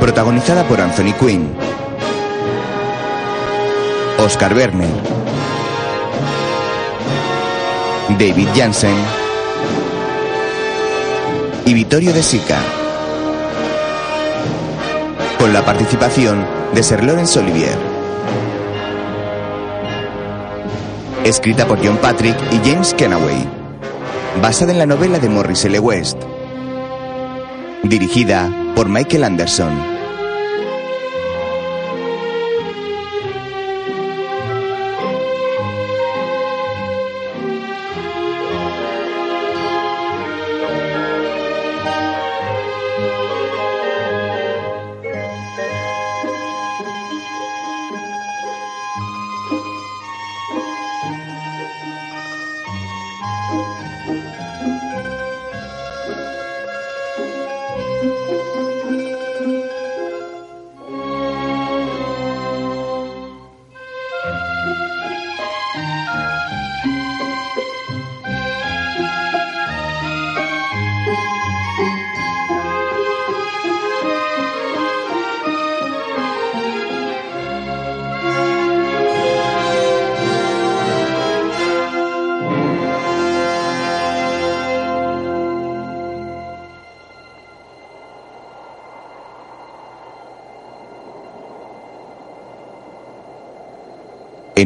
Protagonizada 0.00 0.62
por 0.64 0.80
Anthony 0.80 1.12
Quinn, 1.18 1.48
Oscar 4.18 4.54
Werner, 4.54 4.88
David 8.18 8.48
Jansen 8.54 8.94
y 11.66 11.74
Vittorio 11.74 12.12
De 12.12 12.22
Sica. 12.22 12.83
La 15.54 15.64
participación 15.64 16.44
de 16.74 16.82
Sir 16.82 17.04
Lawrence 17.04 17.38
Olivier. 17.38 17.78
Escrita 21.22 21.64
por 21.64 21.78
John 21.78 21.96
Patrick 21.98 22.36
y 22.50 22.68
James 22.68 22.92
Kenaway. 22.92 23.48
Basada 24.42 24.72
en 24.72 24.78
la 24.78 24.86
novela 24.86 25.20
de 25.20 25.28
Morris 25.28 25.64
L. 25.64 25.78
West. 25.78 26.20
Dirigida 27.84 28.50
por 28.74 28.88
Michael 28.88 29.22
Anderson. 29.22 29.93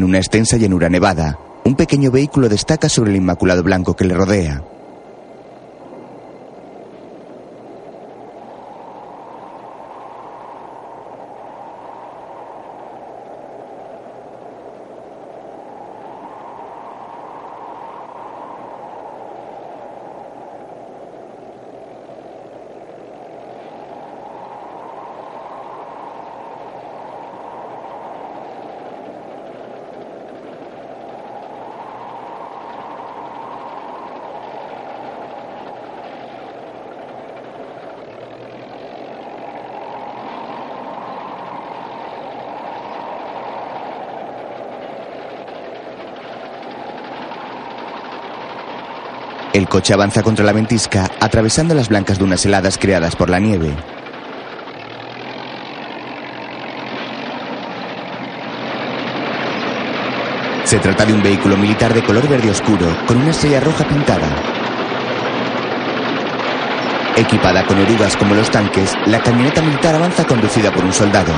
Una 0.09 0.19
extensa 0.19 0.57
llanura 0.57 0.89
nevada, 0.89 1.39
un 1.65 1.75
pequeño 1.77 2.11
vehículo 2.11 2.49
destaca 2.49 2.89
sobre 2.89 3.11
el 3.11 3.17
inmaculado 3.17 3.63
blanco 3.63 3.95
que 3.95 4.05
le 4.05 4.15
rodea. 4.15 4.63
El 49.69 49.73
coche 49.73 49.93
avanza 49.93 50.23
contra 50.23 50.47
la 50.47 50.53
ventisca, 50.55 51.11
atravesando 51.21 51.75
las 51.75 51.91
blancas 51.91 52.19
dunas 52.19 52.43
heladas 52.47 52.79
creadas 52.79 53.15
por 53.15 53.29
la 53.29 53.39
nieve. 53.39 53.77
Se 60.65 60.79
trata 60.79 61.05
de 61.05 61.13
un 61.13 61.23
vehículo 61.23 61.59
militar 61.59 61.93
de 61.93 62.03
color 62.03 62.27
verde 62.27 62.51
oscuro, 62.51 62.87
con 63.07 63.19
una 63.19 63.29
estrella 63.29 63.61
roja 63.61 63.85
pintada. 63.85 64.29
Equipada 67.17 67.63
con 67.67 67.79
orugas 67.79 68.17
como 68.17 68.35
los 68.35 68.51
tanques, 68.51 68.95
la 69.05 69.21
camioneta 69.21 69.61
militar 69.61 69.95
avanza 69.97 70.27
conducida 70.27 70.73
por 70.73 70.83
un 70.83 70.95
soldado. 70.95 71.35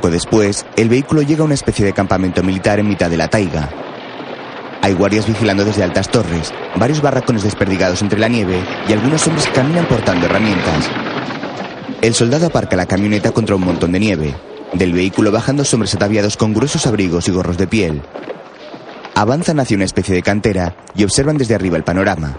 Poco 0.00 0.12
después, 0.12 0.64
el 0.78 0.88
vehículo 0.88 1.20
llega 1.20 1.42
a 1.42 1.44
una 1.44 1.52
especie 1.52 1.84
de 1.84 1.92
campamento 1.92 2.42
militar 2.42 2.78
en 2.78 2.88
mitad 2.88 3.10
de 3.10 3.18
la 3.18 3.28
taiga. 3.28 3.68
Hay 4.80 4.94
guardias 4.94 5.26
vigilando 5.26 5.62
desde 5.62 5.82
altas 5.82 6.08
torres, 6.08 6.54
varios 6.76 7.02
barracones 7.02 7.42
desperdigados 7.42 8.00
entre 8.00 8.18
la 8.18 8.28
nieve 8.28 8.64
y 8.88 8.94
algunos 8.94 9.26
hombres 9.26 9.44
que 9.44 9.52
caminan 9.52 9.84
portando 9.84 10.24
herramientas. 10.24 10.88
El 12.00 12.14
soldado 12.14 12.46
aparca 12.46 12.76
la 12.76 12.86
camioneta 12.86 13.32
contra 13.32 13.56
un 13.56 13.62
montón 13.62 13.92
de 13.92 14.00
nieve. 14.00 14.34
Del 14.72 14.94
vehículo 14.94 15.32
bajan 15.32 15.58
dos 15.58 15.74
hombres 15.74 15.94
ataviados 15.94 16.38
con 16.38 16.54
gruesos 16.54 16.86
abrigos 16.86 17.28
y 17.28 17.32
gorros 17.32 17.58
de 17.58 17.66
piel. 17.66 18.00
Avanzan 19.14 19.60
hacia 19.60 19.76
una 19.76 19.84
especie 19.84 20.14
de 20.14 20.22
cantera 20.22 20.76
y 20.94 21.04
observan 21.04 21.36
desde 21.36 21.56
arriba 21.56 21.76
el 21.76 21.84
panorama. 21.84 22.38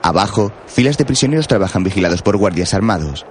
Abajo, 0.00 0.52
filas 0.68 0.96
de 0.96 1.04
prisioneros 1.04 1.48
trabajan 1.48 1.82
vigilados 1.82 2.22
por 2.22 2.36
guardias 2.36 2.72
armados. 2.72 3.26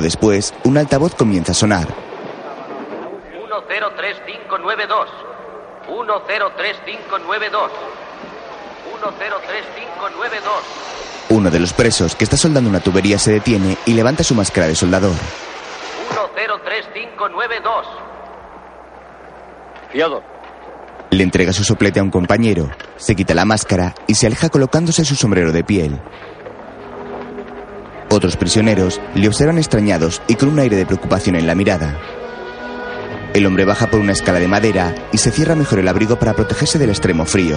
Poco 0.00 0.06
después, 0.06 0.54
un 0.64 0.78
altavoz 0.78 1.14
comienza 1.14 1.52
a 1.52 1.54
sonar. 1.54 1.86
103592. 3.36 5.10
103592. 5.86 7.70
103592. 8.94 10.52
Uno 11.28 11.50
de 11.50 11.60
los 11.60 11.74
presos 11.74 12.16
que 12.16 12.24
está 12.24 12.38
soldando 12.38 12.70
una 12.70 12.80
tubería 12.80 13.18
se 13.18 13.32
detiene 13.32 13.76
y 13.84 13.92
levanta 13.92 14.24
su 14.24 14.34
máscara 14.34 14.68
de 14.68 14.74
soldador. 14.74 15.12
103592. 16.34 17.86
Fiado. 19.92 20.22
Le 21.10 21.22
entrega 21.22 21.52
su 21.52 21.62
soplete 21.62 22.00
a 22.00 22.02
un 22.02 22.10
compañero, 22.10 22.70
se 22.96 23.14
quita 23.14 23.34
la 23.34 23.44
máscara 23.44 23.94
y 24.06 24.14
se 24.14 24.26
aleja 24.26 24.48
colocándose 24.48 25.04
su 25.04 25.14
sombrero 25.14 25.52
de 25.52 25.62
piel. 25.62 26.00
Otros 28.12 28.36
prisioneros 28.36 29.00
le 29.14 29.28
observan 29.28 29.58
extrañados 29.58 30.20
y 30.26 30.34
con 30.34 30.48
un 30.48 30.58
aire 30.58 30.76
de 30.76 30.84
preocupación 30.84 31.36
en 31.36 31.46
la 31.46 31.54
mirada. 31.54 31.96
El 33.34 33.46
hombre 33.46 33.64
baja 33.64 33.86
por 33.86 34.00
una 34.00 34.10
escala 34.10 34.40
de 34.40 34.48
madera 34.48 34.92
y 35.12 35.18
se 35.18 35.30
cierra 35.30 35.54
mejor 35.54 35.78
el 35.78 35.86
abrigo 35.86 36.18
para 36.18 36.34
protegerse 36.34 36.80
del 36.80 36.90
extremo 36.90 37.24
frío. 37.24 37.56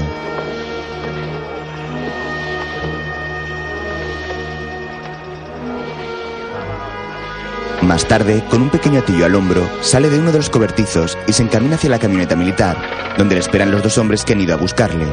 Más 7.82 8.08
tarde, 8.08 8.44
con 8.50 8.62
un 8.62 8.70
pequeño 8.70 9.00
atillo 9.00 9.26
al 9.26 9.36
hombro, 9.36 9.68
sale 9.82 10.12
de 10.12 10.20
uno 10.20 10.32
de 10.32 10.38
los 10.38 10.52
cobertizos 10.52 11.18
y 11.28 11.34
se 11.34 11.44
encamina 11.44 11.76
hacia 11.76 11.90
la 11.90 12.00
camioneta 12.00 12.36
militar, 12.36 12.78
donde 13.18 13.36
le 13.36 13.42
esperan 13.42 13.72
los 13.72 13.82
dos 13.82 13.98
hombres 13.98 14.24
que 14.24 14.34
han 14.34 14.42
ido 14.42 14.54
a 14.54 14.58
buscarle. 14.58 15.06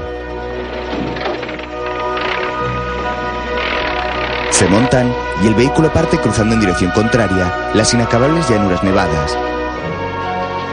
Se 4.60 4.68
montan 4.68 5.10
y 5.42 5.46
el 5.46 5.54
vehículo 5.54 5.90
parte 5.90 6.18
cruzando 6.18 6.52
en 6.52 6.60
dirección 6.60 6.90
contraria 6.90 7.70
las 7.72 7.94
inacabables 7.94 8.46
llanuras 8.46 8.84
nevadas. 8.84 9.34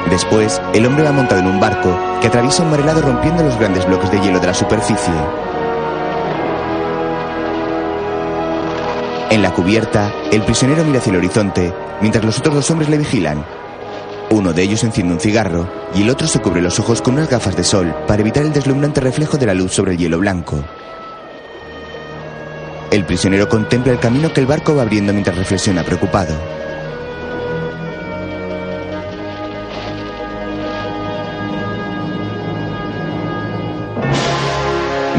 Después, 0.10 0.62
el 0.74 0.86
hombre 0.86 1.06
va 1.06 1.14
montado 1.14 1.40
en 1.40 1.48
un 1.48 1.62
barco 1.62 1.98
que 2.20 2.28
atraviesa 2.28 2.64
un 2.64 2.72
mar 2.72 2.82
rompiendo 3.02 3.44
los 3.44 3.58
grandes 3.58 3.88
bloques 3.88 4.12
de 4.12 4.20
hielo 4.20 4.42
de 4.42 4.48
la 4.48 4.54
superficie. 4.54 5.14
En 9.30 9.42
la 9.42 9.54
cubierta, 9.54 10.12
el 10.34 10.42
prisionero 10.42 10.84
mira 10.84 11.00
hacia 11.00 11.12
el 11.12 11.20
horizonte, 11.20 11.74
mientras 12.02 12.26
los 12.26 12.40
otros 12.40 12.56
dos 12.56 12.70
hombres 12.70 12.90
le 12.90 12.98
vigilan. 12.98 13.46
Uno 14.32 14.52
de 14.52 14.64
ellos 14.64 14.84
enciende 14.84 15.14
un 15.14 15.22
cigarro 15.22 15.66
y 15.96 16.02
el 16.02 16.10
otro 16.10 16.28
se 16.28 16.40
cubre 16.40 16.62
los 16.62 16.78
ojos 16.78 17.02
con 17.02 17.14
unas 17.14 17.30
gafas 17.30 17.56
de 17.56 17.64
sol 17.64 17.96
para 18.06 18.20
evitar 18.20 18.44
el 18.44 18.52
deslumbrante 18.52 19.00
reflejo 19.00 19.38
de 19.38 19.46
la 19.46 19.54
luz 19.54 19.72
sobre 19.72 19.94
el 19.94 19.98
hielo 19.98 20.20
blanco. 20.20 20.62
El 22.90 23.04
prisionero 23.04 23.50
contempla 23.50 23.92
el 23.92 24.00
camino 24.00 24.32
que 24.32 24.40
el 24.40 24.48
barco 24.48 24.76
va 24.76 24.84
abriendo 24.84 25.12
mientras 25.12 25.38
reflexiona 25.38 25.84
preocupado. 25.84 26.34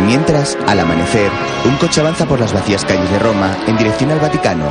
Mientras, 0.06 0.56
al 0.66 0.80
amanecer, 0.80 1.30
un 1.66 1.76
coche 1.76 2.00
avanza 2.00 2.24
por 2.24 2.40
las 2.40 2.54
vacías 2.54 2.86
calles 2.86 3.10
de 3.10 3.18
Roma 3.18 3.54
en 3.66 3.76
dirección 3.76 4.10
al 4.10 4.20
Vaticano. 4.20 4.70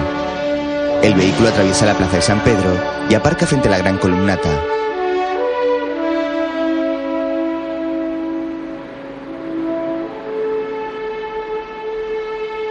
El 1.03 1.13
vehículo 1.13 1.49
atraviesa 1.49 1.85
la 1.85 1.93
plaza 1.93 2.15
de 2.15 2.23
San 2.23 2.43
Pedro 2.43 2.71
y 3.07 3.13
aparca 3.13 3.45
frente 3.45 3.67
a 3.67 3.71
la 3.71 3.77
gran 3.77 3.99
columnata. 3.99 4.49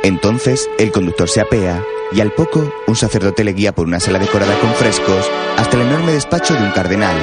Entonces, 0.07 0.71
el 0.79 0.93
conductor 0.93 1.29
se 1.29 1.41
apea 1.41 1.83
y 2.13 2.21
al 2.21 2.31
poco, 2.31 2.73
un 2.87 2.95
sacerdote 2.95 3.43
le 3.43 3.55
guía 3.55 3.73
por 3.73 3.89
una 3.89 3.99
sala 3.99 4.21
decorada 4.21 4.57
con 4.61 4.73
frescos 4.75 5.29
hasta 5.57 5.77
el 5.77 5.89
enorme 5.89 6.13
despacho 6.13 6.55
de 6.55 6.63
un 6.63 6.71
cardenal. 6.71 7.17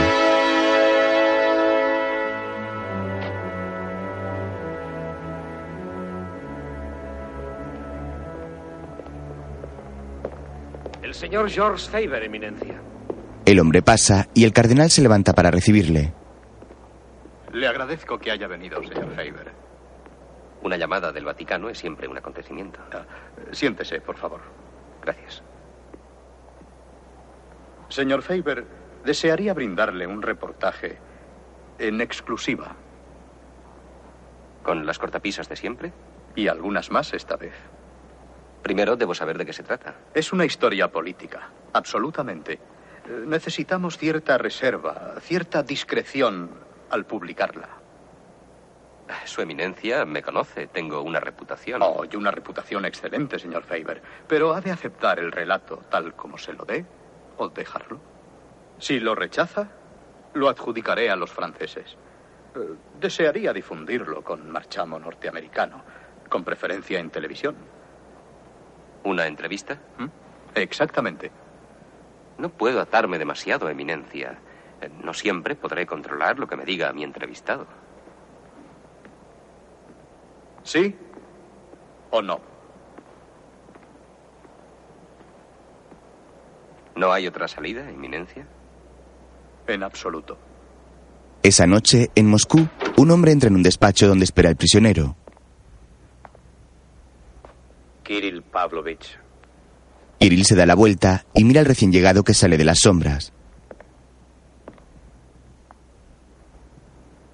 señor 11.13 11.49
George 11.49 11.89
Faber, 11.89 12.21
Eminencia. 12.23 12.81
El 13.45 13.61
hombre 13.61 13.81
pasa 13.81 14.27
y 14.33 14.43
el 14.43 14.51
cardenal 14.51 14.91
se 14.91 15.01
levanta 15.01 15.31
para 15.31 15.51
recibirle. 15.51 16.13
Le 17.53 17.65
agradezco 17.65 18.19
que 18.19 18.29
haya 18.29 18.47
venido, 18.47 18.83
señor 18.83 19.15
Faber. 19.15 19.62
Una 20.63 20.77
llamada 20.77 21.11
del 21.11 21.25
Vaticano 21.25 21.69
es 21.69 21.77
siempre 21.77 22.07
un 22.07 22.17
acontecimiento. 22.17 22.79
Ah, 22.93 23.03
siéntese, 23.51 23.99
por 23.99 24.15
favor. 24.15 24.39
Gracias. 25.01 25.43
Señor 27.89 28.21
Faber, 28.21 28.65
desearía 29.03 29.53
brindarle 29.53 30.07
un 30.07 30.21
reportaje 30.21 30.97
en 31.77 31.99
exclusiva. 31.99 32.75
¿Con 34.63 34.85
las 34.85 34.97
cortapisas 34.97 35.49
de 35.49 35.57
siempre? 35.57 35.91
Y 36.35 36.47
algunas 36.47 36.89
más 36.89 37.13
esta 37.13 37.35
vez. 37.35 37.53
Primero 38.63 38.95
debo 38.95 39.13
saber 39.13 39.37
de 39.37 39.45
qué 39.45 39.51
se 39.51 39.63
trata. 39.63 39.95
Es 40.13 40.31
una 40.31 40.45
historia 40.45 40.89
política, 40.89 41.49
absolutamente. 41.73 42.53
Eh, 42.53 42.59
necesitamos 43.27 43.97
cierta 43.97 44.37
reserva, 44.37 45.15
cierta 45.19 45.61
discreción 45.61 46.49
al 46.89 47.05
publicarla. 47.05 47.82
Su 49.25 49.41
eminencia 49.41 50.05
me 50.05 50.21
conoce, 50.21 50.67
tengo 50.67 51.01
una 51.01 51.19
reputación. 51.19 51.81
Oh, 51.81 52.03
y 52.09 52.15
una 52.15 52.31
reputación 52.31 52.85
excelente, 52.85 53.37
señor 53.37 53.63
Faber. 53.63 54.01
Pero 54.27 54.53
ha 54.53 54.61
de 54.61 54.71
aceptar 54.71 55.19
el 55.19 55.31
relato 55.31 55.77
tal 55.89 56.13
como 56.15 56.37
se 56.37 56.53
lo 56.53 56.65
dé 56.65 56.85
o 57.37 57.49
dejarlo. 57.49 57.99
Si 58.79 58.99
lo 58.99 59.15
rechaza, 59.15 59.69
lo 60.33 60.49
adjudicaré 60.49 61.09
a 61.09 61.15
los 61.15 61.31
franceses. 61.31 61.97
Eh, 62.55 62.59
desearía 62.99 63.53
difundirlo 63.53 64.23
con 64.23 64.49
marchamo 64.49 64.99
norteamericano, 64.99 65.83
con 66.29 66.43
preferencia 66.43 66.99
en 66.99 67.09
televisión. 67.09 67.55
¿Una 69.03 69.27
entrevista? 69.27 69.79
¿Mm? 69.97 70.05
Exactamente. 70.55 71.31
No 72.37 72.49
puedo 72.49 72.79
atarme 72.79 73.19
demasiado, 73.19 73.69
Eminencia. 73.69 74.39
Eh, 74.81 74.89
no 75.03 75.13
siempre 75.13 75.55
podré 75.55 75.85
controlar 75.85 76.39
lo 76.39 76.47
que 76.47 76.55
me 76.55 76.65
diga 76.65 76.93
mi 76.93 77.03
entrevistado. 77.03 77.67
¿Sí 80.63 80.95
o 82.11 82.21
no? 82.21 82.39
¿No 86.95 87.11
hay 87.11 87.27
otra 87.27 87.47
salida, 87.47 87.89
Eminencia? 87.89 88.47
En 89.67 89.83
absoluto. 89.83 90.37
Esa 91.41 91.65
noche, 91.65 92.11
en 92.15 92.29
Moscú, 92.29 92.67
un 92.97 93.11
hombre 93.11 93.31
entra 93.31 93.49
en 93.49 93.55
un 93.55 93.63
despacho 93.63 94.07
donde 94.07 94.25
espera 94.25 94.49
el 94.49 94.55
prisionero. 94.55 95.15
Kirill 98.03 98.43
Pavlovich. 98.43 99.17
Kirill 100.19 100.45
se 100.45 100.55
da 100.55 100.65
la 100.65 100.75
vuelta 100.75 101.25
y 101.33 101.43
mira 101.43 101.61
al 101.61 101.65
recién 101.65 101.91
llegado 101.91 102.23
que 102.23 102.33
sale 102.33 102.57
de 102.57 102.63
las 102.63 102.79
sombras. 102.79 103.33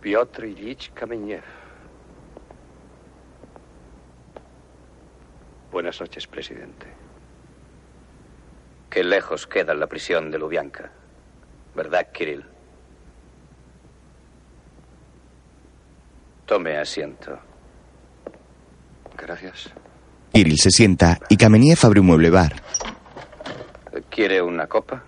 Piotr 0.02 0.46
Ilyich 0.46 0.94
Kamenev. 0.94 1.59
Buenas 5.72 6.00
noches, 6.02 6.26
presidente. 6.28 6.88
Qué 8.90 9.04
lejos 9.04 9.46
queda 9.46 9.74
la 9.74 9.88
prisión 9.88 10.32
de 10.32 10.40
Lubyanka. 10.40 10.92
¿Verdad, 11.76 12.08
Kirill? 12.12 12.44
Tome 16.48 16.78
asiento. 16.78 17.38
Gracias. 19.16 19.72
Kirill 20.34 20.58
se 20.58 20.72
sienta 20.72 21.20
y 21.30 21.38
Kameniev 21.38 21.78
abre 21.84 22.00
un 22.00 22.08
mueble 22.08 22.32
bar. 22.32 22.56
¿Quiere 24.10 24.42
una 24.42 24.66
copa? 24.66 25.04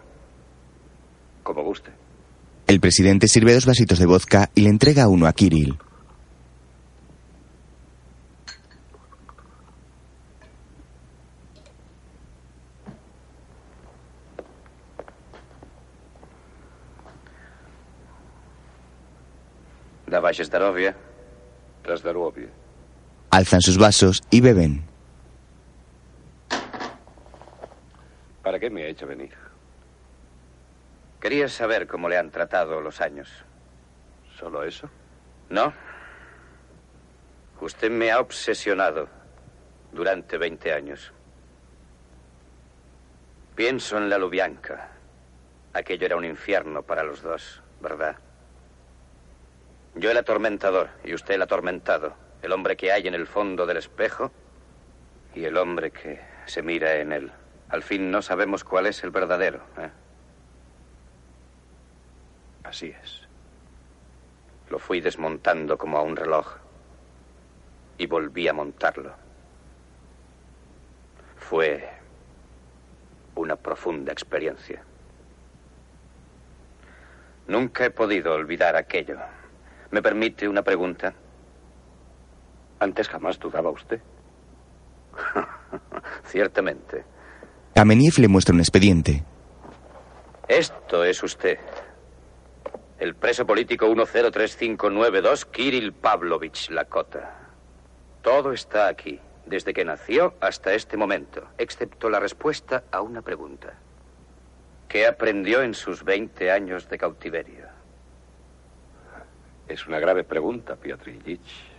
Como 1.42 1.64
guste. 1.64 1.92
El 2.68 2.80
presidente 2.80 3.28
sirve 3.28 3.54
dos 3.54 3.66
vasitos 3.66 3.98
de 3.98 4.06
vodka 4.06 4.52
y 4.54 4.62
le 4.62 4.70
entrega 4.70 5.08
uno 5.08 5.26
a 5.26 5.34
Kirill. 5.34 5.78
Alzan 23.30 23.62
sus 23.62 23.78
vasos 23.78 24.22
y 24.30 24.42
beben. 24.42 24.84
¿Para 28.44 28.60
qué 28.60 28.70
me 28.70 28.84
ha 28.84 28.88
hecho 28.88 29.08
venir? 29.08 29.34
Quería 31.22 31.48
saber 31.48 31.88
cómo 31.88 32.10
le 32.10 32.18
han 32.18 32.30
tratado 32.30 32.82
los 32.82 33.00
años. 33.00 33.30
¿Solo 34.38 34.64
eso? 34.64 34.90
No. 35.50 35.72
Usted 37.62 37.90
me 37.90 38.12
ha 38.12 38.20
obsesionado 38.20 39.08
durante 39.94 40.38
20 40.38 40.74
años. 40.74 41.14
Pienso 43.56 43.98
en 43.98 44.10
la 44.10 44.18
Lubianca. 44.18 44.90
Aquello 45.74 46.06
era 46.06 46.18
un 46.18 46.26
infierno 46.26 46.82
para 46.82 47.04
los 47.04 47.22
dos, 47.22 47.62
¿verdad? 47.80 48.18
Yo 49.96 50.10
el 50.10 50.18
atormentador 50.18 50.90
y 51.04 51.14
usted 51.14 51.36
el 51.36 51.42
atormentado. 51.42 52.14
El 52.42 52.54
hombre 52.54 52.76
que 52.76 52.92
hay 52.92 53.08
en 53.08 53.14
el 53.14 53.28
fondo 53.28 53.66
del 53.66 53.78
espejo 53.78 54.32
y 55.36 55.46
el 55.46 55.58
hombre 55.58 55.92
que 55.92 56.20
se 56.46 56.62
mira 56.62 56.96
en 56.96 57.12
él. 57.12 57.32
Al 57.70 57.84
fin 57.84 58.10
no 58.10 58.22
sabemos 58.22 58.64
cuál 58.64 58.88
es 58.88 59.04
el 59.04 59.12
verdadero. 59.12 59.62
¿eh? 59.78 59.90
Así 62.64 62.96
es. 63.04 63.28
Lo 64.70 64.80
fui 64.80 65.02
desmontando 65.02 65.78
como 65.78 65.98
a 65.98 66.02
un 66.02 66.16
reloj 66.16 66.56
y 67.98 68.08
volví 68.08 68.48
a 68.48 68.54
montarlo. 68.54 69.14
Fue 71.38 71.90
una 73.36 73.56
profunda 73.58 74.12
experiencia. 74.12 74.84
Nunca 77.48 77.86
he 77.86 77.90
podido 77.90 78.34
olvidar 78.34 78.76
aquello. 78.76 79.20
¿Me 79.92 80.02
permite 80.02 80.48
una 80.48 80.64
pregunta? 80.64 81.14
Antes 82.80 83.10
jamás 83.10 83.38
dudaba 83.38 83.70
usted. 83.70 84.00
Ciertamente. 86.24 87.04
Kameniev 87.76 88.18
le 88.18 88.28
muestra 88.28 88.54
un 88.54 88.62
expediente. 88.62 89.24
Esto 90.48 91.04
es 91.04 91.22
usted. 91.24 91.60
El 93.00 93.16
preso 93.16 93.46
político 93.46 93.88
103592, 93.88 95.46
Kirill 95.46 95.94
Pavlovich 95.94 96.70
Lakota. 96.70 97.50
Todo 98.22 98.54
está 98.54 98.88
aquí, 98.88 99.20
desde 99.46 99.74
que 99.74 99.84
nació 99.84 100.36
hasta 100.40 100.74
este 100.74 100.98
momento, 100.98 101.48
excepto 101.58 102.10
la 102.10 102.20
respuesta 102.20 102.84
a 102.92 103.02
una 103.02 103.22
pregunta. 103.22 103.74
¿Qué 104.88 105.08
aprendió 105.08 105.62
en 105.64 105.74
sus 105.74 106.04
20 106.04 106.52
años 106.52 106.90
de 106.90 106.98
cautiverio? 106.98 107.71
Es 109.72 109.88
una 109.88 110.00
grave 110.00 110.26
pregunta, 110.26 110.76
Piotr 110.76 111.12
Ilyich. 111.12 111.72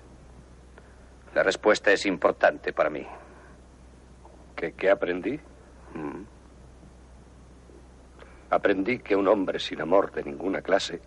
La 1.35 1.43
respuesta 1.43 1.93
es 1.93 2.07
importante 2.07 2.73
para 2.73 2.89
mí. 2.89 3.07
¿Qué, 4.57 4.91
aprendí? 4.91 5.39
Mm. 5.95 6.23
Aprendí 8.49 8.99
que 9.01 9.15
un 9.15 9.29
hombre 9.29 9.59
sin 9.59 9.83
amor 9.83 10.11
de 10.13 10.23
ninguna 10.23 10.63
clase 10.63 11.03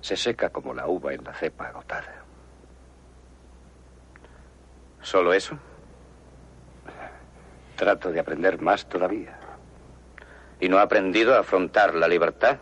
se 0.00 0.16
seca 0.16 0.48
como 0.48 0.72
la 0.72 0.88
uva 0.88 1.12
en 1.12 1.24
la 1.24 1.34
cepa 1.34 1.68
agotada. 1.68 2.24
¿Solo 5.02 5.34
eso? 5.34 5.58
Trato 7.76 8.10
de 8.10 8.20
aprender 8.20 8.62
más 8.62 8.88
todavía. 8.88 9.38
¿Y 10.58 10.70
no 10.70 10.78
ha 10.78 10.82
aprendido 10.82 11.34
a 11.34 11.40
afrontar 11.40 11.94
la 11.94 12.08
libertad? 12.08 12.58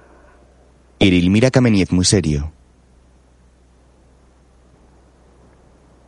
Iril 0.98 1.30
mira 1.30 1.52
Kameniev 1.52 1.92
muy 1.92 2.04
serio. 2.04 2.55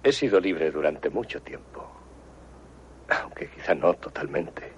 He 0.03 0.13
sido 0.13 0.41
libre 0.41 0.71
durante 0.71 1.11
mucho 1.11 1.41
tiempo. 1.41 1.87
Aunque 3.09 3.49
quizá 3.49 3.75
no 3.75 3.95
totalmente. 3.95 4.73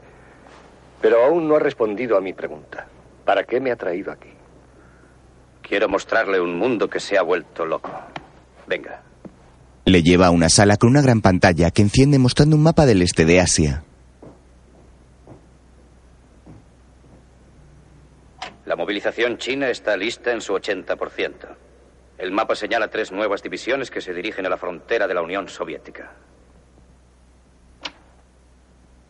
Pero 1.01 1.25
aún 1.25 1.49
no 1.49 1.57
ha 1.57 1.61
respondido 1.61 2.17
a 2.17 2.21
mi 2.21 2.33
pregunta. 2.33 2.87
¿Para 3.25 3.45
qué 3.45 3.61
me 3.61 3.71
ha 3.71 3.77
traído 3.77 4.13
aquí? 4.13 4.31
Quiero 5.63 5.89
mostrarle 5.89 6.41
un 6.41 6.57
mundo 6.57 6.89
que 6.89 7.01
se 7.01 7.17
ha 7.17 7.23
vuelto 7.23 7.65
loco. 7.65 7.91
Venga. 8.67 9.03
Le 9.85 10.03
lleva 10.03 10.27
a 10.27 10.31
una 10.31 10.49
sala 10.49 10.77
con 10.77 10.91
una 10.91 11.03
gran 11.03 11.21
pantalla 11.21 11.71
que 11.71 11.83
enciende 11.83 12.19
mostrando 12.19 12.57
un 12.57 12.63
mapa 12.63 12.87
del 12.87 13.03
este 13.03 13.25
de 13.25 13.41
Asia. 13.41 13.83
La 18.67 18.77
movilización 18.77 19.39
china 19.39 19.69
está 19.69 19.97
lista 19.97 20.33
en 20.33 20.41
su 20.41 20.53
80%. 20.53 21.35
El 22.21 22.33
mapa 22.33 22.55
señala 22.55 22.89
tres 22.89 23.13
nuevas 23.13 23.43
divisiones 23.43 23.91
que 23.91 24.03
se 24.03 24.13
dirigen 24.13 24.45
a 24.45 24.51
la 24.51 24.59
frontera 24.59 25.09
de 25.09 25.15
la 25.15 25.23
Unión 25.23 25.49
Soviética. 25.49 26.13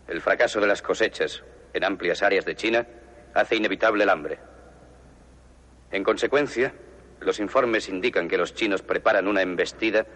El 0.06 0.20
fracaso 0.20 0.60
de 0.60 0.68
las 0.68 0.80
cosechas 0.80 1.42
en 1.72 1.82
amplias 1.82 2.22
áreas 2.22 2.44
de 2.44 2.54
China 2.54 2.86
hace 3.34 3.56
inevitable 3.56 4.04
el 4.04 4.10
hambre. 4.10 4.38
En 5.90 6.04
consecuencia, 6.04 6.72
los 7.18 7.40
informes 7.40 7.88
indican 7.88 8.28
que 8.28 8.38
los 8.38 8.54
chinos 8.54 8.82
preparan 8.82 9.26
una 9.26 9.42
embestida 9.42 10.06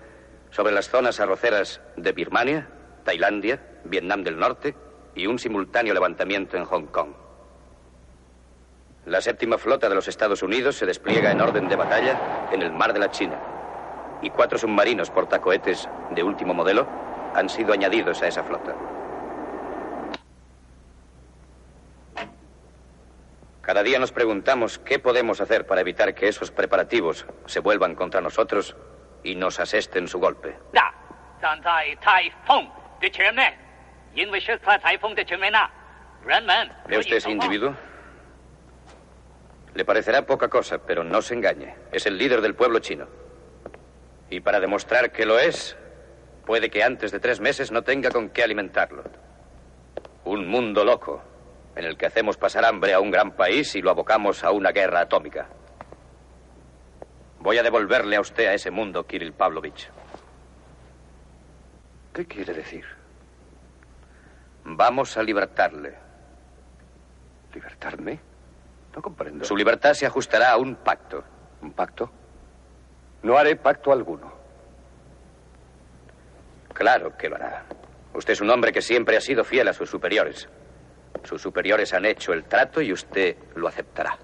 sobre 0.51 0.73
las 0.73 0.89
zonas 0.89 1.19
arroceras 1.19 1.81
de 1.97 2.13
Birmania, 2.13 2.69
Tailandia, 3.03 3.61
Vietnam 3.83 4.23
del 4.23 4.39
Norte 4.39 4.77
y 5.17 5.27
un 5.27 5.41
simultáneo 5.41 5.95
levantamiento 5.95 6.57
en 6.57 6.65
Hong 6.65 6.87
Kong. 6.87 7.24
La 9.06 9.20
séptima 9.20 9.58
flota 9.58 9.88
de 9.88 9.94
los 9.94 10.08
Estados 10.08 10.42
Unidos 10.42 10.76
se 10.76 10.87
despliega 10.87 11.30
en 11.30 11.40
orden 11.40 11.68
de 11.68 11.76
batalla 11.76 12.49
en 12.52 12.62
el 12.62 12.73
mar 12.73 12.92
de 12.92 13.00
la 13.00 13.11
China 13.11 13.38
y 14.23 14.30
cuatro 14.30 14.56
submarinos 14.56 15.11
portacohetes 15.11 15.88
de 16.11 16.23
último 16.23 16.54
modelo 16.54 16.87
han 17.34 17.49
sido 17.50 17.75
añadidos 17.75 18.23
a 18.23 18.28
esa 18.28 18.42
flota. 18.42 18.75
Cada 23.61 23.82
día 23.82 23.99
nos 23.99 24.12
preguntamos 24.12 24.78
qué 24.78 24.99
podemos 24.99 25.40
hacer 25.40 25.66
para 25.66 25.80
evitar 25.80 26.14
que 26.14 26.28
esos 26.28 26.50
preparativos 26.50 27.26
se 27.46 27.61
vuelvan 27.61 27.94
contra 27.94 28.20
nosotros 28.20 28.76
y 29.23 29.34
nos 29.34 29.58
asesten 29.61 30.06
su 30.06 30.18
golpe. 30.18 30.56
¿Ve 36.87 36.99
usted 36.99 37.16
ese 37.16 37.30
individuo? 37.30 37.75
Le 39.75 39.85
parecerá 39.85 40.25
poca 40.25 40.49
cosa, 40.49 40.78
pero 40.78 41.02
no 41.02 41.21
se 41.21 41.35
engañe. 41.35 41.75
Es 41.90 42.07
el 42.07 42.16
líder 42.16 42.40
del 42.40 42.54
pueblo 42.54 42.78
chino. 42.78 43.07
Y 44.31 44.40
para 44.40 44.61
demostrar 44.61 45.11
que 45.11 45.26
lo 45.26 45.38
es, 45.38 45.76
puede 46.47 46.71
que 46.71 46.85
antes 46.85 47.11
de 47.11 47.19
tres 47.19 47.40
meses 47.40 47.73
no 47.73 47.83
tenga 47.83 48.11
con 48.11 48.31
qué 48.31 48.45
alimentarlo. 48.45 49.02
Un 50.25 50.47
mundo 50.47 50.85
loco, 50.85 51.23
en 51.75 51.85
el 51.85 51.97
que 51.97 52.07
hacemos 52.07 52.37
pasar 52.37 52.64
hambre 52.64 52.95
a 52.95 53.00
un 53.00 53.11
gran 53.11 53.33
país 53.33 53.75
y 53.75 53.83
lo 53.83 53.90
abocamos 53.90 54.45
a 54.45 54.52
una 54.52 54.71
guerra 54.71 55.00
atómica. 55.00 55.49
Voy 57.40 57.59
a 57.59 57.62
devolverle 57.62 58.16
a 58.16 58.21
usted 58.21 58.47
a 58.47 58.54
ese 58.54 58.71
mundo, 58.71 59.07
Kirill 59.07 59.33
Pavlovich. 59.33 59.90
¿Qué 62.12 62.25
quiere 62.26 62.54
decir? 62.54 62.85
Vamos 64.64 65.16
a 65.16 65.23
libertarle. 65.23 65.95
¿Libertarme? 67.52 68.34
No 68.95 69.03
comprendo. 69.03 69.45
Su 69.45 69.57
libertad 69.57 69.95
se 69.95 70.07
ajustará 70.07 70.53
a 70.53 70.57
un 70.57 70.77
pacto. 70.77 71.25
¿Un 71.63 71.73
pacto? 71.73 72.11
No 73.23 73.37
haré 73.37 73.57
pacto 73.57 73.93
alguno. 73.93 74.33
Claro 76.73 77.17
que 77.17 77.29
lo 77.29 77.37
hará. 77.37 77.65
Usted 78.15 78.33
es 78.35 78.41
un 78.41 78.51
hombre 78.51 78.73
que 78.73 78.83
siempre 78.83 79.17
ha 79.17 79.21
sido 79.21 79.45
fiel 79.45 79.67
a 79.69 79.73
sus 79.73 79.91
superiores. 79.91 80.49
Sus 81.25 81.41
superiores 81.41 81.93
han 81.95 82.05
hecho 82.05 82.33
el 82.33 82.45
trato 82.45 82.81
y 82.81 82.93
usted 82.93 83.37
lo 83.57 83.67
aceptará. 83.67 84.19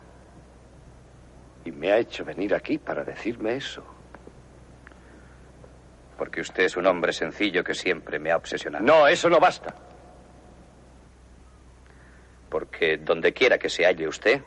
Y 1.64 1.72
me 1.72 1.92
ha 1.92 1.98
hecho 1.98 2.24
venir 2.24 2.54
aquí 2.54 2.78
para 2.78 3.04
decirme 3.04 3.56
eso. 3.56 3.84
Porque 6.16 6.40
usted 6.42 6.64
es 6.64 6.76
un 6.76 6.86
hombre 6.86 7.12
sencillo 7.12 7.64
que 7.64 7.74
siempre 7.74 8.18
me 8.18 8.30
ha 8.30 8.36
obsesionado. 8.36 8.84
No, 8.84 9.06
eso 9.06 9.28
no 9.30 9.40
basta. 9.40 9.74
Porque 12.50 12.98
donde 12.98 13.32
quiera 13.32 13.58
que 13.58 13.68
se 13.70 13.86
halle 13.86 14.06
usted, 14.06 14.42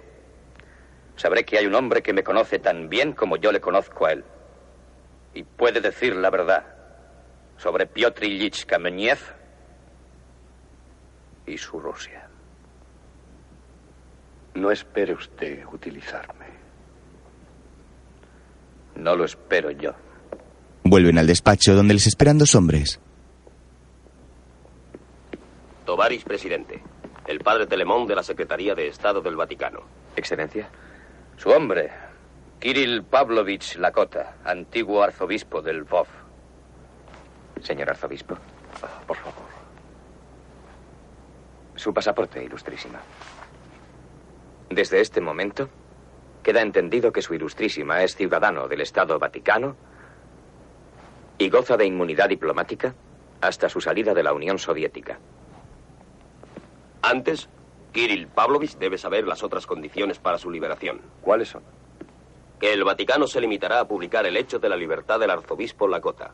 sabré 1.16 1.44
que 1.44 1.58
hay 1.58 1.66
un 1.66 1.76
hombre 1.76 2.02
que 2.02 2.14
me 2.14 2.24
conoce 2.24 2.60
tan 2.60 2.90
bien 2.90 3.14
como 3.14 3.38
yo 3.38 3.52
le 3.52 3.62
conozco 3.62 4.06
a 4.06 4.14
él. 4.14 4.24
Y 5.34 5.44
puede 5.44 5.82
decir 5.82 6.16
la 6.16 6.30
verdad 6.30 6.66
sobre 7.58 7.86
Piotr 7.88 8.26
Ilyich 8.26 8.66
Kameniev 8.66 9.20
y 11.46 11.58
su 11.58 11.80
Rusia. 11.80 12.28
No 14.56 14.72
espere 14.72 15.14
usted 15.14 15.66
utilizarme. 15.72 16.46
No 18.96 19.16
lo 19.16 19.26
espero 19.26 19.72
yo. 19.72 19.92
Vuelven 20.84 21.18
al 21.18 21.28
despacho 21.28 21.74
donde 21.74 21.96
les 21.96 22.06
esperan 22.08 22.38
dos 22.38 22.54
hombres. 22.54 23.00
Tovaris, 25.86 26.24
presidente. 26.24 26.82
El 27.28 27.40
padre 27.40 27.66
Telemón 27.66 28.06
de 28.06 28.16
la 28.16 28.24
Secretaría 28.24 28.76
de 28.76 28.88
Estado 28.88 29.22
del 29.22 29.36
Vaticano. 29.36 29.82
Excelencia. 30.16 30.70
Su 31.44 31.50
hombre, 31.50 31.92
Kirill 32.62 33.04
Pavlovich 33.04 33.76
Lakota, 33.76 34.38
antiguo 34.46 35.04
arzobispo 35.04 35.62
del 35.62 35.80
Lvov. 35.82 36.08
Señor 37.62 37.90
arzobispo, 37.90 38.38
Por 39.06 39.18
favor. 39.18 39.44
su 41.76 41.94
pasaporte, 41.94 42.42
ilustrísima. 42.42 43.02
Desde 44.70 45.02
este 45.02 45.20
momento, 45.20 45.68
queda 46.44 46.62
entendido 46.62 47.12
que 47.12 47.22
su 47.22 47.34
ilustrísima 47.34 48.04
es 48.04 48.16
ciudadano 48.16 48.70
del 48.70 48.80
Estado 48.80 49.20
Vaticano 49.20 49.76
y 51.38 51.50
goza 51.50 51.76
de 51.76 51.86
inmunidad 51.86 52.30
diplomática 52.30 52.96
hasta 53.42 53.68
su 53.68 53.82
salida 53.82 54.14
de 54.14 54.24
la 54.24 54.32
Unión 54.32 54.60
Soviética. 54.60 55.20
Antes, 57.02 57.50
Kirill 57.94 58.28
Pavlovich 58.28 58.78
debe 58.78 58.98
saber 58.98 59.26
las 59.28 59.44
otras 59.44 59.68
condiciones 59.68 60.18
para 60.18 60.40
su 60.40 60.50
liberación. 60.50 61.00
¿Cuáles 61.22 61.50
son? 61.50 61.62
Que 62.60 62.74
el 62.74 62.84
Vaticano 62.84 63.28
se 63.28 63.40
limitará 63.40 63.80
a 63.80 63.88
publicar 63.88 64.26
el 64.26 64.36
hecho 64.36 64.58
de 64.58 64.68
la 64.68 64.76
libertad 64.76 65.20
del 65.20 65.30
arzobispo 65.30 65.88
Lakota. 65.88 66.34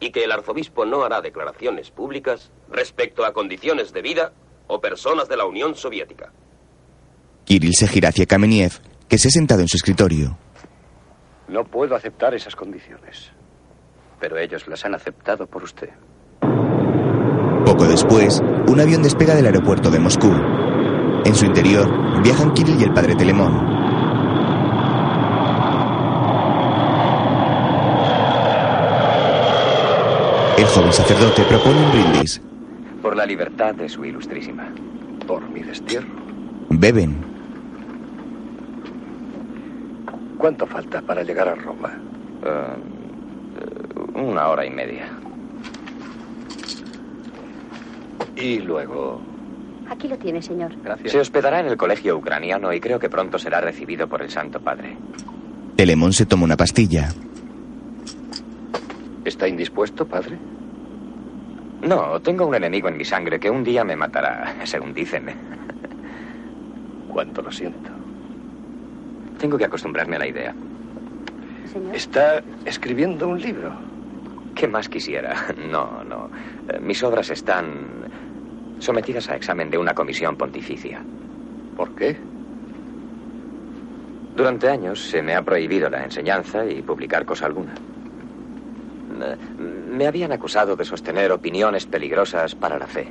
Y 0.00 0.10
que 0.10 0.24
el 0.24 0.32
arzobispo 0.32 0.86
no 0.86 1.04
hará 1.04 1.20
declaraciones 1.20 1.90
públicas 1.90 2.50
respecto 2.70 3.24
a 3.24 3.32
condiciones 3.32 3.92
de 3.92 4.02
vida 4.02 4.32
o 4.66 4.80
personas 4.80 5.28
de 5.28 5.36
la 5.36 5.44
Unión 5.44 5.74
Soviética. 5.74 6.32
Kirill 7.44 7.74
se 7.74 7.88
gira 7.88 8.08
hacia 8.08 8.26
Kameniev, 8.26 8.80
que 9.08 9.18
se 9.18 9.28
ha 9.28 9.30
sentado 9.30 9.60
en 9.60 9.68
su 9.68 9.76
escritorio. 9.76 10.36
No 11.48 11.64
puedo 11.64 11.94
aceptar 11.94 12.34
esas 12.34 12.56
condiciones. 12.56 13.30
Pero 14.18 14.38
ellos 14.38 14.66
las 14.66 14.84
han 14.84 14.94
aceptado 14.94 15.46
por 15.46 15.62
usted. 15.62 15.90
Poco 17.66 17.84
después, 17.84 18.40
un 18.66 18.80
avión 18.80 19.02
despega 19.02 19.34
del 19.34 19.46
aeropuerto 19.46 19.90
de 19.90 19.98
Moscú. 19.98 20.32
En 21.26 21.34
su 21.34 21.44
interior 21.44 22.22
viajan 22.22 22.54
Kirill 22.54 22.80
y 22.80 22.84
el 22.84 22.94
padre 22.94 23.16
Telemón. 23.16 23.52
El 30.56 30.64
joven 30.66 30.92
sacerdote 30.92 31.42
propone 31.42 31.84
un 31.84 31.90
brindis. 31.90 32.40
Por 33.02 33.16
la 33.16 33.26
libertad 33.26 33.74
de 33.74 33.88
su 33.88 34.04
ilustrísima. 34.04 34.68
Por 35.26 35.50
mi 35.50 35.64
destierro. 35.64 36.06
Beben. 36.70 37.16
¿Cuánto 40.38 40.64
falta 40.64 41.02
para 41.02 41.24
llegar 41.24 41.48
a 41.48 41.56
Roma? 41.56 41.92
Eh, 42.44 44.14
una 44.14 44.46
hora 44.46 44.64
y 44.64 44.70
media. 44.70 45.08
Y 48.36 48.60
luego... 48.60 49.35
Aquí 49.90 50.08
lo 50.08 50.18
tiene, 50.18 50.42
señor. 50.42 50.72
Gracias. 50.82 51.12
Se 51.12 51.20
hospedará 51.20 51.60
en 51.60 51.66
el 51.66 51.76
colegio 51.76 52.16
ucraniano 52.16 52.72
y 52.72 52.80
creo 52.80 52.98
que 52.98 53.08
pronto 53.08 53.38
será 53.38 53.60
recibido 53.60 54.08
por 54.08 54.22
el 54.22 54.30
Santo 54.30 54.60
Padre. 54.60 54.96
Telemón 55.76 56.12
se 56.12 56.26
toma 56.26 56.44
una 56.44 56.56
pastilla. 56.56 57.08
¿Está 59.24 59.48
indispuesto, 59.48 60.06
padre? 60.06 60.38
No, 61.82 62.20
tengo 62.20 62.46
un 62.46 62.54
enemigo 62.54 62.88
en 62.88 62.96
mi 62.96 63.04
sangre 63.04 63.38
que 63.38 63.50
un 63.50 63.62
día 63.64 63.84
me 63.84 63.96
matará, 63.96 64.54
según 64.64 64.94
dicen. 64.94 65.26
Cuánto 67.12 67.42
lo 67.42 67.50
siento. 67.52 67.90
Tengo 69.38 69.58
que 69.58 69.64
acostumbrarme 69.64 70.16
a 70.16 70.18
la 70.20 70.28
idea. 70.28 70.54
Está 71.92 72.42
escribiendo 72.64 73.28
un 73.28 73.40
libro. 73.40 73.72
¿Qué 74.54 74.66
más 74.66 74.88
quisiera? 74.88 75.34
No, 75.70 76.02
no. 76.04 76.30
Eh, 76.68 76.78
Mis 76.80 77.02
obras 77.02 77.28
están 77.30 77.68
sometidas 78.78 79.28
a 79.30 79.36
examen 79.36 79.70
de 79.70 79.78
una 79.78 79.94
comisión 79.94 80.36
pontificia. 80.36 81.02
¿Por 81.76 81.94
qué? 81.94 82.16
Durante 84.36 84.68
años 84.68 85.00
se 85.00 85.22
me 85.22 85.34
ha 85.34 85.42
prohibido 85.42 85.88
la 85.88 86.04
enseñanza 86.04 86.64
y 86.66 86.82
publicar 86.82 87.24
cosa 87.24 87.46
alguna. 87.46 87.74
Me 89.58 90.06
habían 90.06 90.32
acusado 90.32 90.76
de 90.76 90.84
sostener 90.84 91.32
opiniones 91.32 91.86
peligrosas 91.86 92.54
para 92.54 92.78
la 92.78 92.86
fe. 92.86 93.08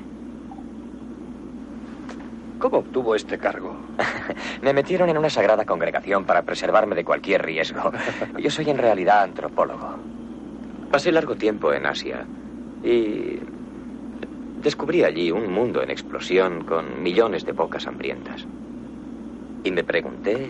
¿Cómo 2.59 2.77
obtuvo 2.77 3.15
este 3.15 3.37
cargo? 3.37 3.75
Me 4.61 4.73
metieron 4.73 5.09
en 5.09 5.17
una 5.17 5.29
sagrada 5.29 5.65
congregación 5.65 6.25
para 6.25 6.43
preservarme 6.43 6.95
de 6.95 7.03
cualquier 7.03 7.43
riesgo. 7.43 7.91
Yo 8.39 8.49
soy 8.49 8.69
en 8.69 8.77
realidad 8.77 9.23
antropólogo. 9.23 9.97
Pasé 10.91 11.11
largo 11.11 11.35
tiempo 11.35 11.73
en 11.73 11.85
Asia 11.85 12.25
y 12.83 13.39
descubrí 14.65 15.03
allí 15.03 15.29
un 15.29 15.53
mundo 15.53 15.83
en 15.83 15.91
explosión 15.91 16.63
con 16.63 17.03
millones 17.03 17.45
de 17.45 17.51
bocas 17.51 17.85
hambrientas. 17.85 18.47
Y 19.63 19.69
me 19.69 19.83
pregunté 19.83 20.49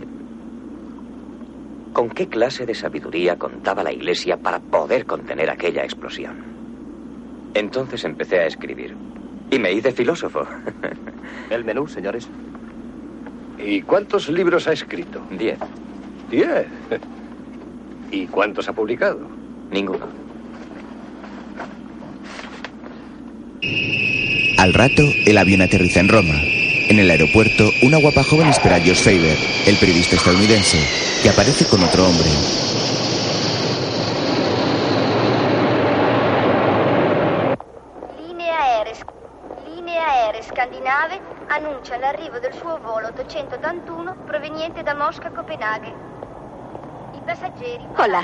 con 1.92 2.10
qué 2.10 2.28
clase 2.28 2.66
de 2.66 2.74
sabiduría 2.74 3.38
contaba 3.38 3.84
la 3.84 3.92
Iglesia 3.92 4.38
para 4.38 4.60
poder 4.60 5.06
contener 5.06 5.50
aquella 5.50 5.84
explosión. 5.84 6.38
Entonces 7.54 8.06
empecé 8.06 8.40
a 8.40 8.46
escribir 8.46 8.96
y 9.52 9.60
me 9.60 9.74
hice 9.74 9.92
filósofo. 9.92 10.48
El 11.50 11.66
menú, 11.66 11.86
señores. 11.86 12.30
¿Y 13.60 13.82
cuántos 13.82 14.30
libros 14.30 14.66
ha 14.70 14.72
escrito? 14.72 15.22
Diez. 15.30 15.60
Diez. 16.32 16.68
¿Y 18.12 18.28
cuántos 18.28 18.70
ha 18.70 18.74
publicado? 18.74 19.20
Ninguno. 19.72 20.25
Al 24.58 24.74
rato, 24.74 25.04
el 25.26 25.38
avión 25.38 25.62
aterriza 25.62 26.00
en 26.00 26.10
Roma. 26.10 26.36
En 26.88 27.00
el 27.00 27.10
aeropuerto, 27.10 27.72
una 27.82 27.98
guapa 27.98 28.24
joven 28.24 28.48
espera 28.48 28.76
a 28.76 28.80
George 28.80 29.04
Faber, 29.04 29.38
el 29.68 29.78
periodista 29.78 30.16
estadounidense, 30.16 30.78
que 31.22 31.30
aparece 31.30 31.66
con 31.66 31.84
otro 31.84 32.08
hombre. 32.08 32.30
Annuncia 41.48 41.98
l'arrivo 41.98 42.40
del 42.40 42.54
suo 42.54 42.80
volo 42.80 43.08
881 43.10 44.26
proveniente 44.26 44.84
da 44.84 44.94
Mosca 44.94 45.30
a 45.30 45.32
Copenaghen. 45.32 46.15
Hola. 47.98 48.24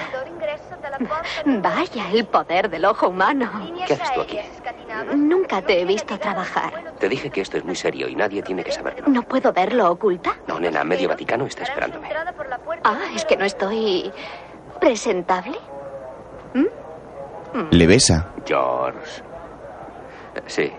Vaya, 1.46 2.12
el 2.12 2.26
poder 2.26 2.70
del 2.70 2.86
ojo 2.86 3.08
humano. 3.10 3.50
¿Qué 3.88 3.94
haces 3.94 4.14
tú 4.14 4.22
aquí? 4.22 4.40
Nunca 5.16 5.62
te 5.62 5.82
he 5.82 5.86
visto 5.86 6.18
trabajar. 6.20 6.94
Te 7.00 7.10
dije 7.10 7.30
que 7.30 7.42
esto 7.42 7.58
es 7.58 7.66
muy 7.66 7.76
serio 7.76 8.08
y 8.08 8.16
nadie 8.16 8.44
tiene 8.44 8.64
que 8.64 8.72
saberlo. 8.72 9.08
¿No 9.08 9.24
puedo 9.24 9.52
verlo 9.52 9.92
oculta? 9.92 10.36
No, 10.48 10.60
nena, 10.60 10.84
medio 10.84 11.10
Vaticano 11.10 11.46
está 11.46 11.64
esperándome. 11.64 12.10
Ah, 12.84 13.00
es 13.16 13.26
que 13.26 13.38
no 13.38 13.46
estoy 13.46 14.12
presentable. 14.80 15.58
Le 17.72 17.88
besa. 17.88 18.28
George. 18.46 19.22
Eh, 20.36 20.42
Sí. 20.48 20.72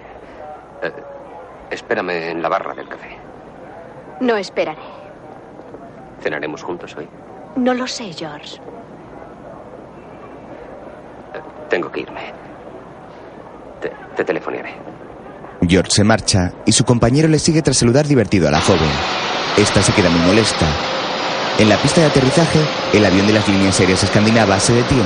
Eh, 0.82 0.92
espérame 1.70 2.11
en 2.30 2.42
la 2.42 2.48
barra 2.48 2.74
del 2.74 2.88
café. 2.88 3.18
No 4.20 4.37
esperaré. 4.37 4.80
¿Cenaremos 6.20 6.62
juntos 6.62 6.96
hoy? 6.96 7.08
No 7.56 7.74
lo 7.74 7.86
sé, 7.86 8.12
George. 8.12 8.58
Tengo 11.68 11.90
que 11.90 12.00
irme. 12.00 12.32
Te, 13.80 13.92
te 14.16 14.24
telefonearé. 14.24 14.74
George 15.66 15.90
se 15.90 16.04
marcha 16.04 16.52
y 16.66 16.72
su 16.72 16.84
compañero 16.84 17.28
le 17.28 17.38
sigue 17.38 17.62
tras 17.62 17.76
saludar 17.78 18.06
divertido 18.06 18.48
a 18.48 18.50
la 18.50 18.60
joven. 18.60 18.90
Esta 19.56 19.82
se 19.82 19.92
queda 19.92 20.10
muy 20.10 20.20
molesta. 20.26 20.66
En 21.58 21.68
la 21.68 21.76
pista 21.76 22.00
de 22.00 22.08
aterrizaje, 22.08 22.60
el 22.92 23.04
avión 23.04 23.26
de 23.26 23.34
las 23.34 23.46
líneas 23.48 23.78
aéreas 23.78 24.02
escandinavas 24.02 24.62
se 24.62 24.74
detiene. 24.74 25.02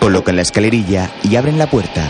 Colocan 0.00 0.36
la 0.36 0.42
escalerilla 0.42 1.10
y 1.22 1.36
abren 1.36 1.58
la 1.58 1.68
puerta. 1.68 2.02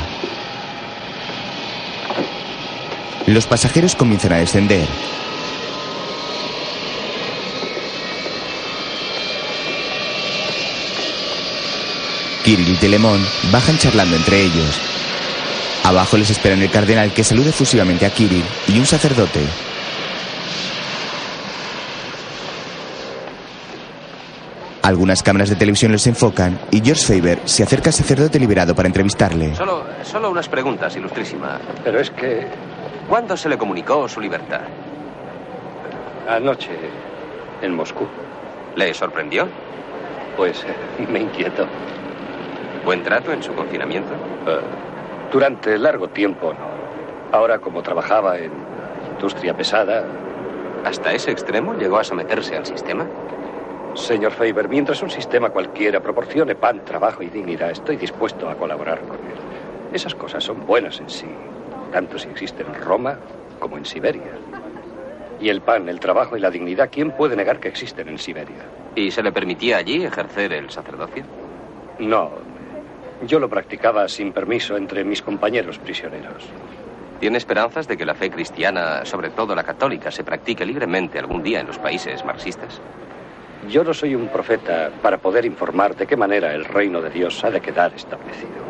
Los 3.26 3.46
pasajeros 3.46 3.94
comienzan 3.94 4.32
a 4.32 4.38
descender. 4.38 4.86
Kirill 12.44 12.68
y 12.72 12.76
Telemón 12.76 13.20
bajan 13.52 13.78
charlando 13.78 14.16
entre 14.16 14.40
ellos. 14.42 14.80
Abajo 15.84 16.16
les 16.16 16.30
esperan 16.30 16.62
el 16.62 16.70
cardenal 16.70 17.12
que 17.12 17.24
saluda 17.24 17.50
efusivamente 17.50 18.06
a 18.06 18.10
Kirill 18.10 18.44
y 18.68 18.78
un 18.78 18.86
sacerdote. 18.86 19.40
Algunas 24.82 25.22
cámaras 25.22 25.50
de 25.50 25.56
televisión 25.56 25.92
los 25.92 26.06
enfocan 26.06 26.58
y 26.70 26.80
George 26.80 27.04
Faber 27.04 27.40
se 27.44 27.62
acerca 27.62 27.90
al 27.90 27.94
sacerdote 27.94 28.38
liberado 28.38 28.74
para 28.74 28.86
entrevistarle. 28.88 29.54
Solo, 29.54 29.84
solo 30.02 30.30
unas 30.30 30.48
preguntas, 30.48 30.96
ilustrísima. 30.96 31.58
Pero 31.84 32.00
es 32.00 32.10
que 32.10 32.46
¿Cuándo 33.08 33.36
se 33.38 33.48
le 33.48 33.56
comunicó 33.56 34.06
su 34.08 34.20
libertad? 34.20 34.60
anoche 36.28 36.68
en 37.62 37.74
Moscú, 37.74 38.06
¿Le 38.76 38.92
sorprendió? 38.94 39.48
pues 40.36 40.62
eh, 40.62 41.06
me 41.10 41.20
inquietó. 41.20 41.66
¿Buen 42.84 43.02
trato 43.02 43.32
en 43.32 43.42
su 43.42 43.52
confinamiento? 43.54 44.12
Eh, 44.46 44.60
durante 45.32 45.78
largo 45.78 46.08
tiempo 46.08 46.52
no. 46.54 47.36
Ahora 47.36 47.58
como 47.58 47.82
trabajaba 47.82 48.38
en 48.38 48.50
industria 49.14 49.54
pesada, 49.54 50.04
¿Hasta 50.84 51.12
ese 51.12 51.30
extremo 51.32 51.74
llegó 51.74 51.98
a 51.98 52.04
someterse 52.04 52.56
al 52.56 52.64
sistema? 52.64 53.06
señor 53.94 54.32
Faber, 54.32 54.68
mientras 54.68 55.02
un 55.02 55.10
sistema 55.10 55.50
cualquiera 55.50 56.00
proporcione 56.00 56.54
pan, 56.54 56.84
trabajo 56.84 57.22
y 57.22 57.28
dignidad, 57.28 57.70
estoy 57.72 57.96
dispuesto 57.96 58.48
a 58.48 58.54
colaborar 58.54 59.00
con 59.00 59.16
él. 59.16 59.34
Esas 59.92 60.14
cosas 60.14 60.44
son 60.44 60.64
buenas 60.64 61.00
en 61.00 61.10
sí, 61.10 61.26
tanto 61.92 62.16
si 62.18 62.28
existen 62.28 62.68
en 62.68 62.80
Roma 62.80 63.18
como 63.58 63.76
en 63.76 63.84
Siberia. 63.84 64.30
Y 65.40 65.48
el 65.48 65.60
pan, 65.62 65.88
el 65.88 65.98
trabajo 65.98 66.36
y 66.36 66.40
la 66.40 66.50
dignidad, 66.50 66.90
¿quién 66.92 67.10
puede 67.10 67.34
negar 67.34 67.58
que 67.58 67.68
existen 67.68 68.08
en 68.08 68.18
Siberia? 68.18 68.62
¿Y 68.94 69.10
se 69.10 69.22
le 69.22 69.32
permitía 69.32 69.78
allí 69.78 70.04
ejercer 70.04 70.52
el 70.52 70.70
sacerdocio? 70.70 71.24
No, 71.98 72.30
yo 73.26 73.38
lo 73.38 73.48
practicaba 73.48 74.08
sin 74.08 74.32
permiso 74.32 74.76
entre 74.76 75.04
mis 75.04 75.22
compañeros 75.22 75.78
prisioneros. 75.78 76.44
¿Tiene 77.20 77.38
esperanzas 77.38 77.88
de 77.88 77.96
que 77.96 78.04
la 78.04 78.14
fe 78.14 78.30
cristiana, 78.30 79.04
sobre 79.04 79.30
todo 79.30 79.54
la 79.54 79.64
católica, 79.64 80.10
se 80.10 80.22
practique 80.22 80.64
libremente 80.64 81.18
algún 81.18 81.42
día 81.42 81.60
en 81.60 81.66
los 81.66 81.78
países 81.78 82.24
marxistas? 82.24 82.80
Yo 83.68 83.82
no 83.82 83.92
soy 83.92 84.14
un 84.14 84.28
profeta 84.28 84.90
para 85.02 85.18
poder 85.18 85.44
informar 85.44 85.96
de 85.96 86.06
qué 86.06 86.16
manera 86.16 86.54
el 86.54 86.64
reino 86.64 87.00
de 87.00 87.10
Dios 87.10 87.42
ha 87.44 87.50
de 87.50 87.60
quedar 87.60 87.92
establecido. 87.94 88.68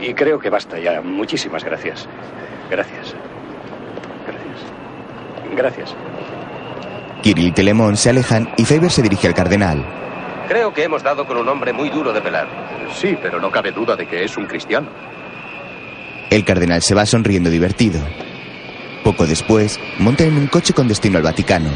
Y, 0.00 0.14
creo 0.14 0.38
que 0.38 0.48
basta 0.48 0.78
ya. 0.78 1.00
Muchísimas 1.02 1.64
gracias. 1.64 2.08
Gracias. 2.70 3.14
Gracias. 4.26 5.56
Gracias. 5.56 5.96
Kirill 7.22 7.48
y 7.48 7.52
Telemón 7.52 7.96
se 7.96 8.10
alejan 8.10 8.48
y 8.56 8.64
Faber 8.64 8.90
se 8.90 9.02
dirige 9.02 9.26
al 9.26 9.34
cardenal. 9.34 10.03
Creo 10.48 10.74
que 10.74 10.84
hemos 10.84 11.02
dado 11.02 11.26
con 11.26 11.36
un 11.38 11.48
hombre 11.48 11.72
muy 11.72 11.88
duro 11.88 12.12
de 12.12 12.20
pelar. 12.20 12.46
Sí, 12.94 13.16
pero 13.20 13.40
no 13.40 13.50
cabe 13.50 13.72
duda 13.72 13.96
de 13.96 14.06
que 14.06 14.24
es 14.24 14.36
un 14.36 14.46
cristiano. 14.46 14.88
El 16.30 16.44
cardenal 16.44 16.82
se 16.82 16.94
va 16.94 17.06
sonriendo 17.06 17.48
divertido. 17.48 18.00
Poco 19.02 19.26
después, 19.26 19.78
montan 19.98 20.28
en 20.28 20.38
un 20.38 20.46
coche 20.46 20.72
con 20.74 20.88
destino 20.88 21.18
al 21.18 21.22
Vaticano. 21.22 21.70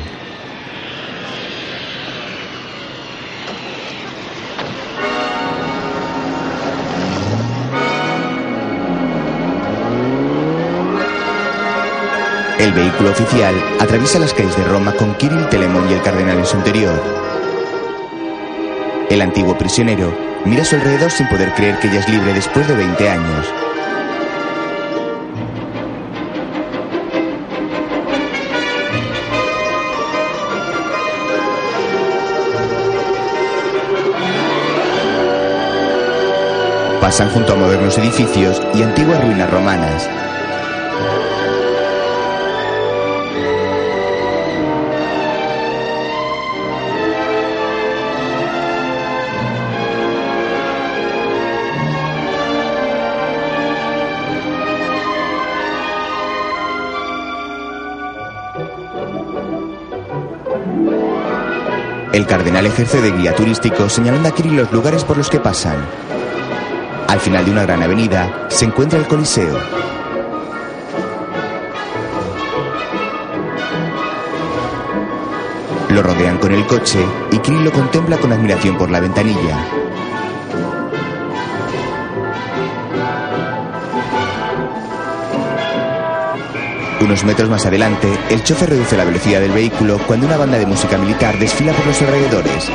El 12.59 12.73
vehículo 12.73 13.11
oficial 13.11 13.55
atraviesa 13.79 14.19
las 14.19 14.35
calles 14.35 14.57
de 14.57 14.65
Roma 14.65 14.93
con 14.93 15.15
Kirill 15.15 15.49
Telemón 15.49 15.89
y 15.89 15.95
el 15.95 16.03
cardenal 16.03 16.39
en 16.39 16.47
su 16.47 16.57
interior. 16.57 17.28
El 19.11 19.23
antiguo 19.23 19.57
prisionero 19.57 20.13
mira 20.45 20.63
a 20.63 20.65
su 20.67 20.77
alrededor 20.77 21.11
sin 21.11 21.27
poder 21.29 21.53
creer 21.55 21.79
que 21.79 21.89
ella 21.89 22.01
es 22.01 22.09
libre 22.11 22.35
después 22.35 22.69
de 22.69 22.75
20 22.75 23.09
años. 23.09 23.47
Pasan 37.01 37.31
junto 37.31 37.55
a 37.55 37.57
modernos 37.57 37.97
edificios 37.97 38.61
y 38.75 38.83
antiguas 38.83 39.25
ruinas 39.25 39.51
romanas. 39.51 40.28
El 62.13 62.27
cardenal 62.27 62.65
ejerce 62.65 63.03
de 63.03 63.13
guía 63.13 63.35
turístico 63.35 63.89
señalando 63.89 64.29
a 64.29 64.33
Kirill 64.33 64.57
los 64.57 64.73
lugares 64.73 65.05
por 65.05 65.19
los 65.19 65.29
que 65.29 65.41
pasan. 65.41 65.77
Al 67.07 67.21
final 67.21 67.45
de 67.45 67.51
una 67.51 67.63
gran 67.63 67.83
avenida 67.83 68.47
se 68.49 68.65
encuentra 68.65 68.99
el 68.99 69.07
Coliseo. 69.07 69.59
Lo 75.91 76.03
rodean 76.03 76.39
con 76.39 76.53
el 76.53 76.67
coche 76.67 77.05
y 77.31 77.39
Kirill 77.39 77.65
lo 77.65 77.73
contempla 77.73 78.17
con 78.17 78.33
admiración 78.33 78.79
por 78.79 78.91
la 78.91 79.01
ventanilla. 79.01 79.88
Unos 87.01 87.25
metros 87.25 87.49
más 87.49 87.65
adelante, 87.65 88.09
el 88.29 88.43
chofer 88.43 88.71
reduce 88.71 88.97
la 88.97 89.05
velocidad 89.05 89.41
del 89.41 89.53
vehículo 89.53 89.99
cuando 90.07 90.27
una 90.27 90.37
banda 90.37 90.59
de 90.59 90.67
música 90.67 90.99
militar 90.99 91.39
desfila 91.39 91.73
por 91.73 91.87
los 91.87 92.03
alrededores. 92.03 92.69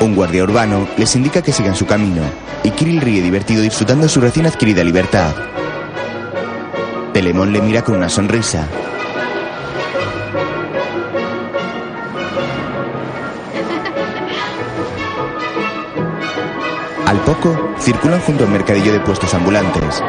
Un 0.00 0.16
guardia 0.16 0.42
urbano 0.42 0.88
les 0.96 1.14
indica 1.14 1.42
que 1.42 1.52
sigan 1.52 1.76
su 1.76 1.86
camino, 1.86 2.22
y 2.64 2.70
Kirill 2.70 3.00
ríe 3.00 3.22
divertido 3.22 3.62
disfrutando 3.62 4.08
su 4.08 4.20
recién 4.20 4.46
adquirida 4.46 4.82
libertad. 4.82 5.32
Telemón 7.12 7.52
le 7.52 7.60
mira 7.60 7.82
con 7.82 7.96
una 7.96 8.08
sonrisa. 8.08 8.66
Al 17.12 17.20
poco, 17.24 17.74
circulan 17.78 18.22
junto 18.22 18.44
al 18.44 18.50
mercadillo 18.50 18.90
de 18.90 19.00
puestos 19.00 19.34
ambulantes. 19.34 20.02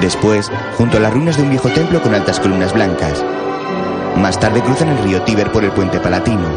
Después, 0.00 0.50
junto 0.78 0.96
a 0.96 1.00
las 1.00 1.12
ruinas 1.12 1.36
de 1.36 1.42
un 1.42 1.50
viejo 1.50 1.68
templo 1.68 2.00
con 2.00 2.14
altas 2.14 2.40
columnas 2.40 2.72
blancas. 2.72 3.22
Más 4.16 4.40
tarde 4.40 4.62
cruzan 4.62 4.88
el 4.88 5.04
río 5.04 5.20
Tíber 5.24 5.52
por 5.52 5.62
el 5.62 5.72
puente 5.72 6.00
palatino. 6.00 6.48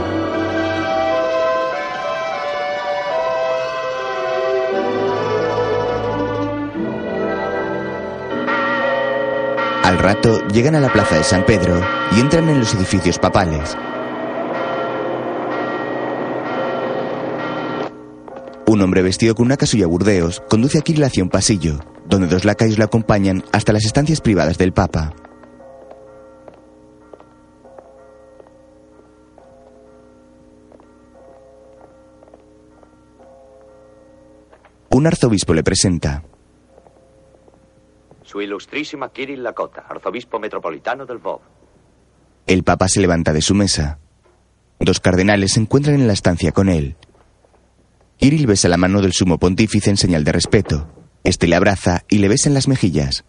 Al 9.83 9.99
rato 9.99 10.47
llegan 10.47 10.75
a 10.75 10.79
la 10.79 10.93
plaza 10.93 11.17
de 11.17 11.25
San 11.25 11.45
Pedro 11.45 11.81
y 12.15 12.21
entran 12.21 12.47
en 12.47 12.61
los 12.61 12.73
edificios 12.75 13.19
papales. 13.19 13.75
Vestido 19.13 19.35
con 19.35 19.45
una 19.45 19.57
casulla 19.57 19.85
burdeos 19.85 20.41
conduce 20.49 20.79
a 20.79 20.81
Kirill 20.81 21.03
hacia 21.03 21.21
un 21.21 21.29
pasillo, 21.29 21.77
donde 22.07 22.25
dos 22.25 22.45
lacayos 22.45 22.79
lo 22.79 22.85
acompañan 22.85 23.43
hasta 23.51 23.71
las 23.71 23.85
estancias 23.85 24.21
privadas 24.21 24.57
del 24.57 24.73
Papa. 24.73 25.13
Un 34.89 35.05
arzobispo 35.05 35.53
le 35.53 35.61
presenta. 35.61 36.23
Su 38.23 38.41
ilustrísima 38.41 39.09
Kirill 39.09 39.43
Lakota, 39.43 39.85
arzobispo 39.87 40.39
metropolitano 40.39 41.05
del 41.05 41.19
Vov. 41.19 41.41
El 42.47 42.63
Papa 42.63 42.87
se 42.87 42.99
levanta 42.99 43.31
de 43.31 43.43
su 43.43 43.53
mesa. 43.53 43.99
Dos 44.79 44.99
cardenales 44.99 45.53
se 45.53 45.59
encuentran 45.59 46.01
en 46.01 46.07
la 46.07 46.13
estancia 46.13 46.51
con 46.51 46.67
él. 46.67 46.95
Kirill 48.17 48.47
besa 48.47 48.69
la 48.69 48.77
mano 48.77 49.01
del 49.01 49.11
sumo 49.13 49.37
pontífice 49.37 49.89
en 49.89 49.97
señal 49.97 50.23
de 50.23 50.31
respeto. 50.31 50.87
Este 51.23 51.47
le 51.47 51.55
abraza 51.55 52.03
y 52.07 52.19
le 52.19 52.29
besa 52.29 52.49
en 52.49 52.53
las 52.53 52.67
mejillas. 52.67 53.25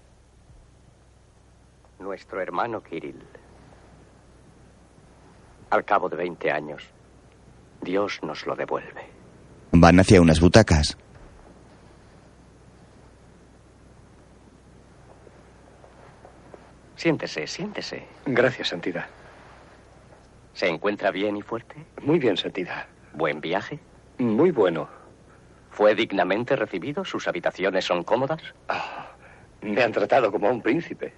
Nuestro 1.98 2.40
hermano 2.40 2.82
Kirill. 2.82 3.22
Al 5.70 5.84
cabo 5.84 6.08
de 6.08 6.16
20 6.16 6.50
años, 6.50 6.82
Dios 7.82 8.20
nos 8.22 8.46
lo 8.46 8.54
devuelve. 8.54 9.02
Van 9.72 9.98
hacia 9.98 10.20
unas 10.20 10.40
butacas. 10.40 10.96
Siéntese, 16.96 17.46
siéntese. 17.46 18.06
Gracias, 18.26 18.68
Santidad. 18.68 19.06
¿Se 20.54 20.68
encuentra 20.68 21.10
bien 21.10 21.36
y 21.36 21.42
fuerte? 21.42 21.74
Muy 22.02 22.18
bien, 22.18 22.36
Santidad. 22.36 22.86
¿Buen 23.12 23.40
viaje? 23.40 23.80
Muy 24.18 24.50
bueno. 24.50 24.88
¿Fue 25.70 25.94
dignamente 25.94 26.54
recibido? 26.54 27.04
¿Sus 27.04 27.26
habitaciones 27.26 27.84
son 27.84 28.04
cómodas? 28.04 28.40
Ah, 28.68 29.08
me 29.62 29.82
han 29.82 29.92
tratado 29.92 30.30
como 30.30 30.48
a 30.48 30.52
un 30.52 30.62
príncipe. 30.62 31.12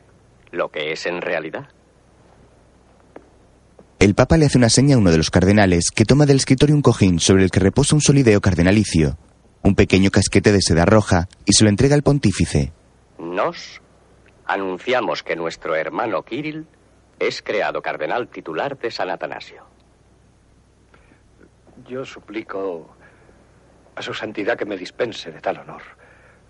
Lo 0.51 0.71
que 0.71 0.93
es 0.93 1.05
en 1.07 1.21
realidad. 1.21 1.69
El 3.99 4.15
Papa 4.15 4.37
le 4.37 4.47
hace 4.47 4.59
una 4.59 4.69
seña 4.69 4.95
a 4.95 4.99
uno 4.99 5.11
de 5.11 5.17
los 5.17 5.31
cardenales 5.31 5.91
que 5.95 6.05
toma 6.05 6.27
del 6.27 6.37
escritorio 6.37 6.75
un 6.75 6.83
cojín 6.83 7.19
sobre 7.19 7.45
el 7.45 7.51
que 7.51 7.61
reposa 7.61 7.95
un 7.97 8.01
solideo 8.01 8.41
cardenalicio, 8.41 9.19
un 9.63 9.75
pequeño 9.75 10.11
casquete 10.11 10.53
de 10.53 10.63
seda 10.63 10.85
roja, 10.85 11.29
y 11.45 11.53
se 11.55 11.65
lo 11.65 11.71
entrega 11.71 11.95
al 11.95 12.03
pontífice. 12.03 12.73
Nos 13.19 13.81
anunciamos 14.47 15.23
que 15.23 15.35
nuestro 15.35 15.75
hermano 15.75 16.23
Kirill 16.23 16.67
es 17.19 17.43
creado 17.43 17.83
cardenal 17.83 18.29
titular 18.29 18.79
de 18.79 18.91
San 18.91 19.11
Atanasio. 19.11 19.65
Yo 21.89 22.05
suplico 22.05 22.97
a 23.95 24.03
su 24.03 24.13
santidad 24.13 24.59
que 24.59 24.65
me 24.65 24.77
dispense 24.77 25.31
de 25.31 25.41
tal 25.41 25.59
honor. 25.59 25.83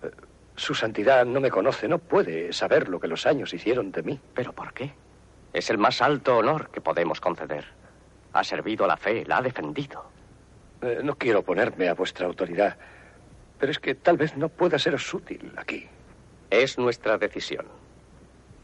Eh, 0.03 0.11
Su 0.55 0.73
santidad 0.73 1.25
no 1.25 1.39
me 1.39 1.51
conoce, 1.51 1.87
no 1.87 1.99
puede 1.99 2.51
saber 2.51 2.89
lo 2.89 2.99
que 2.99 3.07
los 3.07 3.25
años 3.27 3.53
hicieron 3.53 3.91
de 3.91 4.01
mí. 4.03 4.19
¿Pero 4.33 4.53
por 4.53 4.73
qué? 4.73 4.91
Es 5.53 5.69
el 5.69 5.77
más 5.77 6.01
alto 6.01 6.37
honor 6.37 6.69
que 6.71 6.81
podemos 6.81 7.21
conceder. 7.21 7.65
Ha 8.33 8.43
servido 8.43 8.85
a 8.85 8.87
la 8.87 8.97
fe, 8.97 9.23
la 9.25 9.37
ha 9.37 9.41
defendido. 9.41 10.05
Eh, 10.81 11.01
no 11.03 11.15
quiero 11.15 11.39
oponerme 11.39 11.87
a 11.87 11.93
vuestra 11.93 12.25
autoridad, 12.27 12.75
pero 13.59 13.71
es 13.71 13.79
que 13.79 13.95
tal 13.95 14.17
vez 14.17 14.35
no 14.35 14.49
pueda 14.49 14.77
seros 14.79 15.11
útil 15.13 15.53
aquí. 15.57 15.87
Es 16.49 16.77
nuestra 16.77 17.17
decisión. 17.17 17.65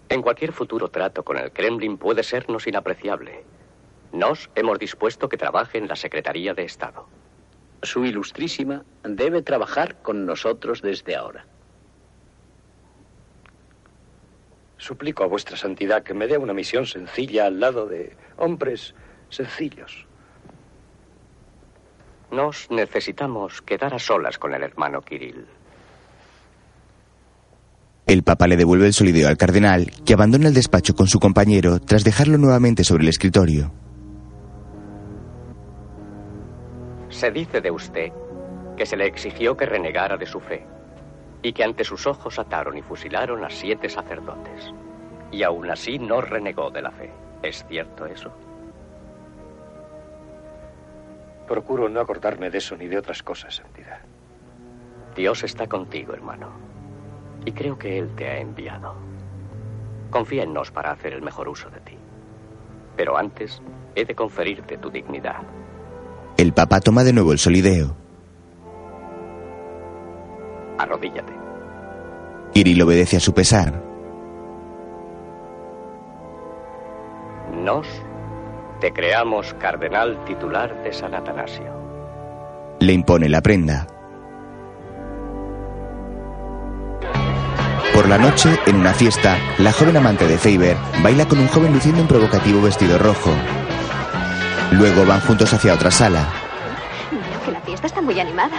En 0.10 0.22
cualquier 0.22 0.52
futuro 0.52 0.90
trato 0.90 1.24
con 1.24 1.38
el 1.38 1.52
Kremlin 1.52 1.98
puede 1.98 2.24
sernos 2.24 2.68
inapreciable. 2.68 3.44
Nos 4.13 4.52
hemos 4.54 4.78
dispuesto 4.78 5.28
que 5.28 5.38
trabaje 5.38 5.80
en 5.80 5.88
la 5.88 5.95
Secretaría 5.95 6.54
de 6.54 6.65
Estado. 6.65 7.08
Su 7.82 8.06
Ilustrísima 8.06 8.84
debe 9.04 9.41
trabajar 9.41 10.04
con 10.04 10.28
nosotros 10.28 10.84
desde 10.84 11.15
ahora. 11.15 11.47
Suplico 14.78 15.23
a 15.23 15.28
vuestra 15.28 15.58
santidad 15.58 16.04
que 16.04 16.13
me 16.13 16.28
dé 16.28 16.38
una 16.38 16.54
misión 16.54 16.86
sencilla 16.86 17.47
al 17.47 17.60
lado 17.60 17.88
de 17.88 18.15
hombres 18.38 18.93
sencillos. 19.30 20.06
Nos 22.30 22.69
necesitamos 22.69 23.63
quedar 23.63 23.95
a 23.95 23.99
solas 23.99 24.38
con 24.38 24.54
el 24.54 24.62
hermano 24.62 25.02
Kirill. 25.02 25.47
El 28.06 28.21
Papa 28.21 28.45
le 28.47 28.58
devuelve 28.58 28.86
el 28.86 28.93
solideo 28.93 29.28
al 29.28 29.38
cardenal, 29.38 29.91
que 30.06 30.13
abandona 30.13 30.49
el 30.49 30.54
despacho 30.54 30.93
con 30.93 31.08
su 31.08 31.19
compañero 31.19 31.80
tras 31.80 32.04
dejarlo 32.04 32.38
nuevamente 32.38 32.84
sobre 32.84 33.04
el 33.04 33.10
escritorio. 33.10 33.71
Se 37.24 37.32
dice 37.32 37.62
de 37.62 37.72
usted 37.72 38.12
que 38.76 38.86
se 38.86 38.98
le 38.98 39.06
exigió 39.06 39.56
que 39.56 39.66
renegara 39.66 40.18
de 40.18 40.26
su 40.26 40.42
fe 40.42 40.68
y 41.42 41.54
que 41.54 41.64
ante 41.64 41.86
sus 41.86 42.06
ojos 42.06 42.38
ataron 42.38 42.78
y 42.78 42.82
fusilaron 42.82 43.46
a 43.46 43.50
siete 43.50 43.88
sacerdotes. 43.88 44.74
Y 45.32 45.44
aún 45.44 45.72
así 45.72 46.00
no 46.00 46.20
renegó 46.20 46.70
de 46.70 46.82
la 46.82 46.92
fe. 46.92 47.14
¿Es 47.42 47.66
cierto 47.66 48.06
eso? 48.08 48.30
Procuro 51.48 51.88
no 51.88 52.02
acordarme 52.02 52.50
de 52.50 52.58
eso 52.58 52.76
ni 52.76 52.90
de 52.90 52.98
otras 52.98 53.24
cosas, 53.24 53.56
santidad. 53.56 54.02
Dios 55.16 55.46
está 55.46 55.66
contigo, 55.68 56.14
hermano. 56.14 56.50
Y 57.46 57.54
creo 57.54 57.78
que 57.78 58.00
Él 58.00 58.14
te 58.18 58.28
ha 58.28 58.40
enviado. 58.40 58.96
Confía 60.10 60.44
en 60.44 60.52
nos 60.52 60.72
para 60.72 60.92
hacer 60.92 61.14
el 61.14 61.22
mejor 61.22 61.48
uso 61.48 61.70
de 61.70 61.80
ti. 61.80 61.98
Pero 62.98 63.16
antes, 63.16 63.62
he 63.96 64.04
de 64.04 64.14
conferirte 64.14 64.78
tu 64.78 64.90
dignidad. 64.90 65.42
El 66.38 66.54
Papa 66.54 66.80
toma 66.80 67.04
de 67.04 67.13
nuevo 67.13 67.32
el 67.32 67.39
solideo. 67.39 67.96
Arrodíllate. 70.78 71.34
Kirill 72.54 72.82
obedece 72.82 73.17
a 73.17 73.19
su 73.19 73.34
pesar. 73.34 73.82
Nos 77.63 77.88
te 78.82 78.91
creamos 78.91 79.54
cardenal 79.54 80.26
titular 80.26 80.84
de 80.84 80.91
San 80.91 81.13
Atanasio. 81.13 81.72
Le 82.80 82.91
impone 82.91 83.30
la 83.30 83.41
prenda. 83.41 83.88
Por 87.93 88.10
la 88.10 88.17
noche, 88.17 88.50
en 88.65 88.76
una 88.76 88.93
fiesta, 88.93 89.38
la 89.60 89.72
joven 89.72 89.96
amante 89.96 90.28
de 90.28 90.38
Faber 90.38 90.76
baila 91.02 91.28
con 91.28 91.39
un 91.39 91.48
joven 91.48 91.72
luciendo 91.72 92.02
un 92.02 92.08
provocativo 92.08 92.62
vestido 92.62 92.98
rojo. 92.98 93.30
Luego 94.78 95.06
van 95.06 95.20
juntos 95.22 95.54
hacia 95.54 95.74
otra 95.74 95.92
sala. 95.92 96.26
Veo 97.12 97.44
que 97.46 97.52
la 97.52 97.62
fiesta 97.62 97.88
está 97.88 98.02
muy 98.02 98.20
animada. 98.20 98.56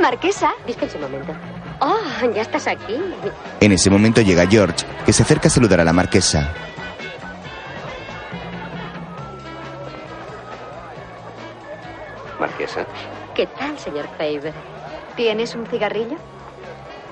Marquesa. 0.00 0.52
Dispense 0.66 0.96
un 0.96 1.02
momento. 1.02 1.32
Oh, 1.80 2.30
ya 2.34 2.42
estás 2.42 2.68
aquí. 2.68 2.96
En 3.60 3.72
ese 3.72 3.90
momento 3.90 4.20
llega 4.20 4.46
George, 4.46 4.86
que 5.04 5.12
se 5.12 5.24
acerca 5.24 5.48
a 5.48 5.50
saludar 5.50 5.80
a 5.80 5.84
la 5.84 5.92
marquesa. 5.92 6.52
Marquesa. 12.38 12.86
¿Qué 13.34 13.46
tal, 13.46 13.78
señor 13.78 14.06
Faber? 14.16 14.52
¿Tienes 15.16 15.54
un 15.54 15.66
cigarrillo? 15.66 16.16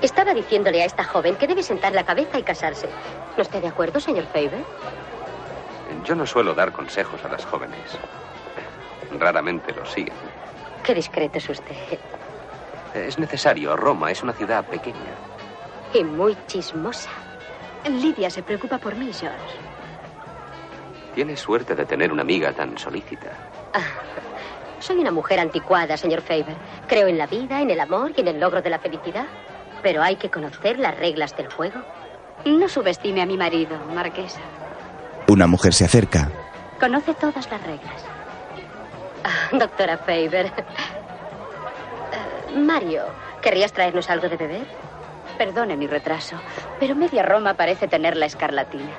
Estaba 0.01 0.33
diciéndole 0.33 0.81
a 0.81 0.85
esta 0.85 1.03
joven 1.03 1.35
que 1.35 1.47
debe 1.47 1.61
sentar 1.61 1.93
la 1.93 2.05
cabeza 2.05 2.39
y 2.39 2.43
casarse. 2.43 2.87
¿No 3.35 3.41
está 3.41 3.59
de 3.59 3.67
acuerdo, 3.67 3.99
señor 3.99 4.25
Faber? 4.27 4.63
Yo 6.05 6.15
no 6.15 6.25
suelo 6.25 6.53
dar 6.53 6.71
consejos 6.71 7.19
a 7.25 7.27
las 7.29 7.45
jóvenes. 7.45 7.97
Raramente 9.19 9.73
lo 9.73 9.85
siguen. 9.85 10.13
Qué 10.83 10.93
discreto 10.93 11.37
es 11.37 11.49
usted. 11.49 11.75
Es 12.93 13.17
necesario. 13.19 13.75
Roma 13.75 14.11
es 14.11 14.23
una 14.23 14.33
ciudad 14.33 14.65
pequeña. 14.65 15.15
Y 15.93 16.03
muy 16.03 16.37
chismosa. 16.47 17.09
Lidia 17.89 18.29
se 18.29 18.43
preocupa 18.43 18.77
por 18.77 18.95
mí, 18.95 19.11
George. 19.13 19.37
Tienes 21.13 21.39
suerte 21.39 21.75
de 21.75 21.85
tener 21.85 22.11
una 22.11 22.23
amiga 22.23 22.51
tan 22.51 22.77
solícita. 22.77 23.31
Ah, 23.73 23.81
soy 24.79 24.97
una 24.97 25.11
mujer 25.11 25.39
anticuada, 25.39 25.97
señor 25.97 26.21
Faber. 26.21 26.55
Creo 26.87 27.07
en 27.07 27.17
la 27.17 27.27
vida, 27.27 27.61
en 27.61 27.69
el 27.69 27.79
amor 27.79 28.11
y 28.15 28.21
en 28.21 28.27
el 28.27 28.39
logro 28.39 28.61
de 28.61 28.69
la 28.69 28.79
felicidad. 28.79 29.25
Pero 29.81 30.01
hay 30.01 30.15
que 30.17 30.29
conocer 30.29 30.79
las 30.79 30.97
reglas 30.97 31.35
del 31.37 31.51
juego. 31.51 31.79
No 32.45 32.67
subestime 32.67 33.21
a 33.21 33.25
mi 33.25 33.37
marido, 33.37 33.77
Marquesa. 33.93 34.41
Una 35.27 35.47
mujer 35.47 35.73
se 35.73 35.85
acerca. 35.85 36.29
Conoce 36.79 37.13
todas 37.13 37.49
las 37.49 37.63
reglas. 37.63 38.05
Ah, 39.25 39.49
doctora 39.59 39.97
Faber. 39.97 40.51
Eh, 42.11 42.53
Mario, 42.53 43.13
¿querrías 43.41 43.73
traernos 43.73 44.09
algo 44.09 44.29
de 44.29 44.37
beber? 44.37 44.67
Perdone 45.37 45.75
mi 45.75 45.87
retraso, 45.87 46.39
pero 46.79 46.95
media 46.95 47.23
Roma 47.23 47.55
parece 47.55 47.87
tener 47.87 48.15
la 48.15 48.27
escarlatina. 48.27 48.93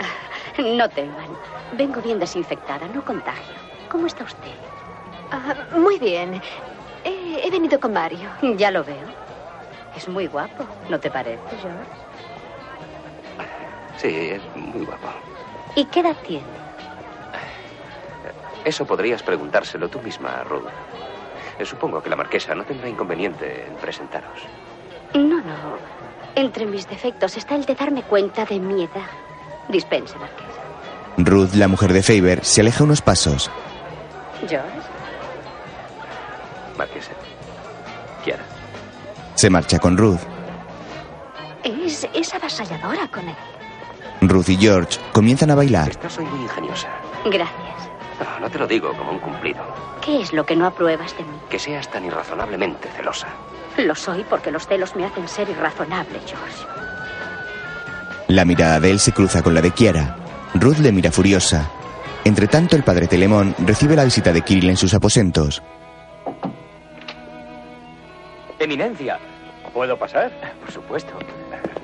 Ah, 0.00 0.62
No 0.62 0.88
teman. 0.88 1.36
Vengo 1.72 2.00
bien 2.00 2.18
desinfectada, 2.18 2.86
no 2.88 3.02
contagio. 3.04 3.54
¿Cómo 3.90 4.06
está 4.06 4.24
usted? 4.24 4.54
Ah, 5.30 5.54
muy 5.76 5.98
bien. 5.98 6.40
He, 7.04 7.46
he 7.46 7.50
venido 7.50 7.78
con 7.80 7.92
Mario. 7.92 8.30
Ya 8.56 8.70
lo 8.70 8.82
veo. 8.84 9.08
Es 9.96 10.08
muy 10.08 10.26
guapo, 10.28 10.66
¿no 10.88 10.98
te 11.00 11.10
parece, 11.10 11.56
George? 11.60 11.90
Sí, 13.96 14.30
es 14.30 14.42
muy 14.54 14.84
guapo. 14.84 15.08
¿Y 15.74 15.84
qué 15.86 16.00
edad 16.00 16.16
tiene? 16.24 16.57
Eso 18.68 18.84
podrías 18.84 19.22
preguntárselo 19.22 19.88
tú 19.88 19.98
misma, 20.02 20.44
Ruth. 20.44 20.66
Eh, 21.58 21.64
Supongo 21.64 22.02
que 22.02 22.10
la 22.10 22.16
marquesa 22.16 22.54
no 22.54 22.64
tendrá 22.64 22.86
inconveniente 22.86 23.64
en 23.66 23.74
presentaros. 23.76 24.42
No, 25.14 25.36
no. 25.38 25.78
Entre 26.34 26.66
mis 26.66 26.86
defectos 26.86 27.34
está 27.38 27.54
el 27.54 27.64
de 27.64 27.74
darme 27.74 28.02
cuenta 28.02 28.44
de 28.44 28.60
mi 28.60 28.84
edad. 28.84 29.08
Dispense, 29.70 30.18
Marquesa. 30.18 30.60
Ruth, 31.16 31.54
la 31.54 31.66
mujer 31.66 31.94
de 31.94 32.02
Faber, 32.02 32.44
se 32.44 32.60
aleja 32.60 32.84
unos 32.84 33.00
pasos. 33.00 33.50
George. 34.46 34.68
Marquesa. 36.76 37.12
Kiara. 38.22 38.44
Se 39.34 39.48
marcha 39.48 39.78
con 39.78 39.96
Ruth. 39.96 40.20
Es, 41.64 42.06
es 42.12 42.34
avasalladora 42.34 43.08
con 43.08 43.26
él. 43.30 43.36
Ruth 44.20 44.50
y 44.50 44.56
George 44.58 44.98
comienzan 45.12 45.50
a 45.52 45.54
bailar. 45.54 45.88
Estás 45.88 46.18
hoy 46.18 46.26
muy 46.26 46.42
ingeniosa. 46.42 46.88
Gracias. 47.24 47.67
No, 48.20 48.40
no 48.40 48.50
te 48.50 48.58
lo 48.58 48.66
digo 48.66 48.92
como 48.96 49.12
un 49.12 49.18
cumplido. 49.18 49.62
¿Qué 50.04 50.20
es 50.22 50.32
lo 50.32 50.44
que 50.44 50.56
no 50.56 50.66
apruebas 50.66 51.16
de 51.16 51.24
mí? 51.24 51.38
Que 51.48 51.58
seas 51.58 51.88
tan 51.90 52.04
irrazonablemente 52.04 52.88
celosa. 52.96 53.28
Lo 53.76 53.94
soy 53.94 54.24
porque 54.28 54.50
los 54.50 54.66
celos 54.66 54.96
me 54.96 55.04
hacen 55.04 55.28
ser 55.28 55.48
irrazonable, 55.48 56.18
George. 56.26 56.64
La 58.28 58.44
mirada 58.44 58.80
de 58.80 58.90
él 58.90 58.98
se 58.98 59.12
cruza 59.12 59.42
con 59.42 59.54
la 59.54 59.60
de 59.62 59.70
Kiara. 59.70 60.16
Ruth 60.54 60.78
le 60.78 60.92
mira 60.92 61.10
furiosa. 61.12 61.70
Entre 62.24 62.48
tanto, 62.48 62.76
el 62.76 62.82
padre 62.82 63.06
Telemón 63.06 63.54
recibe 63.58 63.94
la 63.96 64.04
visita 64.04 64.32
de 64.32 64.42
Kirill 64.42 64.70
en 64.70 64.76
sus 64.76 64.92
aposentos. 64.94 65.62
Eminencia. 68.58 69.18
¿Puedo 69.72 69.96
pasar? 69.96 70.32
Por 70.60 70.72
supuesto. 70.72 71.12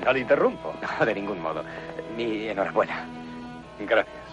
No 0.03 0.11
le 0.13 0.19
interrumpo. 0.19 0.73
No, 0.99 1.05
de 1.05 1.15
ningún 1.15 1.41
modo. 1.41 1.63
Mi 2.15 2.49
enhorabuena. 2.49 3.05
Gracias. 3.79 4.24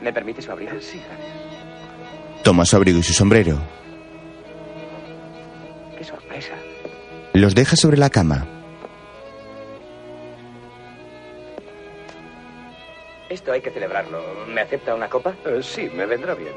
¿Me 0.00 0.12
permite 0.12 0.40
su 0.42 0.50
abrigo? 0.52 0.72
Sí, 0.80 1.00
gracias. 1.06 2.42
Toma 2.42 2.64
su 2.64 2.76
abrigo 2.76 2.98
y 2.98 3.02
su 3.02 3.12
sombrero. 3.12 3.58
Qué 5.98 6.04
sorpresa. 6.04 6.54
Los 7.34 7.54
deja 7.54 7.76
sobre 7.76 7.96
la 7.98 8.10
cama. 8.10 8.46
Esto 13.28 13.52
hay 13.52 13.60
que 13.60 13.70
celebrarlo. 13.70 14.22
¿Me 14.48 14.60
acepta 14.62 14.94
una 14.94 15.08
copa? 15.08 15.34
Eh, 15.46 15.60
sí, 15.62 15.88
me 15.94 16.06
vendrá 16.06 16.34
bien. 16.34 16.54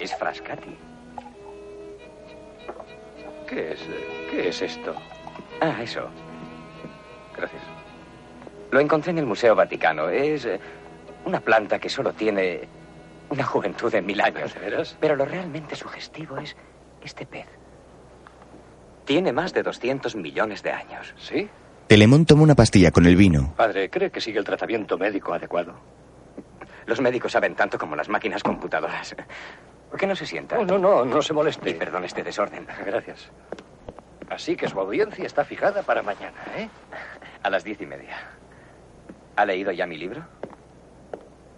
Es 0.00 0.14
Frascati. 0.16 0.76
¿Qué 3.48 3.72
es? 3.72 3.80
¿Qué 4.30 4.48
es 4.48 4.62
esto? 4.62 4.94
Ah, 5.60 5.82
eso. 5.82 6.08
Gracias. 7.36 7.62
Lo 8.74 8.80
encontré 8.80 9.12
en 9.12 9.18
el 9.18 9.26
Museo 9.26 9.54
Vaticano. 9.54 10.08
Es 10.08 10.46
eh, 10.46 10.58
una 11.26 11.38
planta 11.38 11.78
que 11.78 11.88
solo 11.88 12.12
tiene 12.12 12.62
una 13.30 13.44
juventud 13.44 13.92
de 13.92 14.02
mil 14.02 14.20
años. 14.20 14.52
¿De 14.52 14.58
veras? 14.58 14.96
Pero 14.98 15.14
lo 15.14 15.24
realmente 15.24 15.76
sugestivo 15.76 16.38
es 16.38 16.56
este 17.00 17.24
pez. 17.24 17.46
Tiene 19.04 19.32
más 19.32 19.54
de 19.54 19.62
200 19.62 20.16
millones 20.16 20.64
de 20.64 20.72
años. 20.72 21.14
¿Sí? 21.18 21.48
Telemón 21.86 22.26
toma 22.26 22.42
una 22.42 22.56
pastilla 22.56 22.90
con 22.90 23.06
el 23.06 23.14
vino. 23.14 23.54
Padre, 23.56 23.88
¿cree 23.90 24.10
que 24.10 24.20
sigue 24.20 24.40
el 24.40 24.44
tratamiento 24.44 24.98
médico 24.98 25.32
adecuado? 25.32 25.74
Los 26.86 27.00
médicos 27.00 27.30
saben 27.30 27.54
tanto 27.54 27.78
como 27.78 27.94
las 27.94 28.08
máquinas 28.08 28.42
computadoras. 28.42 29.14
¿Por 29.88 30.00
qué 30.00 30.08
no 30.08 30.16
se 30.16 30.26
sienta? 30.26 30.56
No, 30.56 30.64
no, 30.64 30.78
no, 30.78 31.04
no 31.04 31.22
se 31.22 31.32
moleste. 31.32 31.70
Y 31.70 31.74
perdone 31.74 32.06
este 32.06 32.24
desorden. 32.24 32.66
Gracias. 32.84 33.30
Así 34.28 34.56
que 34.56 34.66
su 34.66 34.80
audiencia 34.80 35.26
está 35.26 35.44
fijada 35.44 35.84
para 35.84 36.02
mañana, 36.02 36.42
¿eh? 36.56 36.68
A 37.44 37.50
las 37.50 37.62
diez 37.62 37.80
y 37.80 37.86
media. 37.86 38.16
¿Ha 39.36 39.44
leído 39.46 39.72
ya 39.72 39.86
mi 39.86 39.96
libro? 39.98 40.24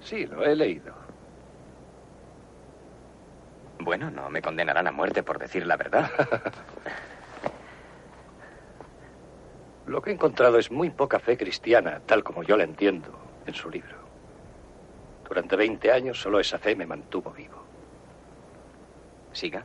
Sí, 0.01 0.27
lo 0.27 0.45
he 0.45 0.55
leído. 0.55 0.95
Bueno, 3.81 4.11
no 4.11 4.31
me 4.31 4.41
condenarán 4.41 4.87
a 4.87 4.93
muerte 4.93 5.23
por 5.23 5.39
decir 5.39 5.67
la 5.67 5.77
verdad. 5.77 6.11
Lo 9.87 10.03
que 10.03 10.11
he 10.11 10.15
encontrado 10.15 10.59
es 10.59 10.71
muy 10.73 10.91
poca 10.91 11.21
fe 11.21 11.37
cristiana, 11.37 12.01
tal 12.05 12.25
como 12.25 12.43
yo 12.43 12.57
la 12.57 12.65
entiendo 12.65 13.17
en 13.47 13.55
su 13.55 13.71
libro. 13.71 13.97
Durante 15.29 15.55
20 15.55 15.93
años 15.93 16.21
solo 16.21 16.41
esa 16.41 16.59
fe 16.59 16.75
me 16.75 16.87
mantuvo 16.87 17.31
vivo. 17.31 17.63
Siga. 19.33 19.65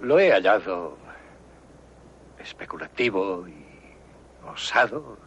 Lo 0.00 0.18
he 0.18 0.32
hallado 0.32 0.98
especulativo 2.46 3.46
y 3.48 3.54
osado 4.48 5.18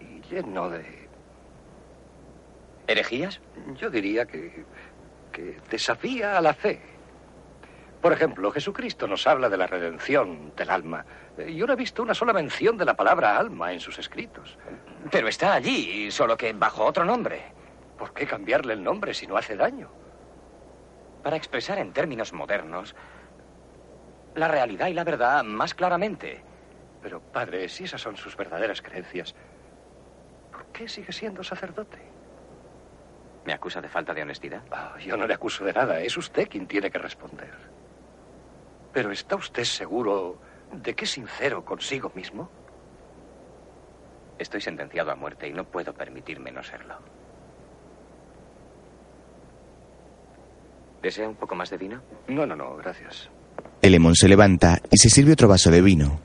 y 0.00 0.20
lleno 0.28 0.68
de... 0.70 1.08
¿Herejías? 2.86 3.40
Yo 3.76 3.90
diría 3.90 4.26
que, 4.26 4.64
que 5.30 5.56
desafía 5.70 6.36
a 6.36 6.40
la 6.40 6.52
fe. 6.52 6.80
Por 8.00 8.12
ejemplo, 8.12 8.50
Jesucristo 8.50 9.06
nos 9.06 9.26
habla 9.28 9.48
de 9.48 9.56
la 9.56 9.68
redención 9.68 10.52
del 10.56 10.70
alma. 10.70 11.06
Eh, 11.38 11.54
Yo 11.54 11.66
no 11.66 11.72
he 11.74 11.76
visto 11.76 12.02
una 12.02 12.14
sola 12.14 12.32
mención 12.32 12.76
de 12.76 12.84
la 12.84 12.94
palabra 12.94 13.38
alma 13.38 13.72
en 13.72 13.78
sus 13.78 13.98
escritos. 14.00 14.58
Pero 15.10 15.28
está 15.28 15.54
allí, 15.54 16.10
solo 16.10 16.36
que 16.36 16.52
bajo 16.52 16.84
otro 16.84 17.04
nombre. 17.04 17.44
¿Por 17.96 18.12
qué 18.12 18.26
cambiarle 18.26 18.72
el 18.74 18.82
nombre 18.82 19.14
si 19.14 19.28
no 19.28 19.36
hace 19.36 19.54
daño? 19.54 19.88
Para 21.22 21.36
expresar 21.36 21.78
en 21.78 21.92
términos 21.92 22.32
modernos 22.32 22.96
la 24.34 24.48
realidad 24.48 24.88
y 24.88 24.94
la 24.94 25.04
verdad 25.04 25.44
más 25.44 25.74
claramente. 25.74 26.42
Pero, 27.02 27.20
padre, 27.20 27.68
si 27.68 27.84
esas 27.84 28.00
son 28.00 28.16
sus 28.16 28.36
verdaderas 28.36 28.80
creencias, 28.80 29.34
¿por 30.50 30.64
qué 30.66 30.88
sigue 30.88 31.12
siendo 31.12 31.42
sacerdote? 31.42 31.98
¿Me 33.44 33.52
acusa 33.52 33.80
de 33.80 33.88
falta 33.88 34.14
de 34.14 34.22
honestidad? 34.22 34.62
Ah, 34.70 34.94
yo 35.00 35.16
no 35.16 35.26
le 35.26 35.34
acuso 35.34 35.64
de 35.64 35.72
nada. 35.72 36.00
Es 36.00 36.16
usted 36.16 36.48
quien 36.48 36.66
tiene 36.66 36.90
que 36.90 36.98
responder. 36.98 37.52
Pero 38.92 39.10
¿está 39.10 39.36
usted 39.36 39.64
seguro 39.64 40.38
de 40.70 40.94
que 40.94 41.04
es 41.04 41.10
sincero 41.10 41.64
consigo 41.64 42.12
mismo? 42.14 42.50
Estoy 44.38 44.60
sentenciado 44.60 45.10
a 45.10 45.16
muerte 45.16 45.48
y 45.48 45.52
no 45.52 45.64
puedo 45.64 45.92
permitirme 45.92 46.52
no 46.52 46.62
serlo. 46.62 46.94
¿Desea 51.02 51.28
un 51.28 51.36
poco 51.36 51.56
más 51.56 51.70
de 51.70 51.78
vino? 51.78 52.02
No, 52.28 52.46
no, 52.46 52.54
no, 52.54 52.76
gracias. 52.76 53.28
Elemón 53.80 54.14
se 54.14 54.28
levanta 54.28 54.78
y 54.90 54.96
se 54.96 55.10
sirve 55.10 55.32
otro 55.32 55.48
vaso 55.48 55.70
de 55.70 55.82
vino. 55.82 56.20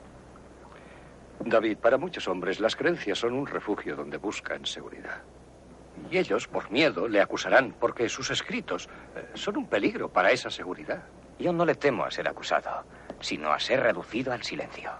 David, 1.40 1.78
para 1.78 1.98
muchos 1.98 2.28
hombres 2.28 2.60
las 2.60 2.76
creencias 2.76 3.18
son 3.18 3.32
un 3.32 3.46
refugio 3.46 3.96
donde 3.96 4.16
buscan 4.16 4.64
seguridad. 4.66 5.22
Y 6.10 6.18
ellos, 6.18 6.46
por 6.46 6.70
miedo, 6.70 7.08
le 7.08 7.20
acusarán 7.20 7.74
porque 7.78 8.08
sus 8.08 8.30
escritos 8.30 8.88
eh, 9.16 9.26
son 9.34 9.56
un 9.56 9.66
peligro 9.66 10.08
para 10.08 10.30
esa 10.30 10.50
seguridad. 10.50 11.02
Yo 11.38 11.52
no 11.52 11.64
le 11.64 11.74
temo 11.74 12.04
a 12.04 12.10
ser 12.10 12.28
acusado, 12.28 12.84
sino 13.20 13.52
a 13.52 13.58
ser 13.58 13.80
reducido 13.80 14.32
al 14.32 14.42
silencio. 14.42 14.90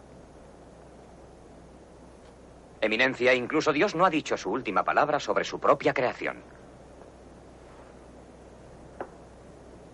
Eminencia, 2.81 3.35
incluso 3.35 3.72
Dios 3.72 3.94
no 3.94 4.05
ha 4.05 4.11
dicho 4.11 4.37
su 4.37 4.51
última 4.51 4.85
palabra 4.85 5.18
sobre 5.18 5.44
su 5.44 5.59
propia 5.59 5.92
creación. 5.92 6.38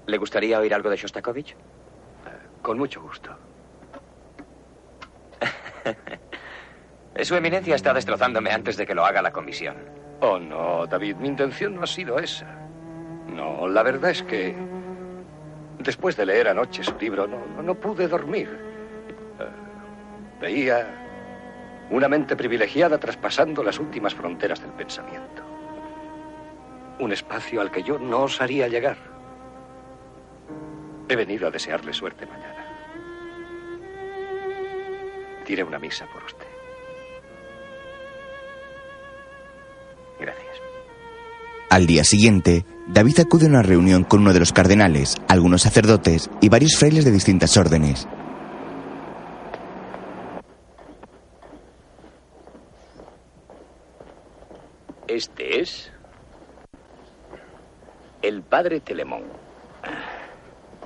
¿Le 0.06 0.18
gustaría 0.18 0.58
oír 0.58 0.74
algo 0.74 0.90
de 0.90 0.96
Shostakovich? 0.96 1.56
Con 2.64 2.78
mucho 2.78 3.02
gusto. 3.02 3.30
Su 7.22 7.36
eminencia 7.36 7.74
está 7.74 7.92
destrozándome 7.92 8.52
antes 8.52 8.78
de 8.78 8.86
que 8.86 8.94
lo 8.94 9.04
haga 9.04 9.20
la 9.20 9.32
comisión. 9.32 9.76
Oh, 10.22 10.38
no, 10.38 10.86
David, 10.86 11.16
mi 11.16 11.28
intención 11.28 11.74
no 11.74 11.82
ha 11.82 11.86
sido 11.86 12.18
esa. 12.18 12.46
No, 13.28 13.68
la 13.68 13.82
verdad 13.82 14.12
es 14.12 14.22
que 14.22 14.56
después 15.78 16.16
de 16.16 16.24
leer 16.24 16.48
anoche 16.48 16.82
su 16.82 16.96
libro 16.96 17.26
no, 17.26 17.62
no 17.62 17.74
pude 17.74 18.08
dormir. 18.08 18.48
Eh, 19.38 19.44
veía 20.40 20.86
una 21.90 22.08
mente 22.08 22.34
privilegiada 22.34 22.96
traspasando 22.96 23.62
las 23.62 23.78
últimas 23.78 24.14
fronteras 24.14 24.62
del 24.62 24.70
pensamiento. 24.70 25.42
Un 26.98 27.12
espacio 27.12 27.60
al 27.60 27.70
que 27.70 27.82
yo 27.82 27.98
no 27.98 28.22
osaría 28.22 28.68
llegar. 28.68 28.96
He 31.10 31.16
venido 31.16 31.46
a 31.46 31.50
desearle 31.50 31.92
suerte 31.92 32.24
mañana. 32.24 32.53
Diré 35.46 35.62
una 35.62 35.78
misa 35.78 36.06
por 36.06 36.24
usted. 36.24 36.46
Gracias. 40.18 40.56
Al 41.70 41.86
día 41.86 42.04
siguiente, 42.04 42.64
David 42.86 43.20
acude 43.20 43.46
a 43.46 43.48
una 43.48 43.62
reunión 43.62 44.04
con 44.04 44.20
uno 44.20 44.32
de 44.32 44.40
los 44.40 44.52
cardenales, 44.52 45.16
algunos 45.28 45.62
sacerdotes 45.62 46.30
y 46.40 46.48
varios 46.48 46.76
frailes 46.76 47.04
de 47.04 47.10
distintas 47.10 47.56
órdenes. 47.56 48.06
Este 55.08 55.60
es 55.60 55.92
el 58.22 58.42
padre 58.42 58.80
Telemón. 58.80 59.22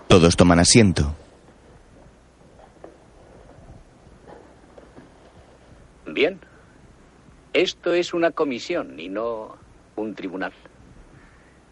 Todos 0.08 0.36
toman 0.36 0.58
asiento. 0.58 1.14
Bien. 6.14 6.40
Esto 7.52 7.92
es 7.92 8.14
una 8.14 8.30
comisión 8.30 8.98
y 8.98 9.08
no 9.08 9.56
un 9.96 10.14
tribunal. 10.14 10.52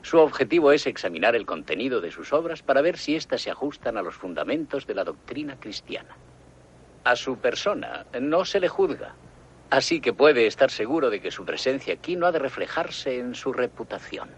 Su 0.02 0.18
objetivo 0.18 0.72
es 0.72 0.86
examinar 0.86 1.34
el 1.34 1.46
contenido 1.46 2.00
de 2.00 2.10
sus 2.10 2.32
obras 2.32 2.62
para 2.62 2.80
ver 2.80 2.96
si 2.96 3.16
éstas 3.16 3.42
se 3.42 3.50
ajustan 3.50 3.96
a 3.96 4.02
los 4.02 4.14
fundamentos 4.14 4.86
de 4.86 4.94
la 4.94 5.04
doctrina 5.04 5.58
cristiana. 5.58 6.16
A 7.04 7.16
su 7.16 7.38
persona 7.38 8.06
no 8.20 8.44
se 8.44 8.60
le 8.60 8.68
juzga, 8.68 9.14
así 9.70 10.00
que 10.00 10.12
puede 10.12 10.46
estar 10.46 10.70
seguro 10.70 11.10
de 11.10 11.20
que 11.20 11.30
su 11.30 11.44
presencia 11.44 11.94
aquí 11.94 12.16
no 12.16 12.26
ha 12.26 12.32
de 12.32 12.38
reflejarse 12.38 13.18
en 13.18 13.34
su 13.34 13.52
reputación. 13.52 14.28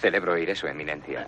Celebro 0.00 0.32
oír 0.32 0.50
eso, 0.50 0.66
Eminencia. 0.66 1.26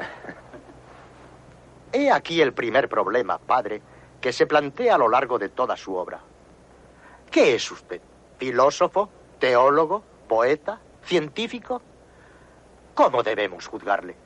He 1.93 2.11
aquí 2.11 2.41
el 2.41 2.53
primer 2.53 2.89
problema, 2.89 3.39
padre, 3.39 3.83
que 4.21 4.33
se 4.33 4.47
plantea 4.47 4.95
a 4.95 4.99
lo 4.99 5.09
largo 5.09 5.39
de 5.39 5.51
toda 5.51 5.77
su 5.77 5.95
obra. 5.95 6.21
¿Qué 7.31 7.55
es 7.55 7.71
usted? 7.71 8.01
¿Filósofo? 8.43 9.09
¿Teólogo? 9.39 10.03
¿Poeta? 10.27 10.81
¿Científico? 11.05 11.81
¿Cómo 12.93 13.23
debemos 13.23 13.69
juzgarle? 13.69 14.17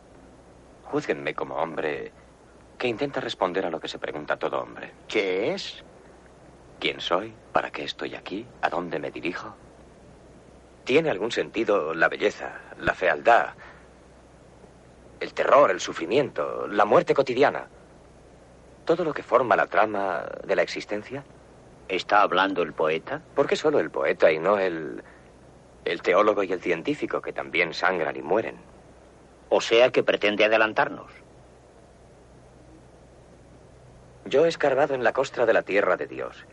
Júzguenme 0.85 1.35
como 1.35 1.57
hombre 1.57 2.13
que 2.79 2.89
intenta 2.89 3.21
responder 3.21 3.67
a 3.67 3.71
lo 3.71 3.79
que 3.79 3.89
se 3.89 3.99
pregunta 3.99 4.39
todo 4.39 4.63
hombre. 4.63 4.95
¿Qué 5.07 5.53
es? 5.53 5.85
¿Quién 6.81 6.99
soy? 6.99 7.35
¿Para 7.53 7.71
qué 7.71 7.85
estoy 7.85 8.15
aquí? 8.15 8.47
¿A 8.63 8.71
dónde 8.71 8.99
me 8.99 9.11
dirijo? 9.11 9.55
¿Tiene 10.85 11.11
algún 11.11 11.31
sentido 11.31 11.93
la 11.93 12.09
belleza, 12.09 12.59
la 12.79 12.95
fealdad, 12.95 13.51
el 15.21 15.35
terror, 15.35 15.71
el 15.71 15.81
sufrimiento, 15.81 16.67
la 16.69 16.87
muerte 16.87 17.13
cotidiana? 17.13 17.69
¿Todo 18.87 19.05
lo 19.05 19.13
que 19.13 19.23
forma 19.23 19.57
la 19.57 19.67
trama 19.67 20.25
de 20.43 20.57
la 20.57 20.63
existencia? 20.63 21.23
¿Está 21.89 22.23
hablando 22.23 22.63
el 22.63 22.73
poeta? 22.73 23.23
¿Por 23.35 23.47
qué 23.47 23.55
solo 23.55 23.79
el 23.79 23.91
poeta 23.91 24.33
y 24.33 24.39
no 24.39 24.59
el, 24.59 25.05
el 25.85 26.03
teólogo 26.03 26.43
y 26.43 26.53
el 26.53 26.61
científico 26.61 27.21
que 27.21 27.33
también 27.33 27.75
sangran 27.75 28.17
y 28.17 28.23
mueren? 28.23 28.57
O 29.49 29.61
sea 29.61 29.93
que 29.93 30.03
pretende 30.03 30.45
adelantarnos. 30.45 31.13
Yo 34.25 34.45
he 34.45 34.49
escarbado 34.49 34.95
en 34.95 35.05
la 35.05 35.13
costra 35.13 35.47
de 35.47 35.53
la 35.53 35.63
tierra 35.63 35.97
de 35.97 36.09
Dios 36.09 36.45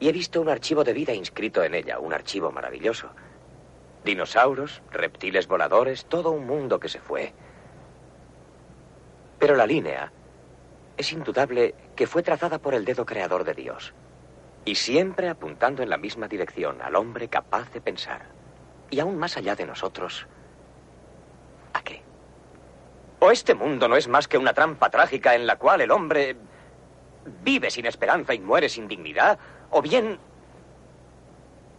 y 0.00 0.08
he 0.08 0.12
visto 0.12 0.40
un 0.40 0.48
archivo 0.48 0.82
de 0.82 0.94
vida 0.94 1.12
inscrito 1.12 1.62
en 1.62 1.74
ella, 1.74 1.98
un 1.98 2.14
archivo 2.14 2.50
maravilloso. 2.50 3.10
Dinosaurios, 4.04 4.82
reptiles 4.90 5.46
voladores, 5.46 6.06
todo 6.06 6.30
un 6.30 6.46
mundo 6.46 6.80
que 6.80 6.88
se 6.88 7.00
fue. 7.00 7.34
Pero 9.38 9.56
la 9.56 9.66
línea 9.66 10.12
es 10.96 11.12
indudable 11.12 11.74
que 11.94 12.06
fue 12.06 12.22
trazada 12.22 12.58
por 12.58 12.74
el 12.74 12.84
dedo 12.84 13.04
creador 13.04 13.44
de 13.44 13.54
Dios. 13.54 13.94
Y 14.64 14.74
siempre 14.74 15.28
apuntando 15.28 15.82
en 15.82 15.90
la 15.90 15.96
misma 15.96 16.28
dirección, 16.28 16.82
al 16.82 16.96
hombre 16.96 17.28
capaz 17.28 17.70
de 17.72 17.80
pensar. 17.80 18.26
Y 18.90 19.00
aún 19.00 19.16
más 19.16 19.36
allá 19.36 19.54
de 19.54 19.66
nosotros. 19.66 20.26
¿A 21.72 21.82
qué? 21.82 22.02
¿O 23.20 23.30
este 23.30 23.54
mundo 23.54 23.88
no 23.88 23.96
es 23.96 24.08
más 24.08 24.26
que 24.26 24.38
una 24.38 24.54
trampa 24.54 24.90
trágica 24.90 25.34
en 25.34 25.46
la 25.46 25.56
cual 25.56 25.80
el 25.80 25.90
hombre 25.90 26.36
vive 27.42 27.70
sin 27.70 27.86
esperanza 27.86 28.34
y 28.34 28.40
muere 28.40 28.68
sin 28.68 28.88
dignidad? 28.88 29.38
¿O 29.70 29.82
bien 29.82 30.18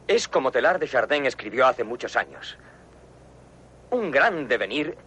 es 0.08 0.28
como 0.28 0.52
Telar 0.52 0.80
de 0.80 0.88
Chardin 0.88 1.26
escribió 1.26 1.68
hace 1.68 1.84
muchos 1.84 2.16
años? 2.16 2.58
Un 3.90 4.12
gran 4.12 4.48
devenir 4.48 4.98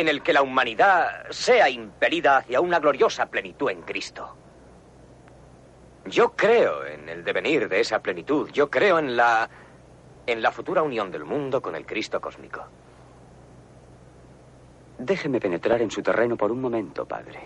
en 0.00 0.08
el 0.08 0.22
que 0.22 0.32
la 0.32 0.42
humanidad 0.42 1.26
sea 1.30 1.68
impelida 1.68 2.38
hacia 2.38 2.60
una 2.60 2.78
gloriosa 2.78 3.26
plenitud 3.26 3.70
en 3.70 3.82
Cristo. 3.82 4.36
Yo 6.06 6.32
creo 6.32 6.86
en 6.86 7.08
el 7.08 7.24
devenir 7.24 7.68
de 7.68 7.80
esa 7.80 8.00
plenitud, 8.00 8.50
yo 8.50 8.70
creo 8.70 8.98
en 8.98 9.16
la 9.16 9.48
en 10.26 10.42
la 10.42 10.52
futura 10.52 10.82
unión 10.82 11.10
del 11.10 11.24
mundo 11.24 11.60
con 11.60 11.74
el 11.74 11.84
Cristo 11.84 12.20
cósmico. 12.20 12.64
Déjeme 14.98 15.40
penetrar 15.40 15.80
en 15.82 15.90
su 15.90 16.02
terreno 16.02 16.36
por 16.36 16.52
un 16.52 16.60
momento, 16.60 17.06
padre. 17.06 17.40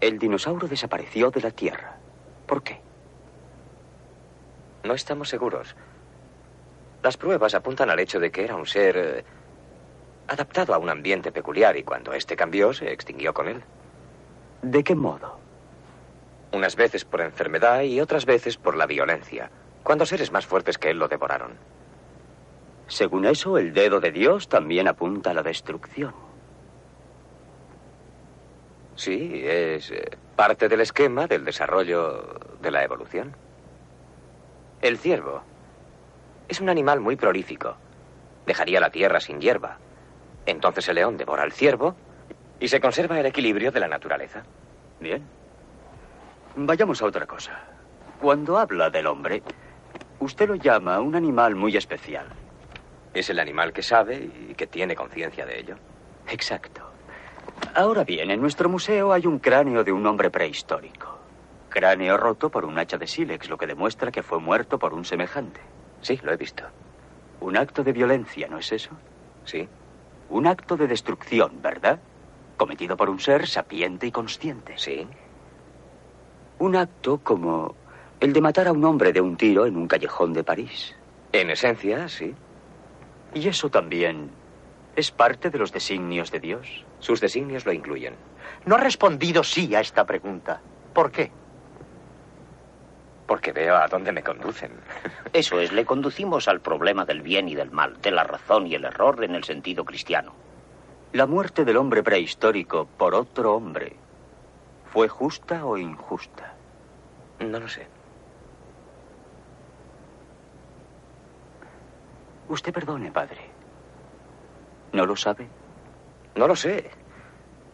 El 0.00 0.18
dinosaurio 0.18 0.68
desapareció 0.68 1.30
de 1.30 1.40
la 1.40 1.50
Tierra. 1.50 1.96
¿Por 2.46 2.62
qué? 2.62 2.80
No 4.84 4.94
estamos 4.94 5.28
seguros. 5.28 5.74
Las 7.02 7.16
pruebas 7.16 7.54
apuntan 7.54 7.90
al 7.90 7.98
hecho 7.98 8.20
de 8.20 8.30
que 8.30 8.44
era 8.44 8.54
un 8.54 8.66
ser 8.66 8.96
eh, 8.96 9.24
adaptado 10.28 10.74
a 10.74 10.78
un 10.78 10.88
ambiente 10.88 11.32
peculiar 11.32 11.76
y 11.76 11.82
cuando 11.82 12.12
éste 12.12 12.36
cambió 12.36 12.72
se 12.72 12.92
extinguió 12.92 13.32
con 13.34 13.48
él. 13.48 13.62
¿De 14.62 14.82
qué 14.82 14.94
modo? 14.94 15.38
Unas 16.52 16.76
veces 16.76 17.04
por 17.04 17.20
enfermedad 17.20 17.82
y 17.82 18.00
otras 18.00 18.26
veces 18.26 18.56
por 18.56 18.76
la 18.76 18.86
violencia, 18.86 19.50
cuando 19.82 20.06
seres 20.06 20.32
más 20.32 20.46
fuertes 20.46 20.78
que 20.78 20.90
él 20.90 20.98
lo 20.98 21.08
devoraron. 21.08 21.52
Según 22.88 23.26
eso, 23.26 23.58
el 23.58 23.72
dedo 23.72 24.00
de 24.00 24.12
Dios 24.12 24.48
también 24.48 24.88
apunta 24.88 25.30
a 25.30 25.34
la 25.34 25.42
destrucción. 25.42 26.14
Sí, 28.94 29.42
es 29.44 29.90
eh, 29.90 30.16
parte 30.36 30.68
del 30.68 30.80
esquema 30.80 31.26
del 31.26 31.44
desarrollo 31.44 32.38
de 32.62 32.70
la 32.70 32.82
evolución. 32.82 33.36
El 34.80 34.98
ciervo 34.98 35.42
es 36.48 36.60
un 36.60 36.68
animal 36.68 37.00
muy 37.00 37.16
prolífico. 37.16 37.76
Dejaría 38.46 38.80
la 38.80 38.90
tierra 38.90 39.20
sin 39.20 39.40
hierba. 39.40 39.78
Entonces 40.46 40.88
el 40.88 40.94
león 40.94 41.16
devora 41.16 41.42
al 41.42 41.52
ciervo 41.52 41.96
y 42.58 42.68
se 42.68 42.80
conserva 42.80 43.18
el 43.20 43.26
equilibrio 43.26 43.70
de 43.70 43.80
la 43.80 43.88
naturaleza. 43.88 44.44
Bien. 45.00 45.22
Vayamos 46.54 47.02
a 47.02 47.06
otra 47.06 47.26
cosa. 47.26 47.60
Cuando 48.20 48.56
habla 48.56 48.88
del 48.88 49.06
hombre, 49.06 49.42
usted 50.20 50.48
lo 50.48 50.54
llama 50.54 51.00
un 51.00 51.14
animal 51.14 51.54
muy 51.54 51.76
especial. 51.76 52.26
Es 53.12 53.28
el 53.28 53.40
animal 53.40 53.72
que 53.72 53.82
sabe 53.82 54.30
y 54.50 54.54
que 54.54 54.66
tiene 54.66 54.94
conciencia 54.94 55.44
de 55.44 55.58
ello. 55.58 55.76
Exacto. 56.28 56.82
Ahora 57.74 58.04
bien, 58.04 58.30
en 58.30 58.40
nuestro 58.40 58.68
museo 58.68 59.12
hay 59.12 59.26
un 59.26 59.38
cráneo 59.38 59.84
de 59.84 59.92
un 59.92 60.06
hombre 60.06 60.30
prehistórico. 60.30 61.18
Cráneo 61.68 62.16
roto 62.16 62.50
por 62.50 62.64
un 62.64 62.78
hacha 62.78 62.96
de 62.96 63.06
sílex, 63.06 63.50
lo 63.50 63.58
que 63.58 63.66
demuestra 63.66 64.10
que 64.10 64.22
fue 64.22 64.38
muerto 64.38 64.78
por 64.78 64.94
un 64.94 65.04
semejante. 65.04 65.60
Sí, 66.00 66.18
lo 66.22 66.32
he 66.32 66.36
visto. 66.36 66.64
Un 67.40 67.56
acto 67.56 67.84
de 67.84 67.92
violencia, 67.92 68.48
¿no 68.48 68.58
es 68.58 68.72
eso? 68.72 68.90
Sí. 69.44 69.68
Un 70.28 70.46
acto 70.46 70.76
de 70.76 70.86
destrucción, 70.86 71.62
¿verdad? 71.62 72.00
Cometido 72.56 72.96
por 72.96 73.10
un 73.10 73.20
ser 73.20 73.46
sapiente 73.46 74.06
y 74.06 74.12
consciente. 74.12 74.74
Sí. 74.76 75.06
Un 76.58 76.76
acto 76.76 77.18
como 77.18 77.74
el 78.20 78.32
de 78.32 78.40
matar 78.40 78.68
a 78.68 78.72
un 78.72 78.84
hombre 78.84 79.12
de 79.12 79.20
un 79.20 79.36
tiro 79.36 79.66
en 79.66 79.76
un 79.76 79.86
callejón 79.86 80.32
de 80.32 80.42
París. 80.42 80.96
En 81.32 81.50
esencia, 81.50 82.08
sí. 82.08 82.34
¿Y 83.34 83.48
eso 83.48 83.68
también 83.68 84.30
es 84.96 85.10
parte 85.10 85.50
de 85.50 85.58
los 85.58 85.72
designios 85.72 86.30
de 86.30 86.40
Dios? 86.40 86.84
Sus 86.98 87.20
designios 87.20 87.66
lo 87.66 87.72
incluyen. 87.72 88.14
No 88.64 88.76
ha 88.76 88.80
respondido 88.80 89.44
sí 89.44 89.74
a 89.74 89.80
esta 89.80 90.06
pregunta. 90.06 90.62
¿Por 90.94 91.10
qué? 91.10 91.30
Porque 93.26 93.52
veo 93.52 93.76
a 93.76 93.88
dónde 93.88 94.12
me 94.12 94.22
conducen. 94.22 94.72
Eso 95.32 95.60
es, 95.60 95.72
le 95.72 95.84
conducimos 95.84 96.48
al 96.48 96.60
problema 96.60 97.04
del 97.04 97.22
bien 97.22 97.48
y 97.48 97.54
del 97.54 97.70
mal, 97.70 98.00
de 98.00 98.10
la 98.10 98.24
razón 98.24 98.66
y 98.66 98.74
el 98.74 98.84
error 98.84 99.22
en 99.24 99.34
el 99.34 99.44
sentido 99.44 99.84
cristiano. 99.84 100.32
La 101.12 101.26
muerte 101.26 101.64
del 101.64 101.76
hombre 101.76 102.02
prehistórico 102.02 102.86
por 102.96 103.14
otro 103.14 103.54
hombre, 103.54 103.96
¿fue 104.92 105.08
justa 105.08 105.64
o 105.64 105.76
injusta? 105.76 106.54
No 107.40 107.60
lo 107.60 107.68
sé. 107.68 107.86
Usted 112.48 112.72
perdone, 112.72 113.10
padre. 113.10 113.40
¿No 114.92 115.04
lo 115.04 115.16
sabe? 115.16 115.48
No 116.36 116.46
lo 116.46 116.54
sé. 116.54 116.90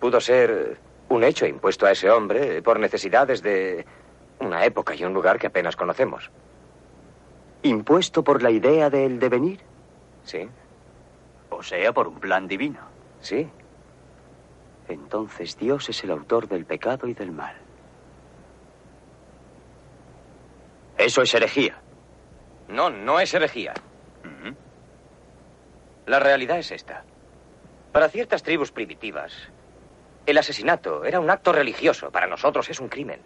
Pudo 0.01 0.21
ser 0.21 0.79
un 1.09 1.25
hecho 1.25 1.47
impuesto 1.47 1.87
a 1.87 1.93
ese 1.93 2.11
hombre 2.11 2.63
por 2.63 2.81
necesidades 2.81 3.43
de 3.43 3.85
una 4.47 4.65
época 4.65 4.95
y 4.95 5.05
un 5.05 5.13
lugar 5.13 5.39
que 5.39 5.47
apenas 5.47 5.77
conocemos. 5.77 6.31
¿Impuesto 7.63 8.25
por 8.25 8.43
la 8.43 8.51
idea 8.51 8.91
del 8.91 9.19
devenir? 9.19 9.61
Sí. 10.25 10.49
O 11.51 11.63
sea, 11.63 11.93
por 11.93 12.09
un 12.09 12.19
plan 12.19 12.49
divino. 12.49 12.81
Sí. 13.21 13.49
Entonces 14.89 15.57
Dios 15.57 15.89
es 15.89 16.03
el 16.05 16.11
autor 16.11 16.49
del 16.49 16.65
pecado 16.65 17.07
y 17.07 17.15
del 17.15 17.31
mal. 17.31 17.57
Eso 20.99 21.23
es 21.23 21.35
herejía. 21.35 21.81
No, 22.69 22.91
no 22.91 23.21
es 23.21 23.33
herejía. 23.35 23.75
La 26.07 26.19
realidad 26.19 26.59
es 26.59 26.73
esta. 26.73 27.05
Para 27.93 28.09
ciertas 28.09 28.43
tribus 28.43 28.73
primitivas, 28.73 29.33
el 30.27 30.37
asesinato 30.37 31.05
era 31.05 31.21
un 31.21 31.31
acto 31.31 31.53
religioso. 31.53 32.11
Para 32.11 32.27
nosotros 32.27 32.69
es 32.71 32.81
un 32.81 32.89
crimen. 32.89 33.21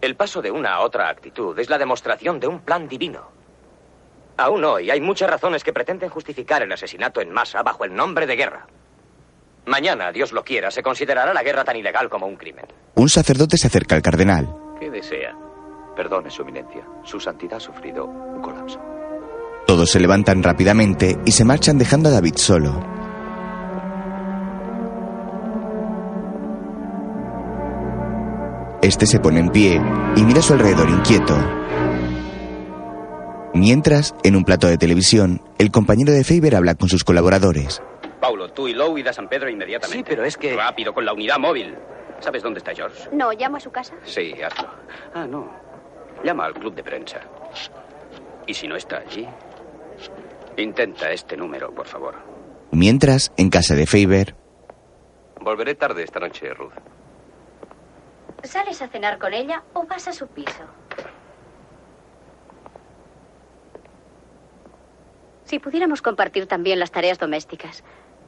El 0.00 0.16
paso 0.16 0.40
de 0.40 0.50
una 0.50 0.74
a 0.74 0.80
otra 0.80 1.08
actitud 1.08 1.58
es 1.58 1.68
la 1.68 1.78
demostración 1.78 2.40
de 2.40 2.46
un 2.46 2.60
plan 2.60 2.88
divino. 2.88 3.28
Aún 4.38 4.64
hoy 4.64 4.90
hay 4.90 5.00
muchas 5.00 5.28
razones 5.28 5.62
que 5.62 5.72
pretenden 5.72 6.08
justificar 6.08 6.62
el 6.62 6.72
asesinato 6.72 7.20
en 7.20 7.30
masa 7.30 7.62
bajo 7.62 7.84
el 7.84 7.94
nombre 7.94 8.26
de 8.26 8.36
guerra. 8.36 8.66
Mañana, 9.66 10.10
Dios 10.10 10.32
lo 10.32 10.42
quiera, 10.42 10.70
se 10.70 10.82
considerará 10.82 11.34
la 11.34 11.42
guerra 11.42 11.64
tan 11.64 11.76
ilegal 11.76 12.08
como 12.08 12.26
un 12.26 12.36
crimen. 12.36 12.64
Un 12.94 13.10
sacerdote 13.10 13.58
se 13.58 13.66
acerca 13.66 13.94
al 13.94 14.02
cardenal. 14.02 14.48
¿Qué 14.80 14.90
desea? 14.90 15.36
Perdone, 15.94 16.30
Su 16.30 16.42
Eminencia. 16.42 16.82
Su 17.04 17.20
Santidad 17.20 17.58
ha 17.58 17.60
sufrido 17.60 18.06
un 18.06 18.40
colapso. 18.40 18.80
Todos 19.66 19.90
se 19.90 20.00
levantan 20.00 20.42
rápidamente 20.42 21.18
y 21.26 21.32
se 21.32 21.44
marchan 21.44 21.76
dejando 21.76 22.08
a 22.08 22.12
David 22.12 22.36
solo. 22.36 22.99
Este 28.82 29.06
se 29.06 29.20
pone 29.20 29.40
en 29.40 29.50
pie 29.50 29.80
y 30.16 30.24
mira 30.24 30.38
a 30.38 30.42
su 30.42 30.54
alrededor 30.54 30.88
inquieto. 30.88 31.36
Mientras, 33.52 34.14
en 34.22 34.36
un 34.36 34.44
plato 34.44 34.68
de 34.68 34.78
televisión, 34.78 35.42
el 35.58 35.70
compañero 35.70 36.12
de 36.12 36.24
Faber 36.24 36.56
habla 36.56 36.74
con 36.76 36.88
sus 36.88 37.04
colaboradores. 37.04 37.82
Paulo, 38.20 38.50
tú 38.52 38.68
y 38.68 38.74
Lowe 38.74 38.98
id 38.98 39.06
a 39.08 39.12
San 39.12 39.28
Pedro 39.28 39.50
inmediatamente. 39.50 39.98
Sí, 39.98 40.04
pero 40.08 40.24
es 40.24 40.36
que... 40.36 40.54
Rápido, 40.56 40.94
con 40.94 41.04
la 41.04 41.12
unidad 41.12 41.38
móvil. 41.38 41.74
¿Sabes 42.20 42.42
dónde 42.42 42.58
está 42.58 42.72
George? 42.74 43.08
No, 43.12 43.32
llamo 43.32 43.56
a 43.56 43.60
su 43.60 43.70
casa. 43.70 43.94
Sí, 44.04 44.32
hazlo. 44.42 44.68
Ah, 45.14 45.26
no. 45.26 45.50
Llama 46.24 46.46
al 46.46 46.54
club 46.54 46.74
de 46.74 46.82
prensa. 46.82 47.20
Y 48.46 48.54
si 48.54 48.66
no 48.68 48.76
está 48.76 48.98
allí, 48.98 49.26
intenta 50.56 51.10
este 51.12 51.36
número, 51.36 51.74
por 51.74 51.86
favor. 51.86 52.14
Mientras, 52.72 53.32
en 53.36 53.50
casa 53.50 53.74
de 53.74 53.86
Faber, 53.86 54.36
Volveré 55.42 55.74
tarde 55.74 56.02
esta 56.02 56.20
noche, 56.20 56.52
Ruth. 56.52 56.72
¿Sales 58.42 58.80
a 58.82 58.88
cenar 58.88 59.18
con 59.18 59.34
ella 59.34 59.62
o 59.74 59.86
vas 59.86 60.08
a 60.08 60.12
su 60.12 60.26
piso? 60.28 60.64
Si 65.44 65.58
pudiéramos 65.58 66.00
compartir 66.00 66.46
también 66.46 66.78
las 66.78 66.90
tareas 66.90 67.18
domésticas. 67.18 67.82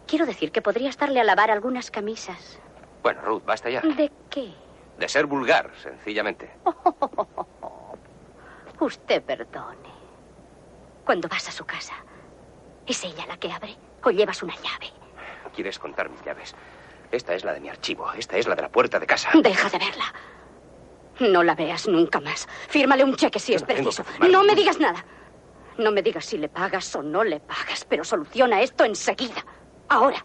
Quiero 0.06 0.26
decir 0.26 0.50
que 0.50 0.60
podría 0.60 0.90
estarle 0.90 1.20
a 1.20 1.24
lavar 1.24 1.50
algunas 1.50 1.90
camisas. 1.90 2.58
Bueno, 3.02 3.22
Ruth, 3.22 3.44
basta 3.44 3.70
ya. 3.70 3.80
¿De 3.80 4.10
qué? 4.28 4.52
De 4.98 5.08
ser 5.08 5.26
vulgar, 5.26 5.70
sencillamente. 5.76 6.50
Usted 8.80 9.22
perdone. 9.22 9.88
Cuando 11.04 11.28
vas 11.28 11.48
a 11.48 11.52
su 11.52 11.64
casa, 11.64 11.94
¿es 12.86 13.02
ella 13.04 13.24
la 13.26 13.36
que 13.36 13.52
abre 13.52 13.76
o 14.02 14.10
llevas 14.10 14.42
una 14.42 14.54
llave? 14.56 14.92
¿Quieres 15.54 15.78
contar 15.78 16.08
mis 16.08 16.22
llaves? 16.24 16.54
Esta 17.12 17.34
es 17.34 17.44
la 17.44 17.52
de 17.52 17.60
mi 17.60 17.68
archivo. 17.68 18.10
Esta 18.14 18.36
es 18.38 18.48
la 18.48 18.56
de 18.56 18.62
la 18.62 18.68
puerta 18.70 18.98
de 18.98 19.06
casa. 19.06 19.30
Deja 19.34 19.68
de 19.68 19.78
verla. 19.78 20.04
No 21.20 21.42
la 21.42 21.54
veas 21.54 21.86
nunca 21.86 22.20
más. 22.20 22.48
Fírmale 22.68 23.04
un 23.04 23.14
cheque 23.14 23.38
si 23.38 23.54
es 23.54 23.62
preciso. 23.62 24.02
No 24.30 24.42
me 24.42 24.54
digas 24.54 24.80
nada. 24.80 25.04
No 25.78 25.92
me 25.92 26.02
digas 26.02 26.24
si 26.24 26.38
le 26.38 26.48
pagas 26.48 26.94
o 26.96 27.02
no 27.02 27.22
le 27.22 27.40
pagas, 27.40 27.84
pero 27.88 28.02
soluciona 28.02 28.60
esto 28.62 28.84
enseguida. 28.84 29.44
Ahora. 29.88 30.24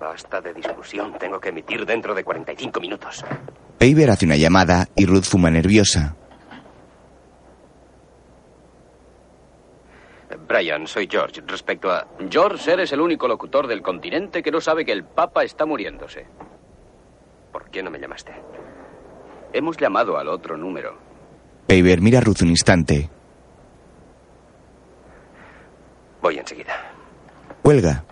Basta 0.00 0.40
de 0.40 0.52
discusión. 0.52 1.14
Tengo 1.18 1.40
que 1.40 1.48
emitir 1.50 1.86
dentro 1.86 2.14
de 2.14 2.24
45 2.24 2.80
minutos. 2.80 3.24
Faber 3.80 4.10
hace 4.10 4.26
una 4.26 4.36
llamada 4.36 4.88
y 4.96 5.06
Ruth 5.06 5.24
fuma 5.24 5.50
nerviosa. 5.50 6.16
Brian, 10.48 10.86
soy 10.86 11.06
George. 11.10 11.42
Respecto 11.46 11.90
a... 11.90 12.06
George, 12.30 12.72
eres 12.72 12.90
el 12.92 13.00
único 13.00 13.28
locutor 13.28 13.66
del 13.66 13.82
continente 13.82 14.42
que 14.42 14.50
no 14.50 14.60
sabe 14.60 14.84
que 14.84 14.92
el 14.92 15.04
Papa 15.04 15.44
está 15.44 15.66
muriéndose. 15.66 16.26
¿Por 17.52 17.70
qué 17.70 17.82
no 17.82 17.90
me 17.90 18.00
llamaste? 18.00 18.32
Hemos 19.52 19.76
llamado 19.76 20.16
al 20.16 20.28
otro 20.28 20.56
número. 20.56 20.96
Faber 21.68 22.00
mira 22.00 22.18
a 22.18 22.22
Ruth 22.22 22.42
un 22.42 22.48
instante. 22.48 23.10
Voy 26.22 26.38
enseguida. 26.38 26.74
Cuelga. 27.62 28.04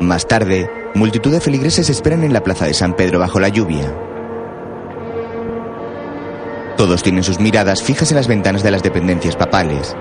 Más 0.00 0.28
tarde, 0.28 0.70
multitud 0.94 1.32
de 1.32 1.40
feligreses 1.40 1.88
esperan 1.88 2.22
en 2.22 2.32
la 2.32 2.42
plaza 2.42 2.66
de 2.66 2.74
San 2.74 2.94
Pedro 2.94 3.18
bajo 3.18 3.40
la 3.40 3.48
lluvia. 3.48 3.94
Todos 6.76 7.02
tienen 7.02 7.24
sus 7.24 7.40
miradas 7.40 7.82
fijas 7.82 8.10
en 8.12 8.16
las 8.18 8.28
ventanas 8.28 8.62
de 8.62 8.70
las 8.70 8.82
dependencias 8.82 9.34
papales. 9.34 9.96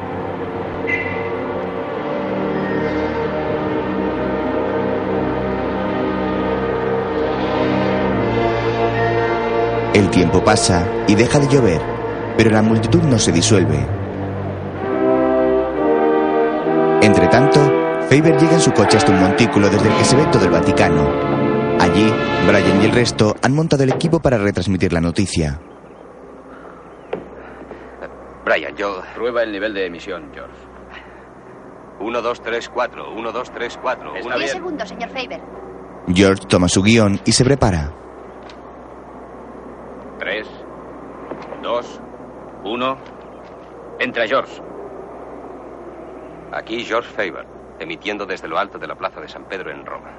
El 9.97 10.11
tiempo 10.11 10.43
pasa 10.43 10.87
y 11.07 11.15
deja 11.15 11.39
de 11.39 11.47
llover, 11.47 11.81
pero 12.37 12.51
la 12.51 12.61
multitud 12.61 13.01
no 13.01 13.17
se 13.17 13.31
disuelve. 13.31 13.79
Entre 17.01 17.27
tanto, 17.29 17.59
Faber 18.01 18.37
llega 18.37 18.53
en 18.53 18.59
su 18.59 18.71
coche 18.73 18.97
hasta 18.97 19.11
un 19.11 19.19
montículo 19.19 19.67
desde 19.71 19.89
el 19.89 19.97
que 19.97 20.03
se 20.03 20.15
ve 20.15 20.25
todo 20.31 20.45
el 20.45 20.51
Vaticano. 20.51 21.09
Allí, 21.79 22.13
Brian 22.45 22.79
y 22.79 22.85
el 22.85 22.91
resto 22.91 23.35
han 23.41 23.55
montado 23.55 23.81
el 23.81 23.89
equipo 23.91 24.19
para 24.19 24.37
retransmitir 24.37 24.93
la 24.93 25.01
noticia. 25.01 25.59
Brian, 28.45 28.75
yo... 28.75 29.01
Prueba 29.15 29.41
el 29.41 29.51
nivel 29.51 29.73
de 29.73 29.87
emisión, 29.87 30.29
George. 30.31 30.53
1, 32.01 32.21
2, 32.21 32.41
3, 32.43 32.69
4. 32.69 33.13
1, 33.15 33.31
2, 33.31 33.51
3, 33.51 33.79
4. 33.81 34.15
Está 34.15 34.27
Una 34.27 34.35
Diez 34.35 34.45
vez. 34.45 34.51
segundos, 34.61 34.89
señor 34.89 35.09
Faber. 35.09 35.41
George 36.13 36.43
toma 36.47 36.67
su 36.67 36.83
guion 36.83 37.19
y 37.25 37.31
se 37.31 37.43
prepara. 37.43 37.91
Tres, 40.27 40.49
dos, 41.63 42.01
uno. 42.65 42.97
Entra 43.97 44.27
George. 44.27 44.61
Aquí 46.51 46.83
George 46.83 47.09
Faber, 47.09 47.47
emitiendo 47.79 48.25
desde 48.25 48.49
lo 48.49 48.59
alto 48.59 48.77
de 48.77 48.87
la 48.87 48.95
plaza 48.95 49.21
de 49.21 49.29
San 49.29 49.45
Pedro 49.45 49.71
en 49.71 49.85
Roma. 49.85 50.11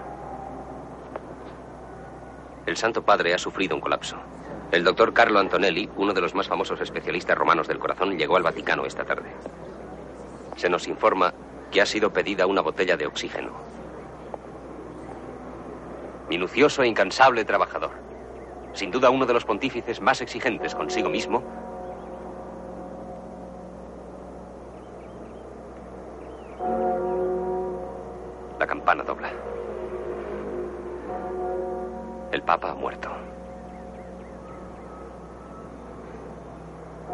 El 2.64 2.78
Santo 2.78 3.02
Padre 3.02 3.34
ha 3.34 3.38
sufrido 3.38 3.74
un 3.74 3.82
colapso. 3.82 4.16
El 4.72 4.82
doctor 4.82 5.12
Carlo 5.12 5.40
Antonelli, 5.40 5.90
uno 5.96 6.14
de 6.14 6.22
los 6.22 6.34
más 6.34 6.48
famosos 6.48 6.80
especialistas 6.80 7.36
romanos 7.36 7.68
del 7.68 7.78
corazón, 7.78 8.16
llegó 8.16 8.38
al 8.38 8.44
Vaticano 8.44 8.86
esta 8.86 9.04
tarde. 9.04 9.30
Se 10.56 10.70
nos 10.70 10.88
informa 10.88 11.34
que 11.70 11.82
ha 11.82 11.86
sido 11.86 12.11
pedida 12.14 12.46
una 12.46 12.62
botella 12.62 12.96
de 12.96 13.06
oxígeno. 13.06 13.52
Minucioso 16.30 16.82
e 16.82 16.88
incansable 16.88 17.44
trabajador. 17.44 18.07
Sin 18.72 18.90
duda 18.90 19.10
uno 19.10 19.26
de 19.26 19.34
los 19.34 19.44
pontífices 19.44 20.00
más 20.00 20.20
exigentes 20.20 20.74
consigo 20.74 21.08
mismo. 21.08 21.42
La 28.58 28.66
campana 28.66 29.02
dobla. 29.04 29.30
El 32.32 32.42
Papa 32.42 32.70
ha 32.70 32.74
muerto. 32.74 33.10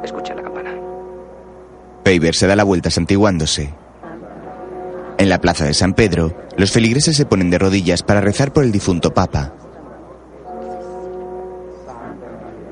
Escuchen 0.03 0.37
la 0.37 0.43
campana. 0.43 0.75
Faber 2.05 2.35
se 2.35 2.47
da 2.47 2.57
la 2.57 2.65
vuelta 2.65 2.91
santiguándose. 2.91 3.73
En 5.17 5.29
la 5.29 5.41
plaza 5.41 5.65
de 5.65 5.75
San 5.75 5.95
Pedro, 5.95 6.35
los 6.57 6.71
feligreses 6.73 7.17
se 7.17 7.25
ponen 7.25 7.49
de 7.51 7.59
rodillas 7.59 8.03
para 8.03 8.21
rezar 8.21 8.53
por 8.53 8.65
el 8.65 8.73
difunto 8.73 9.15
Papa. 9.15 9.55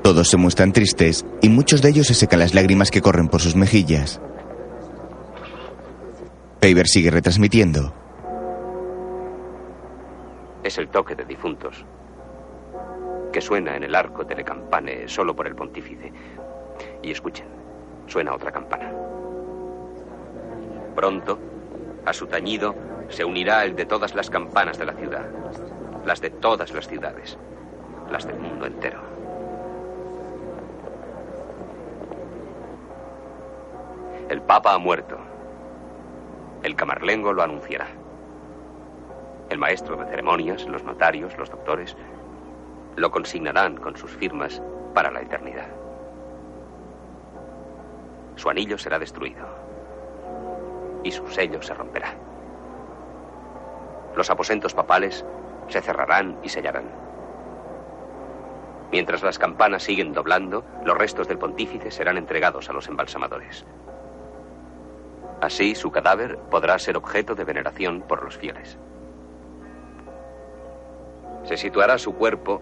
Todos 0.03 0.27
se 0.27 0.35
muestran 0.35 0.73
tristes 0.73 1.25
y 1.41 1.47
muchos 1.47 1.81
de 1.81 1.87
ellos 1.87 2.07
se 2.07 2.13
secan 2.13 2.39
las 2.39 2.53
lágrimas 2.53 2.91
que 2.91 3.01
corren 3.01 3.29
por 3.29 3.39
sus 3.39 3.55
mejillas. 3.55 4.19
Faber 6.59 6.87
sigue 6.87 7.09
retransmitiendo. 7.09 7.93
Es 10.61 10.77
el 10.77 10.89
toque 10.89 11.15
de 11.15 11.23
difuntos 11.23 11.85
que 13.31 13.39
suena 13.39 13.77
en 13.77 13.83
el 13.83 13.95
arco 13.95 14.25
de 14.25 14.35
le 14.35 14.43
campane 14.43 15.07
solo 15.07 15.33
por 15.33 15.47
el 15.47 15.55
pontífice. 15.55 16.11
Y 17.01 17.11
escuchen, 17.11 17.47
suena 18.07 18.33
otra 18.33 18.51
campana. 18.51 18.91
Pronto, 20.95 21.39
a 22.05 22.11
su 22.11 22.27
tañido, 22.27 22.75
se 23.07 23.23
unirá 23.23 23.63
el 23.63 23.73
de 23.73 23.85
todas 23.85 24.13
las 24.15 24.29
campanas 24.29 24.77
de 24.77 24.85
la 24.85 24.93
ciudad, 24.93 25.29
las 26.05 26.19
de 26.19 26.29
todas 26.29 26.73
las 26.73 26.87
ciudades, 26.89 27.37
las 28.11 28.27
del 28.27 28.39
mundo 28.39 28.65
entero. 28.65 29.12
El 34.33 34.41
Papa 34.41 34.73
ha 34.73 34.79
muerto. 34.79 35.15
El 36.63 36.75
camarlengo 36.75 37.33
lo 37.33 37.43
anunciará. 37.43 37.85
El 39.51 39.59
maestro 39.59 39.95
de 39.95 40.07
ceremonias, 40.07 40.65
los 40.65 40.83
notarios, 40.83 41.37
los 41.37 41.51
doctores, 41.51 41.95
lo 42.95 43.11
consignarán 43.11 43.77
con 43.77 43.95
sus 43.95 44.09
firmas 44.09 44.59
para 44.95 45.11
la 45.11 45.21
eternidad. 45.21 45.67
Su 48.35 48.49
anillo 48.49 48.75
será 48.79 48.97
destruido 48.97 49.45
y 51.03 51.11
su 51.11 51.27
sello 51.27 51.61
se 51.61 51.75
romperá. 51.75 52.15
Los 54.15 54.31
aposentos 54.31 54.73
papales 54.73 55.23
se 55.67 55.79
cerrarán 55.79 56.39
y 56.41 56.49
sellarán. 56.49 56.89
Mientras 58.91 59.21
las 59.21 59.37
campanas 59.37 59.83
siguen 59.83 60.11
doblando, 60.11 60.65
los 60.83 60.97
restos 60.97 61.27
del 61.27 61.37
pontífice 61.37 61.91
serán 61.91 62.17
entregados 62.17 62.67
a 62.71 62.73
los 62.73 62.87
embalsamadores. 62.87 63.63
Así 65.43 65.75
su 65.75 65.91
cadáver 65.91 66.37
podrá 66.49 66.79
ser 66.79 66.95
objeto 66.95 67.35
de 67.35 67.43
veneración 67.43 68.01
por 68.03 68.23
los 68.23 68.37
fieles. 68.37 68.77
Se 71.43 71.57
situará 71.57 71.97
su 71.97 72.15
cuerpo 72.15 72.61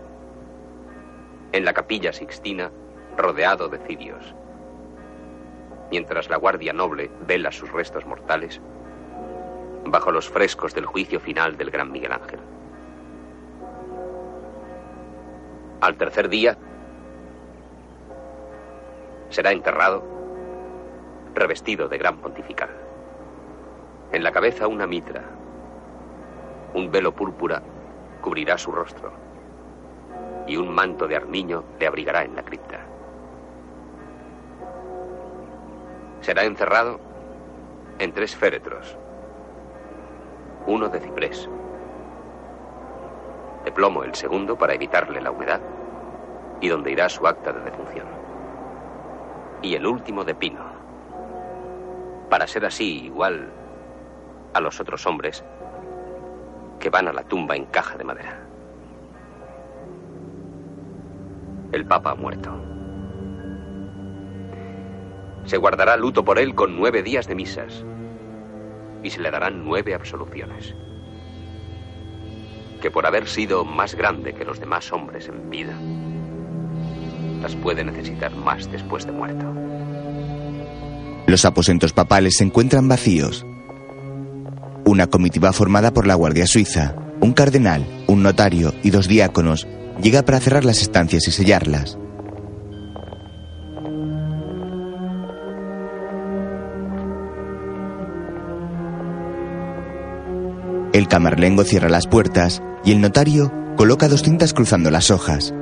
en 1.51 1.63
la 1.63 1.73
capilla 1.73 2.11
sixtina, 2.11 2.71
rodeado 3.15 3.69
de 3.69 3.77
cirios. 3.85 4.33
Mientras 5.91 6.27
la 6.27 6.37
guardia 6.37 6.73
noble 6.73 7.11
vela 7.27 7.51
sus 7.51 7.71
restos 7.71 8.03
mortales, 8.07 8.59
bajo 9.85 10.11
los 10.11 10.27
frescos 10.27 10.73
del 10.73 10.87
juicio 10.87 11.19
final 11.19 11.57
del 11.57 11.69
gran 11.69 11.91
Miguel 11.91 12.13
Ángel. 12.13 12.39
Al 15.81 15.97
tercer 15.97 16.29
día, 16.29 16.57
será 19.29 19.51
enterrado, 19.51 20.10
revestido 21.33 21.87
de 21.87 21.97
gran 21.97 22.17
pontifical. 22.17 22.69
En 24.11 24.23
la 24.23 24.31
cabeza 24.31 24.67
una 24.67 24.87
mitra, 24.87 25.23
un 26.73 26.91
velo 26.91 27.13
púrpura 27.13 27.61
cubrirá 28.21 28.57
su 28.57 28.71
rostro 28.71 29.11
y 30.47 30.57
un 30.57 30.73
manto 30.73 31.07
de 31.07 31.15
armiño 31.15 31.63
le 31.79 31.87
abrigará 31.87 32.23
en 32.23 32.35
la 32.35 32.43
cripta. 32.43 32.79
Será 36.21 36.43
encerrado 36.43 36.99
en 37.99 38.11
tres 38.13 38.35
féretros, 38.35 38.97
uno 40.67 40.89
de 40.89 40.99
ciprés, 40.99 41.49
de 43.65 43.71
plomo 43.71 44.03
el 44.03 44.13
segundo 44.15 44.57
para 44.57 44.73
evitarle 44.73 45.21
la 45.21 45.31
humedad 45.31 45.61
y 46.59 46.67
donde 46.67 46.91
irá 46.91 47.09
su 47.09 47.25
acta 47.25 47.51
de 47.51 47.61
defunción, 47.61 48.05
y 49.61 49.75
el 49.75 49.85
último 49.87 50.23
de 50.23 50.35
pino, 50.35 50.70
para 52.31 52.47
ser 52.47 52.65
así 52.65 53.03
igual 53.03 53.51
a 54.53 54.61
los 54.61 54.79
otros 54.79 55.05
hombres 55.05 55.43
que 56.79 56.89
van 56.89 57.09
a 57.09 57.11
la 57.11 57.23
tumba 57.23 57.57
en 57.57 57.65
caja 57.65 57.97
de 57.97 58.05
madera. 58.05 58.39
El 61.73 61.85
Papa 61.85 62.11
ha 62.11 62.15
muerto. 62.15 62.49
Se 65.43 65.57
guardará 65.57 65.97
luto 65.97 66.23
por 66.23 66.39
él 66.39 66.55
con 66.55 66.77
nueve 66.77 67.03
días 67.03 67.27
de 67.27 67.35
misas 67.35 67.83
y 69.03 69.09
se 69.09 69.19
le 69.19 69.29
darán 69.29 69.65
nueve 69.65 69.93
absoluciones. 69.93 70.73
Que 72.81 72.89
por 72.91 73.05
haber 73.05 73.27
sido 73.27 73.65
más 73.65 73.93
grande 73.93 74.33
que 74.33 74.45
los 74.45 74.57
demás 74.57 74.89
hombres 74.93 75.27
en 75.27 75.49
vida, 75.49 75.73
las 77.41 77.57
puede 77.57 77.83
necesitar 77.83 78.33
más 78.33 78.71
después 78.71 79.05
de 79.05 79.11
muerto. 79.11 79.80
Los 81.27 81.45
aposentos 81.45 81.93
papales 81.93 82.37
se 82.37 82.43
encuentran 82.43 82.87
vacíos. 82.87 83.45
Una 84.85 85.07
comitiva 85.07 85.53
formada 85.53 85.93
por 85.93 86.07
la 86.07 86.15
Guardia 86.15 86.47
Suiza, 86.47 86.95
un 87.21 87.33
cardenal, 87.33 87.85
un 88.07 88.23
notario 88.23 88.73
y 88.83 88.89
dos 88.89 89.07
diáconos 89.07 89.67
llega 90.01 90.23
para 90.23 90.39
cerrar 90.39 90.65
las 90.65 90.81
estancias 90.81 91.27
y 91.27 91.31
sellarlas. 91.31 91.97
El 100.93 101.07
camarlengo 101.07 101.63
cierra 101.63 101.87
las 101.87 102.07
puertas 102.07 102.61
y 102.83 102.91
el 102.91 102.99
notario 102.99 103.51
coloca 103.77 104.09
dos 104.09 104.23
cintas 104.23 104.53
cruzando 104.53 104.91
las 104.91 105.09
hojas. 105.09 105.53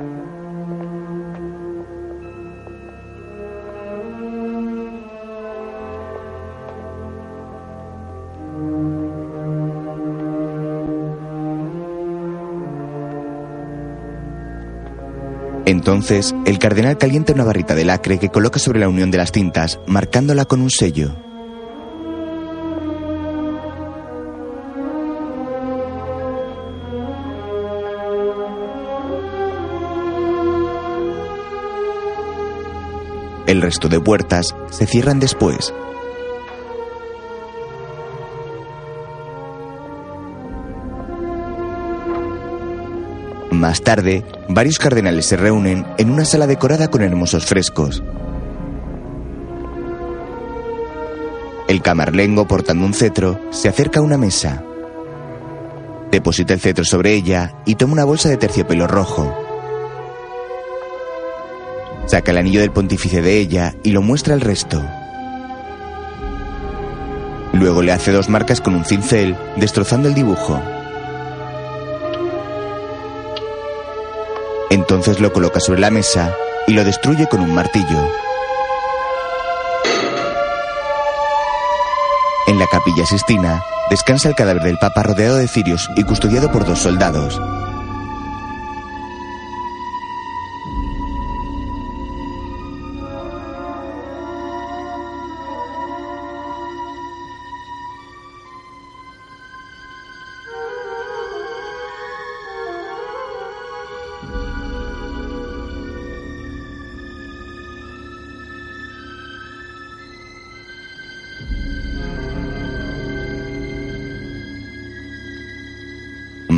Entonces, 15.80 16.34
el 16.44 16.58
cardenal 16.58 16.98
calienta 16.98 17.32
una 17.32 17.42
barrita 17.42 17.74
de 17.74 17.86
lacre 17.86 18.18
que 18.18 18.28
coloca 18.28 18.58
sobre 18.58 18.80
la 18.80 18.88
unión 18.90 19.10
de 19.10 19.16
las 19.16 19.32
cintas, 19.32 19.80
marcándola 19.86 20.44
con 20.44 20.60
un 20.60 20.68
sello. 20.68 21.16
El 33.46 33.62
resto 33.62 33.88
de 33.88 34.00
puertas 34.00 34.54
se 34.68 34.84
cierran 34.84 35.18
después. 35.18 35.72
Más 43.60 43.82
tarde, 43.82 44.24
varios 44.48 44.78
cardenales 44.78 45.26
se 45.26 45.36
reúnen 45.36 45.86
en 45.98 46.10
una 46.10 46.24
sala 46.24 46.46
decorada 46.46 46.88
con 46.88 47.02
hermosos 47.02 47.44
frescos. 47.44 48.02
El 51.68 51.82
camarlengo, 51.82 52.48
portando 52.48 52.86
un 52.86 52.94
cetro, 52.94 53.38
se 53.50 53.68
acerca 53.68 54.00
a 54.00 54.02
una 54.02 54.16
mesa. 54.16 54.64
Deposita 56.10 56.54
el 56.54 56.60
cetro 56.60 56.86
sobre 56.86 57.12
ella 57.12 57.54
y 57.66 57.74
toma 57.74 57.92
una 57.92 58.06
bolsa 58.06 58.30
de 58.30 58.38
terciopelo 58.38 58.86
rojo. 58.86 59.30
Saca 62.06 62.30
el 62.30 62.38
anillo 62.38 62.60
del 62.60 62.72
pontífice 62.72 63.20
de 63.20 63.36
ella 63.36 63.74
y 63.82 63.90
lo 63.90 64.00
muestra 64.00 64.32
al 64.32 64.40
resto. 64.40 64.82
Luego 67.52 67.82
le 67.82 67.92
hace 67.92 68.10
dos 68.10 68.30
marcas 68.30 68.62
con 68.62 68.74
un 68.74 68.86
cincel, 68.86 69.36
destrozando 69.58 70.08
el 70.08 70.14
dibujo. 70.14 70.62
Entonces 74.70 75.20
lo 75.20 75.32
coloca 75.32 75.60
sobre 75.60 75.80
la 75.80 75.90
mesa 75.90 76.34
y 76.66 76.72
lo 76.72 76.84
destruye 76.84 77.26
con 77.26 77.40
un 77.40 77.52
martillo. 77.52 78.08
En 82.46 82.58
la 82.58 82.66
capilla 82.68 83.04
Sistina 83.04 83.62
descansa 83.90 84.28
el 84.28 84.36
cadáver 84.36 84.62
del 84.62 84.78
Papa 84.78 85.02
rodeado 85.02 85.36
de 85.36 85.48
cirios 85.48 85.90
y 85.96 86.04
custodiado 86.04 86.50
por 86.52 86.64
dos 86.64 86.78
soldados. 86.78 87.40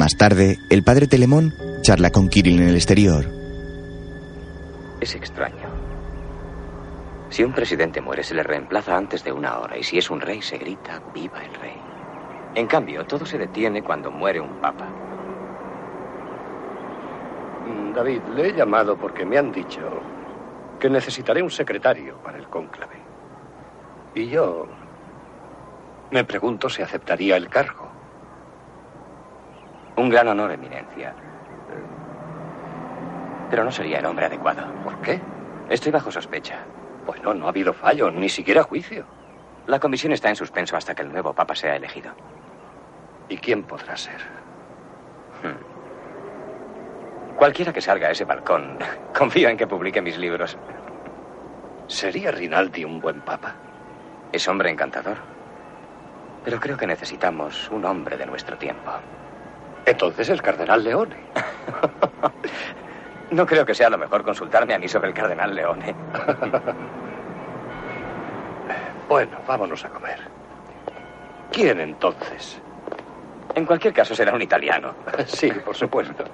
Más 0.02 0.16
tarde, 0.16 0.58
el 0.68 0.82
padre 0.82 1.06
Telemón 1.06 1.54
charla 1.82 2.10
con 2.10 2.28
Kirill 2.28 2.60
en 2.60 2.70
el 2.70 2.74
exterior. 2.74 3.24
Es 5.00 5.14
extraño. 5.14 5.68
Si 7.30 7.44
un 7.44 7.52
presidente 7.52 8.00
muere, 8.00 8.24
se 8.24 8.34
le 8.34 8.42
reemplaza 8.42 8.96
antes 8.96 9.22
de 9.22 9.30
una 9.30 9.60
hora, 9.60 9.78
y 9.78 9.84
si 9.84 9.98
es 9.98 10.10
un 10.10 10.20
rey, 10.20 10.42
se 10.42 10.58
grita 10.58 11.00
¡Viva 11.14 11.44
el 11.44 11.54
rey! 11.54 11.76
En 12.56 12.66
cambio, 12.66 13.06
todo 13.06 13.24
se 13.24 13.38
detiene 13.38 13.84
cuando 13.84 14.10
muere 14.10 14.40
un 14.40 14.60
papa. 14.60 14.88
Mm, 17.68 17.92
David, 17.94 18.22
le 18.34 18.48
he 18.48 18.52
llamado 18.54 18.96
porque 18.96 19.24
me 19.24 19.38
han 19.38 19.52
dicho 19.52 19.88
que 20.80 20.90
necesitaré 20.90 21.44
un 21.44 21.50
secretario 21.52 22.16
para 22.24 22.38
el 22.38 22.48
cónclave. 22.48 22.96
Y 24.16 24.26
yo 24.26 24.66
me 26.10 26.24
pregunto 26.24 26.68
si 26.68 26.82
aceptaría 26.82 27.36
el 27.36 27.48
cargo. 27.48 27.81
Gran 30.12 30.28
honor, 30.28 30.52
Eminencia. 30.52 31.14
Pero 33.48 33.64
no 33.64 33.72
sería 33.72 33.98
el 33.98 34.04
hombre 34.04 34.26
adecuado. 34.26 34.70
¿Por 34.84 35.00
qué? 35.00 35.18
Estoy 35.70 35.90
bajo 35.90 36.10
sospecha. 36.10 36.66
Bueno, 37.06 37.32
no 37.32 37.46
ha 37.46 37.48
habido 37.48 37.72
fallo, 37.72 38.10
ni 38.10 38.28
siquiera 38.28 38.62
juicio. 38.62 39.06
La 39.66 39.80
comisión 39.80 40.12
está 40.12 40.28
en 40.28 40.36
suspenso 40.36 40.76
hasta 40.76 40.94
que 40.94 41.00
el 41.00 41.10
nuevo 41.10 41.32
papa 41.32 41.54
sea 41.54 41.76
elegido. 41.76 42.12
¿Y 43.30 43.38
quién 43.38 43.62
podrá 43.62 43.96
ser? 43.96 44.20
Hmm. 45.42 45.56
Cualquiera 47.36 47.72
que 47.72 47.80
salga 47.80 48.08
a 48.08 48.10
ese 48.10 48.26
balcón, 48.26 48.76
confío 49.16 49.48
en 49.48 49.56
que 49.56 49.66
publique 49.66 50.02
mis 50.02 50.18
libros. 50.18 50.58
¿Sería 51.86 52.32
Rinaldi 52.32 52.84
un 52.84 53.00
buen 53.00 53.22
papa? 53.22 53.54
Es 54.30 54.46
hombre 54.46 54.68
encantador. 54.68 55.16
Pero 56.44 56.60
creo 56.60 56.76
que 56.76 56.86
necesitamos 56.86 57.70
un 57.70 57.86
hombre 57.86 58.18
de 58.18 58.26
nuestro 58.26 58.58
tiempo. 58.58 58.92
Entonces 59.86 60.28
el 60.28 60.42
cardenal 60.42 60.84
Leone. 60.84 61.16
no 63.30 63.46
creo 63.46 63.64
que 63.64 63.74
sea 63.74 63.90
lo 63.90 63.98
mejor 63.98 64.22
consultarme 64.22 64.74
a 64.74 64.78
mí 64.78 64.88
sobre 64.88 65.08
el 65.08 65.14
cardenal 65.14 65.54
Leone. 65.54 65.94
bueno, 69.08 69.38
vámonos 69.46 69.84
a 69.84 69.88
comer. 69.88 70.20
¿Quién 71.50 71.80
entonces? 71.80 72.60
En 73.54 73.66
cualquier 73.66 73.92
caso 73.92 74.14
será 74.14 74.34
un 74.34 74.42
italiano. 74.42 74.94
sí, 75.26 75.50
por 75.64 75.76
supuesto. 75.76 76.24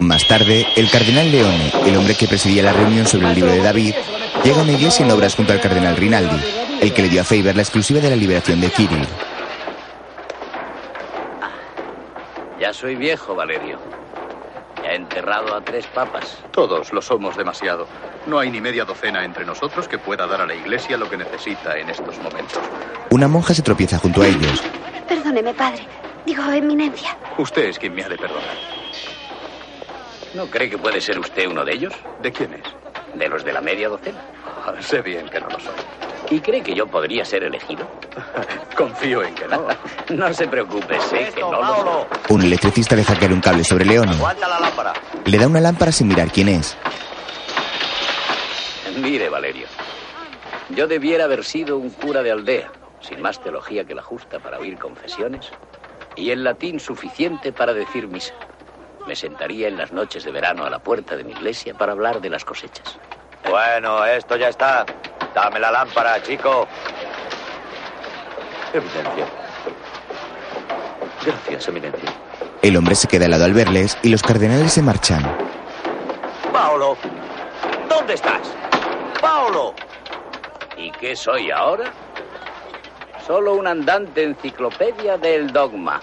Más 0.00 0.26
tarde, 0.26 0.66
el 0.76 0.90
cardenal 0.90 1.30
Leone, 1.30 1.72
el 1.86 1.96
hombre 1.96 2.14
que 2.14 2.28
presidía 2.28 2.62
la 2.62 2.72
reunión 2.72 3.06
sobre 3.06 3.28
el 3.28 3.34
libro 3.34 3.50
de 3.50 3.62
David, 3.62 3.94
llega 4.44 4.60
a 4.60 4.62
una 4.62 4.72
iglesia 4.72 5.04
en 5.04 5.10
obras 5.10 5.34
junto 5.34 5.52
al 5.52 5.60
cardenal 5.60 5.96
Rinaldi, 5.96 6.40
el 6.80 6.94
que 6.94 7.02
le 7.02 7.08
dio 7.08 7.20
a 7.20 7.24
Faber 7.24 7.56
la 7.56 7.62
exclusiva 7.62 8.00
de 8.00 8.10
la 8.10 8.16
liberación 8.16 8.60
de 8.60 8.70
Kirill. 8.70 9.06
Soy 12.78 12.94
viejo, 12.94 13.34
Valerio. 13.34 13.76
Ya 14.84 14.92
he 14.92 14.94
enterrado 14.94 15.52
a 15.52 15.60
tres 15.60 15.84
papas. 15.88 16.38
Todos 16.52 16.92
lo 16.92 17.02
somos 17.02 17.36
demasiado. 17.36 17.88
No 18.26 18.38
hay 18.38 18.50
ni 18.50 18.60
media 18.60 18.84
docena 18.84 19.24
entre 19.24 19.44
nosotros 19.44 19.88
que 19.88 19.98
pueda 19.98 20.28
dar 20.28 20.42
a 20.42 20.46
la 20.46 20.54
iglesia 20.54 20.96
lo 20.96 21.10
que 21.10 21.16
necesita 21.16 21.76
en 21.76 21.90
estos 21.90 22.16
momentos. 22.18 22.60
Una 23.10 23.26
monja 23.26 23.52
se 23.52 23.62
tropieza 23.62 23.98
junto 23.98 24.22
a 24.22 24.28
ellos. 24.28 24.62
Perdóneme, 25.08 25.54
padre. 25.54 25.88
Digo, 26.24 26.44
eminencia. 26.52 27.16
Usted 27.36 27.64
es 27.64 27.78
quien 27.80 27.94
me 27.96 28.04
ha 28.04 28.08
de 28.08 28.16
perdonar. 28.16 28.56
¿No 30.34 30.46
cree 30.46 30.70
que 30.70 30.78
puede 30.78 31.00
ser 31.00 31.18
usted 31.18 31.48
uno 31.48 31.64
de 31.64 31.72
ellos? 31.72 31.94
¿De 32.22 32.30
quién 32.30 32.54
es? 32.54 33.18
De 33.18 33.28
los 33.28 33.44
de 33.44 33.54
la 33.54 33.60
media 33.60 33.88
docena. 33.88 34.20
Sé 34.80 35.02
bien 35.02 35.28
que 35.28 35.40
no 35.40 35.48
lo 35.48 35.58
soy. 35.58 35.74
¿Y 36.30 36.40
cree 36.40 36.62
que 36.62 36.74
yo 36.74 36.86
podría 36.86 37.24
ser 37.24 37.42
elegido? 37.44 37.86
Confío 38.76 39.22
en 39.22 39.34
que 39.34 39.48
no. 39.48 39.66
no 40.10 40.34
se 40.34 40.46
preocupe, 40.46 41.00
sé 41.00 41.30
que 41.34 41.40
no 41.40 41.52
lo 41.52 42.06
Un 42.28 42.42
electricista 42.42 42.94
le 42.96 43.04
hackear 43.04 43.32
un 43.32 43.40
cable 43.40 43.64
sobre. 43.64 43.88
Aguanta 43.98 44.48
la 44.48 44.60
lámpara. 44.60 44.92
Le 45.24 45.38
da 45.38 45.46
una 45.46 45.60
lámpara 45.60 45.92
sin 45.92 46.08
mirar 46.08 46.30
quién 46.30 46.48
es. 46.48 46.76
Mire, 49.00 49.28
Valerio. 49.28 49.66
Yo 50.70 50.86
debiera 50.86 51.24
haber 51.24 51.44
sido 51.44 51.78
un 51.78 51.90
cura 51.90 52.22
de 52.22 52.30
aldea, 52.30 52.70
sin 53.00 53.22
más 53.22 53.40
teología 53.40 53.84
que 53.84 53.94
la 53.94 54.02
justa 54.02 54.38
para 54.38 54.58
oír 54.58 54.76
confesiones 54.76 55.50
y 56.14 56.30
el 56.30 56.44
latín 56.44 56.80
suficiente 56.80 57.52
para 57.52 57.72
decir 57.72 58.08
misa. 58.08 58.34
Me 59.06 59.16
sentaría 59.16 59.68
en 59.68 59.78
las 59.78 59.92
noches 59.92 60.24
de 60.24 60.32
verano 60.32 60.64
a 60.64 60.70
la 60.70 60.80
puerta 60.80 61.16
de 61.16 61.24
mi 61.24 61.32
iglesia 61.32 61.74
para 61.74 61.92
hablar 61.92 62.20
de 62.20 62.28
las 62.28 62.44
cosechas. 62.44 62.98
Bueno, 63.48 64.04
esto 64.04 64.36
ya 64.36 64.48
está. 64.48 64.84
Dame 65.34 65.60
la 65.60 65.70
lámpara, 65.70 66.22
chico. 66.22 66.66
Eminencia. 68.72 69.26
Gracias, 71.24 71.68
Eminencia. 71.68 72.10
El 72.62 72.76
hombre 72.76 72.94
se 72.94 73.08
queda 73.08 73.26
helado 73.26 73.44
al 73.44 73.54
verles 73.54 73.96
y 74.02 74.08
los 74.08 74.22
cardenales 74.22 74.72
se 74.72 74.82
marchan. 74.82 75.22
Paolo, 76.52 76.96
¿dónde 77.88 78.14
estás? 78.14 78.40
Paolo. 79.20 79.74
¿Y 80.76 80.90
qué 80.92 81.14
soy 81.14 81.50
ahora? 81.50 81.92
Solo 83.26 83.54
una 83.54 83.70
andante 83.70 84.22
enciclopedia 84.22 85.18
del 85.18 85.52
dogma. 85.52 86.00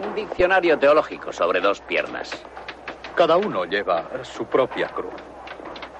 Un 0.00 0.14
diccionario 0.14 0.78
teológico 0.78 1.32
sobre 1.32 1.60
dos 1.60 1.80
piernas. 1.80 2.30
Cada 3.14 3.36
uno 3.36 3.64
lleva 3.64 4.04
su 4.22 4.44
propia 4.44 4.88
cruz. 4.88 5.14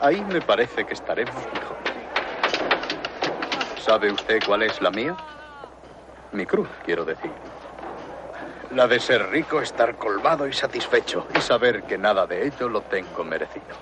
Ahí 0.00 0.24
me 0.24 0.42
parece 0.42 0.84
que 0.86 0.94
estaremos 0.94 1.52
mejor. 1.52 1.78
¿Sabe 3.76 4.12
usted 4.12 4.42
cuál 4.44 4.62
es 4.62 4.80
la 4.80 4.90
mía? 4.90 5.16
Mi 6.32 6.46
cruz, 6.46 6.70
quiero 6.84 7.04
decir. 7.04 7.34
La 8.70 8.86
de 8.86 9.00
ser 9.00 9.28
rico, 9.30 9.60
estar 9.60 9.96
colmado 9.96 10.46
y 10.46 10.52
satisfecho 10.52 11.26
y 11.32 11.40
saber 11.40 11.84
que 11.84 11.98
nada 11.98 12.26
de 12.26 12.46
ello 12.46 12.68
lo 12.68 12.82
tengo 12.82 13.24
merecido. 13.24 13.76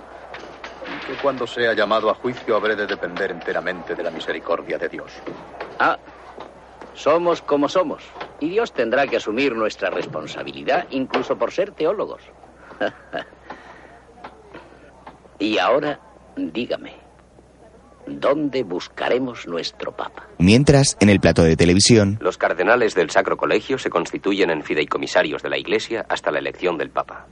Y 0.86 1.00
que 1.00 1.16
cuando 1.16 1.46
sea 1.46 1.74
llamado 1.74 2.08
a 2.08 2.14
juicio 2.14 2.56
habré 2.56 2.76
de 2.76 2.86
depender 2.86 3.30
enteramente 3.32 3.94
de 3.94 4.02
la 4.02 4.10
misericordia 4.10 4.78
de 4.78 4.88
Dios. 4.88 5.12
Ah, 5.78 5.98
somos 6.94 7.42
como 7.42 7.68
somos. 7.68 8.04
Y 8.38 8.50
Dios 8.50 8.72
tendrá 8.72 9.08
que 9.08 9.16
asumir 9.16 9.54
nuestra 9.54 9.90
responsabilidad, 9.90 10.86
incluso 10.90 11.36
por 11.36 11.52
ser 11.52 11.72
teólogos. 11.72 12.22
y 15.38 15.58
ahora, 15.58 16.00
dígame, 16.36 16.94
¿dónde 18.06 18.62
buscaremos 18.62 19.46
nuestro 19.46 19.92
Papa? 19.92 20.28
Mientras, 20.38 20.96
en 21.00 21.08
el 21.08 21.20
plato 21.20 21.42
de 21.42 21.56
televisión, 21.56 22.18
Los 22.20 22.38
cardenales 22.38 22.94
del 22.94 23.10
Sacro 23.10 23.36
Colegio 23.36 23.78
se 23.78 23.90
constituyen 23.90 24.50
en 24.50 24.62
fideicomisarios 24.62 25.42
de 25.42 25.50
la 25.50 25.58
Iglesia 25.58 26.06
hasta 26.08 26.30
la 26.30 26.38
elección 26.38 26.78
del 26.78 26.90
Papa. 26.90 27.26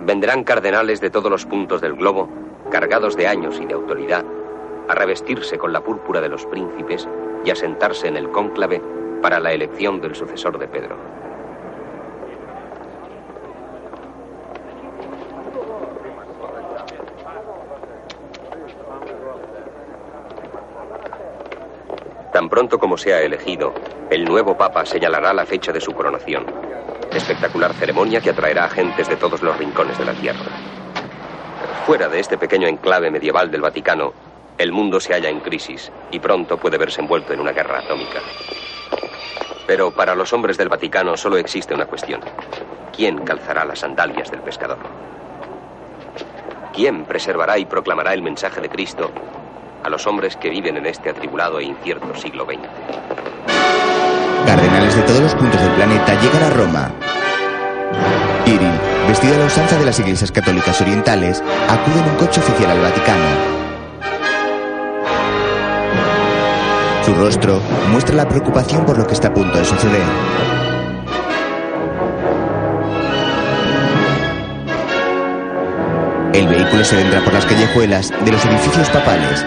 Vendrán 0.00 0.44
cardenales 0.44 1.00
de 1.00 1.10
todos 1.10 1.30
los 1.30 1.46
puntos 1.46 1.80
del 1.80 1.94
globo, 1.94 2.28
cargados 2.70 3.16
de 3.16 3.28
años 3.28 3.60
y 3.60 3.66
de 3.66 3.74
autoridad, 3.74 4.24
a 4.88 4.94
revestirse 4.94 5.58
con 5.58 5.72
la 5.72 5.82
púrpura 5.82 6.20
de 6.20 6.28
los 6.28 6.44
príncipes 6.46 7.08
y 7.44 7.50
a 7.50 7.54
sentarse 7.54 8.08
en 8.08 8.16
el 8.16 8.30
cónclave 8.30 8.82
para 9.22 9.38
la 9.38 9.52
elección 9.52 10.00
del 10.00 10.14
sucesor 10.14 10.58
de 10.58 10.66
Pedro. 10.66 10.96
Tan 22.32 22.48
pronto 22.48 22.78
como 22.78 22.96
sea 22.96 23.20
elegido, 23.20 23.74
el 24.10 24.24
nuevo 24.24 24.56
Papa 24.56 24.86
señalará 24.86 25.34
la 25.34 25.44
fecha 25.44 25.70
de 25.70 25.82
su 25.82 25.92
coronación. 25.92 26.46
Espectacular 27.12 27.74
ceremonia 27.74 28.22
que 28.22 28.30
atraerá 28.30 28.64
a 28.64 28.70
gentes 28.70 29.06
de 29.06 29.16
todos 29.16 29.42
los 29.42 29.56
rincones 29.58 29.98
de 29.98 30.06
la 30.06 30.14
Tierra. 30.14 30.40
Fuera 31.84 32.08
de 32.08 32.20
este 32.20 32.38
pequeño 32.38 32.66
enclave 32.68 33.10
medieval 33.10 33.50
del 33.50 33.60
Vaticano, 33.60 34.14
el 34.56 34.72
mundo 34.72 34.98
se 34.98 35.12
halla 35.12 35.28
en 35.28 35.40
crisis 35.40 35.92
y 36.10 36.20
pronto 36.20 36.56
puede 36.56 36.78
verse 36.78 37.02
envuelto 37.02 37.34
en 37.34 37.40
una 37.40 37.52
guerra 37.52 37.80
atómica. 37.80 38.20
Pero 39.66 39.90
para 39.90 40.14
los 40.14 40.32
hombres 40.32 40.56
del 40.56 40.70
Vaticano 40.70 41.18
solo 41.18 41.36
existe 41.36 41.74
una 41.74 41.86
cuestión. 41.86 42.22
¿Quién 42.96 43.18
calzará 43.24 43.66
las 43.66 43.80
sandalias 43.80 44.30
del 44.30 44.40
pescador? 44.40 44.78
¿Quién 46.72 47.04
preservará 47.04 47.58
y 47.58 47.66
proclamará 47.66 48.14
el 48.14 48.22
mensaje 48.22 48.62
de 48.62 48.70
Cristo 48.70 49.10
a 49.82 49.88
los 49.88 50.06
hombres 50.06 50.36
que 50.36 50.50
viven 50.50 50.76
en 50.76 50.86
este 50.86 51.10
atribulado 51.10 51.58
e 51.58 51.64
incierto 51.64 52.14
siglo 52.14 52.44
XX? 52.44 52.60
Cardenales 54.46 54.96
de 54.96 55.02
todos 55.02 55.20
los 55.20 55.34
puntos 55.34 55.60
del 55.60 55.70
planeta 55.72 56.20
llegan 56.20 56.42
a 56.42 56.50
Roma. 56.50 56.90
Kirill, 58.44 58.78
vestido 59.08 59.34
a 59.34 59.38
la 59.38 59.46
usanza 59.46 59.78
de 59.78 59.86
las 59.86 59.98
iglesias 60.00 60.32
católicas 60.32 60.80
orientales, 60.80 61.42
acude 61.68 62.00
en 62.00 62.10
un 62.10 62.16
coche 62.16 62.40
oficial 62.40 62.70
al 62.70 62.80
Vaticano. 62.80 63.52
Su 67.04 67.14
rostro 67.14 67.60
muestra 67.90 68.14
la 68.16 68.28
preocupación 68.28 68.84
por 68.84 68.98
lo 68.98 69.06
que 69.06 69.14
está 69.14 69.28
a 69.28 69.34
punto 69.34 69.58
de 69.58 69.64
suceder. 69.64 70.02
El 76.32 76.48
vehículo 76.48 76.82
se 76.82 76.96
adentra 76.96 77.20
por 77.22 77.34
las 77.34 77.44
callejuelas 77.44 78.10
de 78.24 78.32
los 78.32 78.44
edificios 78.46 78.88
papales. 78.88 79.44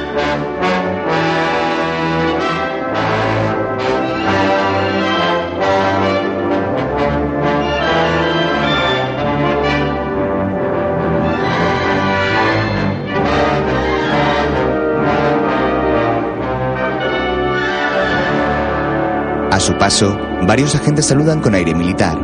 Su 19.66 19.76
paso, 19.80 20.16
varios 20.46 20.76
agentes 20.76 21.08
saludan 21.08 21.42
con 21.42 21.56
aire 21.56 21.74
militar. 21.74 22.16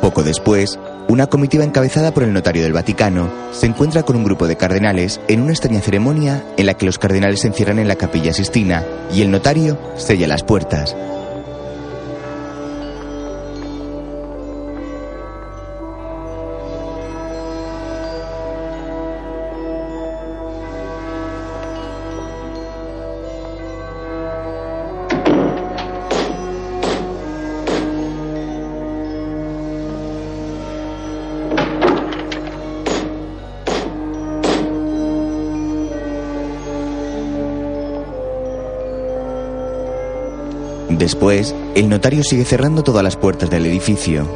Poco 0.00 0.22
después, 0.22 0.78
una 1.08 1.26
comitiva 1.26 1.64
encabezada 1.64 2.14
por 2.14 2.22
el 2.22 2.32
notario 2.32 2.62
del 2.62 2.72
Vaticano 2.72 3.28
se 3.50 3.66
encuentra 3.66 4.04
con 4.04 4.14
un 4.14 4.22
grupo 4.22 4.46
de 4.46 4.56
cardenales 4.56 5.20
en 5.26 5.40
una 5.40 5.50
extraña 5.50 5.80
ceremonia 5.80 6.44
en 6.56 6.66
la 6.66 6.74
que 6.74 6.86
los 6.86 7.00
cardenales 7.00 7.40
se 7.40 7.48
encierran 7.48 7.80
en 7.80 7.88
la 7.88 7.96
capilla 7.96 8.32
Sistina 8.32 8.84
y 9.12 9.22
el 9.22 9.32
notario 9.32 9.76
sella 9.96 10.28
las 10.28 10.44
puertas. 10.44 10.94
Después, 41.06 41.54
el 41.76 41.88
notario 41.88 42.24
sigue 42.24 42.44
cerrando 42.44 42.82
todas 42.82 43.04
las 43.04 43.16
puertas 43.16 43.48
del 43.48 43.64
edificio. 43.66 44.26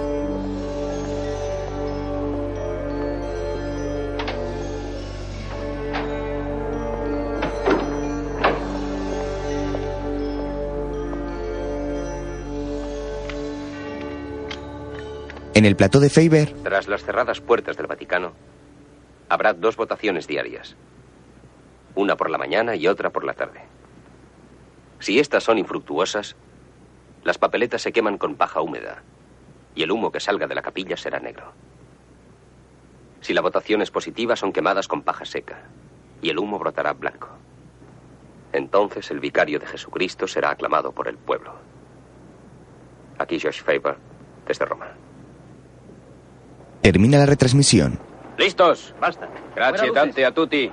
En 15.54 15.64
el 15.64 15.74
plató 15.74 15.98
de 15.98 16.08
Faber, 16.08 16.54
Tras 16.62 16.86
las 16.86 17.02
cerradas 17.02 17.40
puertas 17.40 17.76
del 17.76 17.88
Vaticano, 17.88 18.30
habrá 19.28 19.54
dos 19.54 19.74
votaciones 19.74 20.28
diarias. 20.28 20.76
Una 21.96 22.16
por 22.16 22.30
la 22.30 22.38
mañana 22.38 22.76
y 22.76 22.86
otra 22.86 23.10
por 23.10 23.24
la 23.24 23.32
tarde. 23.32 23.60
Si 25.00 25.18
estas 25.18 25.42
son 25.42 25.58
infructuosas, 25.58 26.36
las 27.24 27.38
papeletas 27.38 27.82
se 27.82 27.92
queman 27.92 28.18
con 28.18 28.36
paja 28.36 28.60
húmeda 28.60 29.02
y 29.74 29.82
el 29.82 29.90
humo 29.90 30.10
que 30.10 30.20
salga 30.20 30.46
de 30.46 30.54
la 30.54 30.62
capilla 30.62 30.96
será 30.96 31.20
negro. 31.20 31.52
Si 33.20 33.34
la 33.34 33.42
votación 33.42 33.82
es 33.82 33.90
positiva, 33.90 34.36
son 34.36 34.52
quemadas 34.52 34.88
con 34.88 35.02
paja 35.02 35.24
seca 35.24 35.62
y 36.22 36.30
el 36.30 36.38
humo 36.38 36.58
brotará 36.58 36.92
blanco. 36.92 37.28
Entonces 38.52 39.10
el 39.10 39.20
vicario 39.20 39.58
de 39.58 39.66
Jesucristo 39.66 40.26
será 40.26 40.50
aclamado 40.50 40.92
por 40.92 41.08
el 41.08 41.16
pueblo. 41.16 41.54
Aquí 43.18 43.38
Josh 43.38 43.62
Faber, 43.62 43.96
desde 44.46 44.64
Roma. 44.64 44.88
termina 46.80 47.18
la 47.18 47.26
retransmisión. 47.26 47.98
¿Listos? 48.38 48.94
Basta. 48.98 49.28
Grazie 49.54 49.88
Fuera 49.88 49.92
tante 49.92 50.24
a 50.24 50.32
tutti. 50.32 50.70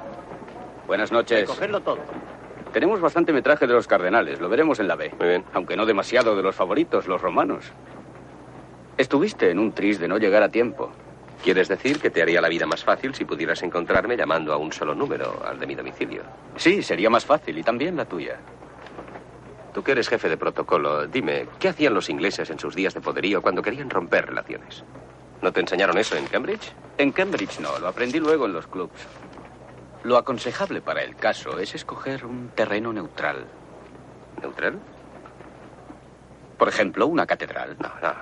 Buenas 0.88 1.12
noches. 1.12 1.46
Cogerlo 1.48 1.82
todo. 1.82 2.00
Tenemos 2.78 3.02
bastante 3.02 3.34
metraje 3.34 3.66
de 3.66 3.74
los 3.74 3.88
cardenales, 3.88 4.40
lo 4.40 4.50
veremos 4.50 4.80
en 4.80 4.88
la 4.88 4.96
B. 4.96 5.12
Muy 5.18 5.30
bien. 5.30 5.44
Aunque 5.56 5.76
no 5.76 5.88
demasiado 5.88 6.36
de 6.36 6.44
los 6.44 6.56
favoritos, 6.56 7.08
los 7.08 7.20
romanos. 7.20 7.66
Estuviste 9.00 9.50
en 9.50 9.58
un 9.58 9.72
tris 9.72 10.00
de 10.00 10.08
no 10.08 10.20
llegar 10.20 10.44
a 10.44 10.50
tiempo. 10.50 10.92
¿Quieres 11.44 11.70
decir 11.70 12.00
que 12.00 12.12
te 12.12 12.22
haría 12.22 12.40
la 12.40 12.50
vida 12.50 12.68
más 12.68 12.84
fácil 12.84 13.16
si 13.16 13.26
pudieras 13.26 13.64
encontrarme 13.64 14.16
llamando 14.16 14.54
a 14.54 14.58
un 14.58 14.72
solo 14.72 14.94
número, 14.94 15.44
al 15.44 15.60
de 15.60 15.66
mi 15.66 15.74
domicilio? 15.74 16.22
Sí, 16.56 16.84
sería 16.84 17.10
más 17.10 17.26
fácil 17.26 17.58
y 17.58 17.64
también 17.64 17.98
la 17.98 18.06
tuya. 18.06 18.38
Tú 19.74 19.82
que 19.82 19.94
eres 19.94 20.08
jefe 20.08 20.30
de 20.30 20.38
protocolo, 20.38 21.08
dime, 21.08 21.48
¿qué 21.60 21.70
hacían 21.70 21.96
los 21.96 22.12
ingleses 22.12 22.48
en 22.52 22.60
sus 22.60 22.76
días 22.76 22.94
de 22.94 23.02
poderío 23.02 23.42
cuando 23.42 23.64
querían 23.64 23.90
romper 23.90 24.28
relaciones? 24.28 24.84
¿No 25.42 25.52
te 25.52 25.62
enseñaron 25.62 25.98
eso 25.98 26.16
en 26.16 26.28
Cambridge? 26.28 26.72
En 27.00 27.12
Cambridge 27.12 27.60
no, 27.60 27.80
lo 27.80 27.88
aprendí 27.88 28.20
luego 28.20 28.46
en 28.46 28.54
los 28.54 28.68
clubs. 28.68 29.08
Lo 30.08 30.16
aconsejable 30.16 30.80
para 30.80 31.04
el 31.04 31.18
caso 31.18 31.60
es 31.60 31.76
escoger 31.76 32.26
un 32.26 32.52
terreno 32.56 32.94
neutral. 32.94 33.46
¿Neutral? 34.42 34.80
Por 36.58 36.70
ejemplo, 36.70 37.08
una 37.08 37.26
catedral. 37.26 37.76
No, 37.78 37.90
no. 38.02 38.14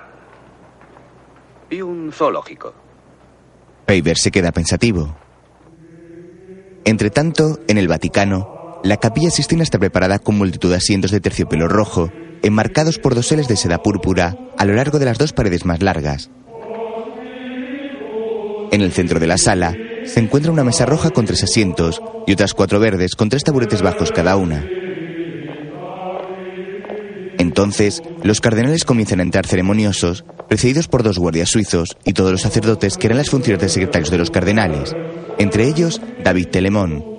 Y 1.70 1.82
un 1.82 2.10
zoológico. 2.10 2.74
Faber 3.86 4.18
se 4.18 4.32
queda 4.32 4.50
pensativo. 4.50 5.16
Entre 6.84 7.10
tanto, 7.10 7.60
en 7.68 7.78
el 7.78 7.86
Vaticano, 7.86 8.80
la 8.82 8.96
capilla 8.96 9.30
Sistina 9.30 9.62
está 9.62 9.78
preparada 9.78 10.18
con 10.18 10.36
multitud 10.36 10.70
de 10.70 10.78
asientos 10.78 11.12
de 11.12 11.20
terciopelo 11.20 11.68
rojo, 11.68 12.10
enmarcados 12.42 12.98
por 12.98 13.14
doseles 13.14 13.46
de 13.46 13.54
seda 13.54 13.84
púrpura 13.84 14.34
a 14.58 14.64
lo 14.64 14.74
largo 14.74 14.98
de 14.98 15.04
las 15.04 15.18
dos 15.18 15.32
paredes 15.32 15.64
más 15.64 15.80
largas. 15.80 16.30
En 18.72 18.80
el 18.80 18.90
centro 18.90 19.20
de 19.20 19.28
la 19.28 19.38
sala 19.38 19.76
se 20.06 20.20
encuentra 20.20 20.52
una 20.52 20.64
mesa 20.64 20.86
roja 20.86 21.10
con 21.10 21.26
tres 21.26 21.42
asientos 21.42 22.00
y 22.26 22.32
otras 22.32 22.54
cuatro 22.54 22.80
verdes 22.80 23.16
con 23.16 23.28
tres 23.28 23.44
taburetes 23.44 23.82
bajos 23.82 24.12
cada 24.12 24.36
una. 24.36 24.66
Entonces, 27.38 28.02
los 28.22 28.40
cardenales 28.40 28.84
comienzan 28.84 29.20
a 29.20 29.22
entrar 29.22 29.46
ceremoniosos, 29.46 30.24
precedidos 30.48 30.88
por 30.88 31.02
dos 31.02 31.18
guardias 31.18 31.50
suizos 31.50 31.96
y 32.04 32.12
todos 32.12 32.32
los 32.32 32.42
sacerdotes 32.42 32.96
que 32.96 33.06
eran 33.06 33.18
las 33.18 33.30
funciones 33.30 33.60
de 33.60 33.68
secretarios 33.68 34.10
de 34.10 34.18
los 34.18 34.30
cardenales, 34.30 34.94
entre 35.38 35.68
ellos 35.68 36.00
David 36.22 36.48
Telemón. 36.48 37.15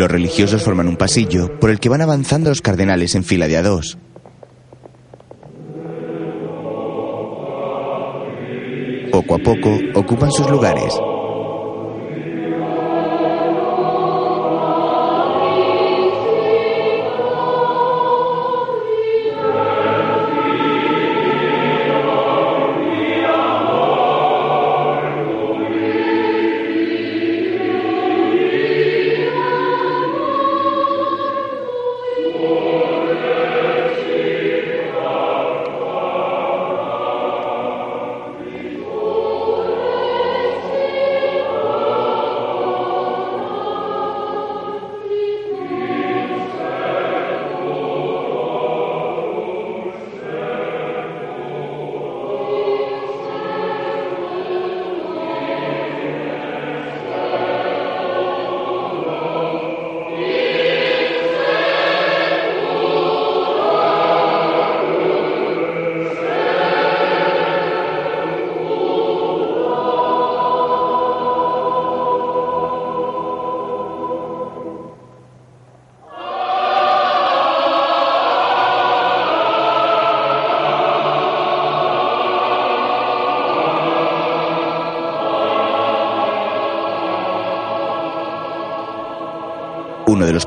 Los 0.00 0.10
religiosos 0.10 0.62
forman 0.62 0.88
un 0.88 0.96
pasillo 0.96 1.60
por 1.60 1.68
el 1.68 1.78
que 1.78 1.90
van 1.90 2.00
avanzando 2.00 2.48
los 2.48 2.62
cardenales 2.62 3.14
en 3.14 3.22
fila 3.22 3.48
de 3.48 3.58
a 3.58 3.62
dos. 3.62 3.98
Poco 9.12 9.34
a 9.34 9.38
poco 9.40 9.78
ocupan 9.94 10.32
sus 10.32 10.48
lugares. 10.48 10.98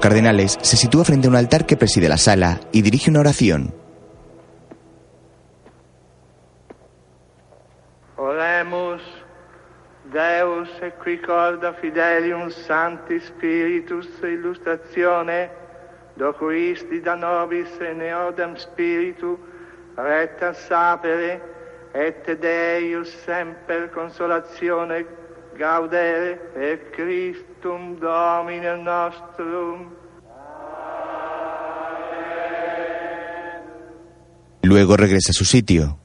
Cardenales 0.03 0.59
se 0.61 0.75
sitúa 0.75 1.05
frente 1.05 1.27
a 1.27 1.29
un 1.29 1.37
altar 1.37 1.65
que 1.65 1.77
preside 1.77 2.09
la 2.09 2.17
sala 2.17 2.59
y 2.73 2.81
dirige 2.81 3.09
una 3.09 3.21
oración. 3.21 3.73
Oremus 8.17 9.01
Deus 10.11 10.67
equicorda 10.81 11.71
fidelium 11.79 12.51
Sancti 12.51 13.17
Spiritus 13.21 14.09
illustratione 14.21 15.49
docuisti 16.15 16.99
da 16.99 17.15
nobis 17.15 17.71
e 17.79 17.93
neodem 17.93 18.55
spiritu 18.55 19.39
retta 19.95 20.53
sapere 20.53 21.41
et 21.93 22.27
Deus 22.41 23.07
semper 23.23 23.89
consolazione 23.89 25.22
gaudere 25.57 26.35
per 26.53 26.91
Christum 26.91 27.97
Domine 27.99 28.77
nostrum. 28.77 29.91
Luego 34.61 34.95
regresa 34.95 35.31
a 35.31 35.33
su 35.33 35.43
sitio. 35.43 35.99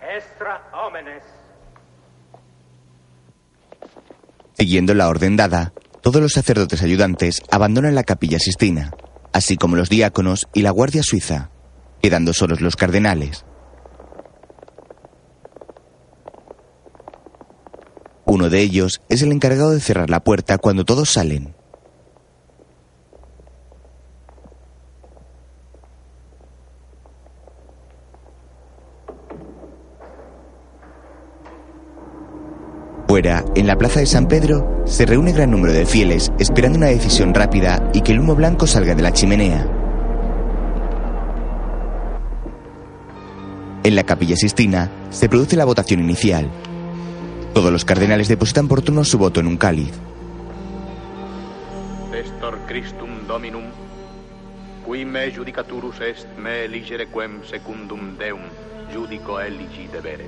Extra 0.00 0.68
homenes. 0.72 1.22
Siguiendo 4.54 4.92
la 4.94 5.08
orden 5.08 5.36
dada, 5.36 5.72
todos 6.00 6.20
los 6.20 6.32
sacerdotes 6.32 6.82
ayudantes 6.82 7.42
abandonan 7.50 7.94
la 7.94 8.02
capilla 8.02 8.40
Sistina, 8.40 8.90
así 9.32 9.56
como 9.56 9.76
los 9.76 9.88
diáconos 9.88 10.48
y 10.52 10.62
la 10.62 10.70
guardia 10.72 11.04
suiza, 11.04 11.50
quedando 12.00 12.32
solos 12.32 12.60
los 12.60 12.76
cardenales. 12.76 13.44
Uno 18.24 18.50
de 18.50 18.60
ellos 18.60 19.00
es 19.08 19.22
el 19.22 19.32
encargado 19.32 19.70
de 19.70 19.80
cerrar 19.80 20.10
la 20.10 20.20
puerta 20.20 20.58
cuando 20.58 20.84
todos 20.84 21.10
salen. 21.10 21.54
Fuera, 33.08 33.42
en 33.54 33.66
la 33.66 33.76
plaza 33.76 34.00
de 34.00 34.06
San 34.06 34.28
Pedro, 34.28 34.82
se 34.84 35.06
reúne 35.06 35.32
gran 35.32 35.50
número 35.50 35.72
de 35.72 35.86
fieles 35.86 36.30
esperando 36.38 36.76
una 36.76 36.88
decisión 36.88 37.32
rápida 37.32 37.90
y 37.94 38.02
que 38.02 38.12
el 38.12 38.20
humo 38.20 38.36
blanco 38.36 38.66
salga 38.66 38.94
de 38.94 39.02
la 39.02 39.12
chimenea. 39.12 39.77
En 43.84 43.94
la 43.94 44.04
capilla 44.04 44.36
Sistina 44.36 44.90
se 45.10 45.28
produce 45.28 45.56
la 45.56 45.64
votación 45.64 46.00
inicial. 46.00 46.50
Todos 47.54 47.72
los 47.72 47.84
cardenales 47.84 48.28
depositan 48.28 48.68
por 48.68 48.82
turno 48.82 49.04
su 49.04 49.18
voto 49.18 49.40
en 49.40 49.46
un 49.46 49.56
cáliz. 49.56 49.92
Testor 52.10 52.58
Christum 52.66 53.26
Dominum, 53.26 53.64
qui 54.86 55.04
me 55.04 55.30
judicaturus 55.30 56.00
est 56.00 56.26
me 56.38 56.64
eligere 56.64 57.06
quem 57.06 57.42
secundum 57.44 58.16
Deum 58.18 58.40
judico 58.94 59.40
eligi 59.40 59.86
debere. 59.92 60.26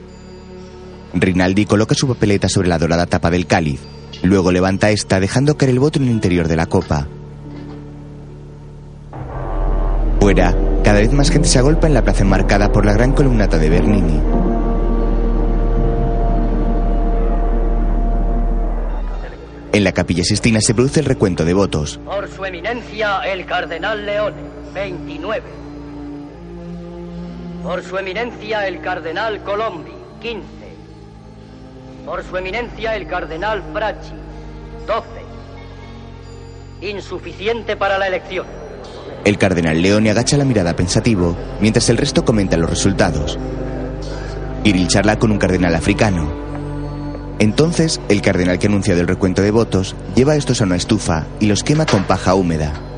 Rinaldi 1.14 1.66
coloca 1.66 1.94
su 1.94 2.06
papeleta 2.06 2.48
sobre 2.48 2.68
la 2.68 2.78
dorada 2.78 3.06
tapa 3.06 3.30
del 3.30 3.46
cáliz. 3.46 3.80
Luego 4.22 4.52
levanta 4.52 4.90
esta 4.90 5.18
dejando 5.18 5.56
caer 5.56 5.70
el 5.70 5.80
voto 5.80 5.98
en 5.98 6.06
el 6.06 6.10
interior 6.10 6.46
de 6.46 6.56
la 6.56 6.66
copa. 6.66 7.08
Fuera, 10.20 10.54
cada 10.82 11.00
vez 11.00 11.12
más 11.12 11.30
gente 11.30 11.48
se 11.48 11.58
agolpa 11.58 11.86
en 11.86 11.94
la 11.94 12.02
plaza 12.02 12.22
enmarcada 12.22 12.72
por 12.72 12.84
la 12.84 12.92
gran 12.92 13.12
columnata 13.12 13.58
de 13.58 13.68
Bernini. 13.70 14.20
En 19.72 19.84
la 19.84 19.92
capilla 19.92 20.24
Sistina 20.24 20.60
se 20.60 20.74
produce 20.74 21.00
el 21.00 21.06
recuento 21.06 21.44
de 21.44 21.54
votos. 21.54 22.00
Por 22.04 22.28
su 22.28 22.44
eminencia, 22.44 23.20
el 23.20 23.46
cardenal 23.46 24.04
Leone, 24.04 24.42
29. 24.74 25.42
Por 27.62 27.82
su 27.84 27.96
eminencia, 27.96 28.66
el 28.66 28.80
cardenal 28.80 29.42
Colombi, 29.44 29.92
15. 30.20 30.44
Por 32.04 32.24
su 32.24 32.36
eminencia, 32.36 32.96
el 32.96 33.06
cardenal 33.06 33.62
Fracci, 33.72 34.14
12. 34.86 35.08
Insuficiente 36.90 37.76
para 37.76 37.96
la 37.96 38.08
elección. 38.08 38.59
El 39.24 39.38
cardenal 39.38 39.82
Leone 39.82 40.10
agacha 40.10 40.36
la 40.36 40.44
mirada 40.44 40.74
pensativo 40.74 41.36
mientras 41.60 41.88
el 41.90 41.98
resto 41.98 42.24
comenta 42.24 42.56
los 42.56 42.70
resultados. 42.70 43.38
Iril 44.64 44.88
charla 44.88 45.18
con 45.18 45.30
un 45.30 45.38
cardenal 45.38 45.74
africano. 45.74 46.32
Entonces, 47.38 48.00
el 48.08 48.20
cardenal 48.20 48.58
que 48.58 48.66
ha 48.66 48.70
anunciado 48.70 49.00
el 49.00 49.08
recuento 49.08 49.42
de 49.42 49.50
votos 49.50 49.96
lleva 50.14 50.36
estos 50.36 50.60
a 50.60 50.64
una 50.64 50.76
estufa 50.76 51.26
y 51.38 51.46
los 51.46 51.62
quema 51.62 51.86
con 51.86 52.04
paja 52.04 52.34
húmeda. 52.34 52.89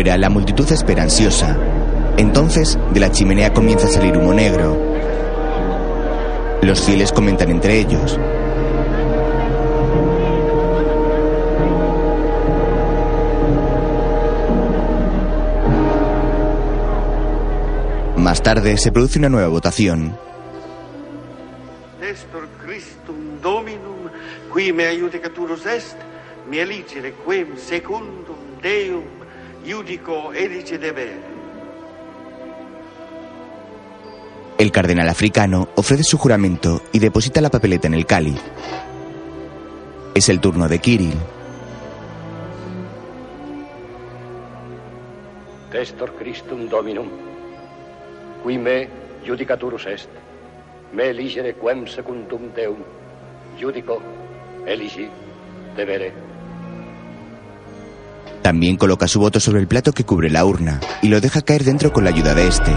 Fuera, 0.00 0.16
la 0.16 0.30
multitud 0.30 0.66
espera 0.72 1.02
ansiosa. 1.02 1.58
Entonces, 2.16 2.78
de 2.94 3.00
la 3.00 3.12
chimenea 3.12 3.52
comienza 3.52 3.86
a 3.86 3.90
salir 3.90 4.16
humo 4.16 4.32
negro. 4.32 4.74
Los 6.62 6.80
fieles 6.80 7.12
comentan 7.12 7.50
entre 7.50 7.80
ellos. 7.80 8.18
Más 18.16 18.42
tarde 18.42 18.78
se 18.78 18.90
produce 18.92 19.18
una 19.18 19.28
nueva 19.28 19.48
votación. 19.48 20.16
Testor 22.00 22.48
Christum 22.64 23.38
Dominum, 23.42 24.08
qui 24.50 24.72
me 24.72 24.98
judicaturus 24.98 25.66
est, 25.66 25.98
mi 26.48 26.58
eligere 26.58 27.12
quem 27.26 27.58
secundum 27.58 28.38
Deum 28.62 29.19
judico 29.64 30.32
elige 30.32 30.78
debere. 30.78 31.40
El 34.58 34.70
cardenal 34.72 35.08
africano 35.08 35.68
ofrece 35.76 36.02
su 36.02 36.18
juramento 36.18 36.82
y 36.92 36.98
deposita 36.98 37.40
la 37.40 37.48
papeleta 37.48 37.86
en 37.86 37.94
el 37.94 38.04
cáliz. 38.04 38.40
Es 40.14 40.28
el 40.28 40.40
turno 40.40 40.68
de 40.68 40.78
Kirill. 40.78 41.18
Testor 45.70 46.14
Christum 46.16 46.68
Dominum, 46.68 47.08
qui 48.44 48.58
me 48.58 48.88
judicaturus 49.24 49.86
est, 49.86 50.10
me 50.92 51.08
eligere 51.08 51.54
quem 51.54 51.86
secundum 51.86 52.52
Deum, 52.54 52.82
judico, 53.58 54.02
eligi, 54.66 55.08
debere. 55.76 56.29
También 58.42 58.76
coloca 58.76 59.06
su 59.06 59.20
voto 59.20 59.38
sobre 59.38 59.60
el 59.60 59.68
plato 59.68 59.92
que 59.92 60.04
cubre 60.04 60.30
la 60.30 60.44
urna 60.44 60.80
y 61.02 61.08
lo 61.08 61.20
deja 61.20 61.42
caer 61.42 61.64
dentro 61.64 61.92
con 61.92 62.04
la 62.04 62.10
ayuda 62.10 62.34
de 62.34 62.46
este. 62.46 62.72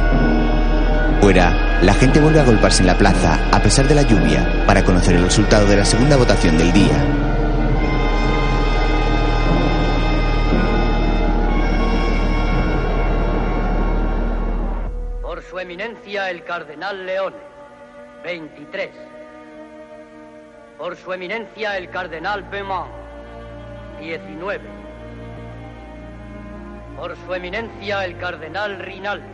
Fuera, 1.21 1.79
la 1.81 1.93
gente 1.93 2.19
vuelve 2.19 2.41
a 2.41 2.43
golparse 2.43 2.81
en 2.81 2.87
la 2.87 2.97
plaza, 2.97 3.39
a 3.49 3.61
pesar 3.63 3.87
de 3.87 3.95
la 3.95 4.01
lluvia, 4.01 4.65
para 4.67 4.83
conocer 4.83 5.15
el 5.15 5.23
resultado 5.23 5.65
de 5.65 5.77
la 5.77 5.85
segunda 5.85 6.17
votación 6.17 6.57
del 6.57 6.73
día. 6.73 6.97
Por 15.21 15.41
su 15.43 15.57
eminencia, 15.59 16.29
el 16.29 16.43
cardenal 16.43 17.05
Leone, 17.05 17.37
23. 18.25 18.89
Por 20.77 20.97
su 20.97 21.13
eminencia, 21.13 21.77
el 21.77 21.89
cardenal 21.89 22.49
Pemont, 22.49 22.91
19. 24.01 24.92
Por 26.97 27.15
su 27.17 27.33
eminencia, 27.33 28.05
el 28.05 28.17
cardenal 28.17 28.79
Rinaldi, 28.79 29.25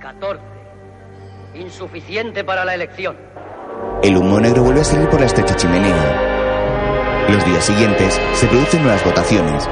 14. 0.00 0.42
Insuficiente 1.54 2.44
para 2.44 2.64
la 2.64 2.74
elección. 2.74 3.16
El 4.02 4.16
humo 4.16 4.38
negro 4.40 4.62
vuelve 4.62 4.82
a 4.82 4.84
salir 4.84 5.08
por 5.08 5.20
la 5.20 5.26
estrecha 5.26 5.56
chimenea. 5.56 7.26
Los 7.28 7.44
días 7.44 7.64
siguientes 7.64 8.20
se 8.34 8.46
producen 8.46 8.82
nuevas 8.82 9.04
votaciones. 9.04 9.68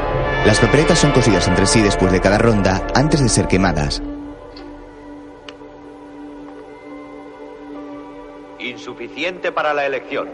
Las 0.47 0.59
papeletas 0.59 0.99
son 0.99 1.13
cosidas 1.13 1.47
entre 1.47 1.67
sí 1.67 1.83
después 1.83 2.11
de 2.11 2.21
cada 2.21 2.39
ronda 2.39 2.87
antes 2.95 3.23
de 3.23 3.29
ser 3.29 3.47
quemadas. 3.47 4.03
Insuficiente 8.59 9.53
para 9.53 9.75
la 9.75 9.87
elección. 9.87 10.29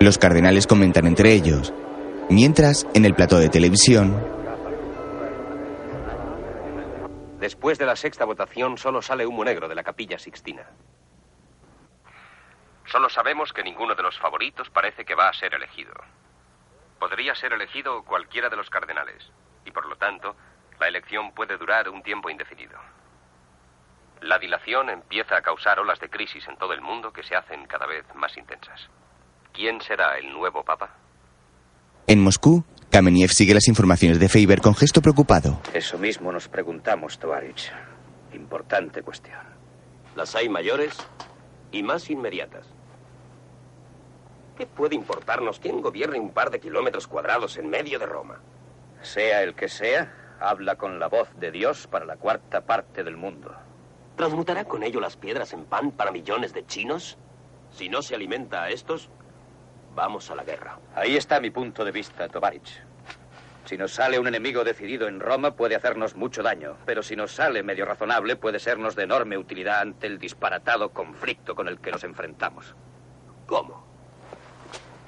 Los 0.00 0.18
cardenales 0.18 0.66
comentan 0.66 1.06
entre 1.06 1.32
ellos. 1.32 1.72
Mientras, 2.28 2.86
en 2.94 3.04
el 3.04 3.14
plató 3.14 3.38
de 3.38 3.50
televisión, 3.50 4.31
Después 7.42 7.76
de 7.76 7.86
la 7.86 7.96
sexta 7.96 8.24
votación 8.24 8.78
solo 8.78 9.02
sale 9.02 9.26
humo 9.26 9.44
negro 9.44 9.66
de 9.66 9.74
la 9.74 9.82
capilla 9.82 10.16
Sixtina. 10.16 10.64
Solo 12.86 13.08
sabemos 13.08 13.52
que 13.52 13.64
ninguno 13.64 13.96
de 13.96 14.02
los 14.04 14.16
favoritos 14.16 14.70
parece 14.70 15.04
que 15.04 15.16
va 15.16 15.28
a 15.28 15.32
ser 15.32 15.52
elegido. 15.52 15.92
Podría 17.00 17.34
ser 17.34 17.52
elegido 17.52 18.04
cualquiera 18.04 18.48
de 18.48 18.54
los 18.54 18.70
cardenales, 18.70 19.28
y 19.64 19.72
por 19.72 19.86
lo 19.86 19.96
tanto, 19.96 20.36
la 20.78 20.86
elección 20.86 21.32
puede 21.32 21.56
durar 21.56 21.88
un 21.88 22.04
tiempo 22.04 22.30
indefinido. 22.30 22.78
La 24.20 24.38
dilación 24.38 24.88
empieza 24.88 25.36
a 25.36 25.42
causar 25.42 25.80
olas 25.80 25.98
de 25.98 26.10
crisis 26.10 26.46
en 26.46 26.56
todo 26.58 26.72
el 26.74 26.80
mundo 26.80 27.12
que 27.12 27.24
se 27.24 27.34
hacen 27.34 27.66
cada 27.66 27.86
vez 27.86 28.04
más 28.14 28.36
intensas. 28.36 28.88
¿Quién 29.52 29.80
será 29.80 30.16
el 30.16 30.32
nuevo 30.32 30.62
papa? 30.62 30.90
En 32.06 32.22
Moscú, 32.22 32.64
Kameniev 32.92 33.30
sigue 33.30 33.54
las 33.54 33.68
informaciones 33.68 34.20
de 34.20 34.28
Faber 34.28 34.60
con 34.60 34.74
gesto 34.74 35.00
preocupado. 35.00 35.58
Eso 35.72 35.96
mismo 35.96 36.30
nos 36.30 36.46
preguntamos, 36.48 37.18
Tovarich. 37.18 37.72
Importante 38.34 39.00
cuestión. 39.02 39.38
Las 40.14 40.34
hay 40.34 40.50
mayores 40.50 40.94
y 41.70 41.82
más 41.82 42.10
inmediatas. 42.10 42.66
¿Qué 44.58 44.66
puede 44.66 44.94
importarnos 44.94 45.58
quién 45.58 45.80
gobierne 45.80 46.20
un 46.20 46.34
par 46.34 46.50
de 46.50 46.60
kilómetros 46.60 47.06
cuadrados 47.06 47.56
en 47.56 47.70
medio 47.70 47.98
de 47.98 48.04
Roma? 48.04 48.40
Sea 49.00 49.42
el 49.42 49.54
que 49.54 49.70
sea, 49.70 50.36
habla 50.38 50.76
con 50.76 51.00
la 51.00 51.08
voz 51.08 51.30
de 51.40 51.50
Dios 51.50 51.86
para 51.86 52.04
la 52.04 52.16
cuarta 52.16 52.66
parte 52.66 53.02
del 53.02 53.16
mundo. 53.16 53.56
¿Transmutará 54.16 54.66
con 54.66 54.82
ello 54.82 55.00
las 55.00 55.16
piedras 55.16 55.54
en 55.54 55.64
pan 55.64 55.92
para 55.92 56.12
millones 56.12 56.52
de 56.52 56.66
chinos? 56.66 57.16
Si 57.70 57.88
no 57.88 58.02
se 58.02 58.14
alimenta 58.14 58.64
a 58.64 58.68
estos, 58.68 59.08
vamos 59.94 60.30
a 60.30 60.34
la 60.34 60.44
guerra. 60.44 60.78
Ahí 60.94 61.16
está 61.16 61.40
mi 61.40 61.50
punto 61.50 61.84
de 61.84 61.92
vista, 61.92 62.28
Tovarich. 62.28 62.82
Si 63.64 63.78
nos 63.78 63.92
sale 63.92 64.18
un 64.18 64.26
enemigo 64.26 64.64
decidido 64.64 65.06
en 65.06 65.20
Roma, 65.20 65.52
puede 65.54 65.76
hacernos 65.76 66.16
mucho 66.16 66.42
daño. 66.42 66.76
Pero 66.84 67.02
si 67.02 67.14
nos 67.14 67.32
sale 67.32 67.62
medio 67.62 67.84
razonable, 67.84 68.36
puede 68.36 68.58
sernos 68.58 68.96
de 68.96 69.04
enorme 69.04 69.38
utilidad 69.38 69.80
ante 69.80 70.08
el 70.08 70.18
disparatado 70.18 70.90
conflicto 70.90 71.54
con 71.54 71.68
el 71.68 71.78
que 71.78 71.92
nos 71.92 72.04
enfrentamos. 72.04 72.74
¿Cómo? 73.46 73.86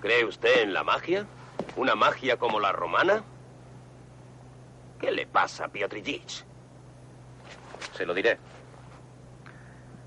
¿Cree 0.01 0.24
usted 0.24 0.62
en 0.62 0.72
la 0.72 0.85
magia? 0.85 1.26
¿Una 1.76 1.95
magia 1.95 2.37
como 2.37 2.61
la 2.61 2.72
romana? 2.72 3.24
¿Qué 5.01 5.11
le 5.11 5.26
pasa 5.26 5.64
a 5.64 5.68
Piotr 5.68 5.99
Ilyich? 5.99 6.45
Se 7.93 8.07
lo 8.07 8.14
diré. 8.14 8.39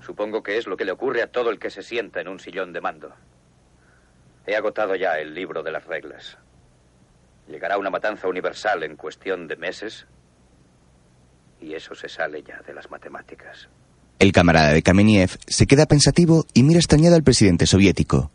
Supongo 0.00 0.42
que 0.42 0.56
es 0.56 0.66
lo 0.66 0.76
que 0.76 0.86
le 0.86 0.92
ocurre 0.92 1.22
a 1.22 1.30
todo 1.30 1.50
el 1.50 1.58
que 1.58 1.70
se 1.70 1.82
sienta 1.82 2.20
en 2.20 2.28
un 2.28 2.40
sillón 2.40 2.72
de 2.72 2.80
mando. 2.80 3.12
He 4.48 4.56
agotado 4.56 4.96
ya 4.96 5.18
el 5.18 5.34
libro 5.34 5.62
de 5.62 5.70
las 5.70 5.84
reglas. 5.84 6.38
Llegará 7.48 7.76
una 7.76 7.90
matanza 7.90 8.28
universal 8.28 8.82
en 8.82 8.96
cuestión 8.96 9.46
de 9.46 9.56
meses 9.56 10.06
y 11.60 11.74
eso 11.74 11.94
se 11.94 12.08
sale 12.08 12.42
ya 12.42 12.62
de 12.66 12.72
las 12.72 12.90
matemáticas. 12.90 13.68
El 14.18 14.32
camarada 14.32 14.72
de 14.72 14.82
Kameniev 14.82 15.36
se 15.46 15.66
queda 15.66 15.84
pensativo 15.84 16.46
y 16.54 16.62
mira 16.62 16.78
extrañado 16.78 17.14
al 17.14 17.22
presidente 17.22 17.66
soviético. 17.66 18.30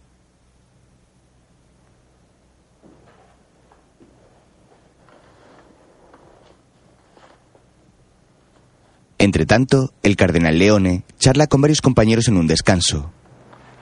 Entre 9.18 9.48
tanto, 9.48 9.94
el 10.04 10.16
cardenal 10.16 10.60
Leone 10.60 11.06
charla 11.18 11.48
con 11.48 11.62
varios 11.62 11.82
compañeros 11.82 12.28
en 12.28 12.38
un 12.38 12.46
descanso. 12.46 13.12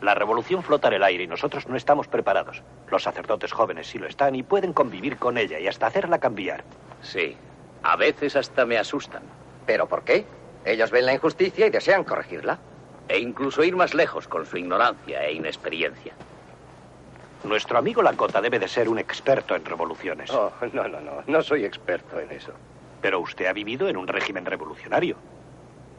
La 0.02 0.16
revolución 0.16 0.64
flota 0.64 0.88
en 0.88 0.95
el 0.95 1.04
aire 1.04 1.24
y 1.24 1.28
nosotros 1.28 1.68
no 1.68 1.76
estamos 1.76 2.08
preparados. 2.08 2.64
Los 2.89 3.04
sacerdotes 3.04 3.52
jóvenes 3.52 3.88
sí 3.88 3.99
lo 3.99 4.08
están 4.08 4.34
y 4.36 4.41
pueden 4.41 4.74
convivir 4.74 5.18
con 5.18 5.38
ella 5.38 5.60
y 5.60 5.68
hasta 5.68 5.88
hacerla 5.88 6.18
cambiar. 6.20 6.64
Sí, 7.04 7.38
a 7.84 7.95
veces 7.95 8.36
hasta 8.36 8.66
me 8.66 8.78
asustan. 8.78 9.22
¿Pero 9.68 9.88
por 9.88 10.04
qué? 10.04 10.26
Ellos 10.66 10.89
ven 10.89 11.06
la 11.06 11.14
injusticia 11.14 11.68
y 11.68 11.70
desean 11.70 12.04
corregirla. 12.04 12.58
E 13.08 13.20
incluso 13.20 13.64
ir 13.64 13.76
más 13.76 13.93
lejos 13.93 14.28
con 14.28 14.45
su 14.45 14.58
ignorancia 14.58 15.24
e 15.26 15.34
inexperiencia. 15.34 16.14
Nuestro 17.43 17.78
amigo 17.78 18.02
Lakota 18.02 18.41
debe 18.41 18.60
de 18.60 18.68
ser 18.68 18.88
un 18.88 18.99
experto 18.99 19.56
en 19.56 19.66
revoluciones. 19.66 20.32
Oh, 20.32 20.52
no, 20.74 20.88
no, 20.88 20.99
no. 21.02 21.24
No 21.28 21.41
soy 21.41 21.66
experto 21.66 22.20
en 22.20 22.32
eso. 22.32 22.54
Pero 23.02 23.20
usted 23.20 23.47
ha 23.47 23.54
vivido 23.54 23.89
en 23.89 23.97
un 23.97 24.08
régimen 24.08 24.45
revolucionario. 24.45 25.18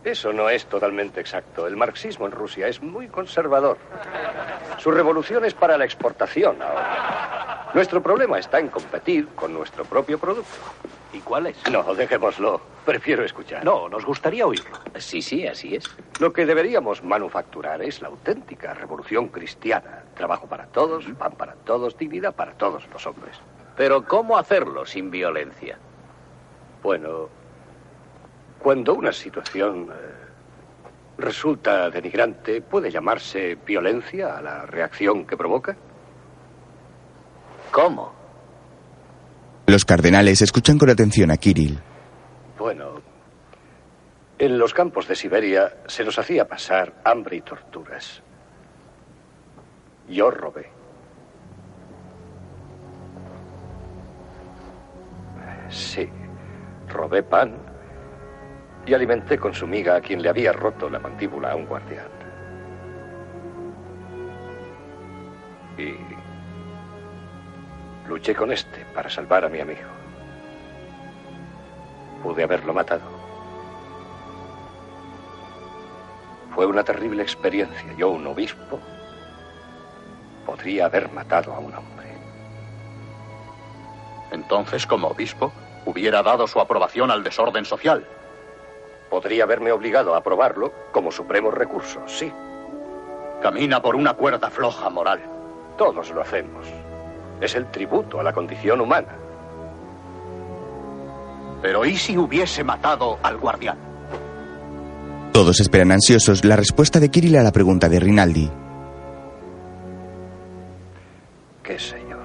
Eso 0.05 0.32
no 0.32 0.48
es 0.50 0.66
totalmente 0.66 1.20
exacto. 1.20 1.66
El 1.66 1.76
marxismo 1.76 2.26
en 2.26 2.32
Rusia 2.32 2.66
es 2.66 2.82
muy 2.82 3.07
conservador. 3.07 3.78
Su 4.78 4.90
revolución 4.90 5.44
es 5.44 5.55
para 5.55 5.78
la 5.78 5.84
exportación 5.84 6.61
ahora. 6.61 7.70
Nuestro 7.72 8.03
problema 8.03 8.38
está 8.38 8.59
en 8.59 8.68
competir 8.68 9.28
con 9.28 9.55
nuestro 9.55 9.84
propio 9.84 10.18
producto. 10.18 10.50
¿Y 11.12 11.20
cuál 11.20 11.46
es? 11.46 11.57
No, 11.70 11.94
dejémoslo. 11.94 12.61
Prefiero 12.84 13.24
escuchar. 13.24 13.64
No, 13.64 13.88
nos 13.88 14.05
gustaría 14.05 14.46
oírlo. 14.46 14.78
Sí, 14.98 15.22
sí, 15.22 15.46
así 15.46 15.76
es. 15.76 15.84
Lo 16.18 16.32
que 16.32 16.46
deberíamos 16.46 17.05
manufacturar 17.05 17.80
es 17.82 18.03
la 18.03 18.09
auténtica 18.09 18.74
revolución 18.74 19.28
cristiana. 19.28 20.03
Trabajo 20.14 20.46
para 20.46 20.66
todos, 20.66 21.05
pan 21.18 21.32
para 21.32 21.55
todos, 21.55 21.96
dignidad 21.96 22.34
para 22.34 22.53
todos 22.55 22.88
los 22.92 23.07
hombres. 23.07 23.36
Pero 23.76 24.05
¿cómo 24.05 24.36
hacerlo 24.36 24.84
sin 24.84 25.11
violencia? 25.11 25.78
Bueno, 26.82 27.28
cuando 28.62 28.94
una 28.94 29.12
situación 29.12 29.88
eh, 29.90 30.22
resulta 31.18 31.90
denigrante, 31.90 32.62
¿puede 32.62 32.90
llamarse 32.90 33.56
violencia 33.66 34.38
a 34.38 34.40
la 34.42 34.66
reacción 34.66 35.26
que 35.26 35.36
provoca? 35.36 35.76
¿Cómo? 37.72 38.12
Los 39.66 39.84
cardenales 39.84 40.42
escuchan 40.42 40.78
con 40.78 40.90
atención 40.90 41.30
a 41.30 41.36
Kirill. 41.36 41.80
Bueno, 42.58 43.00
en 44.38 44.58
los 44.58 44.72
campos 44.72 45.08
de 45.08 45.16
Siberia 45.16 45.78
se 45.86 46.04
nos 46.04 46.18
hacía 46.18 46.46
pasar 46.46 46.94
hambre 47.04 47.36
y 47.36 47.40
torturas. 47.40 48.22
Yo 50.08 50.30
robé. 50.30 50.70
Sí, 55.68 56.08
robé 56.88 57.22
pan 57.22 57.72
y 58.87 58.95
alimenté 58.95 59.39
con 59.39 59.55
su 59.55 59.66
miga 59.66 59.97
a 59.97 60.01
quien 60.01 60.22
le 60.22 60.28
había 60.28 60.53
roto 60.53 60.91
la 60.91 60.99
mandíbula 60.99 61.53
a 61.53 61.57
un 61.57 61.66
guardián. 61.66 62.09
Y 65.78 65.95
luché 68.09 68.35
con 68.35 68.53
este 68.53 68.85
para 68.95 69.09
salvar 69.09 69.45
a 69.45 69.49
mi 69.49 69.61
amigo. 69.61 69.89
Pude 72.22 72.43
haberlo 72.43 72.74
matado. 72.74 73.22
Fue 76.55 76.66
una 76.66 76.85
terrible 76.85 77.22
experiencia. 77.22 77.95
Yo, 77.97 78.11
un 78.11 78.26
obispo, 78.26 78.78
podría 80.45 80.87
haber 80.87 81.11
matado 81.12 81.55
a 81.55 81.59
un 81.59 81.74
hombre. 81.74 82.09
Entonces, 84.30 84.87
como 84.87 85.09
obispo, 85.09 85.53
hubiera 85.87 86.22
dado 86.22 86.47
su 86.47 86.61
aprobación 86.61 87.11
al 87.11 87.24
desorden 87.24 87.64
social. 87.64 88.07
Podría 89.12 89.44
haberme 89.44 89.70
obligado 89.72 90.14
a 90.14 90.18
aprobarlo 90.20 90.72
como 90.90 91.12
supremo 91.12 91.50
recurso, 91.50 92.00
sí. 92.06 92.32
Camina 93.42 93.82
por 93.82 93.94
una 93.94 94.14
cuerda 94.14 94.48
floja 94.48 94.88
moral. 94.88 95.20
Todos 95.76 96.10
lo 96.12 96.22
hacemos. 96.22 96.66
Es 97.38 97.54
el 97.54 97.66
tributo 97.66 98.18
a 98.18 98.22
la 98.22 98.32
condición 98.32 98.80
humana. 98.80 99.14
Pero 101.60 101.84
¿y 101.84 101.94
si 101.98 102.16
hubiese 102.16 102.64
matado 102.64 103.18
al 103.22 103.36
guardián? 103.36 103.76
Todos 105.30 105.60
esperan 105.60 105.92
ansiosos 105.92 106.42
la 106.46 106.56
respuesta 106.56 106.98
de 106.98 107.10
Kirill 107.10 107.36
a 107.36 107.42
la 107.42 107.52
pregunta 107.52 107.90
de 107.90 108.00
Rinaldi. 108.00 108.50
¿Qué 111.62 111.78
sé 111.78 112.02
yo? 112.08 112.16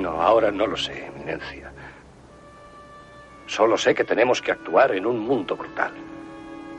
No, 0.00 0.22
ahora 0.22 0.52
no 0.52 0.68
lo 0.68 0.76
sé, 0.76 1.06
Eminencia. 1.06 1.71
Solo 3.52 3.76
sé 3.76 3.94
que 3.94 4.04
tenemos 4.04 4.40
que 4.40 4.50
actuar 4.50 4.92
en 4.92 5.04
un 5.04 5.18
mundo 5.18 5.56
brutal. 5.56 5.92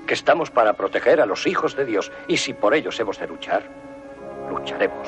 Que 0.07 0.15
estamos 0.15 0.49
para 0.49 0.74
proteger 0.74 1.21
a 1.21 1.28
los 1.28 1.45
hijos 1.45 1.76
de 1.76 1.86
Dios. 1.86 2.11
Y 2.28 2.38
si 2.38 2.53
por 2.55 2.74
ellos 2.74 2.99
hemos 2.99 3.19
de 3.19 3.28
luchar, 3.28 3.61
lucharemos. 4.49 5.07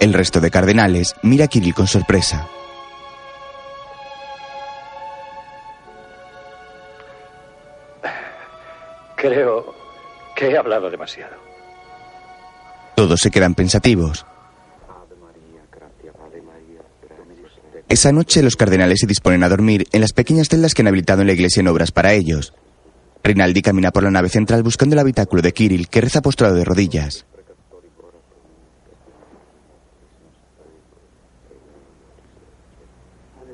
El 0.00 0.12
resto 0.12 0.40
de 0.40 0.50
cardenales 0.50 1.14
mira 1.22 1.44
a 1.44 1.48
Kirill 1.48 1.74
con 1.74 1.86
sorpresa. 1.86 2.48
Creo 9.14 9.76
que 10.34 10.48
he 10.50 10.58
hablado 10.58 10.90
demasiado. 10.90 11.36
Todos 12.96 13.20
se 13.20 13.30
quedan 13.30 13.54
pensativos. 13.54 14.26
Esa 17.90 18.12
noche 18.12 18.40
los 18.44 18.54
cardenales 18.54 19.00
se 19.00 19.06
disponen 19.08 19.42
a 19.42 19.48
dormir 19.48 19.88
en 19.90 20.00
las 20.00 20.12
pequeñas 20.12 20.48
celdas 20.48 20.74
que 20.74 20.82
han 20.82 20.86
habilitado 20.86 21.22
en 21.22 21.26
la 21.26 21.32
iglesia 21.32 21.58
en 21.60 21.66
obras 21.66 21.90
para 21.90 22.12
ellos. 22.12 22.54
Rinaldi 23.24 23.62
camina 23.62 23.90
por 23.90 24.04
la 24.04 24.12
nave 24.12 24.28
central 24.28 24.62
buscando 24.62 24.94
el 24.94 25.00
habitáculo 25.00 25.42
de 25.42 25.52
Kirill, 25.52 25.88
que 25.88 26.00
reza 26.00 26.22
postrado 26.22 26.54
de 26.54 26.64
rodillas. 26.64 27.26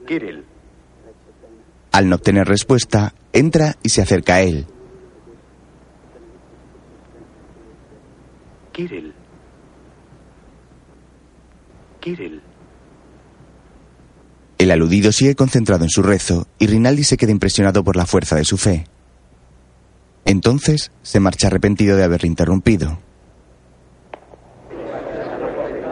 Kirill, 0.07 0.45
Al 1.93 2.07
no 2.07 2.16
obtener 2.16 2.47
respuesta, 2.47 3.14
entra 3.32 3.76
y 3.82 3.89
se 3.89 4.03
acerca 4.03 4.34
a 4.34 4.43
él. 4.43 4.66
Kirill. 8.72 9.14
Kirill. 12.01 12.43
El 14.66 14.72
aludido 14.72 15.12
sigue 15.12 15.36
concentrado 15.36 15.84
en 15.84 15.90
su 15.90 16.02
rezo 16.02 16.48
y 16.58 16.66
Rinaldi 16.66 17.04
se 17.04 17.16
queda 17.16 17.30
impresionado 17.30 17.84
por 17.84 17.94
la 17.94 18.04
fuerza 18.04 18.34
de 18.34 18.44
su 18.44 18.56
fe. 18.56 18.84
Entonces 20.24 20.90
se 21.02 21.20
marcha 21.20 21.46
arrepentido 21.46 21.96
de 21.96 22.02
haberle 22.02 22.26
interrumpido. 22.26 22.98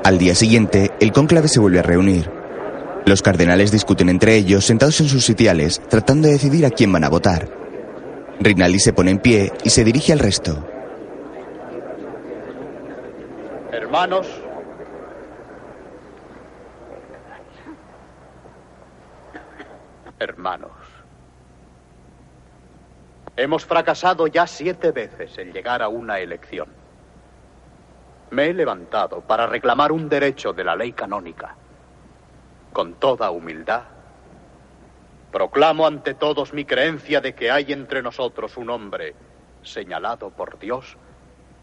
Al 0.03 0.19
día 0.19 0.35
siguiente, 0.35 0.91
el 0.99 1.13
cónclave 1.13 1.47
se 1.47 1.61
vuelve 1.61 1.79
a 1.79 1.83
reunir. 1.83 2.29
Los 3.07 3.23
cardenales 3.23 3.71
discuten 3.71 4.09
entre 4.09 4.35
ellos, 4.35 4.65
sentados 4.65 5.01
en 5.01 5.09
sus 5.09 5.25
sitiales, 5.25 5.81
tratando 5.89 6.27
de 6.27 6.33
decidir 6.33 6.67
a 6.67 6.71
quién 6.71 6.91
van 6.91 7.05
a 7.05 7.11
votar. 7.11 7.49
Rinaldi 8.41 8.81
se 8.81 8.93
pone 8.93 9.13
en 9.13 9.21
pie 9.21 9.53
y 9.63 9.71
se 9.71 9.85
dirige 9.85 10.13
al 10.13 10.19
resto. 10.19 10.67
Hermanos, 13.71 14.27
hermanos, 20.25 20.73
hemos 23.37 23.65
fracasado 23.65 24.27
ya 24.27 24.47
siete 24.47 24.91
veces 24.91 25.39
en 25.39 25.53
llegar 25.53 25.83
a 25.83 25.89
una 25.89 26.19
elección. 26.19 26.69
Me 28.31 28.47
he 28.47 28.55
levantado 28.55 29.21
para 29.21 29.47
reclamar 29.47 29.93
un 29.93 30.09
derecho 30.09 30.53
de 30.53 30.65
la 30.65 30.75
ley 30.75 30.93
canónica. 30.93 31.55
Con 32.73 32.95
toda 32.95 33.31
humildad, 33.31 33.83
proclamo 35.31 35.87
ante 35.87 36.15
todos 36.15 36.53
mi 36.53 36.65
creencia 36.65 37.21
de 37.21 37.35
que 37.35 37.51
hay 37.51 37.73
entre 37.73 38.03
nosotros 38.03 38.57
un 38.57 38.71
hombre 38.71 39.15
señalado 39.63 40.31
por 40.31 40.59
Dios 40.59 40.97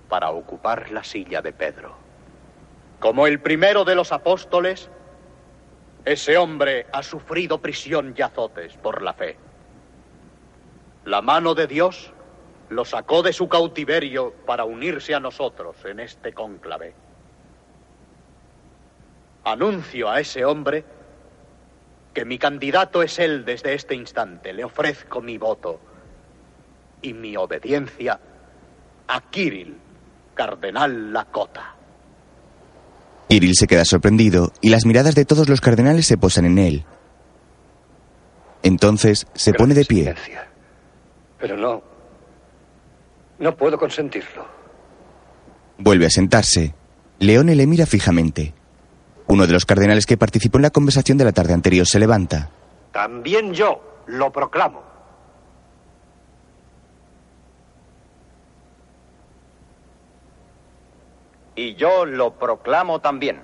para 0.07 0.31
ocupar 0.31 0.91
la 0.91 1.03
silla 1.03 1.41
de 1.41 1.53
Pedro. 1.53 1.95
Como 2.99 3.27
el 3.27 3.39
primero 3.39 3.83
de 3.83 3.95
los 3.95 4.11
apóstoles, 4.11 4.89
ese 6.05 6.37
hombre 6.37 6.87
ha 6.91 7.03
sufrido 7.03 7.61
prisión 7.61 8.13
y 8.17 8.21
azotes 8.21 8.75
por 8.77 9.01
la 9.01 9.13
fe. 9.13 9.37
La 11.05 11.21
mano 11.21 11.53
de 11.53 11.67
Dios 11.67 12.11
lo 12.69 12.85
sacó 12.85 13.21
de 13.21 13.33
su 13.33 13.47
cautiverio 13.47 14.33
para 14.45 14.63
unirse 14.63 15.13
a 15.13 15.19
nosotros 15.19 15.75
en 15.85 15.99
este 15.99 16.33
cónclave. 16.33 16.93
Anuncio 19.43 20.09
a 20.09 20.19
ese 20.19 20.45
hombre 20.45 20.85
que 22.13 22.25
mi 22.25 22.37
candidato 22.37 23.03
es 23.03 23.19
él 23.19 23.45
desde 23.45 23.73
este 23.73 23.95
instante. 23.95 24.53
Le 24.53 24.63
ofrezco 24.63 25.21
mi 25.21 25.37
voto 25.37 25.79
y 27.01 27.13
mi 27.13 27.35
obediencia 27.35 28.19
a 29.07 29.21
Kirill, 29.29 29.77
cardenal 30.33 31.11
Lakota. 31.11 31.75
Kirill 33.31 33.55
se 33.55 33.65
queda 33.65 33.85
sorprendido 33.85 34.51
y 34.59 34.71
las 34.71 34.85
miradas 34.85 35.15
de 35.15 35.23
todos 35.23 35.47
los 35.47 35.61
cardenales 35.61 36.05
se 36.05 36.17
posan 36.17 36.43
en 36.43 36.57
él. 36.57 36.83
Entonces 38.61 39.25
se 39.33 39.53
pone 39.53 39.73
de 39.73 39.85
pie. 39.85 40.13
Pero 41.39 41.55
no. 41.55 41.81
No 43.39 43.55
puedo 43.55 43.77
consentirlo. 43.77 44.45
Vuelve 45.77 46.07
a 46.07 46.09
sentarse. 46.09 46.75
Leone 47.19 47.55
le 47.55 47.67
mira 47.67 47.85
fijamente. 47.85 48.53
Uno 49.27 49.47
de 49.47 49.53
los 49.53 49.65
cardenales 49.65 50.05
que 50.05 50.17
participó 50.17 50.57
en 50.57 50.63
la 50.63 50.71
conversación 50.71 51.17
de 51.17 51.23
la 51.23 51.31
tarde 51.31 51.53
anterior 51.53 51.87
se 51.87 51.99
levanta. 51.99 52.51
También 52.91 53.53
yo 53.53 54.03
lo 54.07 54.29
proclamo. 54.33 54.90
Y 61.61 61.75
yo 61.75 62.05
lo 62.07 62.31
proclamo 62.33 62.99
también. 62.99 63.39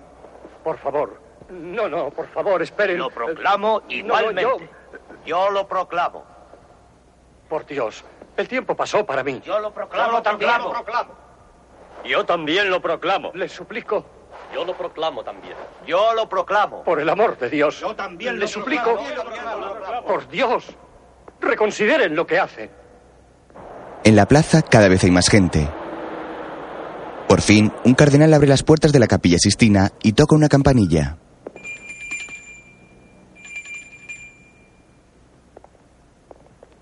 Por 0.64 0.80
favor. 0.80 1.22
No, 1.50 1.88
no, 1.88 2.10
por 2.10 2.28
favor, 2.30 2.62
esperen. 2.64 2.98
Lo 2.98 3.12
proclamo 3.12 3.82
No, 3.82 3.92
igualmente. 3.94 4.42
yo- 4.42 4.58
yo... 5.24 5.50
lo 5.52 5.68
proclamo. 5.68 6.26
Por 7.48 7.66
Dios, 7.68 8.04
el 8.36 8.48
tiempo 8.48 8.76
pasó 8.76 9.06
para 9.06 9.24
mí. 9.24 9.40
Yo 9.46 9.60
lo 9.60 9.72
proclamo 9.72 10.22
también. 10.24 10.50
Yo 12.06 12.26
también 12.26 12.70
lo 12.72 12.82
proclamo. 12.82 13.32
Les 13.36 13.52
suplico. 13.52 14.04
Yo 14.52 14.66
lo 14.66 14.74
proclamo 14.76 15.24
también. 15.24 15.56
Yo 15.86 16.14
lo 16.16 16.28
proclamo. 16.28 16.84
Por 16.84 17.00
el 17.00 17.10
amor 17.10 17.38
de 17.38 17.50
Dios. 17.52 17.80
Yo 17.80 17.96
también 17.96 18.40
Les 18.40 18.50
suplico. 18.50 18.98
Por 20.08 20.28
Dios. 20.28 20.76
Reconsideren 21.40 22.16
lo 22.16 22.26
que 22.26 22.40
hacen. 22.40 22.72
En 24.04 24.16
la 24.16 24.26
plaza 24.26 24.64
cada 24.64 24.88
vez 24.90 25.04
hay 25.04 25.12
más 25.12 25.30
gente. 25.30 25.70
Por 27.28 27.42
fin, 27.42 27.72
un 27.84 27.94
cardenal 27.94 28.34
abre 28.34 28.48
las 28.48 28.64
puertas 28.64 28.94
de 28.94 29.00
la 29.00 29.08
capilla 29.08 29.38
Sistina 29.38 29.92
y 30.02 30.14
toca 30.14 30.36
una 30.36 30.48
campanilla. 30.48 31.18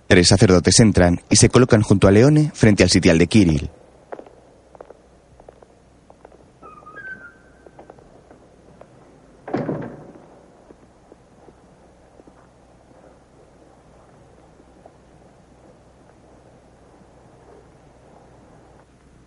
Tres 0.07 0.27
sacerdotes 0.27 0.79
entran 0.79 1.21
y 1.29 1.37
se 1.37 1.49
colocan 1.49 1.81
junto 1.81 2.07
a 2.07 2.11
Leone 2.11 2.51
frente 2.53 2.83
al 2.83 2.89
sitial 2.89 3.17
de 3.17 3.27
Kirill. 3.27 3.71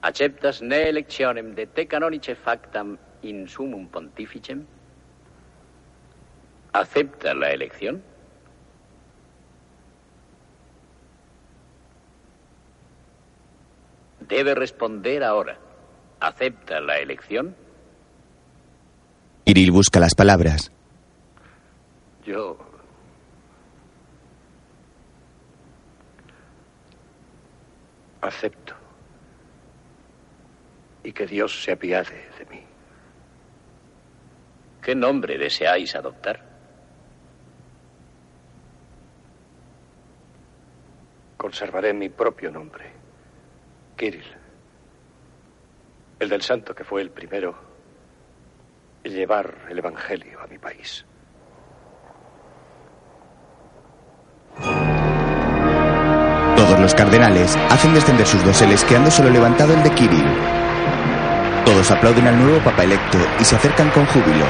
¿Aceptas 0.00 0.62
ne 0.62 0.88
electionem 0.88 1.54
de 1.54 1.66
te 1.66 1.86
canonice 1.86 2.36
factam 2.36 2.96
in 3.22 3.48
sumum 3.48 3.88
pontificem? 3.88 4.64
¿Acepta 6.72 7.34
la 7.34 7.50
elección? 7.50 8.02
Debe 14.20 14.54
responder 14.54 15.24
ahora. 15.24 15.58
¿Acepta 16.20 16.80
la 16.80 16.98
elección? 16.98 17.56
Kirill 19.44 19.72
busca 19.72 19.98
las 19.98 20.14
palabras. 20.14 20.70
Yo. 22.24 22.56
Acepto. 28.20 28.77
Y 31.08 31.12
que 31.12 31.26
Dios 31.26 31.62
se 31.62 31.72
apiade 31.72 32.28
de 32.38 32.44
mí. 32.50 32.62
¿Qué 34.82 34.94
nombre 34.94 35.38
deseáis 35.38 35.94
adoptar? 35.94 36.38
Conservaré 41.34 41.94
mi 41.94 42.10
propio 42.10 42.50
nombre. 42.50 42.92
Kirill. 43.96 44.36
El 46.18 46.28
del 46.28 46.42
santo 46.42 46.74
que 46.74 46.84
fue 46.84 47.00
el 47.00 47.10
primero 47.10 47.54
en 49.02 49.10
llevar 49.10 49.66
el 49.70 49.78
Evangelio 49.78 50.42
a 50.42 50.46
mi 50.46 50.58
país. 50.58 51.06
Todos 56.54 56.78
los 56.78 56.94
cardenales 56.94 57.56
hacen 57.70 57.94
descender 57.94 58.26
sus 58.26 58.44
doseles 58.44 58.84
quedando 58.84 59.10
solo 59.10 59.30
levantado 59.30 59.72
el 59.72 59.82
de 59.82 59.90
Kirill. 59.92 60.67
Todos 61.68 61.90
aplauden 61.90 62.26
al 62.26 62.42
nuevo 62.42 62.60
papa 62.60 62.84
electo 62.84 63.18
y 63.38 63.44
se 63.44 63.54
acercan 63.54 63.90
con 63.90 64.06
júbilo. 64.06 64.46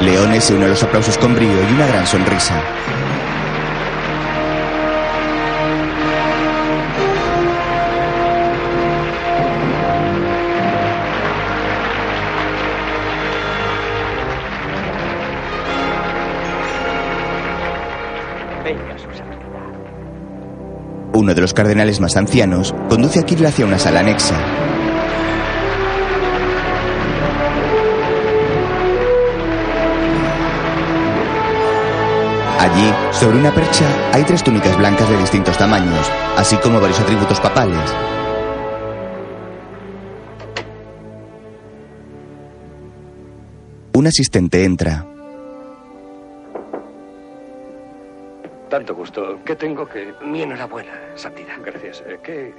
Leone 0.00 0.40
se 0.40 0.54
une 0.54 0.64
a 0.64 0.68
los 0.68 0.82
aplausos 0.82 1.18
con 1.18 1.34
brío 1.34 1.62
y 1.68 1.72
una 1.74 1.86
gran 1.86 2.06
sonrisa. 2.06 2.54
Uno 21.22 21.36
de 21.36 21.40
los 21.40 21.54
cardenales 21.54 22.00
más 22.00 22.16
ancianos 22.16 22.74
conduce 22.88 23.20
a 23.20 23.22
Kirill 23.22 23.46
hacia 23.46 23.64
una 23.64 23.78
sala 23.78 24.00
anexa. 24.00 24.34
Allí, 32.58 32.92
sobre 33.12 33.38
una 33.38 33.54
percha, 33.54 33.84
hay 34.12 34.24
tres 34.24 34.42
túnicas 34.42 34.76
blancas 34.76 35.08
de 35.08 35.16
distintos 35.16 35.56
tamaños, 35.56 36.10
así 36.36 36.56
como 36.56 36.80
varios 36.80 36.98
atributos 36.98 37.38
papales. 37.38 37.78
Un 43.92 44.08
asistente 44.08 44.64
entra. 44.64 45.11
Tanto 48.72 48.94
gusto. 48.94 49.38
¿Qué 49.44 49.54
tengo 49.54 49.86
que...? 49.86 50.14
Mi 50.24 50.40
enhorabuena, 50.40 50.92
santidad. 51.14 51.58
Gracias. 51.62 52.02
Eh, 52.06 52.18
¿Qué... 52.24 52.54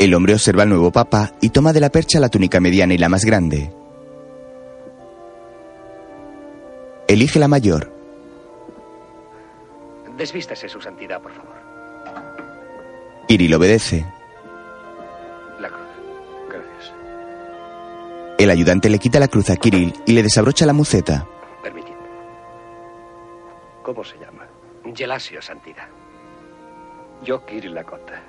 El 0.00 0.12
hombre 0.14 0.34
observa 0.34 0.64
al 0.64 0.68
nuevo 0.68 0.90
papa 0.90 1.30
y 1.40 1.50
toma 1.50 1.72
de 1.72 1.78
la 1.78 1.90
percha 1.90 2.18
la 2.18 2.28
túnica 2.28 2.58
mediana 2.58 2.92
y 2.92 2.98
la 2.98 3.08
más 3.08 3.24
grande. 3.24 3.72
Elige 7.06 7.38
la 7.38 7.46
mayor. 7.46 7.92
Desvístase, 10.16 10.68
su 10.68 10.80
santidad, 10.80 11.22
por 11.22 11.30
favor. 11.30 11.54
Kirill 13.28 13.54
obedece. 13.54 14.04
La 15.60 15.68
cruz. 15.68 15.86
Gracias. 16.48 16.94
El 18.38 18.50
ayudante 18.50 18.90
le 18.90 18.98
quita 18.98 19.20
la 19.20 19.28
cruz 19.28 19.50
a 19.50 19.56
Kirill 19.56 19.94
y 20.04 20.14
le 20.14 20.24
desabrocha 20.24 20.66
la 20.66 20.72
muceta. 20.72 21.28
Permitidme. 21.62 21.94
¿Cómo 23.84 24.02
se 24.02 24.18
llama? 24.18 24.43
Gelasio, 24.92 25.40
santidad. 25.40 25.88
Yo, 27.22 27.44
Kirill 27.46 27.74
Lakota. 27.74 28.22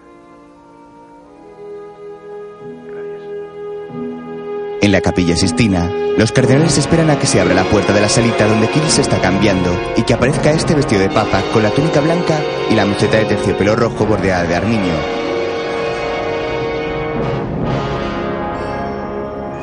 En 4.82 4.92
la 4.92 5.02
capilla 5.02 5.36
Sistina, 5.36 5.90
los 6.18 6.32
cardenales 6.32 6.78
esperan 6.78 7.10
a 7.10 7.20
que 7.20 7.28
se 7.28 7.42
abra 7.42 7.56
la 7.56 7.64
puerta 7.64 7.92
de 7.92 8.02
la 8.02 8.08
salita 8.08 8.48
donde 8.48 8.70
Kirill 8.70 8.90
se 8.90 9.02
está 9.02 9.20
cambiando 9.20 9.72
y 9.98 10.04
que 10.04 10.14
aparezca 10.14 10.52
este 10.52 10.76
vestido 10.76 11.02
de 11.02 11.10
papa 11.10 11.42
con 11.52 11.64
la 11.64 11.72
túnica 11.72 12.00
blanca 12.02 12.40
y 12.70 12.76
la 12.76 12.86
muceta 12.86 13.18
de 13.18 13.26
terciopelo 13.26 13.76
rojo 13.76 14.06
bordeada 14.06 14.44
de 14.44 14.56
armiño. 14.56 14.94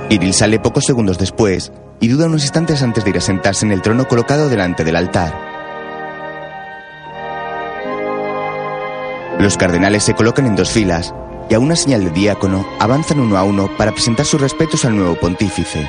Kirill 0.09 0.35
sale 0.35 0.59
pocos 0.59 0.85
segundos 0.85 1.19
después 1.19 1.73
y 2.01 2.09
duda 2.09 2.27
unos 2.27 2.43
instantes 2.43 2.82
antes 2.82 3.05
de 3.05 3.10
ir 3.10 3.16
a 3.16 3.20
sentarse 3.20 3.64
en 3.64 3.73
el 3.73 3.81
trono 3.81 4.06
colocado 4.06 4.48
delante 4.48 4.85
del 4.85 4.97
altar. 4.97 5.52
Los 9.43 9.56
cardenales 9.56 10.05
se 10.05 10.14
colocan 10.14 10.47
en 10.47 10.55
dos 10.55 10.70
filas 10.70 11.12
y 11.51 11.55
a 11.55 11.59
una 11.59 11.74
señal 11.74 12.05
de 12.05 12.10
diácono 12.10 12.64
avanzan 12.78 13.19
uno 13.19 13.36
a 13.36 13.43
uno 13.43 13.69
para 13.77 13.90
presentar 13.90 14.24
sus 14.24 14.40
respetos 14.40 14.85
al 14.85 14.94
nuevo 14.94 15.16
pontífice. 15.16 15.85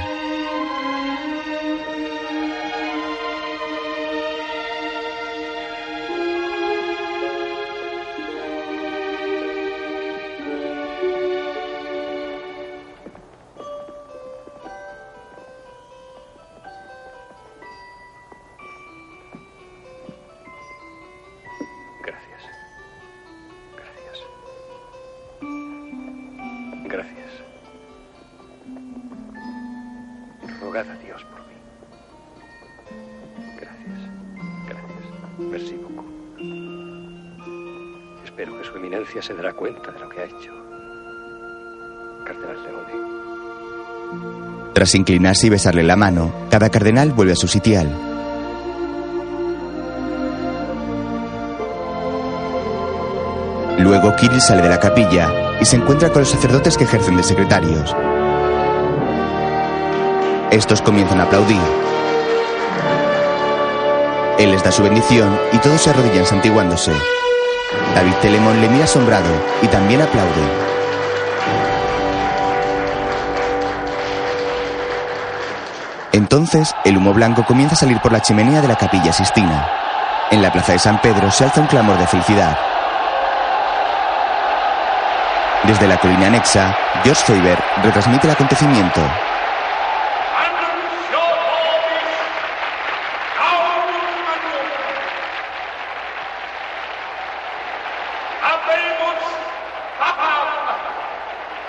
Tras 44.84 44.96
inclinarse 44.96 45.48
y 45.48 45.50
besarle 45.50 45.82
la 45.82 45.96
mano, 45.96 46.34
cada 46.50 46.70
cardenal 46.70 47.14
vuelve 47.14 47.32
a 47.32 47.38
su 47.38 47.48
sitial. 47.48 47.88
Luego 53.80 54.14
Kirill 54.18 54.42
sale 54.42 54.62
de 54.62 54.68
la 54.68 54.82
capilla 54.82 55.32
y 55.62 55.64
se 55.64 55.78
encuentra 55.78 56.10
con 56.10 56.24
los 56.24 56.32
sacerdotes 56.32 56.78
que 56.78 56.84
ejercen 56.84 57.16
de 57.16 57.24
secretarios. 57.24 57.96
Estos 60.52 60.82
comienzan 60.82 61.22
a 61.22 61.24
aplaudir. 61.24 61.62
Él 64.38 64.52
les 64.52 64.62
da 64.66 64.74
su 64.74 64.84
bendición 64.84 65.34
y 65.54 65.60
todos 65.60 65.80
se 65.80 65.92
arrodillan 65.92 66.26
santiguándose. 66.26 66.92
David 67.96 68.16
Telemón 68.22 68.60
le 68.60 68.68
mira 68.68 68.84
asombrado 68.84 69.32
y 69.62 69.68
también 69.68 70.02
aplaude. 70.02 70.73
Entonces, 76.34 76.76
el 76.84 76.98
humo 76.98 77.14
blanco 77.14 77.46
comienza 77.46 77.76
a 77.76 77.78
salir 77.78 78.00
por 78.00 78.12
la 78.12 78.20
chimenea 78.20 78.60
de 78.60 78.68
la 78.68 78.76
capilla 78.76 79.14
Sistina. 79.14 79.70
En 80.32 80.42
la 80.42 80.52
plaza 80.52 80.72
de 80.72 80.80
San 80.80 81.00
Pedro 81.00 81.30
se 81.30 81.44
alza 81.44 81.62
un 81.62 81.68
clamor 81.68 81.96
de 82.00 82.08
felicidad. 82.08 82.58
Desde 85.62 85.88
la 85.88 86.00
colina 86.00 86.26
anexa, 86.26 86.76
George 87.04 87.24
Faber 87.24 87.64
retransmite 87.84 88.26
el 88.26 88.34
acontecimiento. 88.34 89.00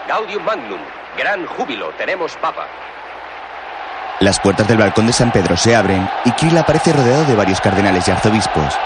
Gaudium 0.08 0.42
Magnum, 0.42 0.80
gran 1.18 1.44
júbilo, 1.48 1.90
tenemos 1.98 2.34
papa. 2.38 2.66
Las 4.20 4.38
puertas 4.38 4.68
del 4.68 4.78
balcón 4.78 5.06
de 5.06 5.12
San 5.12 5.32
Pedro 5.32 5.56
se 5.56 5.74
abren 5.74 6.08
y 6.24 6.30
Kirill 6.32 6.58
aparece 6.58 6.92
rodeado 6.92 7.24
de 7.24 7.34
varios 7.34 7.60
cardenales 7.60 8.06
y 8.06 8.10
arzobispos. 8.12 8.78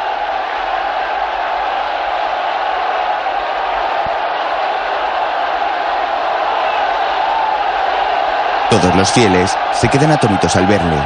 Todos 8.70 8.96
los 8.96 9.12
fieles 9.12 9.56
se 9.72 9.88
quedan 9.88 10.12
atónitos 10.12 10.54
al 10.56 10.66
verle. 10.66 10.96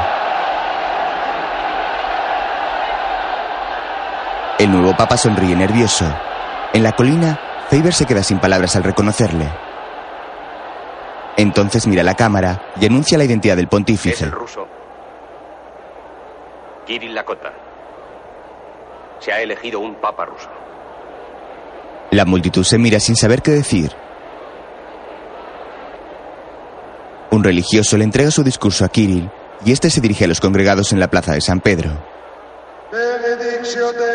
El 4.59 4.70
nuevo 4.70 4.97
papa 4.97 5.16
sonríe 5.16 5.57
nervioso. 5.57 6.05
En 6.73 6.85
la 6.85 6.93
colina, 6.93 7.39
Faber 7.70 7.93
se 7.93 8.07
queda 8.07 8.23
sin 8.23 8.39
palabras 8.39 8.77
al 8.77 8.85
reconocerle. 8.85 9.72
Entonces 11.37 11.87
mira 11.87 12.03
la 12.03 12.15
cámara 12.15 12.73
y 12.81 12.87
anuncia 12.87 13.17
la 13.19 13.25
identidad 13.25 13.57
del 13.57 13.65
Es 13.65 13.71
pontífice. 13.71 14.25
el 14.25 14.33
ruso. 14.33 14.67
Kirill 16.87 17.15
Lakota. 17.15 17.53
Se 19.21 19.33
ha 19.33 19.41
elegido 19.41 19.81
un 19.81 19.95
papa 19.95 20.25
ruso. 20.27 20.49
La 22.11 22.25
multitud 22.25 22.65
se 22.65 22.77
mira 22.79 23.01
sin 23.01 23.17
saber 23.17 23.41
qué 23.41 23.53
decir. 23.53 23.93
Un 27.31 27.43
religioso 27.43 27.97
le 27.97 28.05
entrega 28.05 28.31
su 28.31 28.43
discurso 28.45 28.85
a 28.85 28.89
Kirill 28.91 29.31
y 29.65 29.73
este 29.73 29.89
se 29.89 30.01
dirige 30.03 30.25
a 30.27 30.29
los 30.29 30.41
congregados 30.41 30.93
en 30.93 31.01
la 31.01 31.09
plaza 31.09 31.33
de 31.33 31.41
San 31.41 31.61
Pedro. 31.61 31.91
Benedictio 32.91 33.91
Dei 33.95 34.12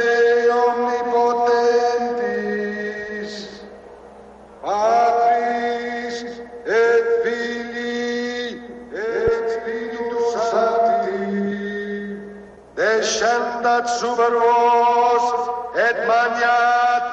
descendat 13.77 13.99
super 13.99 14.31
vos 14.33 15.49
et 15.75 16.07
magnat 16.07 17.03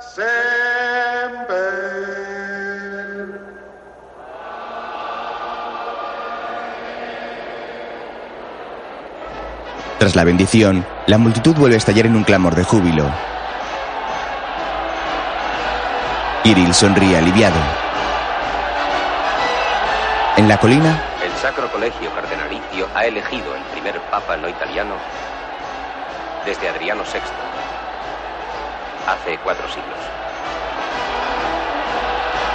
semper. 0.00 1.48
Tras 9.98 10.14
la 10.14 10.24
bendición, 10.24 10.86
la 11.06 11.18
multitud 11.18 11.54
vuelve 11.56 11.74
a 11.74 11.78
estallar 11.78 12.06
en 12.06 12.16
un 12.16 12.24
clamor 12.24 12.54
de 12.54 12.64
júbilo. 12.64 13.04
Kirill 16.44 16.72
sonríe 16.72 17.18
aliviado. 17.18 17.56
En 20.36 20.48
la 20.48 20.56
colina, 20.58 21.02
El 21.22 21.32
Sacro 21.32 21.68
Colegio 21.72 22.14
Cardenalicio 22.14 22.86
ha 22.94 23.04
elegido 23.06 23.56
el 23.56 23.62
primer 23.72 24.00
papa 24.02 24.36
no 24.36 24.48
italiano 24.48 24.94
desde 26.48 26.66
Adriano 26.66 27.02
VI, 27.02 27.20
hace 29.06 29.38
cuatro 29.44 29.68
siglos. 29.68 29.98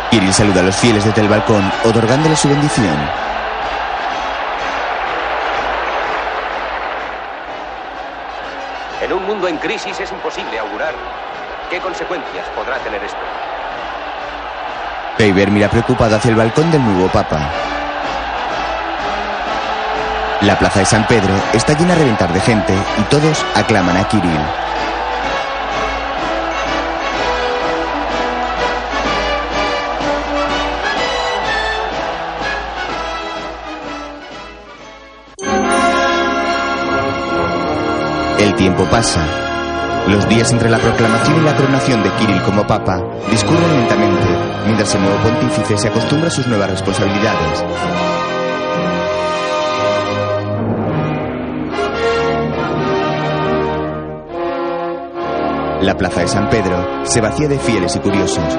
Kirill 0.09 0.33
saluda 0.33 0.61
a 0.61 0.63
los 0.63 0.75
fieles 0.75 1.05
desde 1.05 1.21
el 1.21 1.29
balcón, 1.29 1.71
otorgándole 1.85 2.35
su 2.35 2.49
bendición. 2.49 2.97
En 9.03 9.13
un 9.13 9.25
mundo 9.27 9.47
en 9.47 9.57
crisis 9.57 9.99
es 9.99 10.11
imposible 10.11 10.57
augurar 10.57 10.95
qué 11.69 11.79
consecuencias 11.79 12.47
podrá 12.55 12.79
tener 12.79 13.03
esto. 13.03 13.19
Faber 15.19 15.51
mira 15.51 15.69
preocupado 15.69 16.15
hacia 16.15 16.29
el 16.29 16.35
balcón 16.35 16.71
del 16.71 16.83
nuevo 16.83 17.09
papa. 17.09 17.82
La 20.43 20.59
plaza 20.59 20.79
de 20.79 20.85
San 20.85 21.07
Pedro 21.07 21.33
está 21.53 21.71
llena 21.71 21.93
a 21.93 21.95
reventar 21.95 22.33
de 22.33 22.41
gente 22.41 22.73
y 22.99 23.03
todos 23.03 23.45
aclaman 23.55 23.95
a 23.95 24.05
Kirill. 24.09 24.29
El 38.37 38.53
tiempo 38.55 38.83
pasa. 38.91 39.25
Los 40.09 40.27
días 40.27 40.51
entre 40.51 40.69
la 40.69 40.79
proclamación 40.79 41.39
y 41.39 41.45
la 41.45 41.55
coronación 41.55 42.03
de 42.03 42.09
Kirill 42.15 42.41
como 42.41 42.67
papa 42.67 43.01
discurren 43.31 43.77
lentamente, 43.77 44.27
mientras 44.65 44.93
el 44.93 45.03
nuevo 45.03 45.17
pontífice 45.23 45.77
se 45.77 45.87
acostumbra 45.87 46.27
a 46.27 46.31
sus 46.31 46.45
nuevas 46.47 46.69
responsabilidades. 46.69 48.12
La 55.83 55.97
plaza 55.97 56.21
de 56.21 56.29
San 56.29 56.49
Pedro 56.49 57.03
se 57.03 57.19
vacía 57.19 57.49
de 57.49 57.59
fieles 57.59 57.93
y 57.97 57.99
curiosos. 57.99 58.57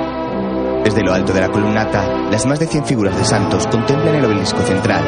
Desde 0.85 1.03
lo 1.03 1.15
alto 1.15 1.33
de 1.33 1.41
la 1.41 1.49
columnata, 1.49 2.07
las 2.31 2.45
más 2.45 2.59
de 2.61 2.67
100 2.67 2.85
figuras 2.85 3.17
de 3.17 3.25
santos 3.25 3.67
contemplan 3.67 4.17
el 4.17 4.27
obelisco 4.27 4.61
central. 4.61 5.03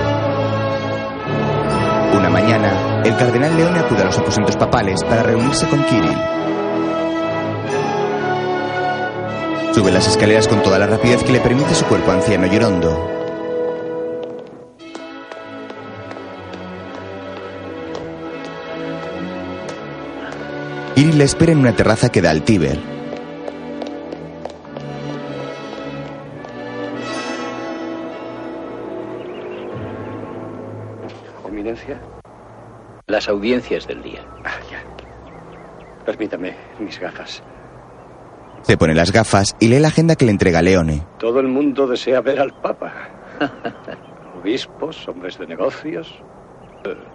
Una 2.16 2.30
mañana, 2.30 3.02
el 3.04 3.14
cardenal 3.18 3.54
Leone 3.54 3.80
acude 3.80 4.00
a 4.00 4.06
los 4.06 4.18
aposentos 4.18 4.56
papales 4.56 5.04
para 5.04 5.24
reunirse 5.24 5.68
con 5.68 5.84
Kirill. 5.84 6.18
Sube 9.74 9.92
las 9.92 10.08
escaleras 10.08 10.48
con 10.48 10.62
toda 10.62 10.78
la 10.78 10.86
rapidez 10.86 11.22
que 11.22 11.32
le 11.32 11.40
permite 11.40 11.74
su 11.74 11.84
cuerpo 11.84 12.12
anciano 12.12 12.46
y 12.46 12.56
orondo. 12.56 13.15
Le 21.16 21.24
espera 21.24 21.52
en 21.52 21.58
una 21.58 21.74
terraza 21.74 22.10
que 22.10 22.20
da 22.20 22.30
al 22.30 22.42
Tíber. 22.42 22.78
Eminencia. 31.48 31.98
Las 33.06 33.28
audiencias 33.28 33.86
del 33.86 34.02
día. 34.02 34.20
Ah, 34.44 34.60
ya. 34.70 34.84
Permítame 36.04 36.54
mis 36.78 37.00
gafas. 37.00 37.42
Se 38.62 38.76
pone 38.76 38.94
las 38.94 39.10
gafas 39.10 39.56
y 39.58 39.68
lee 39.68 39.78
la 39.78 39.88
agenda 39.88 40.16
que 40.16 40.26
le 40.26 40.32
entrega 40.32 40.60
Leone. 40.60 41.06
Todo 41.18 41.40
el 41.40 41.48
mundo 41.48 41.86
desea 41.86 42.20
ver 42.20 42.40
al 42.40 42.52
Papa. 42.60 42.92
Obispos, 44.42 45.08
hombres 45.08 45.38
de 45.38 45.46
negocios, 45.46 46.12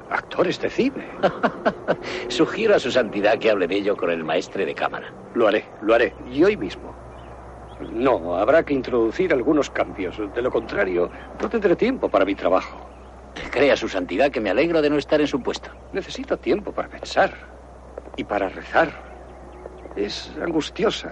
actores 0.10 0.60
de 0.60 0.70
cine. 0.70 1.08
Sugiero 2.28 2.76
a 2.76 2.80
su 2.80 2.92
santidad 2.92 3.38
que 3.40 3.50
hable 3.50 3.68
de 3.68 3.76
ello 3.76 3.96
con 3.96 4.12
el 4.12 4.24
maestre 4.24 4.66
de 4.66 4.76
cámara. 4.76 5.14
Lo 5.34 5.48
haré, 5.48 5.66
lo 5.82 5.94
haré. 5.94 6.14
Y 6.32 6.44
hoy 6.44 6.58
mismo. 6.58 6.96
No, 7.92 8.36
habrá 8.36 8.64
que 8.64 8.74
introducir 8.74 9.34
algunos 9.34 9.70
cambios. 9.70 10.18
De 10.34 10.42
lo 10.42 10.52
contrario, 10.52 11.10
no 11.42 11.50
tendré 11.50 11.76
tiempo 11.76 12.10
para 12.10 12.26
mi 12.26 12.36
trabajo. 12.36 12.88
Crea 13.50 13.76
su 13.76 13.88
santidad 13.88 14.30
que 14.30 14.42
me 14.42 14.50
alegro 14.50 14.82
de 14.82 14.90
no 14.90 14.98
estar 14.98 15.20
en 15.22 15.28
su 15.28 15.42
puesto. 15.42 15.72
Necesito 15.94 16.38
tiempo 16.38 16.72
para 16.72 16.90
pensar 16.90 17.34
y 18.18 18.24
para 18.24 18.50
rezar. 18.50 18.92
Es 19.96 20.32
angustiosa 20.42 21.10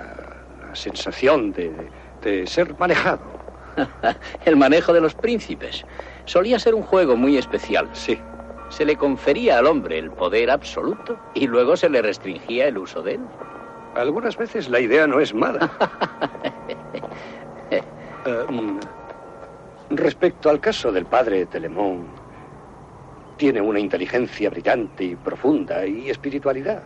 la 0.68 0.76
sensación 0.76 1.52
de, 1.52 1.72
de 2.22 2.45
ser 2.45 2.77
manejado. 2.77 3.40
el 4.45 4.56
manejo 4.56 4.94
de 4.94 5.02
los 5.02 5.15
príncipes. 5.15 5.86
Solía 6.26 6.60
ser 6.60 6.76
un 6.76 6.84
juego 6.84 7.15
muy 7.15 7.38
especial. 7.38 7.90
Sí. 7.94 8.19
Se 8.69 8.85
le 8.85 8.95
confería 8.95 9.57
al 9.57 9.67
hombre 9.67 9.97
el 9.99 10.11
poder 10.11 10.49
absoluto 10.51 11.17
y 11.33 11.47
luego 11.47 11.75
se 11.75 11.89
le 11.89 12.01
restringía 12.01 12.67
el 12.67 12.77
uso 12.77 13.01
de 13.01 13.15
él. 13.15 13.21
Algunas 13.95 14.37
veces 14.37 14.69
la 14.69 14.79
idea 14.79 15.07
no 15.07 15.19
es 15.19 15.33
mala. 15.33 15.71
Um, 18.47 18.79
respecto 19.89 20.49
al 20.49 20.59
caso 20.59 20.91
del 20.91 21.05
padre 21.05 21.45
Telemón, 21.47 22.07
tiene 23.37 23.61
una 23.61 23.79
inteligencia 23.79 24.49
brillante 24.49 25.03
y 25.03 25.15
profunda 25.15 25.85
y 25.85 26.09
espiritualidad. 26.09 26.83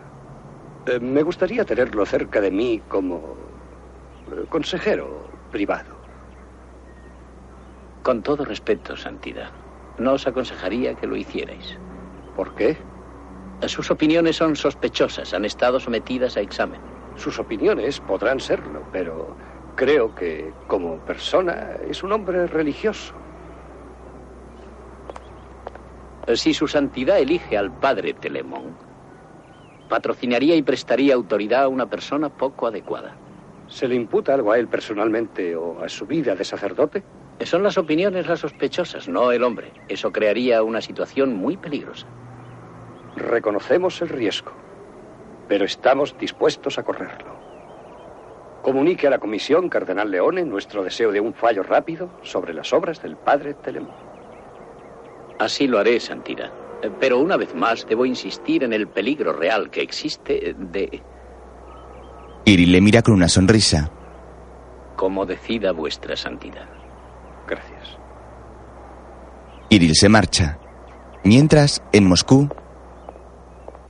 Eh, 0.86 1.00
me 1.00 1.24
gustaría 1.24 1.66
tenerlo 1.66 2.06
cerca 2.06 2.40
de 2.40 2.52
mí 2.52 2.82
como 2.88 3.36
eh, 4.32 4.46
consejero 4.50 5.28
privado. 5.52 5.96
Con 8.04 8.22
todo 8.22 8.46
respeto, 8.46 8.96
Santidad, 8.96 9.50
no 9.98 10.14
os 10.14 10.28
aconsejaría 10.28 10.96
que 10.96 11.08
lo 11.08 11.16
hicierais. 11.16 11.78
¿Por 12.36 12.56
qué? 12.56 12.78
Sus 13.68 13.90
opiniones 13.92 14.36
son 14.36 14.56
sospechosas, 14.56 15.34
han 15.34 15.46
estado 15.46 15.80
sometidas 15.80 16.36
a 16.38 16.42
examen. 16.42 16.82
Sus 17.16 17.40
opiniones 17.40 18.00
podrán 18.00 18.40
serlo, 18.40 18.82
pero 18.92 19.36
creo 19.76 20.14
que 20.16 20.52
como 20.68 20.98
persona 21.00 21.78
es 21.88 22.04
un 22.04 22.12
hombre 22.12 22.48
religioso. 22.48 23.14
Si 26.34 26.54
su 26.54 26.68
santidad 26.68 27.20
elige 27.20 27.58
al 27.58 27.72
padre 27.72 28.14
Telemón, 28.14 28.76
patrocinaría 29.90 30.56
y 30.56 30.62
prestaría 30.62 31.14
autoridad 31.14 31.64
a 31.64 31.68
una 31.68 31.86
persona 31.86 32.30
poco 32.30 32.68
adecuada. 32.68 33.16
¿Se 33.68 33.88
le 33.88 33.96
imputa 33.96 34.34
algo 34.34 34.52
a 34.52 34.58
él 34.58 34.68
personalmente 34.68 35.56
o 35.56 35.84
a 35.84 35.90
su 35.90 36.06
vida 36.06 36.36
de 36.36 36.44
sacerdote? 36.44 37.04
Son 37.42 37.62
las 37.64 37.78
opiniones 37.78 38.28
las 38.28 38.40
sospechosas, 38.40 39.08
no 39.08 39.32
el 39.32 39.44
hombre. 39.44 39.72
Eso 39.90 40.12
crearía 40.12 40.64
una 40.64 40.82
situación 40.82 41.36
muy 41.36 41.58
peligrosa. 41.58 42.08
Reconocemos 43.16 44.02
el 44.02 44.10
riesgo, 44.10 44.52
pero 45.48 45.66
estamos 45.66 46.18
dispuestos 46.18 46.78
a 46.78 46.84
correrlo. 46.84 47.34
Comunique 48.62 49.08
a 49.08 49.10
la 49.10 49.20
Comisión, 49.20 49.68
Cardenal 49.68 50.10
Leone, 50.10 50.46
nuestro 50.46 50.84
deseo 50.84 51.12
de 51.12 51.20
un 51.20 51.34
fallo 51.34 51.64
rápido 51.64 52.10
sobre 52.22 52.54
las 52.54 52.72
obras 52.72 53.02
del 53.02 53.18
padre 53.18 53.56
Telemón. 53.56 53.96
Así 55.38 55.68
lo 55.68 55.80
haré, 55.80 56.00
Santidad. 56.00 56.52
Pero 57.00 57.20
una 57.20 57.38
vez 57.38 57.54
más 57.54 57.86
debo 57.88 58.06
insistir 58.06 58.64
en 58.64 58.72
el 58.72 58.88
peligro 58.88 59.34
real 59.34 59.70
que 59.70 59.82
existe 59.82 60.56
de... 60.58 61.02
Kirill 62.46 62.72
le 62.72 62.82
mira 62.82 63.02
con 63.02 63.16
una 63.16 63.30
sonrisa. 63.30 63.92
Como 64.96 65.26
decida 65.26 65.72
vuestra 65.72 66.16
santidad. 66.16 66.83
Gracias. 67.48 67.98
Kirill 69.70 69.96
se 69.96 70.10
marcha. 70.10 70.58
Mientras, 71.24 71.82
en 71.92 72.08
Moscú, 72.08 72.50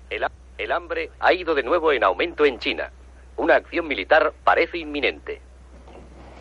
El, 0.09 0.23
ha- 0.23 0.31
el 0.57 0.71
hambre 0.71 1.09
ha 1.19 1.33
ido 1.33 1.55
de 1.55 1.63
nuevo 1.63 1.91
en 1.91 2.03
aumento 2.03 2.45
en 2.45 2.59
China. 2.59 2.91
Una 3.37 3.55
acción 3.55 3.87
militar 3.87 4.33
parece 4.43 4.77
inminente. 4.77 5.41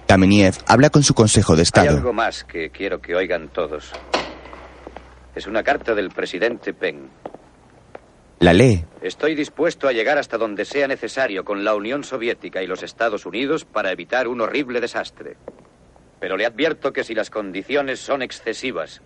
Kameniev 0.06 0.54
habla 0.66 0.90
con 0.90 1.02
su 1.02 1.14
consejo 1.14 1.54
de 1.54 1.60
Hay 1.60 1.62
Estado. 1.62 1.96
algo 1.96 2.12
más 2.12 2.44
que 2.44 2.70
quiero 2.70 3.00
que 3.00 3.14
oigan 3.14 3.48
todos. 3.48 3.92
Es 5.34 5.46
una 5.46 5.62
carta 5.62 5.94
del 5.94 6.10
presidente 6.10 6.74
Peng. 6.74 7.08
La 8.40 8.52
lee. 8.52 8.84
Estoy 9.00 9.34
dispuesto 9.34 9.88
a 9.88 9.92
llegar 9.92 10.18
hasta 10.18 10.36
donde 10.36 10.64
sea 10.66 10.86
necesario 10.86 11.44
con 11.44 11.64
la 11.64 11.74
Unión 11.74 12.04
Soviética 12.04 12.62
y 12.62 12.66
los 12.66 12.82
Estados 12.82 13.24
Unidos 13.24 13.64
para 13.64 13.90
evitar 13.92 14.28
un 14.28 14.40
horrible 14.42 14.80
desastre. 14.80 15.36
Pero 16.22 16.36
le 16.36 16.46
advierto 16.46 16.92
que 16.92 17.02
si 17.02 17.16
las 17.16 17.30
condiciones 17.30 17.98
son 17.98 18.22
excesivas 18.22 19.02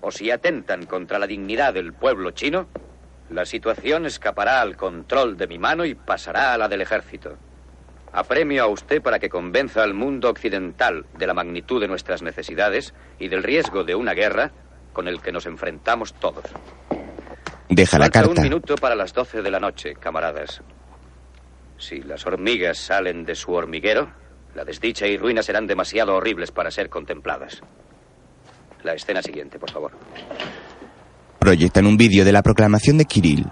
o 0.00 0.10
si 0.10 0.32
atentan 0.32 0.84
contra 0.84 1.20
la 1.20 1.28
dignidad 1.28 1.72
del 1.72 1.92
pueblo 1.92 2.32
chino, 2.32 2.66
la 3.30 3.44
situación 3.44 4.04
escapará 4.04 4.60
al 4.60 4.76
control 4.76 5.36
de 5.36 5.46
mi 5.46 5.60
mano 5.60 5.84
y 5.84 5.94
pasará 5.94 6.52
a 6.52 6.58
la 6.58 6.66
del 6.66 6.80
ejército. 6.80 7.38
Apremio 8.12 8.64
a 8.64 8.66
usted 8.66 9.00
para 9.00 9.20
que 9.20 9.28
convenza 9.28 9.84
al 9.84 9.94
mundo 9.94 10.28
occidental 10.28 11.06
de 11.16 11.28
la 11.28 11.34
magnitud 11.34 11.80
de 11.80 11.86
nuestras 11.86 12.20
necesidades 12.20 12.94
y 13.20 13.28
del 13.28 13.44
riesgo 13.44 13.84
de 13.84 13.94
una 13.94 14.14
guerra 14.14 14.50
con 14.92 15.06
el 15.06 15.22
que 15.22 15.30
nos 15.30 15.46
enfrentamos 15.46 16.14
todos. 16.14 16.46
Deja 17.68 17.96
la 17.96 18.06
Falta 18.06 18.22
carta. 18.22 18.40
un 18.40 18.42
minuto 18.42 18.74
para 18.74 18.96
las 18.96 19.14
12 19.14 19.42
de 19.42 19.50
la 19.52 19.60
noche, 19.60 19.94
camaradas. 19.94 20.62
Si 21.78 22.02
las 22.02 22.26
hormigas 22.26 22.76
salen 22.78 23.24
de 23.24 23.36
su 23.36 23.52
hormiguero, 23.52 24.10
la 24.54 24.64
desdicha 24.64 25.06
y 25.06 25.16
ruina 25.16 25.42
serán 25.42 25.66
demasiado 25.66 26.14
horribles 26.14 26.50
para 26.50 26.70
ser 26.70 26.88
contempladas. 26.88 27.60
La 28.82 28.94
escena 28.94 29.22
siguiente, 29.22 29.58
por 29.58 29.70
favor. 29.70 29.92
Proyectan 31.38 31.86
un 31.86 31.96
vídeo 31.96 32.24
de 32.24 32.32
la 32.32 32.42
proclamación 32.42 32.98
de 32.98 33.04
Kirill. 33.04 33.46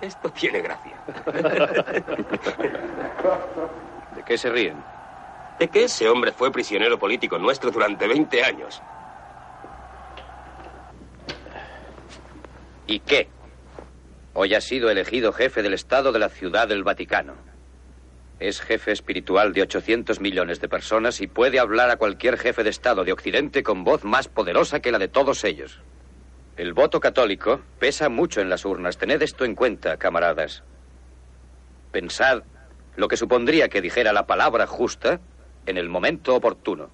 Esto 0.00 0.30
tiene 0.30 0.60
gracia. 0.60 0.96
¿De 4.16 4.22
qué 4.24 4.38
se 4.38 4.50
ríen? 4.50 4.76
De 5.58 5.68
que 5.68 5.84
ese 5.84 6.08
hombre 6.08 6.32
fue 6.32 6.52
prisionero 6.52 6.98
político 6.98 7.38
nuestro 7.38 7.70
durante 7.70 8.06
20 8.06 8.44
años. 8.44 8.82
¿Y 12.86 13.00
qué? 13.00 13.28
Hoy 14.34 14.54
ha 14.54 14.60
sido 14.60 14.90
elegido 14.90 15.32
jefe 15.32 15.62
del 15.62 15.74
Estado 15.74 16.12
de 16.12 16.18
la 16.18 16.28
Ciudad 16.28 16.68
del 16.68 16.84
Vaticano. 16.84 17.34
Es 18.38 18.60
jefe 18.60 18.92
espiritual 18.92 19.52
de 19.54 19.62
800 19.62 20.20
millones 20.20 20.60
de 20.60 20.68
personas 20.68 21.20
y 21.20 21.26
puede 21.26 21.58
hablar 21.58 21.90
a 21.90 21.96
cualquier 21.96 22.36
jefe 22.36 22.64
de 22.64 22.70
Estado 22.70 23.04
de 23.04 23.12
Occidente 23.12 23.62
con 23.62 23.82
voz 23.82 24.04
más 24.04 24.28
poderosa 24.28 24.80
que 24.80 24.92
la 24.92 24.98
de 24.98 25.08
todos 25.08 25.42
ellos. 25.44 25.80
El 26.56 26.74
voto 26.74 27.00
católico 27.00 27.60
pesa 27.78 28.08
mucho 28.08 28.40
en 28.40 28.50
las 28.50 28.64
urnas. 28.64 28.98
Tened 28.98 29.22
esto 29.22 29.44
en 29.44 29.54
cuenta, 29.54 29.96
camaradas. 29.96 30.62
Pensad 31.92 32.42
lo 32.96 33.08
que 33.08 33.16
supondría 33.16 33.68
que 33.68 33.80
dijera 33.80 34.12
la 34.12 34.26
palabra 34.26 34.66
justa 34.66 35.20
en 35.66 35.78
el 35.78 35.88
momento 35.88 36.34
oportuno. 36.34 36.90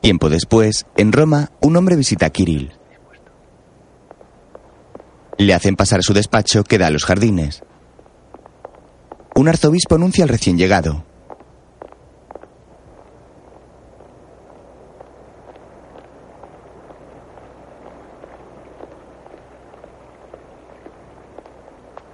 Tiempo 0.00 0.28
después, 0.28 0.86
en 0.96 1.12
Roma, 1.12 1.50
un 1.60 1.76
hombre 1.76 1.96
visita 1.96 2.26
a 2.26 2.30
Kirill. 2.30 2.72
Le 5.38 5.54
hacen 5.54 5.76
pasar 5.76 6.02
su 6.02 6.12
despacho 6.14 6.64
que 6.64 6.78
da 6.78 6.88
a 6.88 6.90
los 6.90 7.04
jardines. 7.04 7.62
Un 9.40 9.48
arzobispo 9.48 9.94
anuncia 9.94 10.22
al 10.22 10.28
recién 10.28 10.58
llegado. 10.58 11.02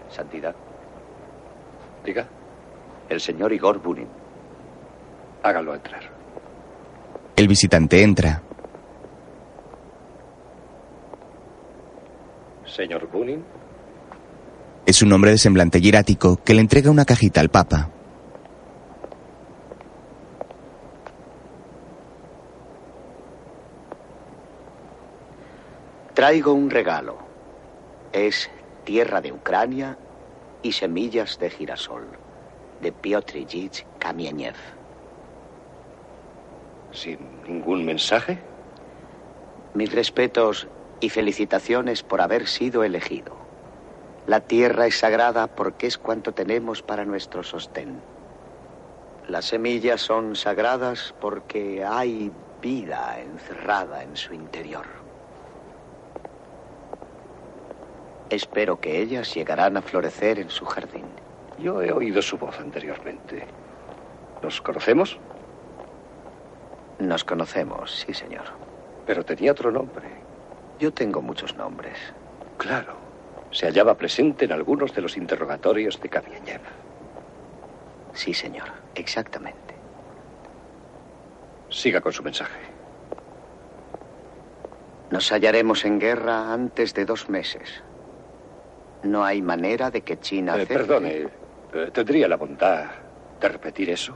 Santidad. 0.08 0.54
Diga. 2.04 2.28
El 3.08 3.20
señor 3.20 3.52
Igor 3.52 3.82
Bunin. 3.82 4.06
Hágalo 5.42 5.74
entrar. 5.74 6.02
El 7.34 7.48
visitante 7.48 8.04
entra. 8.04 8.40
Señor 12.66 13.08
Bunin. 13.10 13.55
Es 14.86 15.02
un 15.02 15.12
hombre 15.12 15.32
de 15.32 15.38
semblante 15.38 15.80
hierático 15.80 16.36
que 16.44 16.54
le 16.54 16.60
entrega 16.60 16.92
una 16.92 17.04
cajita 17.04 17.40
al 17.40 17.48
Papa. 17.48 17.90
Traigo 26.14 26.52
un 26.52 26.70
regalo. 26.70 27.18
Es 28.12 28.48
tierra 28.84 29.20
de 29.20 29.32
Ucrania 29.32 29.98
y 30.62 30.70
semillas 30.70 31.36
de 31.40 31.50
girasol, 31.50 32.06
de 32.80 32.92
Piotr 32.92 33.38
Ilyich 33.38 33.84
Kamieniev. 33.98 34.54
¿Sin 36.92 37.18
ningún 37.42 37.84
mensaje? 37.84 38.38
Mis 39.74 39.92
respetos 39.92 40.68
y 41.00 41.08
felicitaciones 41.08 42.04
por 42.04 42.20
haber 42.20 42.46
sido 42.46 42.84
elegido. 42.84 43.35
La 44.26 44.40
tierra 44.40 44.86
es 44.86 44.98
sagrada 44.98 45.46
porque 45.46 45.86
es 45.86 45.98
cuanto 45.98 46.32
tenemos 46.32 46.82
para 46.82 47.04
nuestro 47.04 47.44
sostén. 47.44 48.00
Las 49.28 49.44
semillas 49.44 50.00
son 50.00 50.34
sagradas 50.34 51.14
porque 51.20 51.84
hay 51.84 52.32
vida 52.60 53.20
encerrada 53.20 54.02
en 54.02 54.16
su 54.16 54.34
interior. 54.34 54.84
Espero 58.28 58.80
que 58.80 59.00
ellas 59.00 59.32
llegarán 59.32 59.76
a 59.76 59.82
florecer 59.82 60.40
en 60.40 60.50
su 60.50 60.64
jardín. 60.64 61.06
Yo 61.60 61.80
he 61.80 61.92
oído 61.92 62.20
su 62.20 62.36
voz 62.36 62.58
anteriormente. 62.58 63.46
¿Nos 64.42 64.60
conocemos? 64.60 65.20
Nos 66.98 67.22
conocemos, 67.22 68.04
sí, 68.04 68.12
señor. 68.12 68.46
Pero 69.06 69.24
tenía 69.24 69.52
otro 69.52 69.70
nombre. 69.70 70.08
Yo 70.80 70.92
tengo 70.92 71.22
muchos 71.22 71.54
nombres. 71.56 71.96
Claro. 72.58 73.05
Se 73.56 73.64
hallaba 73.64 73.96
presente 73.96 74.44
en 74.44 74.52
algunos 74.52 74.94
de 74.94 75.00
los 75.00 75.16
interrogatorios 75.16 75.98
de 75.98 76.10
Kamieniev. 76.10 76.60
Sí, 78.12 78.34
señor. 78.34 78.68
Exactamente. 78.94 79.74
Siga 81.70 82.02
con 82.02 82.12
su 82.12 82.22
mensaje. 82.22 82.60
Nos 85.10 85.32
hallaremos 85.32 85.86
en 85.86 85.98
guerra 85.98 86.52
antes 86.52 86.92
de 86.92 87.06
dos 87.06 87.30
meses. 87.30 87.82
No 89.04 89.24
hay 89.24 89.40
manera 89.40 89.90
de 89.90 90.02
que 90.02 90.20
China... 90.20 90.60
Eh, 90.60 90.66
perdone, 90.66 91.26
eh, 91.72 91.90
¿tendría 91.94 92.28
la 92.28 92.36
bondad 92.36 92.84
de 93.40 93.48
repetir 93.48 93.88
eso? 93.88 94.14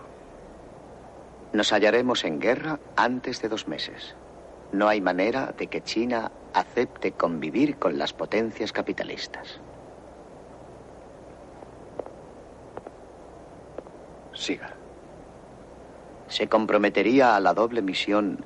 Nos 1.54 1.72
hallaremos 1.72 2.24
en 2.24 2.40
guerra 2.40 2.78
antes 2.94 3.40
de 3.40 3.48
dos 3.48 3.66
meses. 3.66 4.14
No 4.72 4.86
hay 4.86 5.00
manera 5.00 5.54
de 5.56 5.66
que 5.68 5.80
China 5.80 6.30
acepte 6.54 7.12
convivir 7.12 7.76
con 7.76 7.98
las 7.98 8.12
potencias 8.12 8.72
capitalistas. 8.72 9.60
Siga. 14.32 14.74
Se 16.28 16.48
comprometería 16.48 17.36
a 17.36 17.40
la 17.40 17.54
doble 17.54 17.82
misión 17.82 18.44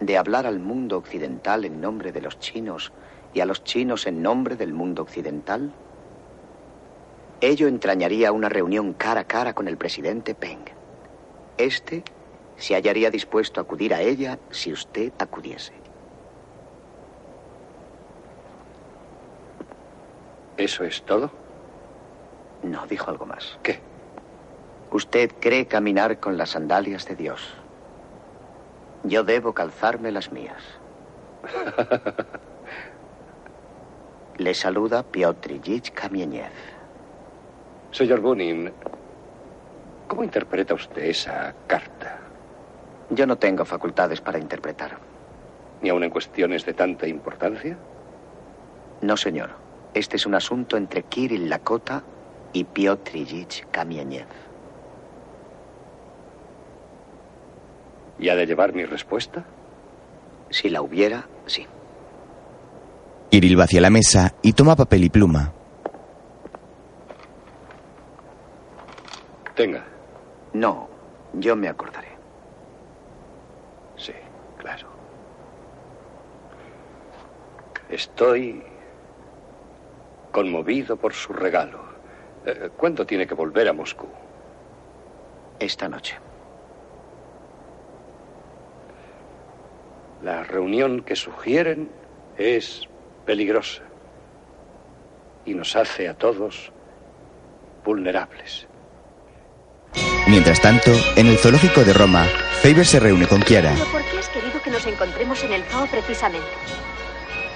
de 0.00 0.18
hablar 0.18 0.46
al 0.46 0.58
mundo 0.58 0.98
occidental 0.98 1.64
en 1.64 1.80
nombre 1.80 2.12
de 2.12 2.20
los 2.20 2.38
chinos 2.38 2.92
y 3.32 3.40
a 3.40 3.46
los 3.46 3.64
chinos 3.64 4.06
en 4.06 4.22
nombre 4.22 4.56
del 4.56 4.72
mundo 4.72 5.02
occidental. 5.02 5.72
Ello 7.40 7.68
entrañaría 7.68 8.32
una 8.32 8.48
reunión 8.48 8.92
cara 8.92 9.22
a 9.22 9.24
cara 9.24 9.54
con 9.54 9.68
el 9.68 9.76
presidente 9.76 10.34
Peng. 10.34 10.64
Este 11.56 12.02
se 12.56 12.74
hallaría 12.74 13.10
dispuesto 13.10 13.60
a 13.60 13.62
acudir 13.62 13.94
a 13.94 14.02
ella 14.02 14.38
si 14.50 14.72
usted 14.72 15.12
acudiese. 15.18 15.79
¿Eso 20.60 20.84
es 20.84 21.02
todo? 21.04 21.30
No, 22.62 22.86
dijo 22.86 23.10
algo 23.10 23.24
más. 23.24 23.58
¿Qué? 23.62 23.80
Usted 24.90 25.32
cree 25.40 25.66
caminar 25.66 26.20
con 26.20 26.36
las 26.36 26.50
sandalias 26.50 27.06
de 27.06 27.16
Dios. 27.16 27.54
Yo 29.04 29.24
debo 29.24 29.54
calzarme 29.54 30.12
las 30.12 30.32
mías. 30.32 30.62
Le 34.36 34.52
saluda 34.52 35.02
Piotr 35.02 35.52
Ilyich 35.52 35.92
Kamieniev. 35.92 36.52
Señor 37.90 38.20
Bunin, 38.20 38.70
¿cómo 40.08 40.22
interpreta 40.22 40.74
usted 40.74 41.04
esa 41.04 41.54
carta? 41.66 42.18
Yo 43.08 43.26
no 43.26 43.36
tengo 43.36 43.64
facultades 43.64 44.20
para 44.20 44.38
interpretar. 44.38 44.98
¿Ni 45.80 45.88
aun 45.88 46.04
en 46.04 46.10
cuestiones 46.10 46.66
de 46.66 46.74
tanta 46.74 47.06
importancia? 47.06 47.78
No, 49.00 49.16
señor. 49.16 49.69
Este 49.94 50.16
es 50.16 50.26
un 50.26 50.34
asunto 50.34 50.76
entre 50.76 51.02
Kirill 51.02 51.48
Lakota 51.48 52.02
y 52.52 52.64
Piotr 52.64 53.16
Ilyich 53.16 53.66
Kamieniev. 53.70 54.26
¿Y 58.18 58.28
ha 58.28 58.36
de 58.36 58.46
llevar 58.46 58.72
mi 58.72 58.84
respuesta? 58.84 59.44
Si 60.50 60.68
la 60.68 60.82
hubiera, 60.82 61.26
sí. 61.46 61.66
Kirill 63.30 63.58
va 63.58 63.64
hacia 63.64 63.80
la 63.80 63.90
mesa 63.90 64.34
y 64.42 64.52
toma 64.52 64.76
papel 64.76 65.04
y 65.04 65.10
pluma. 65.10 65.52
Tenga. 69.54 69.84
No, 70.52 70.88
yo 71.34 71.56
me 71.56 71.68
acordaré. 71.68 72.08
Sí, 73.96 74.12
claro. 74.58 74.88
Estoy 77.88 78.62
conmovido 80.30 80.96
por 80.96 81.12
su 81.12 81.32
regalo. 81.32 81.80
Eh, 82.46 82.70
¿Cuándo 82.76 83.06
tiene 83.06 83.26
que 83.26 83.34
volver 83.34 83.68
a 83.68 83.72
Moscú? 83.72 84.06
Esta 85.58 85.88
noche. 85.88 86.16
La 90.22 90.42
reunión 90.42 91.02
que 91.02 91.16
sugieren 91.16 91.90
es 92.36 92.88
peligrosa 93.24 93.82
y 95.44 95.54
nos 95.54 95.76
hace 95.76 96.08
a 96.08 96.14
todos 96.14 96.72
vulnerables. 97.84 98.66
Mientras 100.26 100.60
tanto, 100.60 100.92
en 101.16 101.26
el 101.26 101.38
zoológico 101.38 101.82
de 101.82 101.92
Roma, 101.92 102.24
Faber 102.62 102.86
se 102.86 103.00
reúne 103.00 103.26
con 103.26 103.42
Kiara. 103.42 103.72
¿Pero 103.72 103.90
por 103.90 104.02
qué 104.04 104.18
has 104.18 104.28
querido 104.28 104.62
que 104.62 104.70
nos 104.70 104.86
encontremos 104.86 105.42
en 105.42 105.52
el 105.54 105.62
zoo 105.64 105.86
precisamente? 105.86 106.46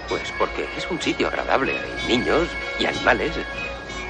Pues 0.08 0.32
porque 0.38 0.68
es 0.76 0.90
un 0.90 1.00
sitio 1.00 1.28
agradable. 1.28 1.78
Hay 1.78 2.08
niños 2.08 2.48
y 2.78 2.86
animales. 2.86 3.32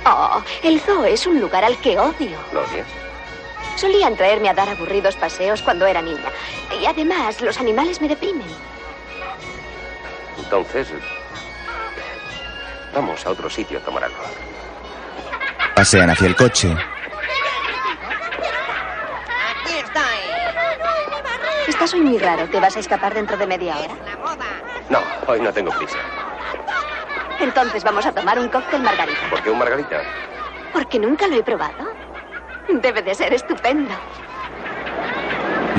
Oh, 0.07 0.43
el 0.63 0.81
zoo 0.81 1.05
es 1.05 1.27
un 1.27 1.41
lugar 1.41 1.65
al 1.65 1.77
que 1.79 1.99
odio. 1.99 2.39
¿Lo 2.53 2.63
odias? 2.63 2.87
Solían 3.77 4.17
traerme 4.17 4.49
a 4.49 4.55
dar 4.55 4.69
aburridos 4.69 5.17
paseos 5.17 5.63
cuando 5.63 5.87
era 5.87 6.03
niña. 6.03 6.31
Y 6.81 6.87
además, 6.87 7.41
los 7.41 7.59
animales 7.59 8.01
me 8.01 8.09
deprimen. 8.09 8.47
Entonces, 10.39 10.89
vamos 12.95 13.25
a 13.27 13.31
otro 13.31 13.49
sitio 13.49 13.79
a 13.79 13.81
tomar 13.83 14.05
algo. 14.05 14.23
Pasean 15.75 16.11
hacia 16.11 16.29
el 16.29 16.37
coche. 16.37 16.73
Aquí 19.51 19.75
estoy. 19.79 20.05
Estás 21.67 21.95
hoy 21.95 22.01
muy 22.01 22.19
raro. 22.19 22.47
¿Te 22.49 22.61
vas 22.61 22.77
a 22.77 22.81
escapar 22.81 23.15
dentro 23.15 23.37
de 23.37 23.47
media 23.47 23.77
hora? 23.79 23.95
No, 24.91 24.99
hoy 25.27 25.41
no 25.41 25.53
tengo 25.53 25.71
prisa. 25.73 25.99
Entonces 27.41 27.83
vamos 27.83 28.07
a 28.07 28.13
tomar 28.13 28.39
un 28.39 28.49
cóctel 28.49 28.83
margarita. 28.83 29.19
¿Por 29.31 29.43
qué 29.43 29.51
un 29.51 29.59
margarita? 29.59 30.03
Porque 30.73 30.99
nunca 30.99 31.27
lo 31.27 31.37
he 31.37 31.43
probado. 31.43 31.93
Debe 32.69 33.03
de 33.03 33.15
ser 33.15 33.33
estupendo. 33.35 33.95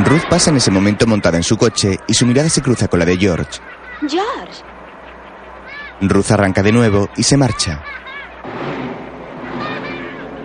Ruth 0.05 0.25
pasa 0.29 0.49
en 0.49 0.57
ese 0.57 0.71
momento 0.71 1.07
montada 1.07 1.37
en 1.37 1.43
su 1.43 1.57
coche 1.57 1.99
y 2.07 2.13
su 2.13 2.25
mirada 2.25 2.49
se 2.49 2.61
cruza 2.61 2.87
con 2.87 2.99
la 2.99 3.05
de 3.05 3.17
George. 3.17 3.61
George. 4.01 4.63
Ruth 6.01 6.31
arranca 6.31 6.61
de 6.61 6.73
nuevo 6.73 7.09
y 7.15 7.23
se 7.23 7.37
marcha. 7.37 7.81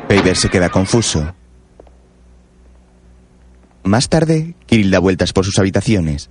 Faber 0.08 0.36
se 0.36 0.48
queda 0.48 0.68
confuso. 0.68 1.34
Más 3.84 4.08
tarde, 4.08 4.54
Kirill 4.66 4.90
da 4.90 4.98
vueltas 4.98 5.32
por 5.32 5.44
sus 5.44 5.58
habitaciones. 5.58 6.30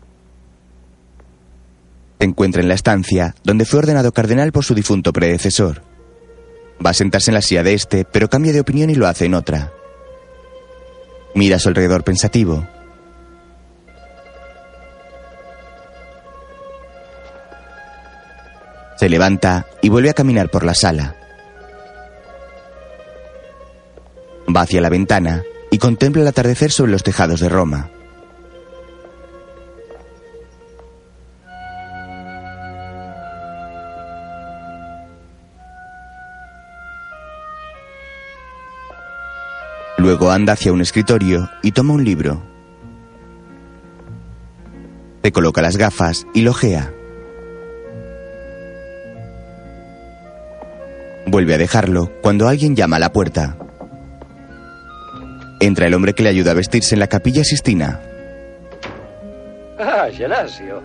Encuentra 2.19 2.61
en 2.61 2.67
la 2.67 2.73
estancia 2.73 3.33
donde 3.43 3.65
fue 3.65 3.79
ordenado 3.79 4.11
cardenal 4.11 4.51
por 4.51 4.65
su 4.65 4.75
difunto 4.75 5.13
predecesor. 5.13 5.83
Va 6.85 6.91
a 6.91 6.93
sentarse 6.93 7.31
en 7.31 7.35
la 7.35 7.41
silla 7.41 7.63
de 7.63 7.73
este, 7.73 8.05
pero 8.05 8.29
cambia 8.29 8.51
de 8.51 8.59
opinión 8.59 8.89
y 8.89 8.95
lo 8.95 9.07
hace 9.07 9.25
en 9.25 9.33
otra. 9.33 9.71
Mira 11.33 11.55
a 11.55 11.59
su 11.59 11.69
alrededor 11.69 12.03
pensativo. 12.03 12.67
Se 18.97 19.07
levanta 19.07 19.65
y 19.81 19.87
vuelve 19.87 20.09
a 20.09 20.13
caminar 20.13 20.49
por 20.49 20.65
la 20.65 20.73
sala. 20.73 21.15
Va 24.53 24.61
hacia 24.61 24.81
la 24.81 24.89
ventana 24.89 25.43
y 25.71 25.77
contempla 25.77 26.21
el 26.21 26.27
atardecer 26.27 26.71
sobre 26.71 26.91
los 26.91 27.03
tejados 27.03 27.39
de 27.39 27.47
Roma. 27.47 27.91
Luego 40.09 40.31
anda 40.31 40.53
hacia 40.53 40.73
un 40.73 40.81
escritorio 40.81 41.51
y 41.61 41.71
toma 41.71 41.93
un 41.93 42.03
libro. 42.03 42.41
Se 45.21 45.31
coloca 45.31 45.61
las 45.61 45.77
gafas 45.77 46.25
y 46.33 46.41
lo 46.41 46.49
ojea. 46.49 46.91
Vuelve 51.27 51.53
a 51.53 51.59
dejarlo 51.59 52.11
cuando 52.23 52.47
alguien 52.47 52.75
llama 52.75 52.95
a 52.95 52.99
la 52.99 53.13
puerta. 53.13 53.55
Entra 55.59 55.85
el 55.85 55.93
hombre 55.93 56.15
que 56.15 56.23
le 56.23 56.29
ayuda 56.29 56.51
a 56.51 56.55
vestirse 56.55 56.95
en 56.95 57.01
la 57.01 57.07
capilla 57.07 57.43
Sistina. 57.43 58.01
Ah, 59.77 60.07
Gelasio. 60.11 60.81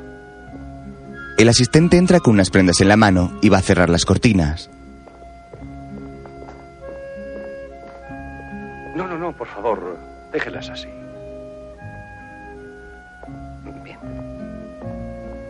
El 1.39 1.49
asistente 1.49 1.97
entra 1.97 2.21
con 2.21 2.35
unas 2.35 2.51
prendas 2.51 2.83
en 2.83 2.89
la 2.89 2.99
mano 2.99 3.39
y 3.41 3.49
va 3.49 3.57
a 3.57 3.63
cerrar 3.63 3.89
las 3.89 4.05
cortinas. 4.05 4.69
No, 8.95 9.07
no, 9.09 9.19
no, 9.19 9.33
por 9.33 9.49
favor, 9.49 9.99
déjelas 10.33 10.71
así. 10.71 10.89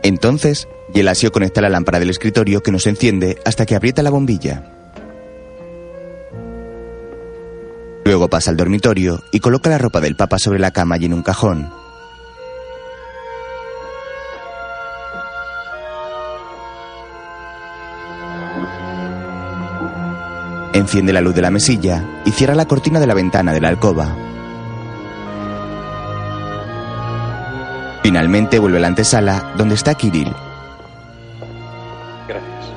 Entonces, 0.02 0.68
Gelasio 0.92 1.32
conecta 1.32 1.60
la 1.60 1.70
lámpara 1.70 1.98
del 1.98 2.10
escritorio 2.10 2.62
que 2.62 2.70
no 2.70 2.78
se 2.78 2.90
enciende 2.90 3.38
hasta 3.44 3.66
que 3.66 3.74
aprieta 3.74 4.02
la 4.02 4.10
bombilla. 4.10 4.62
Luego 8.04 8.28
pasa 8.28 8.50
al 8.50 8.58
dormitorio 8.58 9.22
y 9.32 9.40
coloca 9.40 9.70
la 9.70 9.78
ropa 9.78 10.00
del 10.00 10.14
papa 10.14 10.38
sobre 10.38 10.58
la 10.58 10.72
cama 10.72 10.98
y 10.98 11.06
en 11.06 11.14
un 11.14 11.22
cajón. 11.22 11.83
Enciende 20.74 21.12
la 21.12 21.20
luz 21.20 21.36
de 21.36 21.42
la 21.42 21.52
mesilla 21.52 22.04
y 22.24 22.32
cierra 22.32 22.56
la 22.56 22.66
cortina 22.66 22.98
de 22.98 23.06
la 23.06 23.14
ventana 23.14 23.52
de 23.52 23.60
la 23.60 23.68
alcoba. 23.68 24.08
Finalmente 28.02 28.58
vuelve 28.58 28.78
a 28.78 28.80
la 28.80 28.88
antesala 28.88 29.54
donde 29.56 29.76
está 29.76 29.94
Kirill. 29.94 30.34
Gracias. 32.26 32.72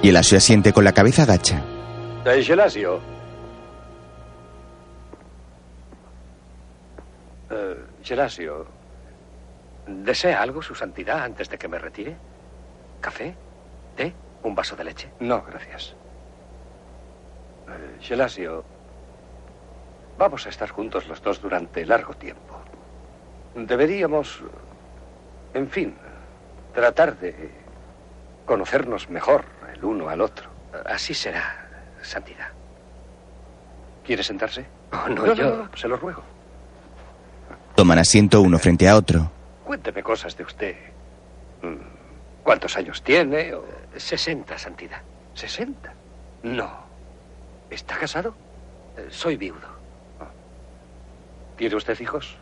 Y 0.00 0.08
el 0.10 0.16
asio 0.16 0.38
asiente 0.38 0.72
con 0.72 0.84
la 0.84 0.92
cabeza 0.92 1.24
agacha. 1.24 1.60
Eh, 2.24 2.42
Gelasio. 2.42 3.00
Eh, 7.50 7.84
Gelasio. 8.04 8.66
¿Desea 9.88 10.40
algo, 10.40 10.62
su 10.62 10.76
santidad, 10.76 11.24
antes 11.24 11.50
de 11.50 11.58
que 11.58 11.66
me 11.66 11.80
retire? 11.80 12.16
¿Café? 13.00 13.34
¿Té? 13.96 14.14
¿Un 14.44 14.54
vaso 14.54 14.76
de 14.76 14.84
leche? 14.84 15.10
No, 15.18 15.42
gracias. 15.42 15.96
Eh, 17.70 17.98
Gelasio, 18.00 18.64
vamos 20.18 20.46
a 20.46 20.48
estar 20.48 20.68
juntos 20.70 21.06
los 21.06 21.22
dos 21.22 21.40
durante 21.40 21.84
largo 21.86 22.14
tiempo. 22.14 22.56
Deberíamos, 23.54 24.42
en 25.54 25.68
fin, 25.68 25.94
tratar 26.74 27.16
de 27.18 27.50
conocernos 28.46 29.08
mejor 29.10 29.44
el 29.74 29.84
uno 29.84 30.08
al 30.08 30.20
otro. 30.20 30.48
Así 30.86 31.14
será, 31.14 31.68
santidad. 32.02 32.48
¿Quiere 34.04 34.22
sentarse? 34.22 34.66
Oh, 34.92 35.08
no, 35.08 35.26
no, 35.26 35.34
yo- 35.34 35.50
no, 35.50 35.56
no, 35.64 35.76
se 35.76 35.88
lo 35.88 35.96
ruego. 35.96 36.22
Toman 37.74 37.98
asiento 37.98 38.40
uno 38.40 38.58
frente 38.58 38.88
a 38.88 38.96
otro. 38.96 39.30
Cuénteme 39.64 40.02
cosas 40.02 40.36
de 40.36 40.44
usted. 40.44 40.76
Mm, 41.62 41.76
¿Cuántos 42.42 42.76
años 42.76 43.02
tiene? 43.02 43.54
o- 43.54 43.64
60, 43.96 44.56
santidad. 44.58 45.02
¿60? 45.34 45.74
No. 46.42 46.89
¿Está 47.70 47.96
casado? 47.96 48.34
Eh, 48.96 49.08
Soy 49.10 49.36
viudo. 49.36 49.68
¿Tiene 51.56 51.76
usted 51.76 51.98
hijos? 52.00 52.36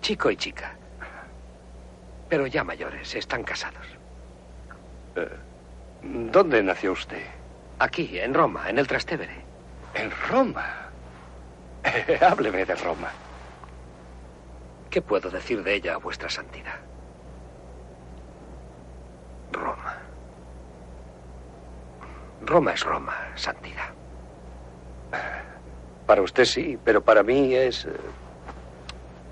Chico 0.00 0.30
y 0.30 0.36
chica. 0.36 0.76
Pero 2.28 2.46
ya 2.46 2.64
mayores, 2.64 3.14
están 3.14 3.42
casados. 3.42 3.86
Eh, 5.16 5.28
¿Dónde 6.02 6.62
nació 6.62 6.92
usted? 6.92 7.24
Aquí, 7.78 8.18
en 8.18 8.34
Roma, 8.34 8.68
en 8.68 8.78
el 8.78 8.86
Trastevere. 8.86 9.44
En 9.94 10.10
Roma. 10.28 10.90
Hábleme 12.20 12.64
de 12.64 12.74
Roma. 12.74 13.10
¿Qué 14.90 15.00
puedo 15.02 15.30
decir 15.30 15.62
de 15.62 15.74
ella 15.74 15.94
a 15.94 15.98
vuestra 15.98 16.28
santidad? 16.28 16.76
Roma. 19.52 19.96
Roma 22.42 22.72
es 22.72 22.82
Roma, 22.84 23.16
santidad. 23.34 23.94
Para 26.06 26.22
usted 26.22 26.44
sí, 26.44 26.78
pero 26.84 27.02
para 27.02 27.22
mí 27.22 27.54
es 27.54 27.84
eh, 27.84 27.90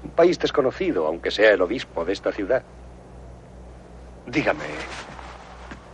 un 0.02 0.10
país 0.10 0.38
desconocido, 0.38 1.06
aunque 1.06 1.30
sea 1.30 1.52
el 1.52 1.62
obispo 1.62 2.04
de 2.04 2.12
esta 2.12 2.32
ciudad. 2.32 2.62
Dígame, 4.26 4.64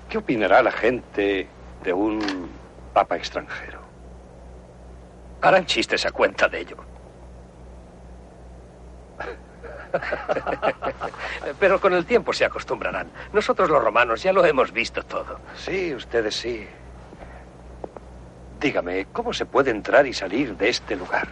¿qué 0.08 0.18
opinará 0.18 0.62
la 0.62 0.72
gente 0.72 1.48
de 1.82 1.92
un 1.92 2.50
papa 2.94 3.16
extranjero? 3.16 3.80
Harán 5.42 5.66
chistes 5.66 6.06
a 6.06 6.12
cuenta 6.12 6.48
de 6.48 6.60
ello. 6.60 6.76
Pero 11.60 11.80
con 11.80 11.92
el 11.92 12.06
tiempo 12.06 12.32
se 12.32 12.44
acostumbrarán. 12.44 13.10
Nosotros 13.32 13.68
los 13.68 13.82
romanos 13.82 14.22
ya 14.22 14.32
lo 14.32 14.44
hemos 14.44 14.72
visto 14.72 15.02
todo. 15.02 15.40
Sí, 15.56 15.94
ustedes 15.94 16.36
sí. 16.36 16.66
Dígame, 18.60 19.06
¿cómo 19.12 19.32
se 19.32 19.46
puede 19.46 19.70
entrar 19.70 20.06
y 20.06 20.12
salir 20.12 20.56
de 20.56 20.68
este 20.68 20.94
lugar? 20.96 21.28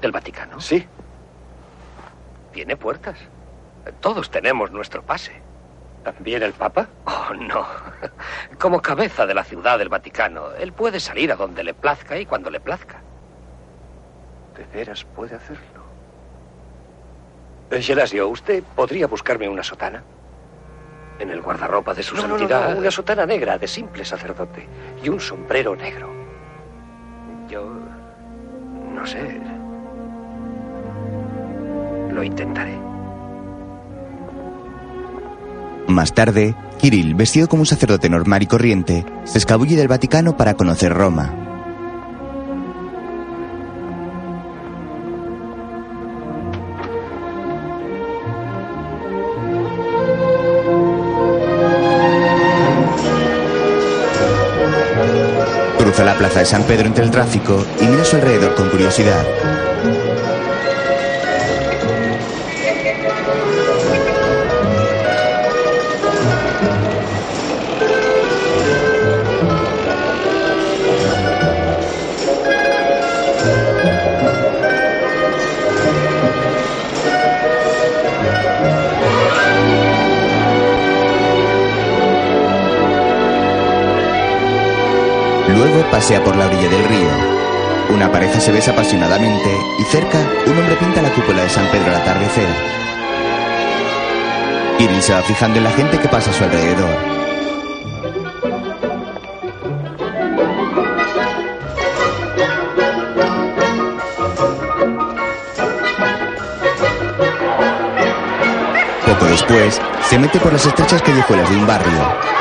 ¿Del 0.00 0.12
Vaticano? 0.12 0.60
Sí. 0.60 0.86
Tiene 2.52 2.76
puertas. 2.76 3.18
Todos 4.00 4.30
tenemos 4.30 4.70
nuestro 4.70 5.02
pase. 5.02 5.32
¿También 6.04 6.42
el 6.44 6.52
Papa? 6.52 6.86
Oh, 7.06 7.34
no. 7.34 7.66
Como 8.58 8.80
cabeza 8.80 9.26
de 9.26 9.34
la 9.34 9.42
ciudad 9.44 9.78
del 9.78 9.88
Vaticano, 9.88 10.52
él 10.54 10.72
puede 10.72 11.00
salir 11.00 11.32
a 11.32 11.36
donde 11.36 11.64
le 11.64 11.74
plazca 11.74 12.16
y 12.18 12.24
cuando 12.24 12.50
le 12.50 12.60
plazca. 12.60 13.00
¿De 14.56 14.64
veras 14.76 15.04
puede 15.04 15.34
hacerlo? 15.34 15.82
Eh, 17.70 17.82
Gelasio, 17.82 18.28
¿usted 18.28 18.62
podría 18.62 19.06
buscarme 19.08 19.48
una 19.48 19.62
sotana? 19.64 20.02
En 21.18 21.30
el 21.30 21.42
guardarropa 21.42 21.94
de 21.94 22.02
su 22.04 22.14
No, 22.14 22.22
no, 22.22 22.28
no, 22.28 22.38
santidad. 22.38 22.70
no, 22.74 22.78
una 22.78 22.90
sotana 22.92 23.26
negra 23.26 23.58
de 23.58 23.66
simple 23.66 24.04
sacerdote 24.04 24.68
y 25.02 25.08
un 25.08 25.18
sombrero 25.20 25.74
negro. 25.74 26.08
Yo. 27.48 27.64
No 28.94 29.06
sé. 29.06 29.40
Lo 32.12 32.22
intentaré. 32.22 32.78
Más 35.86 36.12
tarde, 36.12 36.54
Kirill, 36.78 37.14
vestido 37.14 37.48
como 37.48 37.62
un 37.62 37.66
sacerdote 37.66 38.10
normal 38.10 38.42
y 38.42 38.46
corriente, 38.46 39.06
se 39.24 39.38
escabulle 39.38 39.76
del 39.76 39.88
Vaticano 39.88 40.36
para 40.36 40.54
conocer 40.54 40.92
Roma. 40.92 41.57
De 56.38 56.44
San 56.44 56.62
Pedro 56.62 56.86
entre 56.86 57.02
el 57.02 57.10
tráfico 57.10 57.66
y 57.80 57.84
mira 57.86 58.02
a 58.02 58.04
su 58.04 58.14
alrededor 58.14 58.54
con 58.54 58.70
curiosidad. 58.70 59.37
Luego 85.68 85.90
pasea 85.90 86.24
por 86.24 86.34
la 86.34 86.46
orilla 86.46 86.66
del 86.70 86.84
río. 86.84 87.10
Una 87.90 88.10
pareja 88.10 88.40
se 88.40 88.50
besa 88.50 88.70
apasionadamente 88.70 89.50
y 89.78 89.82
cerca 89.84 90.18
un 90.46 90.58
hombre 90.58 90.76
pinta 90.76 91.02
la 91.02 91.12
cúpula 91.12 91.42
de 91.42 91.50
San 91.50 91.66
Pedro 91.66 91.90
al 91.90 91.96
atardecer. 91.96 92.48
Kirill 94.78 95.02
se 95.02 95.12
va 95.12 95.20
fijando 95.20 95.58
en 95.58 95.64
la 95.64 95.70
gente 95.72 95.98
que 95.98 96.08
pasa 96.08 96.30
a 96.30 96.32
su 96.32 96.44
alrededor. 96.44 96.88
Poco 109.06 109.24
después, 109.26 109.80
se 110.08 110.18
mete 110.18 110.40
por 110.40 110.52
las 110.54 110.64
estrechas 110.64 111.02
callejuelas 111.02 111.50
de 111.50 111.56
un 111.56 111.66
barrio. 111.66 112.37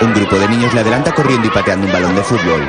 Un 0.00 0.12
grupo 0.12 0.36
de 0.36 0.48
niños 0.48 0.74
le 0.74 0.80
adelanta 0.80 1.12
corriendo 1.12 1.46
y 1.46 1.50
pateando 1.50 1.86
un 1.86 1.92
balón 1.92 2.14
de 2.14 2.22
fútbol. 2.22 2.62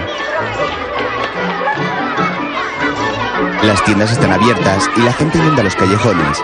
Las 3.63 3.83
tiendas 3.83 4.11
están 4.11 4.31
abiertas 4.31 4.89
y 4.95 5.01
la 5.01 5.13
gente 5.13 5.39
inunda 5.39 5.63
los 5.63 5.75
callejones. 5.75 6.43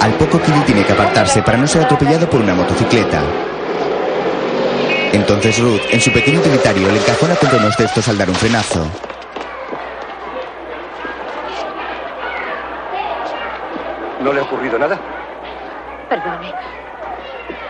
Al 0.00 0.12
poco 0.14 0.40
Kirill 0.40 0.64
tiene 0.64 0.84
que 0.84 0.92
apartarse 0.92 1.42
para 1.42 1.58
no 1.58 1.66
ser 1.66 1.82
atropellado 1.82 2.28
por 2.30 2.40
una 2.40 2.54
motocicleta. 2.54 3.20
Entonces 5.12 5.58
Ruth, 5.58 5.80
en 5.90 6.00
su 6.00 6.12
pequeño 6.12 6.40
utilitario, 6.40 6.88
le 6.90 6.98
encajona 6.98 7.34
contra 7.36 7.58
unos 7.58 7.76
cestos 7.76 8.06
al 8.08 8.18
dar 8.18 8.28
un 8.28 8.34
frenazo. 8.34 8.86
¿No 14.20 14.32
le 14.32 14.40
ha 14.40 14.42
ocurrido 14.42 14.78
nada? 14.78 14.98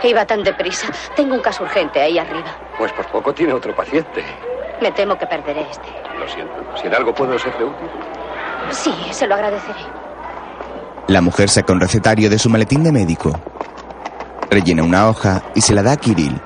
Iba 0.04 0.26
tan 0.26 0.42
deprisa. 0.42 0.88
Tengo 1.16 1.34
un 1.34 1.40
caso 1.40 1.62
urgente 1.62 2.00
ahí 2.00 2.18
arriba. 2.18 2.54
Pues 2.76 2.92
por 2.92 3.06
poco 3.06 3.32
tiene 3.32 3.54
otro 3.54 3.74
paciente. 3.74 4.22
Me 4.80 4.92
temo 4.92 5.16
que 5.16 5.26
perderé 5.26 5.62
este. 5.62 5.88
Lo 6.18 6.28
siento. 6.28 6.52
Si 6.76 6.86
en 6.86 6.94
algo 6.94 7.14
puedo 7.14 7.38
serle 7.38 7.64
útil. 7.64 7.88
Sí, 8.70 8.92
se 9.10 9.26
lo 9.26 9.34
agradeceré. 9.34 9.80
La 11.08 11.22
mujer 11.22 11.48
saca 11.48 11.72
un 11.72 11.80
recetario 11.80 12.28
de 12.28 12.38
su 12.38 12.50
maletín 12.50 12.84
de 12.84 12.92
médico. 12.92 13.32
Rellena 14.50 14.82
una 14.82 15.08
hoja 15.08 15.42
y 15.54 15.62
se 15.62 15.74
la 15.74 15.82
da 15.82 15.92
a 15.92 15.96
Kirill. 15.96 16.38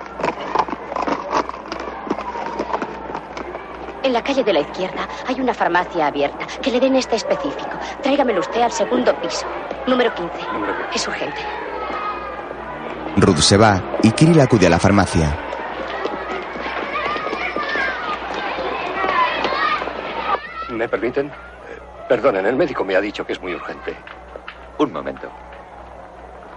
En 4.04 4.12
la 4.12 4.22
calle 4.22 4.44
de 4.44 4.52
la 4.52 4.60
izquierda 4.60 5.08
hay 5.26 5.40
una 5.40 5.52
farmacia 5.52 6.06
abierta. 6.06 6.46
Que 6.62 6.70
le 6.70 6.78
den 6.80 6.94
este 6.94 7.16
específico. 7.16 7.70
Tráigamelo 8.02 8.40
usted 8.40 8.62
al 8.62 8.72
segundo 8.72 9.14
piso. 9.20 9.46
Número 9.86 10.14
15. 10.14 10.32
Es 10.94 11.08
urgente. 11.08 11.40
Ruth 13.16 13.38
se 13.38 13.56
va 13.56 13.82
y 14.02 14.10
Kirill 14.12 14.40
acude 14.40 14.66
a 14.66 14.70
la 14.70 14.78
farmacia. 14.78 15.36
¿Me 20.70 20.88
permiten? 20.88 21.26
Eh, 21.26 21.30
Perdonen, 22.08 22.46
el 22.46 22.56
médico 22.56 22.84
me 22.84 22.94
ha 22.96 23.00
dicho 23.00 23.24
que 23.26 23.32
es 23.32 23.40
muy 23.40 23.54
urgente. 23.54 23.96
Un 24.78 24.92
momento. 24.92 25.30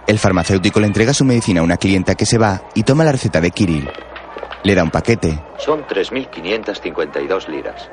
El 0.06 0.18
farmacéutico 0.18 0.80
le 0.80 0.86
entrega 0.86 1.14
su 1.14 1.24
medicina 1.24 1.60
a 1.60 1.64
una 1.64 1.76
clienta 1.76 2.14
que 2.14 2.26
se 2.26 2.38
va 2.38 2.60
y 2.74 2.82
toma 2.82 3.04
la 3.04 3.12
receta 3.12 3.40
de 3.40 3.50
Kirill. 3.50 3.90
Le 4.64 4.74
da 4.74 4.82
un 4.84 4.90
paquete. 4.90 5.38
Son 5.58 5.84
3.552 5.86 7.48
liras. 7.48 7.88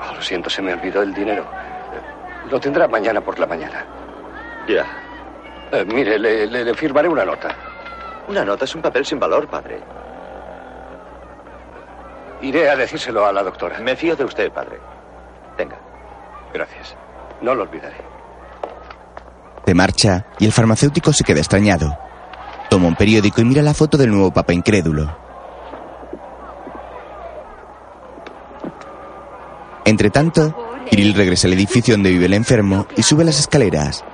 Oh, 0.00 0.14
lo 0.14 0.22
siento, 0.22 0.48
se 0.50 0.62
me 0.62 0.72
olvidó 0.72 1.02
el 1.02 1.12
dinero. 1.14 1.42
Eh, 1.42 2.48
Lo 2.50 2.58
tendrá 2.58 2.88
mañana 2.88 3.20
por 3.20 3.38
la 3.38 3.46
mañana. 3.46 3.84
Ya. 4.66 4.86
Eh, 5.72 5.84
mire, 5.84 6.18
le, 6.18 6.46
le- 6.46 6.64
le 6.64 6.74
firmaré 6.74 7.08
una 7.08 7.24
nota. 7.24 7.54
Una 8.28 8.44
nota 8.44 8.64
es 8.64 8.74
un 8.74 8.82
papel 8.82 9.04
sin 9.06 9.18
valor, 9.18 9.46
padre. 9.48 9.80
Iré 12.42 12.70
a 12.70 12.76
decírselo 12.76 13.26
a 13.26 13.32
la 13.32 13.42
doctora. 13.42 13.78
Me 13.80 13.94
fío 13.96 14.16
de 14.16 14.24
usted, 14.24 14.50
padre. 14.50 14.78
Tenga. 15.56 15.76
Gracias. 16.52 16.96
No 17.42 17.54
lo 17.54 17.62
olvidaré. 17.62 17.96
Se 19.66 19.74
marcha 19.74 20.26
y 20.38 20.46
el 20.46 20.52
farmacéutico 20.52 21.12
se 21.12 21.22
queda 21.22 21.38
extrañado. 21.40 21.96
Toma 22.68 22.88
un 22.88 22.96
periódico 22.96 23.40
y 23.40 23.44
mira 23.44 23.62
la 23.62 23.74
foto 23.74 23.96
del 23.96 24.10
nuevo 24.10 24.32
papa 24.32 24.52
incrédulo. 24.52 25.16
Entre 29.84 30.10
tanto, 30.10 30.54
Kirill 30.88 31.14
regresa 31.14 31.46
al 31.46 31.54
edificio 31.54 31.94
donde 31.94 32.10
vive 32.10 32.26
el 32.26 32.34
enfermo 32.34 32.86
y 32.96 33.02
sube 33.02 33.24
las 33.24 33.38
escaleras. 33.38 34.04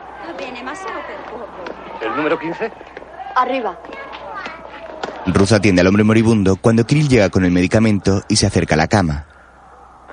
¿El 2.16 2.22
número 2.22 2.38
15? 2.38 2.72
Arriba. 3.34 3.78
Ruth 5.26 5.52
atiende 5.52 5.82
al 5.82 5.86
hombre 5.86 6.02
moribundo 6.02 6.56
cuando 6.56 6.86
Kirill 6.86 7.10
llega 7.10 7.28
con 7.28 7.44
el 7.44 7.50
medicamento 7.50 8.22
y 8.26 8.36
se 8.36 8.46
acerca 8.46 8.74
a 8.74 8.78
la 8.78 8.88
cama. 8.88 9.26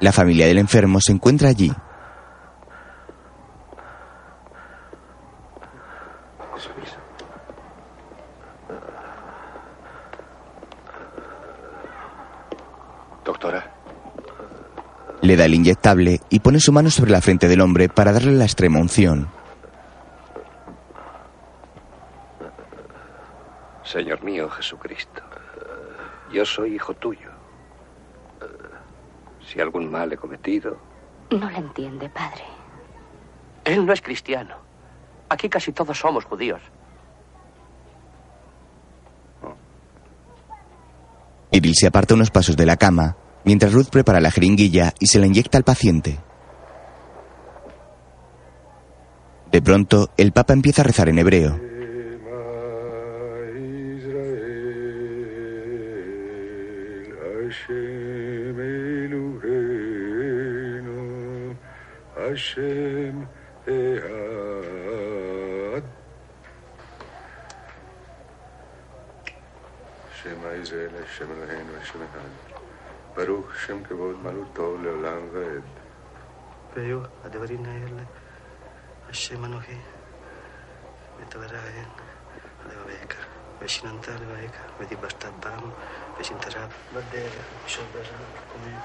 La 0.01 0.11
familia 0.11 0.45
del 0.45 0.57
enfermo 0.57 0.99
se 0.99 1.13
encuentra 1.13 1.47
allí. 1.47 1.71
Doctora, 13.23 13.71
Le 15.21 15.37
da 15.37 15.45
el 15.45 15.53
inyectable 15.53 16.19
y 16.29 16.41
pone 16.41 16.59
su 16.59 16.73
mano 16.73 16.89
sobre 16.89 17.11
la 17.11 17.21
frente 17.21 17.47
del 17.47 17.61
hombre 17.61 17.87
para 17.87 18.11
darle 18.11 18.33
la 18.33 18.43
extrema 18.43 18.79
unción. 18.79 19.29
Señor 23.93 24.23
mío 24.23 24.49
Jesucristo, 24.49 25.21
yo 26.33 26.43
soy 26.43 26.73
hijo 26.73 26.95
tuyo. 26.95 27.29
Si 29.47 29.61
algún 29.61 29.91
mal 29.91 30.11
he 30.11 30.17
cometido, 30.17 30.77
No 31.29 31.47
le 31.47 31.57
entiende, 31.57 32.09
padre. 32.09 32.43
Él 33.63 33.85
no 33.85 33.93
es 33.93 34.01
cristiano. 34.01 34.55
Aquí 35.29 35.47
casi 35.47 35.71
todos 35.71 35.97
somos 35.97 36.25
judíos. 36.25 36.61
Kirill 41.51 41.75
se 41.75 41.87
aparta 41.87 42.15
unos 42.15 42.31
pasos 42.31 42.57
de 42.57 42.65
la 42.65 42.77
cama, 42.77 43.15
mientras 43.45 43.73
Ruth 43.73 43.89
prepara 43.89 44.19
la 44.19 44.31
jeringuilla 44.31 44.93
y 44.99 45.05
se 45.05 45.19
la 45.19 45.27
inyecta 45.27 45.57
al 45.57 45.63
paciente. 45.63 46.19
De 49.51 49.61
pronto, 49.61 50.09
el 50.17 50.31
Papa 50.31 50.53
empieza 50.53 50.81
a 50.81 50.85
rezar 50.85 51.09
en 51.09 51.19
hebreo. 51.19 51.72
השם 62.33 63.23
העד. 63.67 63.83
שם 70.13 70.45
איזה 70.45 70.87
השם 71.03 71.31
אלוהינו 71.31 71.77
השם 71.81 71.99
אחד. 72.01 72.29
ברוך 73.15 73.55
שם 73.55 73.83
כבוד 73.83 74.15
מלאו 74.23 74.77
לעולם 74.77 75.21
ועד. 75.33 75.63
ויהיו 76.75 76.99
הדברים 77.23 77.65
האלה, 77.65 78.01
השם 79.09 79.45
אנוכי, 79.45 79.77
ותבראיין 81.21 81.89
לבביך, 82.65 83.25
ושיננת 83.61 84.07
לבביך, 84.07 84.51
ודיברת 84.79 85.25
בם, 85.39 85.69
ושנתרת 86.19 86.69
בדרך, 86.93 87.45
ושוברה 87.65 88.17
ומק, 88.55 88.83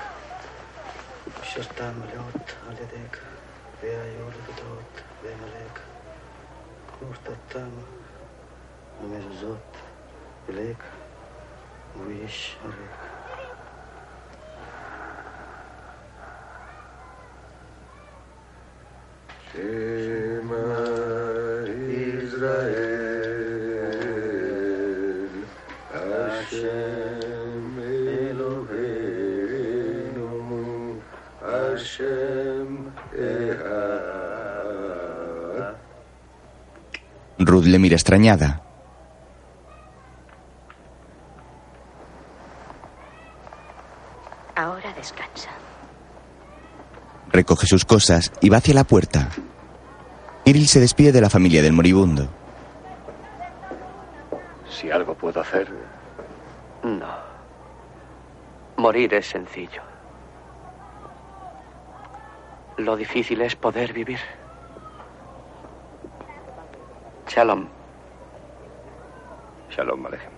אשר 1.43 1.63
תעמלות 1.63 2.55
על 2.69 2.73
ידיך. 2.73 3.28
והיו 3.82 4.28
לבדות 4.28 5.02
בעמלק, 5.24 5.80
ורתתם 7.02 7.70
המזוזות 9.02 9.78
אליך, 10.50 10.78
ואיש 11.98 12.58
עליך. 12.64 13.14
Shema 19.54 20.68
Israel, 22.10 22.84
Hashem 25.94 27.64
Eloheinu, 28.34 29.12
Hashem 31.40 32.72
Ehad. 32.87 32.87
Ruth 37.39 37.65
le 37.67 37.79
mira 37.79 37.95
extrañada. 37.97 38.63
Ahora 44.55 44.93
descansa. 44.95 45.51
Recoge 47.31 47.67
sus 47.67 47.85
cosas 47.85 48.33
y 48.41 48.49
va 48.49 48.59
hacia 48.59 48.75
la 48.75 48.85
puerta. 48.85 49.29
Kirill 50.45 50.67
se 50.67 50.81
despide 50.81 51.13
de 51.13 51.21
la 51.21 51.31
familia 51.31 51.63
del 51.63 51.73
moribundo. 51.73 52.29
si 54.71 54.91
algo 54.91 55.15
puedo 55.15 55.41
hacer, 55.41 55.69
No. 56.85 57.09
Morir 58.77 59.13
es 59.15 59.27
sencillo. 59.27 59.83
Lo 62.79 62.97
difícil 62.97 63.41
es 63.43 63.57
poder 63.57 63.93
vivir. 63.93 64.19
Shalom. 67.29 67.67
Shalom, 69.71 70.07
Alejem. 70.07 70.31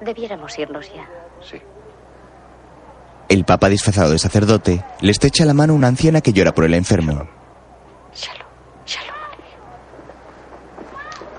Debiéramos 0.00 0.58
irnos 0.58 0.92
ya. 0.94 1.08
Sí. 1.40 1.60
El 3.28 3.44
papa 3.44 3.68
disfrazado 3.68 4.10
de 4.12 4.18
sacerdote 4.18 4.84
le 5.00 5.10
estrecha 5.10 5.44
la 5.44 5.54
mano 5.54 5.72
a 5.72 5.76
una 5.76 5.88
anciana 5.88 6.20
que 6.20 6.32
llora 6.32 6.52
por 6.52 6.64
el 6.64 6.74
enfermo. 6.74 7.26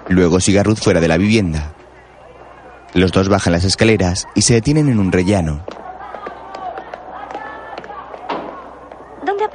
Luego 0.10 0.40
sigue 0.40 0.60
a 0.60 0.64
Ruth 0.64 0.78
fuera 0.78 1.02
de 1.02 1.08
la 1.08 1.18
vivienda. 1.18 1.74
Los 2.94 3.12
dos 3.12 3.30
bajan 3.30 3.54
las 3.54 3.66
escaleras 3.66 4.26
y 4.36 4.42
se 4.42 4.54
detienen 4.54 4.90
en 4.90 5.00
un 5.00 5.12
rellano. 5.12 5.66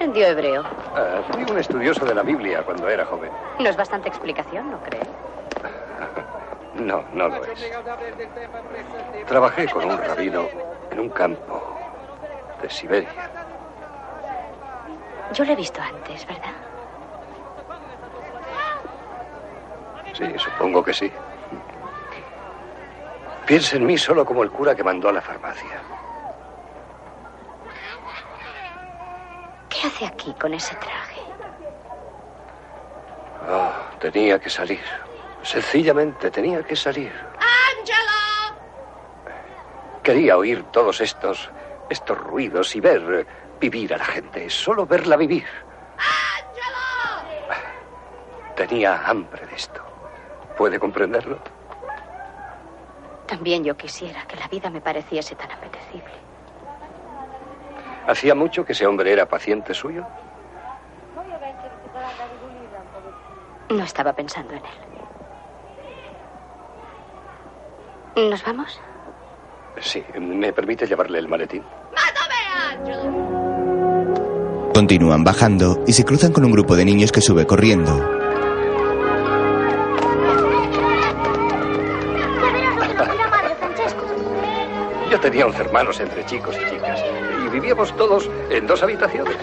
Aprendió 0.03 0.27
hebreo? 0.27 0.65
Ah, 0.97 1.23
fui 1.31 1.45
un 1.45 1.59
estudioso 1.59 2.05
de 2.05 2.15
la 2.15 2.23
Biblia 2.23 2.63
cuando 2.65 2.89
era 2.89 3.05
joven. 3.05 3.31
No 3.61 3.69
es 3.69 3.77
bastante 3.77 4.09
explicación, 4.09 4.71
¿no 4.71 4.79
cree? 4.83 5.01
No, 6.75 7.05
no 7.13 7.29
lo 7.29 7.45
es. 7.45 7.51
Trabajé 9.27 9.69
con 9.69 9.85
un 9.85 9.99
rabino 9.99 10.49
en 10.91 11.01
un 11.01 11.11
campo 11.11 11.63
de 12.63 12.71
Siberia. 12.71 13.31
Yo 15.35 15.45
lo 15.45 15.53
he 15.53 15.57
visto 15.57 15.83
antes, 15.83 16.27
¿verdad? 16.27 16.55
Sí, 20.15 20.25
supongo 20.39 20.83
que 20.83 20.95
sí. 20.95 21.13
Piensa 23.47 23.77
en 23.77 23.87
mí 23.87 23.99
solo 23.99 24.25
como 24.25 24.43
el 24.43 24.51
cura 24.51 24.75
que 24.75 24.83
mandó 24.83 25.11
a 25.11 25.13
la 25.13 25.21
farmacia. 25.21 25.83
¿Qué 29.83 29.89
hace 29.89 30.07
aquí 30.07 30.33
con 30.35 30.55
ese 30.55 30.77
traje? 30.77 31.21
Oh, 33.51 33.73
tenía 33.99 34.39
que 34.39 34.49
salir. 34.49 34.79
Sencillamente 35.43 36.31
tenía 36.31 36.63
que 36.63 36.77
salir. 36.77 37.13
¡Ángelo! 37.81 38.61
Quería 40.05 40.37
oír 40.37 40.63
todos 40.71 41.01
estos, 41.01 41.51
estos 41.91 42.17
ruidos 42.17 42.77
y 42.77 42.81
ver 42.81 43.03
eh, 43.13 43.27
vivir 43.59 43.93
a 43.93 43.97
la 43.97 44.05
gente. 44.05 44.49
Solo 44.51 44.87
verla 44.87 45.17
vivir. 45.17 45.49
Tenía 48.55 49.03
hambre 49.05 49.45
de 49.47 49.57
esto. 49.57 49.83
¿Puede 50.57 50.79
comprenderlo? 50.79 51.41
También 53.27 53.65
yo 53.65 53.77
quisiera 53.77 54.25
que 54.29 54.37
la 54.37 54.47
vida 54.47 54.71
me 54.71 54.81
pareciese 54.81 55.35
tan 55.35 55.51
apetecible. 55.51 56.22
¿Hacía 58.07 58.35
mucho 58.35 58.65
que 58.65 58.73
ese 58.73 58.87
hombre 58.87 59.13
era 59.13 59.27
paciente 59.27 59.75
suyo? 59.75 60.05
No 63.71 63.85
estaba 63.85 64.13
pensando 64.13 64.55
en 64.55 64.63
él. 68.17 68.31
¿Nos 68.31 68.45
vamos? 68.45 68.81
Sí. 69.81 70.05
¿Me 70.21 70.53
permite 70.53 70.87
llevarle 70.87 71.19
el 71.19 71.29
maletín? 71.29 71.63
Continúan 74.75 75.25
bajando 75.25 75.83
y 75.87 75.93
se 75.93 76.05
cruzan 76.05 76.33
con 76.33 76.45
un 76.45 76.53
grupo 76.53 76.77
de 76.77 76.85
niños 76.85 77.13
que 77.13 77.21
sube 77.21 77.47
corriendo. 77.47 77.93
Yo 85.11 85.21
tenía 85.21 85.47
once 85.47 85.61
hermanos 85.61 86.01
entre 86.01 86.25
chicos 86.25 86.57
y 86.57 86.71
chicas. 86.71 87.01
Vivíamos 87.53 87.95
todos 87.97 88.31
en 88.51 88.67
dos 88.67 88.83
habitaciones. 88.83 89.37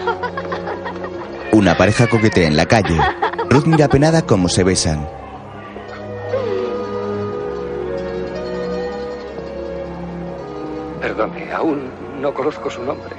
Una 1.52 1.76
pareja 1.76 2.06
coquetea 2.08 2.48
en 2.48 2.56
la 2.56 2.66
calle. 2.66 2.98
Ruth 3.48 3.66
mira 3.66 3.86
apenada 3.86 4.22
cómo 4.22 4.48
se 4.48 4.64
besan. 4.64 5.08
Perdone, 11.00 11.52
aún 11.52 11.90
no 12.20 12.34
conozco 12.34 12.68
su 12.70 12.82
nombre. 12.82 13.16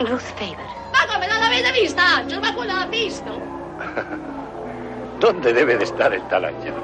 Ruth 0.00 0.20
Faber. 0.38 0.66
Ma 0.92 1.06
come 1.12 1.26
non 1.26 1.38
l'avete 1.40 1.72
vista, 1.72 2.16
Angelo? 2.16 2.40
Ma 2.40 2.54
quello 2.54 2.72
l'ha 2.72 2.86
visto? 2.86 3.30
¿Dónde 5.20 5.52
debe 5.52 5.76
de 5.76 5.84
estar 5.84 6.12
el 6.12 6.22
tal 6.28 6.44
Ángel? 6.46 6.74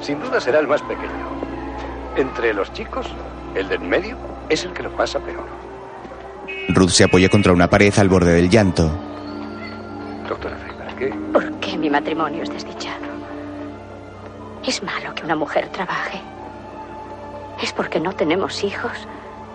Sin 0.00 0.20
duda 0.20 0.40
será 0.40 0.58
el 0.60 0.66
más 0.66 0.82
pequeño. 0.82 1.26
Entre 2.16 2.52
los 2.52 2.72
chicos, 2.72 3.06
el 3.54 3.68
del 3.68 3.80
medio 3.80 4.16
es 4.48 4.64
el 4.64 4.72
que 4.72 4.82
lo 4.82 4.90
pasa 4.90 5.18
peor. 5.20 5.46
Ruth 6.68 6.90
se 6.90 7.04
apoya 7.04 7.28
contra 7.28 7.52
una 7.52 7.68
pared 7.68 7.92
al 7.98 8.08
borde 8.08 8.34
del 8.34 8.48
llanto. 8.48 8.90
Doctora 10.28 10.56
¿qué? 10.98 11.08
¿Por 11.32 11.52
qué 11.60 11.76
mi 11.76 11.90
matrimonio 11.90 12.42
es 12.42 12.50
desdichado? 12.50 13.06
¿Es 14.64 14.82
malo 14.82 15.14
que 15.14 15.24
una 15.24 15.36
mujer 15.36 15.68
trabaje? 15.68 16.20
¿Es 17.60 17.72
porque 17.72 18.00
no 18.00 18.12
tenemos 18.12 18.62
hijos 18.64 18.92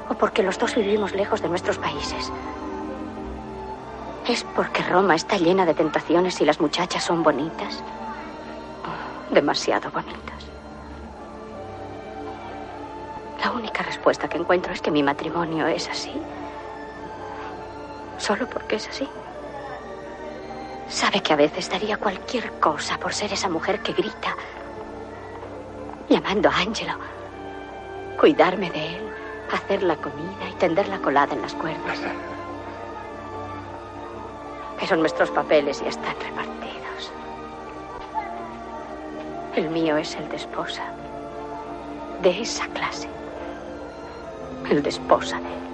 o 0.10 0.14
porque 0.16 0.44
los 0.44 0.58
dos 0.60 0.76
vivimos 0.76 1.14
lejos 1.14 1.42
de 1.42 1.50
nuestros 1.50 1.78
países? 1.78 2.32
¿Es 4.28 4.44
porque 4.56 4.84
Roma 4.84 5.16
está 5.16 5.38
llena 5.38 5.66
de 5.66 5.74
tentaciones 5.74 6.40
y 6.42 6.46
las 6.46 6.60
muchachas 6.60 7.04
son 7.04 7.24
bonitas? 7.24 7.82
Oh, 8.84 9.34
demasiado 9.34 9.90
bonitas. 9.90 10.46
La 13.44 13.52
única 13.52 13.84
respuesta 13.84 14.28
que 14.28 14.38
encuentro 14.38 14.74
es 14.74 14.82
que 14.82 14.92
mi 14.92 15.02
matrimonio 15.02 15.68
es 15.68 15.88
así. 15.90 16.12
Solo 18.18 18.48
porque 18.49 18.77
es 18.77 18.88
así. 18.88 19.07
Sabe 20.89 21.22
que 21.22 21.34
a 21.34 21.35
veces 21.35 21.69
daría 21.69 21.98
cualquier 21.98 22.52
cosa 22.60 22.98
por 22.98 23.14
ser 23.14 23.34
esa 23.34 23.49
mujer 23.49 23.81
que 23.81 23.94
grita, 23.94 24.35
llamando 26.10 26.49
a 26.49 26.57
Angelo, 26.57 26.94
cuidarme 28.19 28.69
de 28.72 28.95
él, 28.95 29.10
hacer 29.52 29.84
la 29.84 29.98
comida 29.98 30.49
y 30.49 30.53
tender 30.53 30.88
la 30.88 30.99
colada 30.99 31.34
en 31.34 31.41
las 31.41 31.53
cuerdas. 31.53 31.99
Pero 34.80 34.95
nuestros 34.95 35.30
papeles 35.31 35.81
ya 35.81 35.89
están 35.89 36.15
repartidos. 36.19 37.11
El 39.56 39.69
mío 39.69 39.98
es 39.98 40.15
el 40.15 40.30
de 40.30 40.38
esposa. 40.38 40.84
De 42.22 42.41
esa 42.41 42.68
clase. 42.68 43.10
El 44.69 44.81
de 44.84 44.89
esposa 44.89 45.39
de 45.39 45.48
él. 45.48 45.66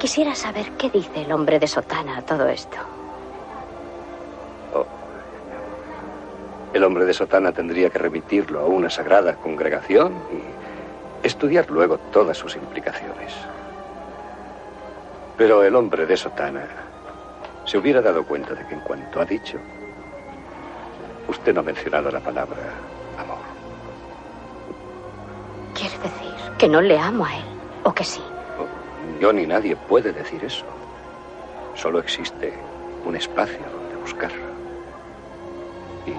Quisiera 0.00 0.34
saber 0.34 0.72
qué 0.78 0.88
dice 0.88 1.20
el 1.20 1.30
hombre 1.30 1.58
de 1.58 1.66
sotana 1.66 2.16
a 2.16 2.22
todo 2.22 2.48
esto. 2.48 2.78
El 6.72 6.84
hombre 6.84 7.04
de 7.04 7.12
sotana 7.12 7.52
tendría 7.52 7.90
que 7.90 7.98
remitirlo 7.98 8.60
a 8.60 8.64
una 8.64 8.88
sagrada 8.88 9.34
congregación 9.34 10.14
y 10.32 11.26
estudiar 11.26 11.68
luego 11.70 11.98
todas 12.12 12.38
sus 12.38 12.56
implicaciones. 12.56 13.34
Pero 15.36 15.62
el 15.64 15.76
hombre 15.76 16.06
de 16.06 16.16
sotana 16.16 16.66
se 17.66 17.76
hubiera 17.76 18.00
dado 18.00 18.24
cuenta 18.24 18.54
de 18.54 18.64
que 18.66 18.74
en 18.74 18.80
cuanto 18.80 19.20
ha 19.20 19.26
dicho, 19.26 19.58
usted 21.28 21.52
no 21.52 21.60
ha 21.60 21.64
mencionado 21.64 22.10
la 22.10 22.20
palabra 22.20 22.72
amor. 23.18 23.38
¿Quiere 25.74 25.98
decir 25.98 26.56
que 26.56 26.68
no 26.68 26.80
le 26.80 26.98
amo 26.98 27.26
a 27.26 27.36
él 27.36 27.44
o 27.84 27.92
que 27.92 28.04
sí? 28.04 28.22
Yo 29.20 29.34
ni 29.34 29.46
nadie 29.46 29.76
puede 29.76 30.14
decir 30.14 30.42
eso. 30.42 30.64
Solo 31.74 31.98
existe 31.98 32.54
un 33.04 33.14
espacio 33.14 33.60
donde 33.70 33.96
buscar. 33.96 34.32
Y 36.06 36.14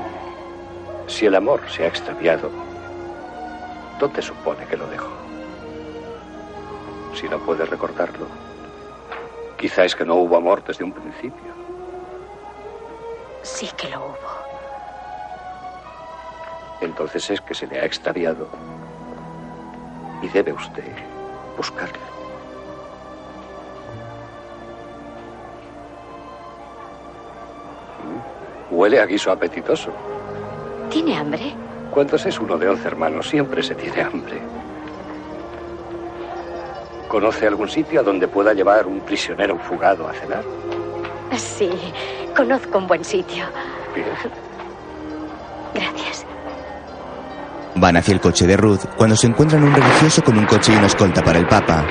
si 1.11 1.25
el 1.25 1.33
amor 1.33 1.67
se 1.67 1.83
ha 1.83 1.87
extraviado, 1.87 2.51
¿dónde 3.99 4.21
supone 4.21 4.67
que 4.67 4.77
lo 4.77 4.85
dejo? 4.85 5.09
Si 7.15 7.27
no 7.27 7.39
puede 7.39 7.65
recordarlo, 7.65 8.27
quizá 9.57 9.83
es 9.83 9.95
que 9.95 10.05
no 10.05 10.17
hubo 10.17 10.37
amor 10.37 10.63
desde 10.63 10.83
un 10.83 10.93
principio. 10.93 11.51
Sí 13.41 13.67
que 13.75 13.89
lo 13.89 14.05
hubo. 14.05 14.31
Entonces 16.81 17.31
es 17.31 17.41
que 17.41 17.55
se 17.55 17.65
le 17.65 17.79
ha 17.79 17.85
extraviado 17.85 18.47
y 20.21 20.27
debe 20.27 20.53
usted 20.53 20.93
buscarlo. 21.57 22.10
Huele 28.69 28.99
a 28.99 29.05
guiso 29.05 29.31
apetitoso. 29.31 29.91
¿Tiene 30.89 31.17
hambre? 31.17 31.53
Cuando 31.91 32.17
se 32.17 32.29
es 32.29 32.39
uno 32.39 32.57
de 32.57 32.69
once 32.69 32.87
hermanos, 32.87 33.27
siempre 33.27 33.61
se 33.61 33.75
tiene 33.75 34.01
hambre. 34.01 34.41
¿Conoce 37.07 37.45
algún 37.45 37.67
sitio 37.67 37.99
a 37.99 38.03
donde 38.03 38.27
pueda 38.27 38.53
llevar 38.53 38.87
un 38.87 39.01
prisionero 39.01 39.57
fugado 39.57 40.07
a 40.07 40.13
cenar? 40.13 40.43
Sí, 41.35 41.69
conozco 42.35 42.77
un 42.77 42.87
buen 42.87 43.03
sitio. 43.03 43.43
Bien. 43.93 44.07
Gracias. 45.73 46.25
Van 47.75 47.97
hacia 47.97 48.13
el 48.13 48.21
coche 48.21 48.47
de 48.47 48.55
Ruth 48.55 48.81
cuando 48.95 49.15
se 49.15 49.27
encuentran 49.27 49.63
un 49.63 49.73
religioso 49.73 50.23
con 50.23 50.37
un 50.37 50.45
coche 50.45 50.71
y 50.73 50.75
una 50.77 50.87
escolta 50.87 51.21
para 51.21 51.39
el 51.39 51.47
Papa. 51.47 51.85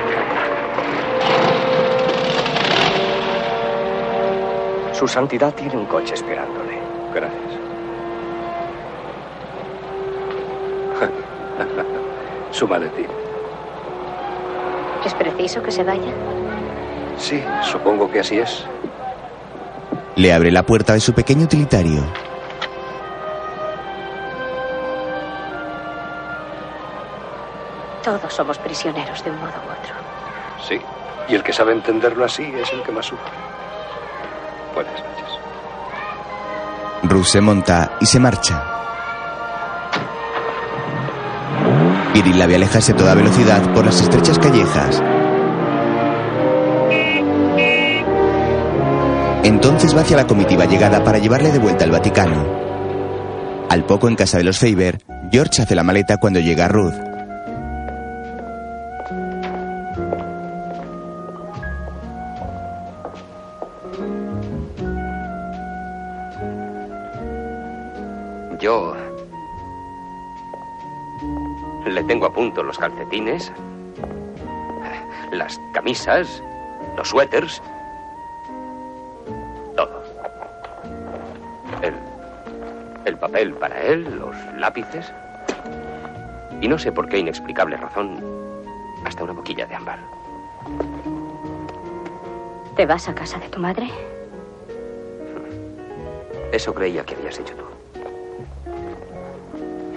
Su 5.01 5.09
santidad 5.09 5.55
tiene 5.55 5.79
un 5.79 5.87
coche 5.87 6.13
esperándole. 6.13 6.79
Gracias. 7.15 7.53
Su 12.51 12.69
maletín. 12.69 13.07
¿Es 15.03 15.15
preciso 15.15 15.63
que 15.63 15.71
se 15.71 15.85
vaya? 15.85 16.13
Sí, 17.17 17.43
supongo 17.63 18.11
que 18.11 18.21
así 18.21 18.41
es. 18.41 18.67
Le 20.17 20.35
abre 20.35 20.51
la 20.51 20.65
puerta 20.65 20.93
de 20.93 21.01
su 21.01 21.15
pequeño 21.15 21.45
utilitario. 21.45 22.03
Todos 28.05 28.35
somos 28.35 28.59
prisioneros 28.59 29.25
de 29.25 29.31
un 29.31 29.39
modo 29.39 29.49
u 29.49 29.71
otro. 29.81 29.95
Sí. 30.69 30.79
Y 31.27 31.37
el 31.37 31.43
que 31.43 31.55
sabe 31.55 31.73
entenderlo 31.73 32.27
así 32.27 32.43
es 32.43 32.71
el 32.75 32.83
que 32.83 32.93
más 32.93 33.07
sufre. 33.07 33.60
Buenas 34.81 35.05
noches. 35.05 35.29
Ruth 37.03 37.27
se 37.27 37.41
monta 37.43 37.99
y 38.01 38.07
se 38.07 38.19
marcha. 38.19 38.65
Viril 42.15 42.39
la 42.39 42.47
ve 42.47 42.57
alejarse 42.57 42.93
a 42.93 42.97
toda 42.97 43.15
velocidad 43.15 43.75
por 43.75 43.85
las 43.85 44.01
estrechas 44.01 44.39
callejas. 44.39 45.03
Entonces 49.43 49.95
va 49.95 50.01
hacia 50.01 50.17
la 50.17 50.27
comitiva 50.27 50.65
llegada 50.65 51.05
para 51.05 51.19
llevarle 51.19 51.53
de 51.53 51.59
vuelta 51.59 51.85
al 51.85 51.91
Vaticano. 51.91 52.47
Al 53.69 53.85
poco 53.85 54.09
en 54.09 54.17
casa 54.17 54.39
de 54.39 54.45
los 54.45 54.59
Faber, 54.59 55.03
George 55.31 55.61
hace 55.61 55.75
la 55.75 55.83
maleta 55.83 56.17
cuando 56.17 56.41
llega 56.41 56.69
Ruth. 56.69 57.10
Los 72.71 72.79
calcetines, 72.79 73.53
las 75.33 75.61
camisas, 75.75 76.41
los 76.97 77.09
suéteres, 77.09 77.61
todo. 79.75 80.05
El, 81.83 81.95
el 83.07 83.17
papel 83.17 83.55
para 83.55 83.77
él, 83.83 84.21
los 84.21 84.37
lápices 84.57 85.13
y 86.61 86.69
no 86.69 86.79
sé 86.79 86.93
por 86.93 87.09
qué 87.09 87.19
inexplicable 87.19 87.77
razón, 87.77 88.23
hasta 89.05 89.25
una 89.25 89.33
boquilla 89.33 89.67
de 89.67 89.75
ámbar. 89.75 89.99
¿Te 92.77 92.87
vas 92.87 93.09
a 93.09 93.15
casa 93.17 93.41
de 93.41 93.49
tu 93.49 93.59
madre? 93.59 93.91
Eso 96.53 96.73
creía 96.73 97.03
que 97.05 97.17
habías 97.17 97.37
hecho 97.41 97.57
tú. 97.57 97.70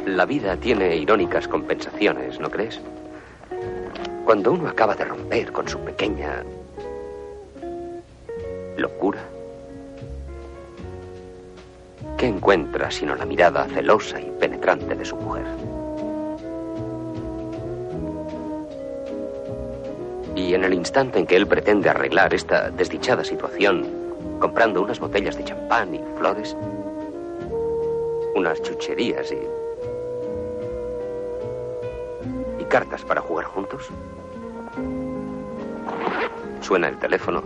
La 0.06 0.26
vida 0.26 0.58
tiene 0.58 0.98
irónicas 0.98 1.48
compensaciones, 1.48 2.38
¿no 2.38 2.52
crees? 2.52 2.82
Cuando 4.26 4.52
uno 4.52 4.68
acaba 4.68 4.96
de 4.96 5.06
romper 5.06 5.54
con 5.54 5.66
su 5.66 5.80
pequeña 5.80 6.44
locura, 8.76 9.22
¿qué 12.18 12.28
encuentra 12.28 12.92
sino 12.92 13.16
la 13.16 13.26
mirada 13.26 13.66
celosa 13.70 14.20
y 14.20 14.30
penetrante 14.42 14.94
de 14.94 15.06
su 15.06 15.16
mujer? 15.16 15.46
Y 20.36 20.54
en 20.54 20.66
el 20.66 20.74
instante 20.74 21.20
en 21.20 21.26
que 21.26 21.38
él 21.38 21.48
pretende 21.48 21.90
arreglar 21.90 22.34
esta 22.34 22.70
desdichada 22.72 23.24
situación, 23.24 23.88
comprando 24.42 24.82
unas 24.82 25.00
botellas 25.00 25.38
de 25.38 25.46
champán 25.46 25.96
y 25.96 26.02
flores, 26.18 26.58
unas 28.36 28.62
chucherías 28.62 29.32
y 29.32 29.63
y 32.64 32.66
cartas 32.66 33.04
para 33.04 33.22
jugar 33.22 33.46
juntos. 33.46 33.90
Suena 36.62 36.88
el 36.88 36.98
teléfono 36.98 37.44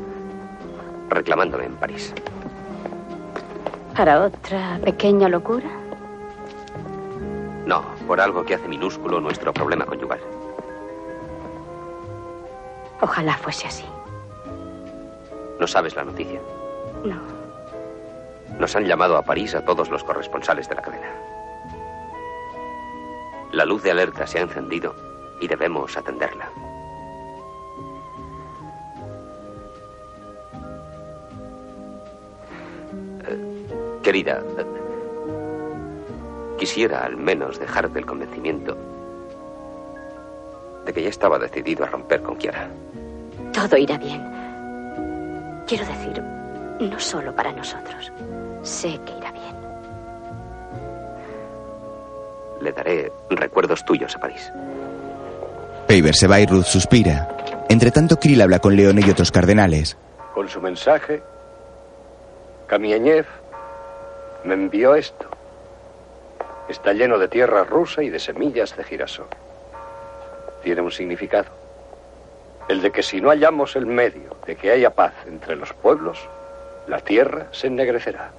reclamándome 1.10 1.66
en 1.66 1.76
París. 1.76 2.14
¿Para 3.96 4.26
otra 4.26 4.80
pequeña 4.84 5.28
locura? 5.28 5.68
No, 7.66 7.84
por 8.06 8.22
algo 8.22 8.46
que 8.46 8.54
hace 8.54 8.68
minúsculo 8.68 9.20
nuestro 9.20 9.52
problema 9.52 9.86
conyugal. 9.86 10.20
Ojalá 13.02 13.34
fuese 13.38 13.68
así. 13.68 13.86
¿No 15.60 15.66
sabes 15.66 15.96
la 15.96 16.06
noticia? 16.06 16.40
No. 17.04 17.18
Nos 18.60 18.76
han 18.76 18.86
llamado 18.86 19.18
a 19.18 19.24
París 19.24 19.56
a 19.56 19.66
todos 19.66 19.90
los 19.90 20.04
corresponsales 20.04 20.70
de 20.70 20.76
la 20.76 20.82
cadena. 20.82 21.12
La 23.58 23.66
luz 23.66 23.82
de 23.82 23.90
alerta 23.90 24.28
se 24.28 24.38
ha 24.38 24.44
encendido 24.44 24.94
y 25.42 25.48
debemos 25.48 25.98
atenderla. 25.98 26.48
Eh, 33.28 34.00
querida, 34.04 34.44
quisiera 36.60 37.04
al 37.04 37.18
menos 37.18 37.58
dejarte 37.58 37.98
el 37.98 38.06
convencimiento 38.06 38.78
de 40.86 40.94
que 40.94 41.02
ya 41.02 41.10
estaba 41.10 41.40
decidido 41.40 41.84
a 41.84 41.88
romper 41.88 42.22
con 42.22 42.36
Kiara. 42.36 42.70
Todo 43.54 43.76
irá 43.76 43.98
bien. 43.98 44.22
Quiero 45.66 45.84
decir, 45.84 46.22
no 46.80 47.00
solo 47.00 47.36
para 47.36 47.52
nosotros. 47.54 48.12
Sé 48.62 49.00
que 49.04 49.18
irá 49.18 49.27
Le 52.62 52.72
daré 52.72 53.12
recuerdos 53.30 53.86
tuyos 53.86 54.16
a 54.16 54.20
París. 54.20 54.52
Faber 55.88 56.16
se 56.16 56.28
va 56.28 56.40
y 56.40 56.46
Ruth 56.46 56.66
suspira. 56.66 57.28
Entre 57.70 57.92
tanto, 57.92 58.18
Krill 58.18 58.42
habla 58.42 58.60
con 58.60 58.76
Leone 58.76 59.02
y 59.06 59.10
otros 59.10 59.32
cardenales. 59.32 59.98
Con 60.34 60.50
su 60.50 60.62
mensaje, 60.62 61.22
Kamieniev 62.68 63.26
me 64.44 64.54
envió 64.54 64.96
esto. 64.96 65.28
Está 66.68 66.94
lleno 66.94 67.18
de 67.18 67.28
tierra 67.28 67.64
rusa 67.64 68.04
y 68.04 68.10
de 68.10 68.20
semillas 68.20 68.76
de 68.76 68.84
girasol. 68.84 69.28
Tiene 70.64 70.82
un 70.82 70.92
significado. 70.92 71.50
El 72.68 72.82
de 72.82 72.92
que 72.92 73.04
si 73.04 73.22
no 73.22 73.30
hallamos 73.30 73.78
el 73.78 73.86
medio 73.86 74.36
de 74.46 74.58
que 74.58 74.72
haya 74.72 74.90
paz 74.90 75.14
entre 75.26 75.56
los 75.56 75.72
pueblos, 75.74 76.20
la 76.88 77.00
tierra 77.00 77.48
se 77.52 77.68
ennegrecerá. 77.68 78.32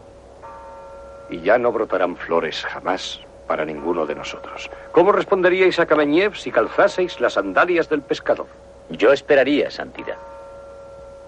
Y 1.30 1.40
ya 1.40 1.56
no 1.56 1.72
brotarán 1.72 2.16
flores 2.16 2.62
jamás 2.64 3.20
para 3.48 3.64
ninguno 3.64 4.06
de 4.06 4.14
nosotros. 4.14 4.70
¿Cómo 4.92 5.10
responderíais 5.10 5.80
a 5.80 5.86
Kameniev 5.86 6.36
si 6.36 6.52
calzaseis 6.52 7.18
las 7.20 7.32
sandalias 7.32 7.88
del 7.88 8.02
pescador? 8.02 8.46
Yo 8.90 9.12
esperaría, 9.12 9.70
Santidad. 9.70 10.16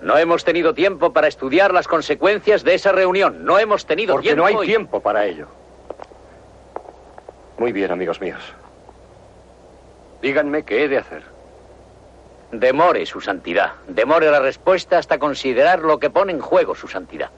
No 0.01 0.16
hemos 0.16 0.44
tenido 0.44 0.72
tiempo 0.72 1.12
para 1.12 1.26
estudiar 1.28 1.74
las 1.74 1.88
consecuencias 1.88 2.62
de 2.62 2.74
esa 2.74 2.92
reunión. 2.92 3.44
No 3.44 3.59
hemos 3.59 3.84
tenido 3.84 4.14
Porque 4.14 4.28
tiempo. 4.28 4.42
no 4.42 4.47
hay 4.60 4.64
y- 4.64 4.66
tiempo 4.68 5.01
para 5.01 5.26
ello. 5.26 5.47
Muy 7.59 7.72
bien, 7.72 7.90
amigos 7.90 8.20
míos. 8.20 8.40
Díganme 10.22 10.62
qué 10.64 10.84
he 10.84 10.88
de 10.88 10.98
hacer. 10.98 11.22
Demore, 12.52 13.05
su 13.06 13.20
santidad. 13.20 13.72
Demore 13.88 14.30
la 14.30 14.40
respuesta 14.40 14.98
hasta 14.98 15.18
considerar 15.18 15.80
lo 15.80 15.98
que 15.98 16.10
pone 16.10 16.32
en 16.32 16.40
juego, 16.40 16.74
su 16.74 16.88
santidad. 16.88 17.30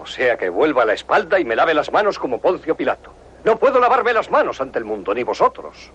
O 0.00 0.06
sea 0.06 0.36
que 0.36 0.48
vuelva 0.48 0.84
la 0.84 0.94
espalda 0.94 1.38
y 1.38 1.44
me 1.44 1.54
lave 1.54 1.74
las 1.74 1.92
manos 1.92 2.18
como 2.18 2.40
Poncio 2.40 2.74
Pilato. 2.74 3.12
No 3.44 3.58
puedo 3.58 3.80
lavarme 3.80 4.12
las 4.12 4.30
manos 4.30 4.60
ante 4.60 4.78
el 4.78 4.84
mundo, 4.84 5.14
ni 5.14 5.22
vosotros. 5.24 5.90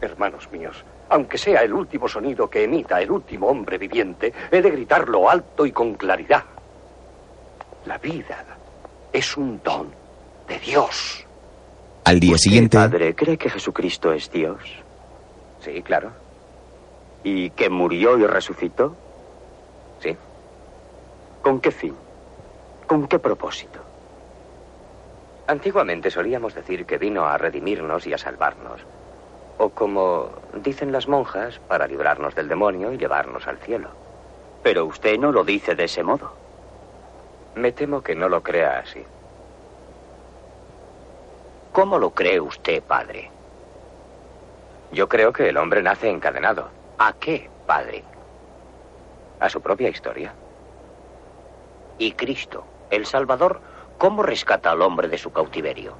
Hermanos 0.00 0.50
míos, 0.50 0.84
aunque 1.08 1.38
sea 1.38 1.62
el 1.62 1.72
último 1.72 2.08
sonido 2.08 2.48
que 2.48 2.64
emita 2.64 3.00
el 3.00 3.10
último 3.10 3.48
hombre 3.48 3.78
viviente, 3.78 4.32
he 4.50 4.60
de 4.60 4.70
gritarlo 4.70 5.28
alto 5.28 5.64
y 5.64 5.72
con 5.72 5.94
claridad. 5.94 6.44
La 7.86 7.98
vida 7.98 8.44
es 9.12 9.36
un 9.36 9.60
don 9.62 9.90
de 10.48 10.58
Dios. 10.58 11.24
Al 12.04 12.20
día 12.20 12.36
siguiente, 12.38 12.76
Padre, 12.76 13.14
¿cree 13.14 13.36
que 13.36 13.50
Jesucristo 13.50 14.12
es 14.12 14.30
Dios? 14.30 14.60
Sí, 15.60 15.82
claro. 15.82 16.12
¿Y 17.24 17.50
que 17.50 17.68
murió 17.68 18.18
y 18.18 18.26
resucitó? 18.26 18.94
Sí. 20.00 20.16
¿Con 21.42 21.60
qué 21.60 21.70
fin? 21.70 21.94
¿Con 22.86 23.08
qué 23.08 23.18
propósito? 23.18 23.80
Antiguamente 25.48 26.10
solíamos 26.10 26.54
decir 26.54 26.86
que 26.86 26.98
vino 26.98 27.26
a 27.26 27.38
redimirnos 27.38 28.06
y 28.06 28.12
a 28.12 28.18
salvarnos. 28.18 28.80
O 29.58 29.70
como 29.70 30.30
dicen 30.54 30.90
las 30.90 31.06
monjas, 31.06 31.60
para 31.60 31.86
librarnos 31.86 32.34
del 32.34 32.48
demonio 32.48 32.92
y 32.92 32.98
llevarnos 32.98 33.46
al 33.46 33.58
cielo. 33.58 33.88
Pero 34.62 34.84
usted 34.84 35.18
no 35.18 35.30
lo 35.30 35.44
dice 35.44 35.74
de 35.76 35.84
ese 35.84 36.02
modo. 36.02 36.32
Me 37.54 37.72
temo 37.72 38.02
que 38.02 38.16
no 38.16 38.28
lo 38.28 38.42
crea 38.42 38.80
así. 38.80 39.04
¿Cómo 41.72 41.98
lo 41.98 42.10
cree 42.10 42.40
usted, 42.40 42.82
padre? 42.82 43.30
Yo 44.92 45.08
creo 45.08 45.32
que 45.32 45.48
el 45.48 45.56
hombre 45.56 45.82
nace 45.82 46.10
encadenado. 46.10 46.68
¿A 46.98 47.12
qué, 47.12 47.48
padre? 47.66 48.02
A 49.38 49.48
su 49.48 49.60
propia 49.60 49.88
historia. 49.88 50.34
¿Y 51.98 52.12
Cristo, 52.12 52.64
el 52.90 53.06
Salvador, 53.06 53.60
cómo 53.98 54.22
rescata 54.22 54.70
al 54.70 54.82
hombre 54.82 55.08
de 55.08 55.18
su 55.18 55.32
cautiverio? 55.32 55.94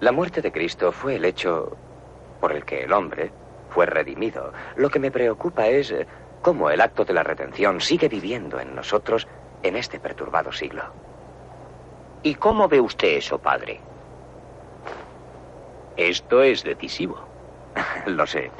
La 0.00 0.12
muerte 0.12 0.42
de 0.42 0.52
Cristo 0.52 0.92
fue 0.92 1.16
el 1.16 1.24
hecho 1.24 1.76
por 2.40 2.52
el 2.52 2.64
que 2.64 2.84
el 2.84 2.92
hombre 2.92 3.32
fue 3.70 3.86
redimido. 3.86 4.52
Lo 4.76 4.90
que 4.90 4.98
me 4.98 5.10
preocupa 5.10 5.66
es 5.68 5.90
eh, 5.90 6.06
cómo 6.42 6.70
el 6.70 6.80
acto 6.80 7.04
de 7.04 7.14
la 7.14 7.22
redención 7.22 7.80
sigue 7.80 8.08
viviendo 8.08 8.60
en 8.60 8.74
nosotros 8.74 9.26
en 9.62 9.76
este 9.76 9.98
perturbado 9.98 10.52
siglo. 10.52 10.82
¿Y 12.22 12.34
cómo 12.34 12.68
ve 12.68 12.80
usted 12.80 13.16
eso, 13.16 13.38
padre? 13.38 13.80
Esto 15.96 16.42
es 16.42 16.62
decisivo. 16.62 17.18
Lo 18.06 18.26
sé. 18.26 18.50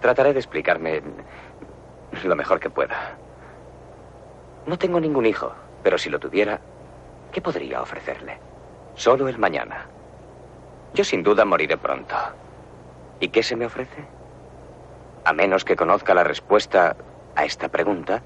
Trataré 0.00 0.32
de 0.32 0.40
explicarme 0.40 1.02
lo 2.24 2.36
mejor 2.36 2.60
que 2.60 2.70
pueda. 2.70 3.16
No 4.66 4.76
tengo 4.78 4.98
ningún 4.98 5.26
hijo, 5.26 5.54
pero 5.82 5.96
si 5.96 6.10
lo 6.10 6.18
tuviera, 6.18 6.60
¿qué 7.32 7.40
podría 7.40 7.80
ofrecerle? 7.82 8.38
Solo 8.94 9.28
el 9.28 9.38
mañana. 9.38 9.86
Yo 10.92 11.04
sin 11.04 11.22
duda 11.22 11.44
moriré 11.44 11.76
pronto. 11.76 12.16
¿Y 13.20 13.28
qué 13.28 13.42
se 13.42 13.54
me 13.54 13.66
ofrece? 13.66 14.04
A 15.24 15.32
menos 15.32 15.64
que 15.64 15.76
conozca 15.76 16.14
la 16.14 16.24
respuesta 16.24 16.96
a 17.34 17.44
esta 17.44 17.68
pregunta, 17.68 18.22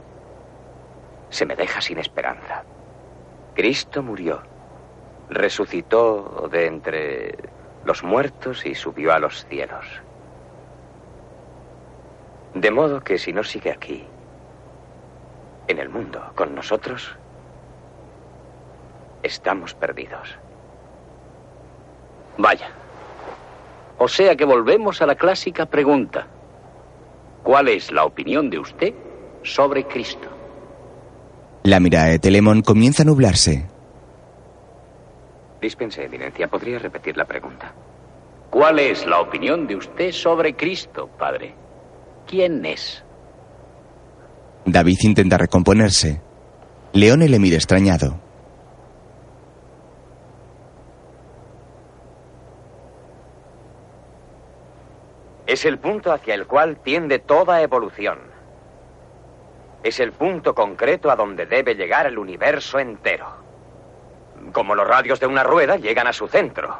se 1.28 1.44
me 1.44 1.56
deja 1.56 1.80
sin 1.80 1.98
esperanza. 1.98 2.64
Cristo 3.54 4.02
murió, 4.02 4.42
resucitó 5.28 6.48
de 6.50 6.66
entre 6.66 7.34
los 7.84 8.02
muertos 8.02 8.64
y 8.64 8.74
subió 8.74 9.12
a 9.12 9.18
los 9.18 9.44
cielos. 9.46 9.86
De 12.54 12.70
modo 12.70 13.00
que 13.00 13.18
si 13.18 13.32
no 13.32 13.44
sigue 13.44 13.70
aquí, 13.70 14.06
en 15.70 15.78
el 15.78 15.88
mundo, 15.88 16.20
con 16.34 16.54
nosotros, 16.54 17.16
estamos 19.22 19.74
perdidos. 19.74 20.36
Vaya. 22.38 22.70
O 23.98 24.08
sea 24.08 24.34
que 24.34 24.44
volvemos 24.44 25.02
a 25.02 25.06
la 25.06 25.14
clásica 25.14 25.66
pregunta. 25.66 26.26
¿Cuál 27.42 27.68
es 27.68 27.92
la 27.92 28.04
opinión 28.04 28.50
de 28.50 28.58
usted 28.58 28.94
sobre 29.42 29.84
Cristo? 29.84 30.28
La 31.64 31.80
mirada 31.80 32.06
de 32.06 32.18
Telemón 32.18 32.62
comienza 32.62 33.02
a 33.02 33.06
nublarse. 33.06 33.66
Dispense, 35.60 36.04
Eminencia, 36.04 36.48
¿podría 36.48 36.78
repetir 36.78 37.16
la 37.16 37.26
pregunta? 37.26 37.74
¿Cuál 38.48 38.78
es 38.78 39.06
la 39.06 39.20
opinión 39.20 39.66
de 39.66 39.76
usted 39.76 40.10
sobre 40.12 40.54
Cristo, 40.54 41.08
padre? 41.18 41.54
¿Quién 42.26 42.64
es? 42.64 43.04
David 44.72 44.98
intenta 45.02 45.38
recomponerse. 45.38 46.20
Leone 46.92 47.28
le 47.28 47.38
mira 47.38 47.56
extrañado. 47.56 48.18
Es 55.46 55.64
el 55.64 55.78
punto 55.78 56.12
hacia 56.12 56.34
el 56.34 56.46
cual 56.46 56.78
tiende 56.78 57.18
toda 57.18 57.60
evolución. 57.60 58.18
Es 59.82 59.98
el 59.98 60.12
punto 60.12 60.54
concreto 60.54 61.10
a 61.10 61.16
donde 61.16 61.46
debe 61.46 61.74
llegar 61.74 62.06
el 62.06 62.18
universo 62.18 62.78
entero. 62.78 63.26
Como 64.52 64.74
los 64.74 64.86
radios 64.86 65.18
de 65.20 65.26
una 65.26 65.42
rueda 65.42 65.76
llegan 65.76 66.06
a 66.06 66.12
su 66.12 66.28
centro. 66.28 66.76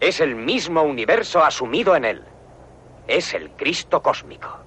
Es 0.00 0.20
el 0.20 0.34
mismo 0.34 0.82
universo 0.82 1.42
asumido 1.42 1.96
en 1.96 2.04
él. 2.04 2.22
Es 3.08 3.34
el 3.34 3.50
Cristo 3.50 4.02
cósmico. 4.02 4.65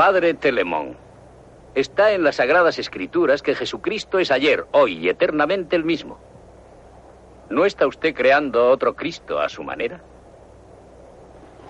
Padre 0.00 0.32
Telemón, 0.32 0.96
está 1.74 2.12
en 2.12 2.24
las 2.24 2.36
Sagradas 2.36 2.78
Escrituras 2.78 3.42
que 3.42 3.54
Jesucristo 3.54 4.18
es 4.18 4.30
ayer, 4.30 4.64
hoy 4.72 4.96
y 4.96 5.10
eternamente 5.10 5.76
el 5.76 5.84
mismo. 5.84 6.18
¿No 7.50 7.66
está 7.66 7.86
usted 7.86 8.14
creando 8.14 8.70
otro 8.70 8.96
Cristo 8.96 9.38
a 9.38 9.50
su 9.50 9.62
manera? 9.62 10.00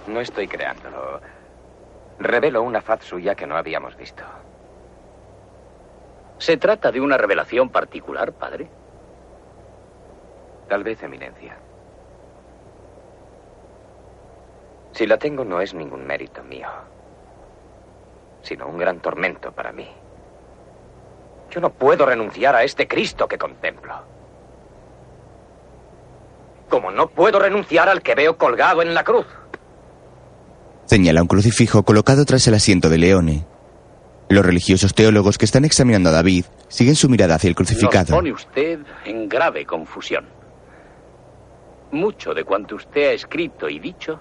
No 0.06 0.20
estoy 0.20 0.46
creándolo. 0.46 1.20
Revelo 2.20 2.62
una 2.62 2.80
faz 2.80 3.02
suya 3.02 3.34
que 3.34 3.48
no 3.48 3.56
habíamos 3.56 3.96
visto. 3.96 4.22
¿Se 6.38 6.56
trata 6.56 6.92
de 6.92 7.00
una 7.00 7.18
revelación 7.18 7.68
particular, 7.68 8.32
padre? 8.32 8.68
Tal 10.68 10.84
vez, 10.84 11.02
Eminencia. 11.02 11.56
Si 14.92 15.04
la 15.04 15.18
tengo 15.18 15.44
no 15.44 15.60
es 15.60 15.74
ningún 15.74 16.06
mérito 16.06 16.44
mío, 16.44 16.68
sino 18.42 18.66
un 18.66 18.78
gran 18.78 19.00
tormento 19.00 19.52
para 19.52 19.72
mí. 19.72 19.88
Yo 21.50 21.60
no 21.60 21.70
puedo 21.70 22.06
renunciar 22.06 22.54
a 22.54 22.62
este 22.62 22.86
Cristo 22.86 23.26
que 23.26 23.38
contemplo. 23.38 23.94
Como 26.68 26.90
no 26.90 27.08
puedo 27.08 27.38
renunciar 27.40 27.88
al 27.88 28.02
que 28.02 28.14
veo 28.14 28.36
colgado 28.38 28.82
en 28.82 28.94
la 28.94 29.02
cruz. 29.02 29.26
Señala 30.84 31.22
un 31.22 31.28
crucifijo 31.28 31.82
colocado 31.82 32.24
tras 32.24 32.46
el 32.46 32.54
asiento 32.54 32.88
de 32.88 32.98
Leone. 32.98 33.46
Los 34.28 34.46
religiosos 34.46 34.94
teólogos 34.94 35.38
que 35.38 35.44
están 35.44 35.64
examinando 35.64 36.10
a 36.10 36.12
David 36.12 36.44
siguen 36.68 36.94
su 36.94 37.08
mirada 37.08 37.34
hacia 37.34 37.48
el 37.48 37.54
Nos 37.54 37.56
crucificado. 37.56 38.14
pone 38.14 38.32
usted 38.32 38.78
en 39.04 39.28
grave 39.28 39.66
confusión. 39.66 40.26
Mucho 41.90 42.32
de 42.32 42.44
cuanto 42.44 42.76
usted 42.76 43.08
ha 43.08 43.12
escrito 43.12 43.68
y 43.68 43.80
dicho 43.80 44.20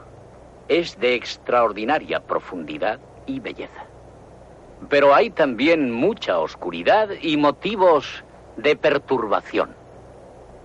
es 0.67 0.99
de 0.99 1.13
extraordinaria 1.13 2.19
profundidad 2.21 2.99
y 3.27 3.39
belleza. 3.39 3.85
Pero 4.87 5.13
hay 5.13 5.29
también 5.29 5.91
mucha 5.91 6.39
oscuridad 6.39 7.09
y 7.21 7.35
motivos 7.35 8.23
de 8.55 8.75
perturbación. 8.75 9.75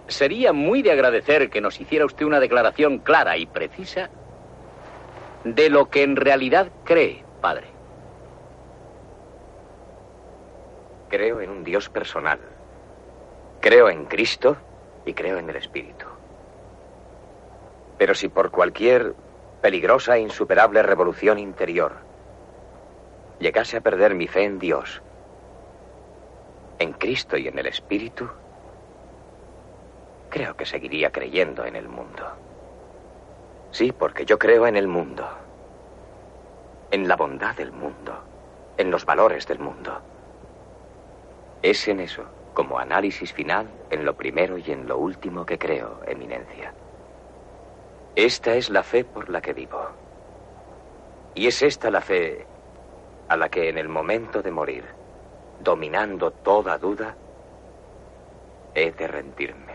Sería 0.07 0.53
muy 0.53 0.83
de 0.83 0.93
agradecer 0.93 1.51
que 1.51 1.61
nos 1.61 1.81
hiciera 1.81 2.05
usted 2.05 2.27
una 2.27 2.39
declaración 2.39 2.99
clara 2.99 3.37
y 3.37 3.47
precisa 3.47 4.11
de 5.45 5.71
lo 5.71 5.89
que 5.89 6.03
en 6.03 6.17
realidad 6.17 6.69
cree, 6.85 7.25
padre. 7.41 7.67
Creo 11.09 11.41
en 11.41 11.51
un 11.51 11.65
Dios 11.65 11.89
personal. 11.89 12.39
Creo 13.61 13.89
en 13.89 14.05
Cristo 14.07 14.57
y 15.07 15.15
creo 15.15 15.39
en 15.39 15.49
el 15.49 15.57
Espíritu. 15.57 16.07
Pero 17.99 18.15
si 18.15 18.29
por 18.29 18.51
cualquier 18.51 19.15
peligrosa 19.63 20.17
e 20.17 20.21
insuperable 20.21 20.83
revolución 20.83 21.39
interior 21.39 21.93
llegase 23.39 23.77
a 23.77 23.81
perder 23.81 24.15
mi 24.15 24.27
fe 24.27 24.45
en 24.45 24.59
Dios, 24.59 25.03
en 26.79 26.93
Cristo 26.93 27.37
y 27.37 27.49
en 27.49 27.59
el 27.59 27.67
Espíritu, 27.67 28.29
creo 30.31 30.57
que 30.57 30.67
seguiría 30.67 31.11
creyendo 31.11 31.65
en 31.65 31.77
el 31.77 31.89
mundo. 31.89 32.25
Sí, 33.71 33.93
porque 33.93 34.25
yo 34.25 34.39
creo 34.39 34.67
en 34.67 34.77
el 34.77 34.89
mundo, 34.89 35.29
en 36.91 37.09
la 37.09 37.17
bondad 37.17 37.57
del 37.57 37.73
mundo, 37.73 38.13
en 38.77 38.91
los 38.91 39.05
valores 39.05 39.47
del 39.47 39.59
mundo. 39.59 40.01
Es 41.63 41.89
en 41.89 42.01
eso, 42.01 42.25
como 42.53 42.79
análisis 42.79 43.33
final, 43.33 43.69
en 43.91 44.05
lo 44.05 44.15
primero 44.15 44.59
y 44.59 44.71
en 44.71 44.87
lo 44.87 44.99
último 44.99 45.45
que 45.47 45.59
creo, 45.59 46.01
Eminencia. 46.07 46.73
Esta 48.17 48.55
es 48.55 48.71
la 48.71 48.83
fe 48.83 49.05
por 49.05 49.29
la 49.29 49.41
que 49.41 49.53
vivo. 49.53 49.89
Y 51.35 51.49
es 51.49 51.63
esta 51.63 51.91
la 51.91 52.01
fe 52.01 52.47
a 53.29 53.37
la 53.37 53.49
que 53.49 53.69
en 53.69 53.79
el 53.79 53.89
momento 53.89 54.43
de 54.43 54.51
morir, 54.51 54.85
dominando 55.63 56.31
toda 56.31 56.79
duda, 56.79 57.17
he 58.75 58.91
de 58.93 59.07
rendirme. 59.07 59.75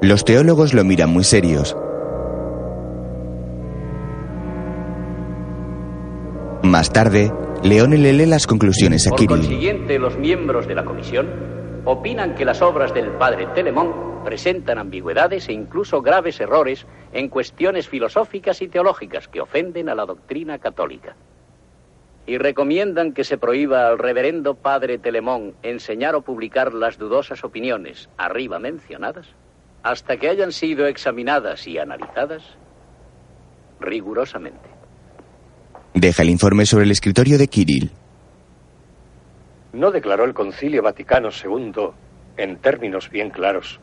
Los 0.00 0.24
teólogos 0.24 0.74
lo 0.74 0.84
miran 0.84 1.10
muy 1.10 1.24
serios. 1.24 1.76
Más 6.62 6.92
tarde, 6.92 7.32
Leone 7.62 7.98
le 7.98 8.12
lee 8.12 8.26
las 8.26 8.46
conclusiones 8.46 9.06
a 9.06 9.10
Por 9.10 9.18
Kirill. 9.18 9.36
consiguiente, 9.38 9.98
los 9.98 10.16
miembros 10.16 10.66
de 10.66 10.74
la 10.74 10.84
comisión 10.84 11.61
opinan 11.84 12.34
que 12.34 12.44
las 12.44 12.62
obras 12.62 12.94
del 12.94 13.10
padre 13.12 13.46
Telemón 13.54 14.22
presentan 14.24 14.78
ambigüedades 14.78 15.48
e 15.48 15.52
incluso 15.52 16.00
graves 16.00 16.40
errores 16.40 16.86
en 17.12 17.28
cuestiones 17.28 17.88
filosóficas 17.88 18.62
y 18.62 18.68
teológicas 18.68 19.28
que 19.28 19.40
ofenden 19.40 19.88
a 19.88 19.94
la 19.94 20.06
doctrina 20.06 20.58
católica. 20.58 21.16
Y 22.24 22.38
recomiendan 22.38 23.12
que 23.12 23.24
se 23.24 23.36
prohíba 23.36 23.88
al 23.88 23.98
reverendo 23.98 24.54
padre 24.54 24.98
Telemón 24.98 25.54
enseñar 25.62 26.14
o 26.14 26.22
publicar 26.22 26.72
las 26.72 26.98
dudosas 26.98 27.42
opiniones 27.42 28.08
arriba 28.16 28.60
mencionadas 28.60 29.26
hasta 29.82 30.16
que 30.16 30.28
hayan 30.28 30.52
sido 30.52 30.86
examinadas 30.86 31.66
y 31.66 31.78
analizadas 31.78 32.44
rigurosamente. 33.80 34.70
Deja 35.94 36.22
el 36.22 36.30
informe 36.30 36.64
sobre 36.64 36.84
el 36.84 36.92
escritorio 36.92 37.38
de 37.38 37.48
Kirill. 37.48 37.90
¿No 39.72 39.90
declaró 39.90 40.24
el 40.24 40.34
Concilio 40.34 40.82
Vaticano 40.82 41.30
II, 41.30 41.90
en 42.36 42.56
términos 42.58 43.08
bien 43.08 43.30
claros, 43.30 43.80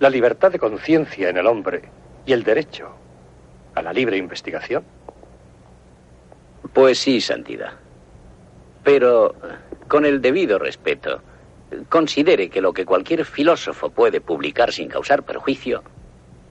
la 0.00 0.10
libertad 0.10 0.50
de 0.50 0.58
conciencia 0.58 1.28
en 1.28 1.36
el 1.36 1.46
hombre 1.46 1.82
y 2.26 2.32
el 2.32 2.42
derecho 2.42 2.90
a 3.74 3.82
la 3.82 3.92
libre 3.92 4.16
investigación? 4.16 4.82
Pues 6.72 6.98
sí, 6.98 7.20
Santidad. 7.20 7.74
Pero 8.82 9.36
con 9.86 10.04
el 10.04 10.20
debido 10.20 10.58
respeto, 10.58 11.20
considere 11.88 12.48
que 12.48 12.60
lo 12.60 12.72
que 12.72 12.84
cualquier 12.84 13.24
filósofo 13.24 13.90
puede 13.90 14.20
publicar 14.20 14.72
sin 14.72 14.88
causar 14.88 15.22
perjuicio, 15.22 15.84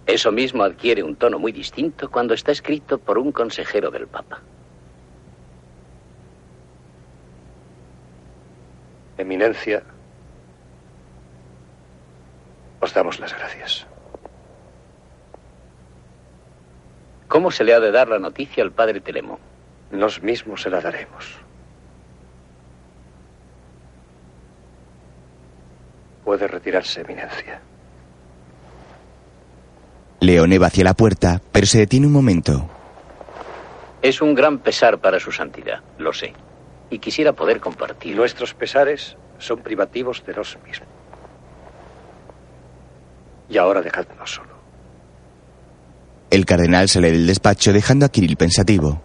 eso 0.05 0.31
mismo 0.31 0.63
adquiere 0.63 1.03
un 1.03 1.17
tono 1.17 1.37
muy 1.37 1.51
distinto 1.51 2.09
cuando 2.09 2.33
está 2.33 2.53
escrito 2.53 2.97
por 2.97 3.17
un 3.17 3.31
consejero 3.33 3.91
del 3.91 4.07
Papa. 4.07 4.41
Eminencia, 9.19 9.83
os 12.79 12.93
damos 12.93 13.19
las 13.19 13.37
gracias. 13.37 13.85
¿Cómo 17.27 17.51
se 17.51 17.65
le 17.65 17.73
ha 17.73 17.81
de 17.81 17.91
dar 17.91 18.07
la 18.07 18.17
noticia 18.17 18.63
al 18.63 18.71
padre 18.71 19.01
Telemón? 19.01 19.39
Nos 19.91 20.23
mismos 20.23 20.61
se 20.61 20.69
la 20.69 20.79
daremos. 20.79 21.37
Puede 26.23 26.47
retirarse, 26.47 27.01
Eminencia. 27.01 27.59
Leone 30.21 30.57
va 30.59 30.67
hacia 30.67 30.85
la 30.85 30.93
puerta, 30.93 31.41
pero 31.51 31.67
se 31.67 31.79
detiene 31.79 32.07
un 32.07 32.13
momento. 32.13 32.69
Es 34.01 34.21
un 34.21 34.33
gran 34.33 34.59
pesar 34.59 34.99
para 34.99 35.19
su 35.19 35.33
santidad, 35.33 35.81
lo 35.97 36.13
sé. 36.13 36.33
Y 36.89 36.99
quisiera 36.99 37.33
poder 37.33 37.59
compartir. 37.59 38.15
Nuestros 38.15 38.53
pesares 38.53 39.15
son 39.37 39.59
privativos 39.59 40.23
de 40.25 40.33
nos 40.33 40.57
mismos. 40.65 40.89
Y 43.49 43.57
ahora 43.57 43.81
dejadnos 43.81 44.31
solo. 44.31 44.49
El 46.29 46.45
cardenal 46.45 46.87
sale 46.87 47.11
del 47.11 47.25
despacho 47.25 47.73
dejando 47.73 48.05
a 48.05 48.09
Kirill 48.09 48.37
pensativo. 48.37 49.01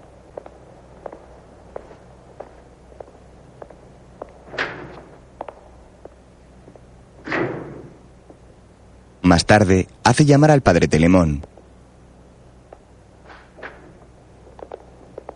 Más 9.22 9.46
tarde, 9.46 9.88
hace 10.04 10.26
llamar 10.26 10.50
al 10.50 10.60
padre 10.60 10.86
Telemón. 10.86 11.46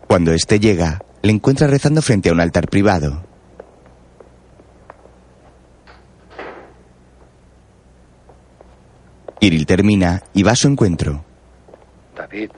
Cuando 0.06 0.32
éste 0.32 0.60
llega, 0.60 1.00
le 1.22 1.32
encuentra 1.32 1.66
rezando 1.66 2.02
frente 2.02 2.28
a 2.28 2.32
un 2.32 2.40
altar 2.40 2.68
privado. 2.68 3.24
Kirill 9.40 9.66
termina 9.66 10.22
y 10.34 10.42
va 10.42 10.52
a 10.52 10.56
su 10.56 10.68
encuentro. 10.68 11.24
David, 12.16 12.50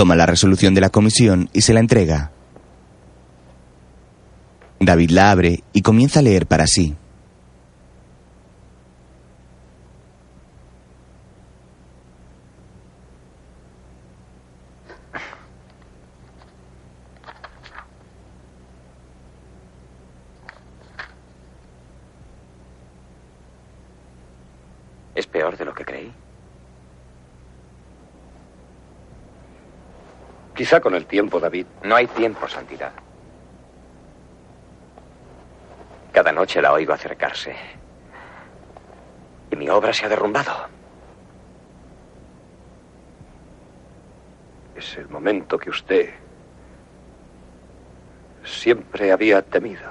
Toma 0.00 0.16
la 0.16 0.24
resolución 0.24 0.74
de 0.74 0.80
la 0.80 0.88
comisión 0.88 1.50
y 1.52 1.60
se 1.60 1.74
la 1.74 1.80
entrega. 1.80 2.32
David 4.78 5.10
la 5.10 5.30
abre 5.30 5.62
y 5.74 5.82
comienza 5.82 6.20
a 6.20 6.22
leer 6.22 6.46
para 6.46 6.66
sí. 6.66 6.96
¿Es 25.20 25.26
peor 25.26 25.58
de 25.58 25.66
lo 25.66 25.74
que 25.74 25.84
creí? 25.84 26.10
quizá 30.60 30.78
con 30.78 30.94
el 30.94 31.06
tiempo, 31.06 31.40
David. 31.40 31.66
No 31.84 31.96
hay 31.96 32.06
tiempo, 32.06 32.46
Santidad. 32.46 32.92
Cada 36.12 36.32
noche 36.32 36.60
la 36.60 36.72
oigo 36.74 36.92
acercarse. 36.92 37.56
Y 39.50 39.56
mi 39.56 39.70
obra 39.70 39.92
se 39.94 40.04
ha 40.04 40.08
derrumbado. 40.10 40.68
Es 44.74 44.96
el 44.98 45.08
momento 45.08 45.58
que 45.58 45.70
usted 45.70 46.10
siempre 48.44 49.12
había 49.12 49.40
temido. 49.40 49.90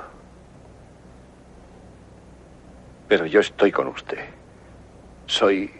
Pero 3.07 3.25
yo 3.25 3.39
estoy 3.39 3.71
con 3.71 3.87
usted. 3.87 4.38
Soy... 5.29 5.71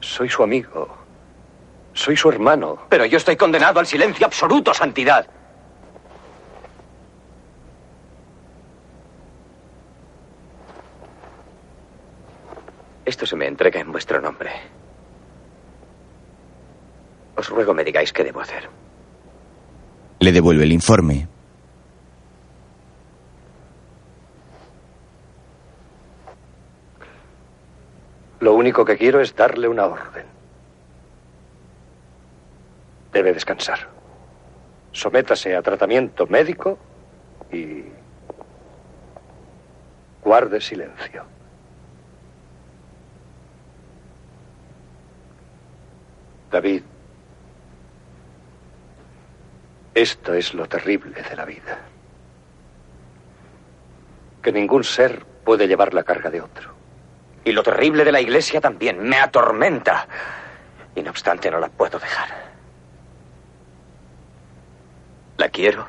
Soy 0.00 0.28
su 0.28 0.42
amigo. 0.44 0.88
Soy 1.92 2.16
su 2.16 2.28
hermano. 2.28 2.78
Pero 2.88 3.04
yo 3.04 3.16
estoy 3.16 3.36
condenado 3.36 3.80
al 3.80 3.86
silencio 3.86 4.24
absoluto, 4.24 4.72
Santidad. 4.72 5.26
Esto 13.04 13.26
se 13.26 13.34
me 13.34 13.46
entrega 13.48 13.80
en 13.80 13.90
vuestro 13.90 14.20
nombre. 14.20 14.52
Os 17.36 17.48
ruego 17.48 17.74
me 17.74 17.82
digáis 17.82 18.12
qué 18.12 18.22
debo 18.22 18.40
hacer. 18.40 18.68
Le 20.20 20.30
devuelve 20.30 20.62
el 20.62 20.72
informe. 20.72 21.26
Lo 28.40 28.54
único 28.54 28.84
que 28.84 28.96
quiero 28.96 29.20
es 29.20 29.36
darle 29.36 29.68
una 29.68 29.84
orden. 29.84 30.24
Debe 33.12 33.34
descansar. 33.34 33.88
Sométase 34.92 35.54
a 35.54 35.62
tratamiento 35.62 36.26
médico 36.26 36.78
y 37.52 37.84
guarde 40.22 40.60
silencio. 40.60 41.24
David, 46.50 46.82
esto 49.94 50.34
es 50.34 50.54
lo 50.54 50.66
terrible 50.66 51.22
de 51.22 51.36
la 51.36 51.44
vida. 51.44 51.78
Que 54.42 54.50
ningún 54.50 54.82
ser 54.82 55.24
puede 55.44 55.68
llevar 55.68 55.92
la 55.92 56.02
carga 56.02 56.30
de 56.30 56.40
otro. 56.40 56.69
Y 57.44 57.52
lo 57.52 57.62
terrible 57.62 58.04
de 58.04 58.12
la 58.12 58.20
iglesia 58.20 58.60
también 58.60 59.02
me 59.02 59.18
atormenta. 59.18 60.06
Y 60.94 61.02
no 61.02 61.10
obstante 61.10 61.50
no 61.50 61.58
la 61.58 61.68
puedo 61.68 61.98
dejar. 61.98 62.28
La 65.38 65.48
quiero. 65.48 65.86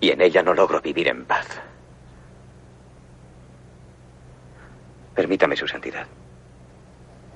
Y 0.00 0.10
en 0.10 0.20
ella 0.22 0.42
no 0.42 0.54
logro 0.54 0.80
vivir 0.80 1.08
en 1.08 1.24
paz. 1.24 1.46
Permítame 5.14 5.56
su 5.56 5.66
santidad. 5.66 6.06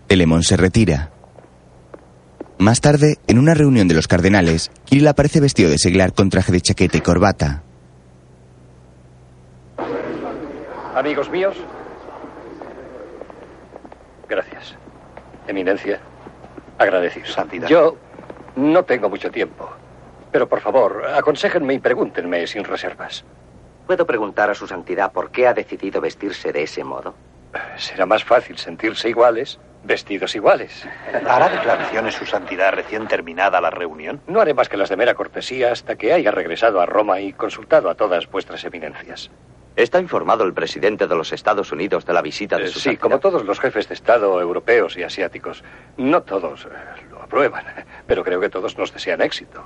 Telemón 0.07 0.43
se 0.43 0.57
retira. 0.57 1.11
Más 2.59 2.81
tarde, 2.81 3.17
en 3.27 3.39
una 3.39 3.55
reunión 3.55 3.89
de 3.89 3.95
los 3.95 4.07
cardenales, 4.07 4.71
Kirill 4.85 5.09
aparece 5.09 5.41
vestido 5.41 5.69
de 5.69 5.79
seglar 5.79 6.13
con 6.13 6.31
traje 6.31 6.53
de 6.53 6.61
chaqueta 6.61 6.97
y 6.97 7.01
corbata. 7.01 7.65
Amigos 10.95 11.29
míos. 11.31 11.57
Gracias. 14.33 14.75
Eminencia. 15.47 16.01
Agradecido. 16.79 17.27
Santidad. 17.27 17.69
Yo 17.69 17.99
no 18.57 18.83
tengo 18.83 19.11
mucho 19.11 19.31
tiempo. 19.31 19.69
Pero 20.31 20.49
por 20.49 20.63
favor, 20.63 21.05
aconséjenme 21.15 21.75
y 21.75 21.79
pregúntenme 21.81 22.47
sin 22.47 22.65
reservas. 22.65 23.27
¿Puedo 23.87 24.07
preguntar 24.07 24.49
a 24.49 24.55
su 24.55 24.67
santidad 24.67 25.13
por 25.13 25.31
qué 25.31 25.47
ha 25.47 25.53
decidido 25.53 26.01
vestirse 26.01 26.51
de 26.51 26.63
ese 26.63 26.83
modo? 26.83 27.15
Será 27.77 28.07
más 28.07 28.25
fácil 28.25 28.57
sentirse 28.57 29.11
iguales, 29.11 29.61
vestidos 29.85 30.35
iguales. 30.35 30.89
¿Hará 31.29 31.51
declaraciones 31.51 32.15
su 32.15 32.25
santidad 32.25 32.73
recién 32.73 33.07
terminada 33.09 33.61
la 33.61 33.69
reunión? 33.69 34.23
No 34.27 34.41
haré 34.41 34.55
más 34.55 34.71
que 34.71 34.79
las 34.79 34.89
de 34.89 34.97
mera 34.97 35.13
cortesía 35.13 35.73
hasta 35.73 35.97
que 35.97 36.15
haya 36.15 36.31
regresado 36.31 36.81
a 36.81 36.87
Roma 36.87 37.21
y 37.21 37.35
consultado 37.35 37.91
a 37.91 37.97
todas 37.97 38.31
vuestras 38.31 38.65
eminencias. 38.65 39.31
¿Está 39.75 40.01
informado 40.01 40.45
el 40.45 40.53
presidente 40.53 41.07
de 41.07 41.15
los 41.15 41.33
Estados 41.33 41.73
Unidos 41.73 42.05
de 42.05 42.13
la 42.13 42.21
visita 42.21 42.59
de 42.59 42.65
Eh, 42.65 42.69
su 42.69 42.79
sí, 42.81 42.97
como 42.97 43.19
todos 43.21 43.45
los 43.45 43.59
jefes 43.59 43.89
de 43.89 43.95
Estado 43.95 44.41
europeos 44.41 44.97
y 44.97 45.03
asiáticos. 45.03 45.65
No 45.97 46.23
todos 46.23 46.67
eh, 46.67 46.69
lo 47.11 47.23
aprueban, 47.23 47.65
pero 48.07 48.23
creo 48.23 48.41
que 48.41 48.51
todos 48.51 48.77
nos 48.77 48.93
desean 48.93 49.23
éxito. 49.23 49.65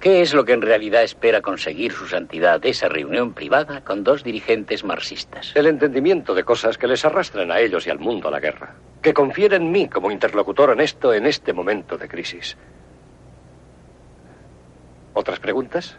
¿Qué 0.00 0.22
es 0.22 0.32
lo 0.32 0.44
que 0.44 0.52
en 0.52 0.62
realidad 0.62 1.02
espera 1.02 1.40
conseguir 1.40 1.92
su 1.92 2.06
santidad 2.06 2.60
de 2.60 2.70
esa 2.70 2.88
reunión 2.88 3.32
privada 3.32 3.80
con 3.84 4.04
dos 4.04 4.22
dirigentes 4.22 4.84
marxistas? 4.84 5.52
El 5.56 5.66
entendimiento 5.66 6.34
de 6.34 6.44
cosas 6.44 6.78
que 6.78 6.86
les 6.86 7.04
arrastran 7.04 7.50
a 7.50 7.58
ellos 7.58 7.86
y 7.86 7.90
al 7.90 7.98
mundo 7.98 8.28
a 8.28 8.30
la 8.30 8.38
guerra. 8.38 8.74
Que 9.02 9.12
confíen 9.12 9.54
en 9.54 9.72
mí 9.72 9.88
como 9.88 10.10
interlocutor 10.12 10.70
honesto 10.70 11.12
en 11.12 11.26
este 11.26 11.52
momento 11.52 11.98
de 11.98 12.08
crisis. 12.08 12.56
¿Otras 15.14 15.40
preguntas? 15.40 15.96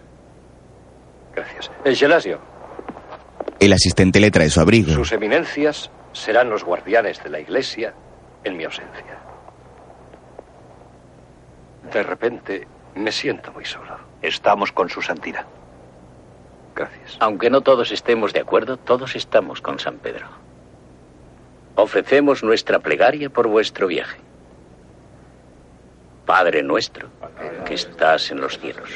Gracias. 1.36 1.70
El 1.84 1.96
Gelasio, 1.98 2.40
El 3.60 3.74
asistente 3.74 4.20
le 4.20 4.32
trae 4.32 4.50
su 4.50 4.62
abrigo. 4.62 4.94
sus 4.94 5.12
eminencias 5.12 5.92
serán 6.14 6.50
los 6.50 6.64
guardianes 6.64 7.22
de 7.24 7.30
la 7.30 7.40
iglesia 7.40 7.94
en 8.44 8.56
mi 8.56 8.64
ausencia. 8.64 9.20
De 11.92 12.04
repente 12.04 12.68
me 12.96 13.12
siento 13.12 13.52
muy 13.52 13.66
solo. 13.66 13.98
Estamos 14.22 14.72
con 14.72 14.90
su 14.90 15.02
santidad. 15.02 15.46
Gracias. 16.76 17.18
Aunque 17.20 17.50
no 17.50 17.62
todos 17.62 17.92
estemos 17.92 18.32
de 18.32 18.40
acuerdo, 18.40 18.78
todos 18.78 19.16
estamos 19.16 19.62
con 19.62 19.80
San 19.80 19.98
Pedro. 19.98 20.28
Ofrecemos 21.76 22.44
nuestra 22.44 22.80
plegaria 22.80 23.30
por 23.30 23.48
vuestro 23.48 23.88
viaje. 23.88 24.20
Padre 26.26 26.62
nuestro, 26.62 27.10
que 27.66 27.74
estás 27.74 28.30
en 28.32 28.40
los 28.40 28.60
cielos, 28.60 28.90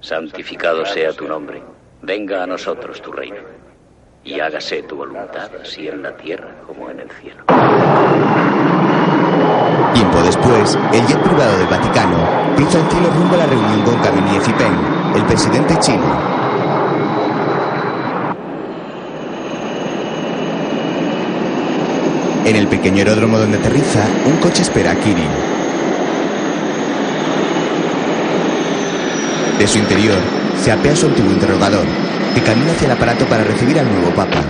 santificado 0.00 0.84
sea 0.84 1.12
tu 1.12 1.28
nombre, 1.28 1.62
venga 2.02 2.42
a 2.42 2.46
nosotros 2.46 3.00
tu 3.00 3.12
reino, 3.12 3.36
y 4.28 4.40
hágase 4.40 4.82
tu 4.82 4.96
voluntad, 4.96 5.50
así 5.62 5.88
en 5.88 6.02
la 6.02 6.14
tierra 6.14 6.48
como 6.66 6.90
en 6.90 7.00
el 7.00 7.10
cielo. 7.10 7.44
Tiempo 9.94 10.22
después, 10.22 10.78
el 10.92 11.06
jet 11.06 11.22
privado 11.22 11.56
del 11.56 11.66
Vaticano 11.66 12.18
cruza 12.54 12.78
el 12.78 12.90
cielo 12.90 13.10
rumbo 13.10 13.34
a 13.34 13.38
la 13.38 13.46
reunión 13.46 13.82
con 13.82 13.96
Kameniev 14.00 14.42
y 14.46 15.16
el 15.16 15.24
presidente 15.24 15.78
chino. 15.80 16.04
En 22.44 22.56
el 22.56 22.68
pequeño 22.68 22.98
aeródromo 22.98 23.38
donde 23.38 23.56
aterriza, 23.56 24.06
un 24.26 24.36
coche 24.36 24.62
espera 24.62 24.92
a 24.92 24.96
Kirill. 24.96 25.26
De 29.58 29.66
su 29.66 29.78
interior, 29.78 30.18
se 30.62 30.70
apea 30.70 30.94
su 30.94 31.06
antiguo 31.06 31.32
interrogador, 31.32 31.86
que 32.38 32.44
camina 32.44 32.72
hacia 32.72 32.86
el 32.86 32.92
aparato 32.92 33.24
para 33.26 33.42
recibir 33.42 33.78
al 33.78 33.88
nuevo 33.88 34.10
papa. 34.10 34.42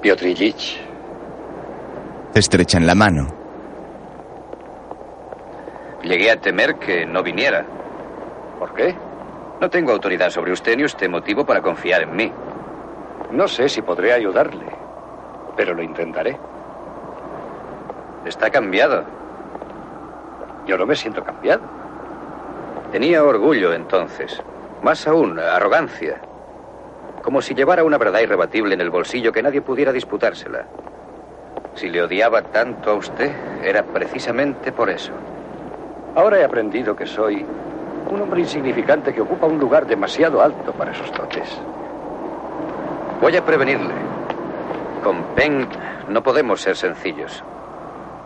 Piotr 0.00 0.26
Ilich, 0.26 0.80
estrechan 2.34 2.86
la 2.86 2.94
mano. 2.94 3.26
Llegué 6.02 6.30
a 6.30 6.40
temer 6.40 6.76
que 6.76 7.04
no 7.04 7.22
viniera. 7.22 7.66
¿Por 8.58 8.72
qué? 8.74 9.07
No 9.60 9.68
tengo 9.68 9.92
autoridad 9.92 10.30
sobre 10.30 10.52
usted 10.52 10.76
ni 10.76 10.84
usted 10.84 11.08
motivo 11.10 11.44
para 11.44 11.60
confiar 11.60 12.02
en 12.02 12.14
mí. 12.14 12.32
No 13.32 13.48
sé 13.48 13.68
si 13.68 13.82
podré 13.82 14.12
ayudarle, 14.12 14.66
pero 15.56 15.74
lo 15.74 15.82
intentaré. 15.82 16.38
Está 18.24 18.50
cambiado. 18.50 19.04
Yo 20.66 20.78
no 20.78 20.86
me 20.86 20.94
siento 20.94 21.24
cambiado. 21.24 21.62
Tenía 22.92 23.24
orgullo 23.24 23.72
entonces. 23.72 24.40
Más 24.82 25.06
aún, 25.08 25.38
arrogancia. 25.38 26.20
Como 27.22 27.42
si 27.42 27.54
llevara 27.54 27.82
una 27.82 27.98
verdad 27.98 28.20
irrebatible 28.20 28.74
en 28.74 28.80
el 28.80 28.90
bolsillo 28.90 29.32
que 29.32 29.42
nadie 29.42 29.60
pudiera 29.60 29.92
disputársela. 29.92 30.66
Si 31.74 31.88
le 31.88 32.02
odiaba 32.02 32.42
tanto 32.42 32.90
a 32.90 32.94
usted, 32.94 33.32
era 33.62 33.82
precisamente 33.82 34.72
por 34.72 34.88
eso. 34.88 35.12
Ahora 36.14 36.38
he 36.38 36.44
aprendido 36.44 36.94
que 36.96 37.06
soy 37.06 37.44
un 38.10 38.22
hombre 38.22 38.40
insignificante 38.40 39.12
que 39.12 39.20
ocupa 39.20 39.46
un 39.46 39.58
lugar 39.58 39.86
demasiado 39.86 40.42
alto 40.42 40.72
para 40.72 40.94
sus 40.94 41.10
dotes. 41.12 41.48
Voy 43.20 43.36
a 43.36 43.44
prevenirle. 43.44 43.94
Con 45.02 45.22
Peng 45.34 45.66
no 46.08 46.22
podemos 46.22 46.60
ser 46.60 46.76
sencillos. 46.76 47.42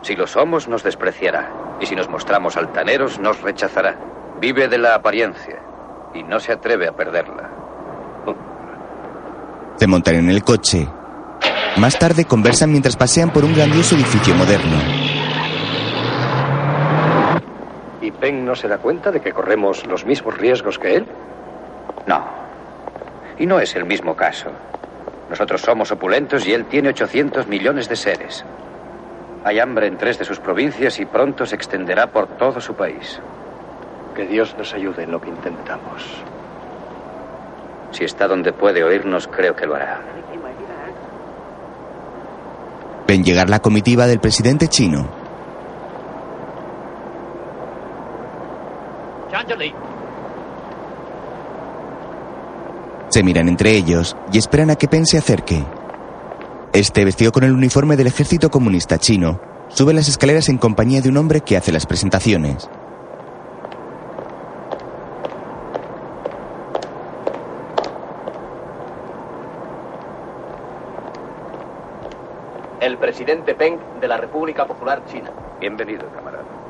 Si 0.03 0.17
lo 0.17 0.27
somos, 0.27 0.69
nos 0.69 0.83
despreciará. 0.83 1.51
Y 1.81 1.87
si 1.87 1.95
nos 1.95 2.09
mostramos 2.09 2.57
altaneros, 2.57 3.19
nos 3.19 3.41
rechazará. 3.41 3.97
Vive 4.41 4.69
de 4.69 4.79
la 4.79 4.95
apariencia 4.95 5.61
y 6.15 6.23
no 6.23 6.41
se 6.41 6.53
atreve 6.53 6.89
a 6.89 6.93
perderla. 6.93 7.51
Se 9.77 9.87
montan 9.87 10.17
en 10.17 10.31
el 10.31 10.43
coche. 10.45 10.89
Más 11.79 11.99
tarde 11.99 12.25
conversan 12.25 12.71
mientras 12.71 12.97
pasean 12.97 13.31
por 13.31 13.45
un 13.45 13.55
grandioso 13.55 13.95
edificio 13.95 14.35
moderno. 14.35 14.79
¿Y 18.01 18.12
Peng 18.23 18.45
no 18.45 18.55
se 18.55 18.69
da 18.69 18.79
cuenta 18.79 19.11
de 19.11 19.19
que 19.19 19.33
corremos 19.33 19.85
los 19.85 20.07
mismos 20.07 20.39
riesgos 20.39 20.79
que 20.79 20.95
él? 20.95 21.07
No. 22.07 22.25
Y 23.37 23.47
no 23.47 23.59
es 23.59 23.75
el 23.75 23.85
mismo 23.85 24.15
caso. 24.15 24.49
Nosotros 25.29 25.61
somos 25.61 25.91
opulentos 25.91 26.47
y 26.47 26.53
él 26.53 26.67
tiene 26.67 26.91
800 26.91 27.49
millones 27.49 27.89
de 27.89 27.97
seres. 27.97 28.45
Hay 29.43 29.59
hambre 29.59 29.89
en 29.89 29.97
tres 29.99 30.21
de 30.21 30.25
sus 30.25 30.39
provincias 30.39 31.01
y 31.01 31.05
pronto 31.05 31.45
se 31.45 31.57
extenderá 31.57 32.13
por 32.13 32.29
todo 32.37 32.61
su 32.61 32.75
país. 32.75 33.19
Que 34.15 34.25
Dios 34.25 34.55
nos 34.57 34.73
ayude 34.73 35.03
en 35.03 35.11
lo 35.11 35.21
que 35.21 35.29
intentamos. 35.29 36.23
Si 37.91 38.05
está 38.05 38.29
donde 38.29 38.53
puede 38.53 38.85
oírnos, 38.85 39.27
creo 39.27 39.57
que 39.57 39.67
lo 39.67 39.75
hará. 39.75 40.01
Ven 43.09 43.25
llegar 43.25 43.51
la 43.51 43.59
comitiva 43.59 44.07
del 44.07 44.21
presidente 44.21 44.69
chino. 44.69 45.22
Se 53.09 53.23
miran 53.23 53.49
entre 53.49 53.77
ellos 53.77 54.17
y 54.33 54.39
esperan 54.39 54.71
a 54.71 54.77
que 54.77 54.89
Pen 54.89 55.05
se 55.05 55.19
acerque. 55.19 55.63
Este, 56.73 57.05
vestido 57.05 57.33
con 57.33 57.45
el 57.45 57.53
uniforme 57.53 57.97
del 57.97 58.07
ejército 58.07 58.51
comunista 58.51 58.99
chino, 58.99 59.39
sube 59.69 59.93
las 59.93 60.09
escaleras 60.09 60.49
en 60.49 60.57
compañía 60.57 61.03
de 61.03 61.11
un 61.11 61.19
hombre 61.19 61.43
que 61.43 61.57
hace 61.57 61.73
las 61.73 61.85
presentaciones. 61.85 62.71
El 72.81 72.97
presidente 72.97 73.55
Peng 73.55 73.79
de 74.01 74.09
la 74.09 74.17
República 74.17 74.67
Popular 74.67 75.05
China. 75.07 75.31
Bienvenido, 75.61 76.09
camarada. 76.15 76.62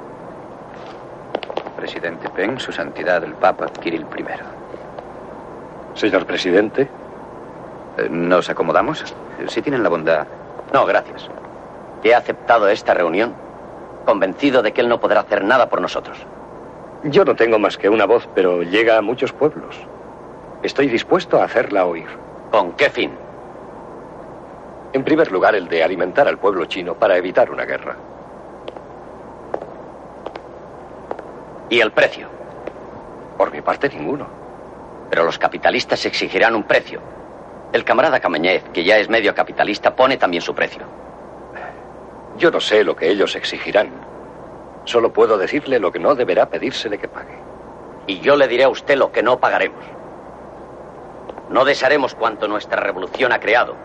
Presidente 1.83 2.29
Peng, 2.29 2.61
su 2.61 2.71
santidad 2.71 3.25
el 3.25 3.33
Papa 3.33 3.67
Kirill 3.67 4.07
I. 4.17 5.99
Señor 5.99 6.25
presidente. 6.27 6.83
Eh, 7.99 8.09
¿Nos 8.09 8.49
acomodamos? 8.49 9.05
Si 9.49 9.63
tienen 9.63 9.83
la 9.83 9.89
bondad. 9.89 10.29
No, 10.73 10.87
gracias. 10.87 11.29
He 12.05 12.15
aceptado 12.15 12.69
esta 12.69 12.95
reunión 12.95 13.35
convencido 14.07 14.63
de 14.63 14.73
que 14.73 14.81
él 14.81 14.89
no 14.89 15.01
podrá 15.01 15.23
hacer 15.23 15.43
nada 15.43 15.69
por 15.69 15.81
nosotros. 15.81 16.19
Yo 17.03 17.25
no 17.25 17.35
tengo 17.35 17.59
más 17.59 17.77
que 17.77 17.89
una 17.89 18.05
voz, 18.07 18.29
pero 18.33 18.63
llega 18.63 18.97
a 18.97 19.03
muchos 19.03 19.33
pueblos. 19.33 19.77
Estoy 20.63 20.87
dispuesto 20.87 21.41
a 21.41 21.47
hacerla 21.47 21.85
oír. 21.85 22.07
¿Con 22.53 22.75
qué 22.75 22.91
fin? 22.91 23.11
En 24.93 25.03
primer 25.03 25.33
lugar, 25.33 25.57
el 25.57 25.67
de 25.67 25.83
alimentar 25.83 26.29
al 26.29 26.39
pueblo 26.39 26.65
chino 26.67 26.95
para 26.95 27.17
evitar 27.17 27.51
una 27.51 27.65
guerra. 27.65 27.97
¿Y 31.73 31.81
el 31.81 31.91
precio? 31.91 32.29
Por 33.39 33.51
mi 33.51 33.63
parte, 33.63 33.89
ninguno. 33.89 34.27
Pero 35.09 35.25
los 35.25 35.39
capitalistas 35.39 36.05
exigirán 36.05 36.55
un 36.55 36.65
precio. 36.65 37.01
El 37.73 37.83
camarada 37.83 38.21
Camañez, 38.21 38.63
que 38.75 38.85
ya 38.85 38.99
es 38.99 39.09
medio 39.09 39.35
capitalista, 39.35 39.97
pone 39.97 40.19
también 40.19 40.43
su 40.43 40.55
precio. 40.55 40.83
Yo 42.37 42.51
no 42.51 42.61
sé 42.61 42.85
lo 42.85 42.95
que 42.95 43.09
ellos 43.09 43.35
exigirán. 43.37 43.89
Solo 44.85 45.15
puedo 45.15 45.39
decirle 45.39 45.79
lo 45.79 45.91
que 45.91 45.99
no 45.99 46.15
deberá 46.15 46.51
pedírsele 46.51 46.99
que 46.99 47.09
pague. 47.09 47.39
Y 48.07 48.21
yo 48.21 48.37
le 48.37 48.49
diré 48.49 48.65
a 48.65 48.69
usted 48.69 48.99
lo 48.99 49.11
que 49.11 49.23
no 49.23 49.41
pagaremos. 49.41 49.83
No 51.49 51.65
desharemos 51.65 52.15
cuanto 52.15 52.49
nuestra 52.49 52.83
revolución 52.83 53.33
ha 53.33 53.41
creado. 53.41 53.77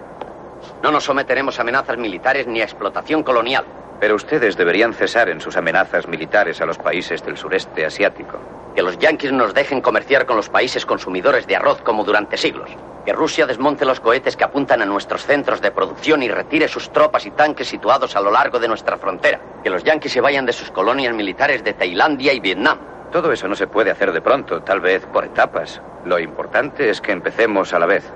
No 0.83 0.91
nos 0.91 1.05
someteremos 1.05 1.57
a 1.57 1.61
amenazas 1.61 1.97
militares 1.97 2.47
ni 2.47 2.59
a 2.59 2.65
explotación 2.65 3.23
colonial. 3.23 3.63
Pero 3.99 4.15
ustedes 4.15 4.55
deberían 4.55 4.93
cesar 4.93 5.29
en 5.29 5.41
sus 5.41 5.57
amenazas 5.57 6.07
militares 6.07 6.61
a 6.61 6.65
los 6.65 6.77
países 6.77 7.23
del 7.25 7.37
sureste 7.37 7.85
asiático. 7.85 8.39
Que 8.75 8.83
los 8.83 8.97
yanquis 8.99 9.31
nos 9.31 9.53
dejen 9.53 9.81
comerciar 9.81 10.25
con 10.25 10.37
los 10.37 10.49
países 10.49 10.85
consumidores 10.85 11.47
de 11.47 11.55
arroz 11.55 11.81
como 11.81 12.03
durante 12.03 12.37
siglos. 12.37 12.69
Que 13.05 13.13
Rusia 13.13 13.47
desmonte 13.47 13.85
los 13.85 13.99
cohetes 13.99 14.35
que 14.37 14.43
apuntan 14.43 14.81
a 14.81 14.85
nuestros 14.85 15.25
centros 15.25 15.61
de 15.61 15.71
producción 15.71 16.21
y 16.21 16.29
retire 16.29 16.67
sus 16.67 16.91
tropas 16.91 17.25
y 17.25 17.31
tanques 17.31 17.67
situados 17.67 18.15
a 18.15 18.21
lo 18.21 18.29
largo 18.29 18.59
de 18.59 18.67
nuestra 18.67 18.97
frontera. 18.97 19.39
Que 19.63 19.69
los 19.69 19.83
yanquis 19.83 20.11
se 20.11 20.21
vayan 20.21 20.45
de 20.45 20.53
sus 20.53 20.69
colonias 20.69 21.15
militares 21.15 21.63
de 21.63 21.73
Tailandia 21.73 22.33
y 22.33 22.39
Vietnam. 22.39 22.77
Todo 23.11 23.31
eso 23.31 23.47
no 23.47 23.55
se 23.55 23.67
puede 23.67 23.89
hacer 23.89 24.11
de 24.11 24.21
pronto, 24.21 24.61
tal 24.61 24.81
vez 24.81 25.05
por 25.07 25.25
etapas. 25.25 25.81
Lo 26.05 26.19
importante 26.19 26.89
es 26.89 27.01
que 27.01 27.13
empecemos 27.13 27.73
a 27.73 27.79
la 27.79 27.85
vez. 27.85 28.11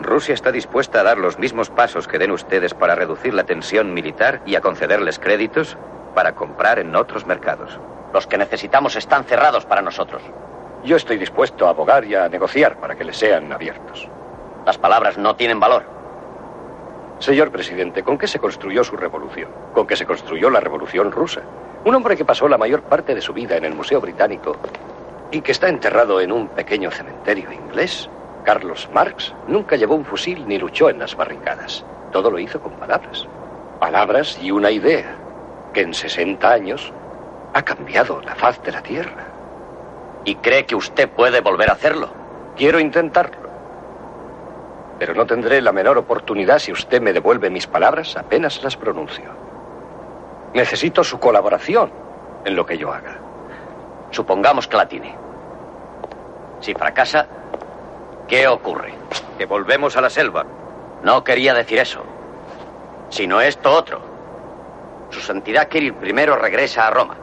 Rusia 0.00 0.34
está 0.34 0.52
dispuesta 0.52 1.00
a 1.00 1.02
dar 1.02 1.18
los 1.18 1.38
mismos 1.38 1.70
pasos 1.70 2.06
que 2.06 2.18
den 2.18 2.30
ustedes 2.30 2.74
para 2.74 2.94
reducir 2.94 3.34
la 3.34 3.44
tensión 3.44 3.94
militar 3.94 4.42
y 4.44 4.54
a 4.54 4.60
concederles 4.60 5.18
créditos 5.18 5.76
para 6.14 6.34
comprar 6.34 6.78
en 6.78 6.94
otros 6.94 7.26
mercados. 7.26 7.78
Los 8.12 8.26
que 8.26 8.38
necesitamos 8.38 8.96
están 8.96 9.24
cerrados 9.24 9.66
para 9.66 9.82
nosotros. 9.82 10.22
Yo 10.84 10.96
estoy 10.96 11.18
dispuesto 11.18 11.66
a 11.66 11.70
abogar 11.70 12.04
y 12.04 12.14
a 12.14 12.28
negociar 12.28 12.78
para 12.78 12.94
que 12.94 13.04
les 13.04 13.16
sean 13.16 13.52
abiertos. 13.52 14.08
Las 14.64 14.78
palabras 14.78 15.18
no 15.18 15.34
tienen 15.36 15.60
valor. 15.60 15.84
Señor 17.18 17.50
presidente, 17.50 18.02
¿con 18.02 18.18
qué 18.18 18.26
se 18.26 18.38
construyó 18.38 18.84
su 18.84 18.96
revolución? 18.96 19.48
¿Con 19.72 19.86
qué 19.86 19.96
se 19.96 20.04
construyó 20.04 20.50
la 20.50 20.60
revolución 20.60 21.10
rusa? 21.10 21.40
Un 21.84 21.94
hombre 21.94 22.16
que 22.16 22.24
pasó 22.24 22.46
la 22.48 22.58
mayor 22.58 22.82
parte 22.82 23.14
de 23.14 23.22
su 23.22 23.32
vida 23.32 23.56
en 23.56 23.64
el 23.64 23.74
Museo 23.74 24.00
Británico 24.00 24.56
y 25.30 25.40
que 25.40 25.52
está 25.52 25.68
enterrado 25.68 26.20
en 26.20 26.30
un 26.30 26.48
pequeño 26.48 26.90
cementerio 26.90 27.50
inglés, 27.50 28.10
Carlos 28.46 28.88
Marx, 28.94 29.34
nunca 29.48 29.74
llevó 29.74 29.96
un 29.96 30.04
fusil 30.04 30.46
ni 30.46 30.56
luchó 30.56 30.88
en 30.88 31.00
las 31.00 31.16
barricadas. 31.16 31.84
Todo 32.12 32.30
lo 32.30 32.38
hizo 32.38 32.60
con 32.60 32.74
palabras. 32.74 33.26
Palabras 33.80 34.38
y 34.40 34.52
una 34.52 34.70
idea 34.70 35.16
que 35.74 35.80
en 35.80 35.92
60 35.92 36.48
años 36.48 36.92
ha 37.52 37.62
cambiado 37.62 38.20
la 38.20 38.36
faz 38.36 38.62
de 38.62 38.70
la 38.70 38.82
Tierra. 38.84 39.26
¿Y 40.24 40.36
cree 40.36 40.64
que 40.64 40.76
usted 40.76 41.08
puede 41.08 41.40
volver 41.40 41.70
a 41.70 41.72
hacerlo? 41.72 42.08
Quiero 42.56 42.78
intentarlo. 42.78 43.50
Pero 45.00 45.14
no 45.14 45.26
tendré 45.26 45.60
la 45.60 45.72
menor 45.72 45.98
oportunidad 45.98 46.60
si 46.60 46.70
usted 46.70 47.02
me 47.02 47.12
devuelve 47.12 47.50
mis 47.50 47.66
palabras 47.66 48.16
apenas 48.16 48.62
las 48.62 48.76
pronuncio. 48.76 49.28
Necesito 50.54 51.02
su 51.02 51.18
colaboración 51.18 51.90
en 52.44 52.54
lo 52.54 52.64
que 52.64 52.78
yo 52.78 52.92
haga. 52.92 53.18
Supongamos 54.12 54.68
que 54.68 54.76
la 54.76 54.86
tiene. 54.86 55.16
Si 56.60 56.74
fracasa, 56.74 57.26
¿qué 58.28 58.48
ocurre? 58.48 58.94
Que 59.38 59.46
volvemos 59.46 59.96
a 59.96 60.00
la 60.00 60.10
selva. 60.10 60.44
No 61.02 61.22
quería 61.22 61.54
decir 61.54 61.78
eso, 61.78 62.02
sino 63.08 63.40
esto 63.40 63.72
otro. 63.72 64.00
Su 65.10 65.20
Santidad 65.20 65.68
Kirill 65.68 65.94
primero 65.94 66.36
regresa 66.36 66.86
a 66.86 66.90
Roma, 66.90 67.16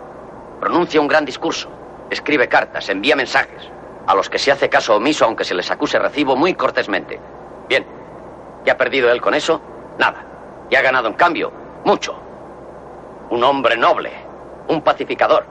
pronuncia 0.59 1.01
un 1.01 1.07
gran 1.07 1.25
discurso, 1.25 1.69
escribe 2.09 2.47
cartas, 2.47 2.87
envía 2.89 3.15
mensajes, 3.15 3.69
a 4.07 4.15
los 4.15 4.29
que 4.29 4.39
se 4.39 4.51
hace 4.51 4.69
caso 4.69 4.95
omiso 4.95 5.25
aunque 5.25 5.43
se 5.43 5.55
les 5.55 5.69
acuse 5.69 5.99
recibo 5.99 6.35
muy 6.35 6.53
cortésmente. 6.53 7.19
Bien, 7.67 7.85
¿qué 8.63 8.71
ha 8.71 8.77
perdido 8.77 9.11
él 9.11 9.21
con 9.21 9.33
eso? 9.33 9.61
Nada. 9.97 10.25
Y 10.69 10.75
ha 10.75 10.81
ganado 10.81 11.07
en 11.07 11.13
cambio 11.15 11.51
mucho. 11.83 12.15
Un 13.29 13.43
hombre 13.43 13.75
noble, 13.75 14.11
un 14.67 14.81
pacificador, 14.81 15.45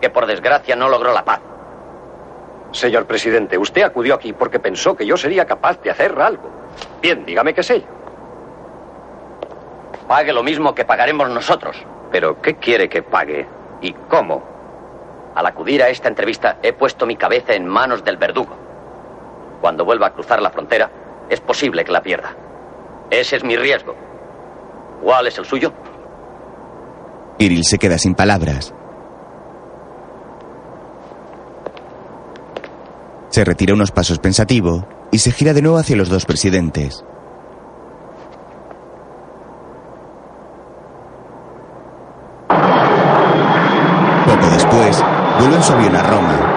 que 0.00 0.10
por 0.10 0.26
desgracia 0.26 0.76
no 0.76 0.88
logró 0.88 1.12
la 1.12 1.24
paz. 1.24 1.40
Señor 2.72 3.06
presidente, 3.06 3.56
usted 3.56 3.82
acudió 3.82 4.14
aquí 4.14 4.32
porque 4.32 4.58
pensó 4.58 4.96
que 4.96 5.06
yo 5.06 5.16
sería 5.16 5.46
capaz 5.46 5.80
de 5.82 5.90
hacer 5.90 6.18
algo. 6.20 6.50
Bien, 7.00 7.24
dígame 7.24 7.54
qué 7.54 7.62
sé 7.62 7.80
yo. 7.80 7.86
Pague 10.08 10.32
lo 10.32 10.42
mismo 10.42 10.74
que 10.74 10.84
pagaremos 10.84 11.28
nosotros. 11.30 11.76
¿Pero 12.12 12.40
qué 12.40 12.54
quiere 12.56 12.88
que 12.88 13.02
pague? 13.02 13.46
¿Y 13.80 13.92
cómo? 14.08 14.42
Al 15.34 15.46
acudir 15.46 15.82
a 15.82 15.88
esta 15.88 16.08
entrevista 16.08 16.58
he 16.62 16.72
puesto 16.72 17.06
mi 17.06 17.16
cabeza 17.16 17.54
en 17.54 17.66
manos 17.66 18.04
del 18.04 18.16
verdugo. 18.16 18.56
Cuando 19.60 19.84
vuelva 19.84 20.08
a 20.08 20.12
cruzar 20.12 20.40
la 20.40 20.50
frontera, 20.50 20.90
es 21.28 21.40
posible 21.40 21.84
que 21.84 21.92
la 21.92 22.02
pierda. 22.02 22.34
Ese 23.10 23.36
es 23.36 23.44
mi 23.44 23.56
riesgo. 23.56 23.94
¿Cuál 25.02 25.26
es 25.26 25.38
el 25.38 25.44
suyo? 25.44 25.72
Kirill 27.38 27.64
se 27.64 27.78
queda 27.78 27.98
sin 27.98 28.14
palabras. 28.14 28.72
Se 33.36 33.44
retira 33.44 33.74
unos 33.74 33.92
pasos 33.92 34.18
pensativo 34.18 34.88
y 35.12 35.18
se 35.18 35.30
gira 35.30 35.52
de 35.52 35.60
nuevo 35.60 35.76
hacia 35.76 35.94
los 35.94 36.08
dos 36.08 36.24
presidentes. 36.24 37.04
Poco 44.24 44.46
después, 44.50 45.04
vuelve 45.38 45.56
en 45.56 45.62
su 45.62 45.72
avión 45.74 45.96
a 45.96 46.02
Roma. 46.02 46.52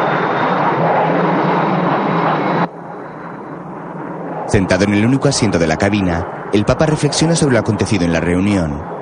Sentado 4.48 4.86
en 4.86 4.94
el 4.94 5.06
único 5.06 5.28
asiento 5.28 5.60
de 5.60 5.68
la 5.68 5.76
cabina, 5.76 6.48
el 6.54 6.64
Papa 6.64 6.86
reflexiona 6.86 7.36
sobre 7.36 7.56
lo 7.56 7.60
acontecido 7.60 8.06
en 8.06 8.14
la 8.14 8.22
reunión. 8.22 8.99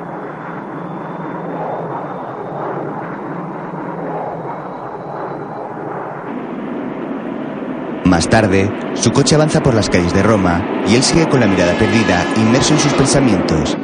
Más 8.17 8.29
tarde, 8.29 8.67
su 8.95 9.11
coche 9.11 9.35
avanza 9.35 9.61
por 9.61 9.75
las 9.75 9.91
calles 9.91 10.11
de 10.11 10.23
Roma 10.23 10.83
y 10.87 10.95
él 10.95 11.03
sigue 11.03 11.29
con 11.29 11.39
la 11.39 11.45
mirada 11.45 11.77
perdida, 11.77 12.25
inmerso 12.35 12.73
en 12.73 12.79
sus 12.79 12.93
pensamientos. 12.93 13.77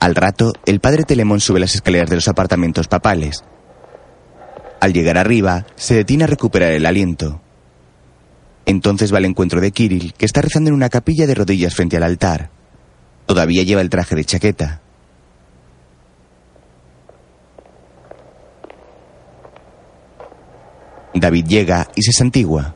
Al 0.00 0.14
rato, 0.14 0.54
el 0.64 0.80
padre 0.80 1.04
Telemón 1.04 1.40
sube 1.40 1.60
las 1.60 1.74
escaleras 1.74 2.08
de 2.08 2.16
los 2.16 2.28
apartamentos 2.28 2.88
papales. 2.88 3.44
Al 4.80 4.94
llegar 4.94 5.18
arriba, 5.18 5.66
se 5.74 5.94
detiene 5.94 6.24
a 6.24 6.28
recuperar 6.28 6.72
el 6.72 6.86
aliento. 6.86 7.42
Entonces 8.64 9.12
va 9.12 9.18
al 9.18 9.26
encuentro 9.26 9.60
de 9.60 9.72
Kirill, 9.72 10.14
que 10.14 10.24
está 10.24 10.40
rezando 10.40 10.70
en 10.70 10.74
una 10.74 10.88
capilla 10.88 11.26
de 11.26 11.34
rodillas 11.34 11.74
frente 11.74 11.98
al 11.98 12.02
altar. 12.02 12.48
Todavía 13.26 13.62
lleva 13.62 13.82
el 13.82 13.90
traje 13.90 14.14
de 14.14 14.24
chaqueta. 14.24 14.80
David 21.18 21.46
llega 21.46 21.88
y 21.94 22.02
se 22.02 22.12
santigua. 22.12 22.74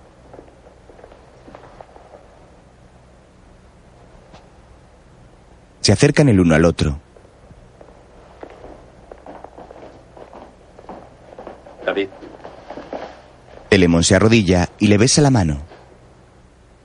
Se 5.80 5.92
acercan 5.92 6.28
el 6.28 6.40
uno 6.40 6.54
al 6.54 6.64
otro. 6.64 6.98
David, 11.84 12.08
Telemón 13.68 14.04
se 14.04 14.14
arrodilla 14.14 14.68
y 14.78 14.88
le 14.88 14.98
besa 14.98 15.22
la 15.22 15.30
mano. 15.30 15.62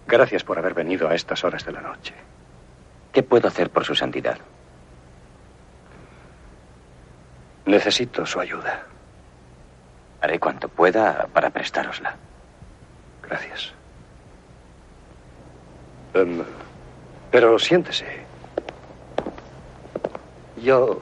gracias 0.08 0.44
por 0.44 0.58
haber 0.58 0.74
venido 0.74 1.10
a 1.10 1.16
estas 1.16 1.44
horas 1.44 1.66
de 1.66 1.72
la 1.74 1.82
noche. 1.82 2.14
¿Qué 3.12 3.22
puedo 3.24 3.48
hacer 3.48 3.70
por 3.70 3.84
su 3.86 3.96
santidad? 3.96 4.38
Necesito 7.66 8.26
su 8.26 8.40
ayuda. 8.40 8.86
Haré 10.26 10.40
cuanto 10.40 10.70
pueda 10.70 11.28
para 11.32 11.52
prestárosla. 11.52 12.16
Gracias. 13.22 13.72
Em, 16.16 16.44
pero 17.30 17.60
siéntese. 17.60 18.08
Yo 20.58 20.98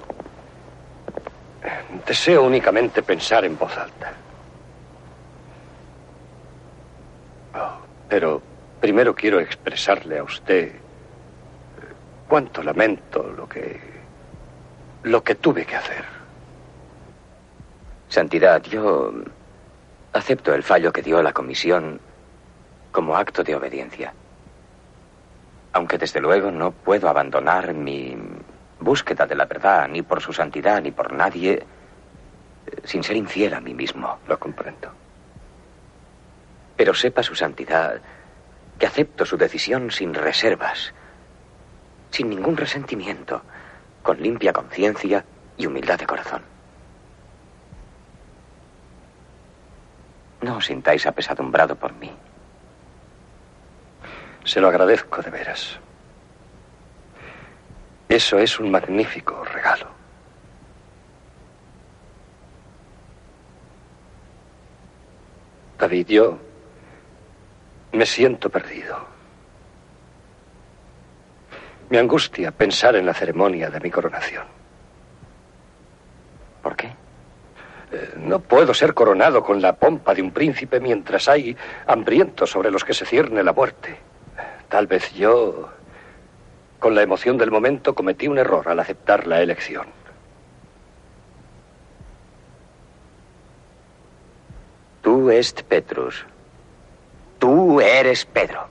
deseo 2.05 2.43
únicamente 2.43 3.01
pensar 3.01 3.45
en 3.45 3.57
voz 3.57 3.77
alta. 3.77 4.11
Oh, 7.55 7.77
pero 8.09 8.41
primero 8.81 9.15
quiero 9.15 9.39
expresarle 9.39 10.19
a 10.19 10.23
usted 10.23 10.67
eh, 10.67 10.79
cuánto 12.27 12.61
lamento 12.61 13.23
lo 13.23 13.47
que 13.47 13.79
lo 15.03 15.23
que 15.23 15.35
tuve 15.35 15.65
que 15.65 15.77
hacer. 15.77 16.22
Santidad, 18.13 18.61
yo 18.61 19.11
acepto 20.13 20.53
el 20.53 20.61
fallo 20.61 20.93
que 20.93 21.01
dio 21.01 21.23
la 21.23 21.33
comisión 21.33 21.99
como 22.91 23.17
acto 23.17 23.43
de 23.43 23.55
obediencia. 23.55 24.13
Aunque 25.71 25.97
desde 25.97 26.21
luego 26.21 26.51
no 26.51 26.69
puedo 26.69 27.09
abandonar 27.09 27.73
mi 27.73 28.15
búsqueda 28.79 29.25
de 29.25 29.33
la 29.33 29.45
verdad, 29.45 29.87
ni 29.87 30.03
por 30.03 30.21
su 30.21 30.31
santidad, 30.31 30.79
ni 30.79 30.91
por 30.91 31.11
nadie, 31.11 31.53
eh, 31.53 32.81
sin 32.83 33.01
ser 33.01 33.15
infiel 33.15 33.55
a 33.55 33.59
mí 33.59 33.73
mismo. 33.73 34.19
Lo 34.27 34.37
comprendo. 34.37 34.91
Pero 36.77 36.93
sepa 36.93 37.23
su 37.23 37.33
santidad 37.33 37.99
que 38.77 38.85
acepto 38.85 39.25
su 39.25 39.37
decisión 39.37 39.89
sin 39.89 40.13
reservas, 40.13 40.93
sin 42.11 42.29
ningún 42.29 42.57
resentimiento, 42.57 43.41
con 44.03 44.21
limpia 44.21 44.53
conciencia 44.53 45.25
y 45.57 45.65
humildad 45.65 45.97
de 45.97 46.05
corazón. 46.05 46.52
No 50.43 50.57
os 50.59 50.65
sintáis 50.65 51.07
apesadumbrado 51.07 51.75
por 51.79 51.93
mí. 51.93 52.11
Se 54.43 54.59
lo 54.59 54.67
agradezco 54.67 55.21
de 55.21 55.31
veras. 55.31 55.79
Eso 58.09 58.37
es 58.37 58.59
un 58.59 58.69
magnífico 58.69 59.41
regalo. 59.45 59.87
David, 65.79 66.07
yo 66.07 66.37
me 67.93 68.05
siento 68.05 68.49
perdido. 68.49 68.99
Me 71.89 71.99
angustia 71.99 72.51
pensar 72.51 72.97
en 72.97 73.05
la 73.05 73.13
ceremonia 73.13 73.69
de 73.69 73.79
mi 73.79 73.89
coronación. 73.89 74.45
¿Por 76.61 76.75
qué? 76.75 77.02
No 78.17 78.39
puedo 78.39 78.73
ser 78.73 78.93
coronado 78.93 79.43
con 79.43 79.61
la 79.61 79.75
pompa 79.75 80.13
de 80.13 80.21
un 80.21 80.31
príncipe 80.31 80.79
mientras 80.79 81.27
hay 81.27 81.55
hambrientos 81.87 82.49
sobre 82.49 82.71
los 82.71 82.83
que 82.83 82.93
se 82.93 83.05
cierne 83.05 83.43
la 83.43 83.53
muerte. 83.53 83.97
Tal 84.69 84.87
vez 84.87 85.13
yo 85.13 85.69
Con 86.79 86.95
la 86.95 87.01
emoción 87.01 87.37
del 87.37 87.49
momento 87.49 87.95
cometí 87.95 88.27
un 88.27 88.37
error 88.37 88.67
al 88.67 88.77
aceptar 88.77 89.25
la 89.25 89.41
elección. 89.41 89.87
Tú 95.01 95.29
est 95.29 95.61
Petrus. 95.63 96.25
Tú 97.39 97.79
eres 97.79 98.25
Pedro. 98.25 98.67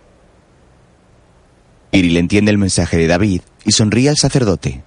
Kiril 1.90 2.16
entiende 2.18 2.50
el 2.50 2.58
mensaje 2.58 2.96
de 2.98 3.06
David 3.06 3.42
y 3.64 3.72
sonríe 3.72 4.10
al 4.10 4.16
sacerdote. 4.16 4.82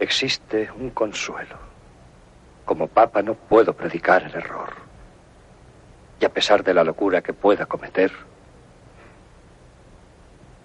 Existe 0.00 0.70
un 0.78 0.90
consuelo. 0.90 1.56
Como 2.64 2.88
papa 2.88 3.22
no 3.22 3.34
puedo 3.34 3.74
predicar 3.74 4.22
el 4.22 4.34
error. 4.34 4.70
Y 6.18 6.24
a 6.24 6.30
pesar 6.30 6.64
de 6.64 6.72
la 6.72 6.82
locura 6.82 7.20
que 7.20 7.34
pueda 7.34 7.66
cometer, 7.66 8.10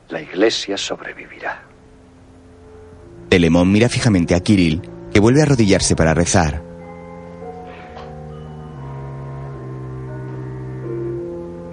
la 0.09 0.21
iglesia 0.21 0.77
sobrevivirá. 0.77 1.63
Telemón 3.27 3.71
mira 3.71 3.89
fijamente 3.89 4.35
a 4.35 4.39
Kiril, 4.39 4.81
que 5.11 5.19
vuelve 5.19 5.41
a 5.41 5.43
arrodillarse 5.43 5.95
para 5.95 6.13
rezar. 6.13 6.61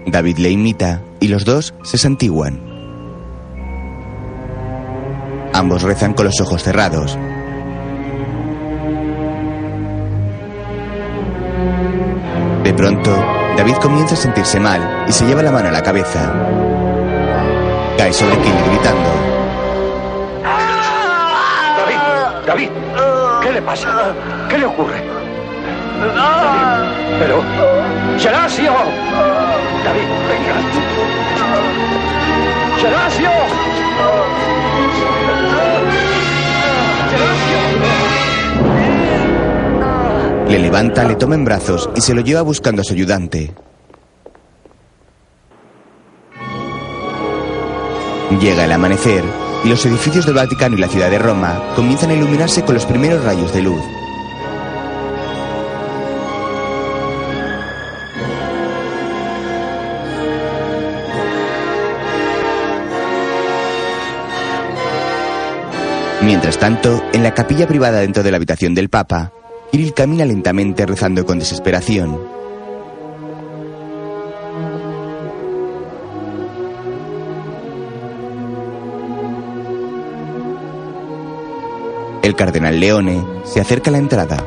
David 0.06 0.38
le 0.38 0.50
imita 0.50 1.00
y 1.20 1.28
los 1.28 1.44
dos 1.44 1.74
se 1.84 1.96
santiguan. 1.96 2.60
Ambos 5.52 5.82
rezan 5.82 6.14
con 6.14 6.26
los 6.26 6.40
ojos 6.40 6.62
cerrados. 6.64 7.16
De 12.62 12.72
pronto, 12.72 13.10
David 13.56 13.76
comienza 13.78 14.14
a 14.14 14.16
sentirse 14.16 14.60
mal 14.60 15.04
y 15.08 15.12
se 15.12 15.26
lleva 15.26 15.42
la 15.42 15.50
mano 15.50 15.68
a 15.68 15.72
la 15.72 15.82
cabeza. 15.82 16.32
Cae 17.98 18.12
sobre 18.12 18.36
Kiril 18.38 18.64
gritando. 18.70 19.10
David, 21.76 21.98
David, 22.46 22.70
¿qué 23.42 23.52
le 23.52 23.62
pasa? 23.62 24.14
¿Qué 24.48 24.58
le 24.58 24.66
ocurre? 24.66 25.02
David, 26.14 27.18
pero... 27.18 27.42
¡Gerasio! 28.18 28.72
David, 29.84 30.08
venga. 30.28 30.54
¡Gerasio! 32.80 33.30
Le 40.52 40.58
levanta, 40.58 41.04
le 41.04 41.14
toma 41.14 41.34
en 41.34 41.46
brazos 41.46 41.88
y 41.96 42.02
se 42.02 42.12
lo 42.12 42.20
lleva 42.20 42.42
buscando 42.42 42.82
a 42.82 42.84
su 42.84 42.92
ayudante. 42.92 43.54
Llega 48.38 48.66
el 48.66 48.72
amanecer 48.72 49.24
y 49.64 49.70
los 49.70 49.86
edificios 49.86 50.26
del 50.26 50.34
Vaticano 50.34 50.76
y 50.76 50.80
la 50.80 50.88
ciudad 50.88 51.08
de 51.08 51.18
Roma 51.18 51.72
comienzan 51.74 52.10
a 52.10 52.14
iluminarse 52.16 52.62
con 52.64 52.74
los 52.74 52.84
primeros 52.84 53.24
rayos 53.24 53.50
de 53.54 53.62
luz. 53.62 53.80
Mientras 66.20 66.58
tanto, 66.58 67.02
en 67.14 67.22
la 67.22 67.32
capilla 67.32 67.66
privada 67.66 68.00
dentro 68.00 68.22
de 68.22 68.30
la 68.30 68.36
habitación 68.36 68.74
del 68.74 68.90
Papa, 68.90 69.32
Kirill 69.72 69.94
camina 69.94 70.26
lentamente 70.26 70.84
rezando 70.84 71.24
con 71.24 71.38
desesperación. 71.38 72.20
El 82.22 82.36
cardenal 82.36 82.78
Leone 82.78 83.24
se 83.44 83.62
acerca 83.62 83.88
a 83.88 83.92
la 83.92 83.98
entrada. 83.98 84.44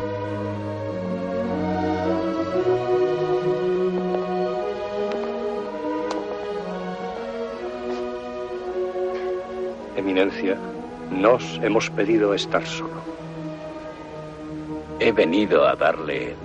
Eminencia, 9.95 10.55
nos 11.09 11.59
hemos 11.63 11.89
pedido 11.89 12.35
estar 12.35 12.63
solo. 12.63 13.24
He 14.97 15.11
venido 15.11 15.67
a 15.67 15.75
darle 15.75 16.35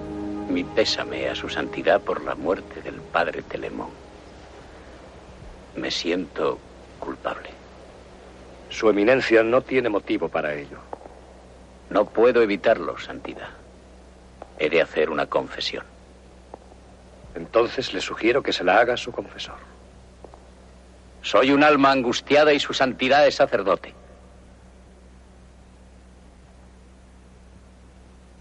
mi 0.48 0.64
pésame 0.64 1.28
a 1.28 1.36
su 1.36 1.48
santidad 1.48 2.00
por 2.00 2.24
la 2.24 2.34
muerte 2.34 2.82
del 2.82 3.00
padre 3.00 3.42
Telemón. 3.42 3.90
Me 5.76 5.90
siento 5.90 6.58
culpable. 6.98 7.50
Su 8.68 8.90
eminencia 8.90 9.44
no 9.44 9.62
tiene 9.62 9.88
motivo 9.88 10.28
para 10.28 10.52
ello. 10.54 10.78
No 11.90 12.06
puedo 12.06 12.42
evitarlo, 12.42 12.98
santidad. 12.98 13.50
He 14.58 14.68
de 14.68 14.82
hacer 14.82 15.10
una 15.10 15.26
confesión. 15.26 15.84
Entonces 17.36 17.94
le 17.94 18.00
sugiero 18.00 18.42
que 18.42 18.52
se 18.52 18.64
la 18.64 18.80
haga 18.80 18.94
a 18.94 18.96
su 18.96 19.12
confesor. 19.12 19.58
Soy 21.22 21.52
un 21.52 21.62
alma 21.62 21.92
angustiada 21.92 22.52
y 22.52 22.58
su 22.58 22.74
santidad 22.74 23.26
es 23.28 23.36
sacerdote. 23.36 23.94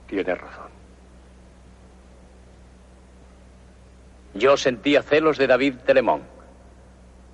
Tiene 0.10 0.34
razón. 0.34 0.70
Yo 4.34 4.58
sentía 4.58 5.04
celos 5.04 5.38
de 5.38 5.46
David 5.46 5.76
Telemón. 5.86 6.24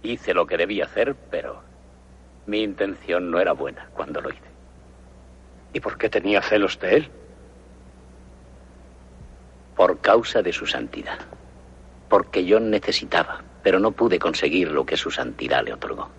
Hice 0.03 0.33
lo 0.33 0.45
que 0.45 0.57
debía 0.57 0.83
hacer, 0.85 1.15
pero 1.31 1.61
mi 2.45 2.63
intención 2.63 3.31
no 3.31 3.39
era 3.39 3.53
buena 3.53 3.89
cuando 3.93 4.19
lo 4.19 4.29
hice. 4.29 4.49
¿Y 5.73 5.79
por 5.79 5.97
qué 5.97 6.09
tenía 6.09 6.41
celos 6.41 6.77
de 6.79 6.97
él? 6.97 7.11
Por 9.75 9.99
causa 9.99 10.41
de 10.41 10.51
su 10.51 10.65
santidad. 10.65 11.19
Porque 12.09 12.45
yo 12.45 12.59
necesitaba, 12.59 13.41
pero 13.63 13.79
no 13.79 13.91
pude 13.91 14.19
conseguir 14.19 14.69
lo 14.71 14.85
que 14.85 14.97
su 14.97 15.11
santidad 15.11 15.63
le 15.63 15.73
otorgó. 15.73 16.09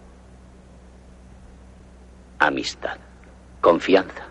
Amistad, 2.38 2.98
confianza, 3.60 4.26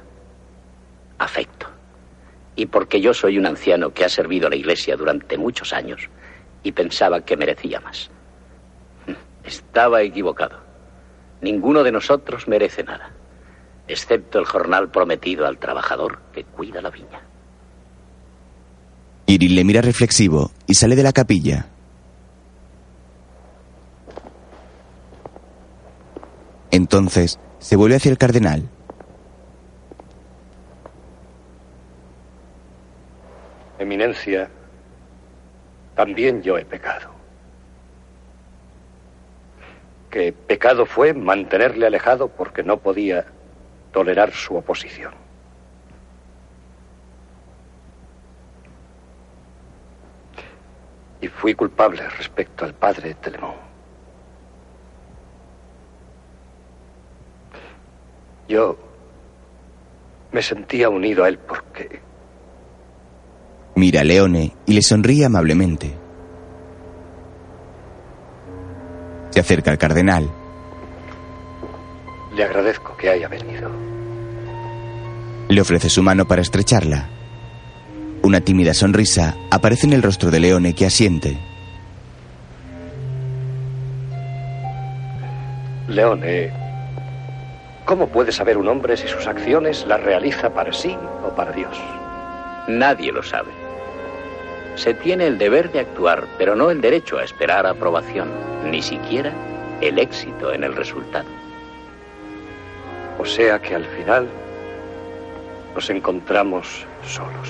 afecto. 1.17 1.54
Y 2.55 2.67
porque 2.67 3.01
yo 3.01 3.13
soy 3.13 3.37
un 3.37 3.45
anciano 3.45 3.91
que 3.91 4.05
ha 4.05 4.09
servido 4.09 4.47
a 4.47 4.49
la 4.49 4.55
Iglesia 4.55 4.95
durante 4.95 5.37
muchos 5.37 5.73
años 5.73 6.09
y 6.63 6.71
pensaba 6.71 7.21
que 7.21 7.37
merecía 7.37 7.79
más. 7.79 8.09
Estaba 9.43 10.01
equivocado. 10.01 10.59
Ninguno 11.41 11.83
de 11.83 11.91
nosotros 11.91 12.47
merece 12.47 12.83
nada, 12.83 13.11
excepto 13.87 14.39
el 14.39 14.45
jornal 14.45 14.89
prometido 14.89 15.45
al 15.45 15.59
trabajador 15.59 16.19
que 16.33 16.43
cuida 16.43 16.81
la 16.81 16.89
viña. 16.89 17.21
Kirill 19.27 19.55
le 19.55 19.63
mira 19.63 19.81
reflexivo 19.81 20.51
y 20.65 20.75
sale 20.75 20.95
de 20.95 21.03
la 21.03 21.11
capilla. 21.11 21.67
Entonces 26.71 27.39
se 27.59 27.75
vuelve 27.75 27.95
hacia 27.95 28.11
el 28.11 28.17
cardenal. 28.17 28.69
Eminencia, 33.77 34.49
también 35.95 36.41
yo 36.41 36.57
he 36.57 36.65
pecado. 36.65 37.09
Que 40.09 40.31
pecado 40.31 40.85
fue 40.85 41.13
mantenerle 41.13 41.87
alejado 41.87 42.29
porque 42.29 42.63
no 42.63 42.77
podía 42.77 43.25
tolerar 43.91 44.31
su 44.31 44.55
oposición. 44.55 45.13
Y 51.19 51.27
fui 51.27 51.53
culpable 51.53 52.07
respecto 52.09 52.65
al 52.65 52.73
padre 52.73 53.13
Telemón. 53.15 53.55
Yo 58.47 58.77
me 60.31 60.41
sentía 60.41 60.89
unido 60.89 61.23
a 61.23 61.29
él 61.29 61.39
porque 61.39 62.01
Mira 63.75 64.01
a 64.01 64.03
Leone 64.03 64.55
y 64.65 64.73
le 64.73 64.81
sonríe 64.81 65.25
amablemente. 65.25 65.93
Se 69.31 69.39
acerca 69.41 69.71
al 69.71 69.77
cardenal. 69.77 70.29
le 72.35 72.43
agradezco 72.43 72.95
que 72.97 73.09
haya 73.09 73.27
venido. 73.27 73.69
Le 75.49 75.61
ofrece 75.61 75.89
su 75.89 76.01
mano 76.03 76.25
para 76.25 76.41
estrecharla. 76.41 77.09
Una 78.23 78.41
tímida 78.41 78.73
sonrisa 78.73 79.35
aparece 79.51 79.87
en 79.87 79.93
el 79.93 80.01
rostro 80.03 80.31
de 80.31 80.39
Leone 80.39 80.73
que 80.73 80.85
asiente. 80.85 81.37
Leone, 85.87 86.51
¿cómo 87.85 88.07
puede 88.07 88.31
saber 88.31 88.57
un 88.57 88.67
hombre 88.67 88.97
si 88.97 89.07
sus 89.07 89.27
acciones 89.27 89.85
las 89.87 90.01
realiza 90.01 90.53
para 90.53 90.73
sí 90.73 90.97
o 91.25 91.35
para 91.35 91.51
Dios? 91.51 91.77
Nadie 92.67 93.11
lo 93.11 93.21
sabe. 93.21 93.64
Se 94.75 94.93
tiene 94.93 95.27
el 95.27 95.37
deber 95.37 95.71
de 95.71 95.79
actuar, 95.79 96.25
pero 96.37 96.55
no 96.55 96.69
el 96.69 96.81
derecho 96.81 97.17
a 97.17 97.23
esperar 97.23 97.65
aprobación, 97.65 98.29
ni 98.69 98.81
siquiera 98.81 99.31
el 99.81 99.99
éxito 99.99 100.53
en 100.53 100.63
el 100.63 100.75
resultado. 100.75 101.29
O 103.17 103.25
sea 103.25 103.59
que 103.59 103.75
al 103.75 103.85
final 103.85 104.27
nos 105.73 105.89
encontramos 105.89 106.85
solos. 107.05 107.49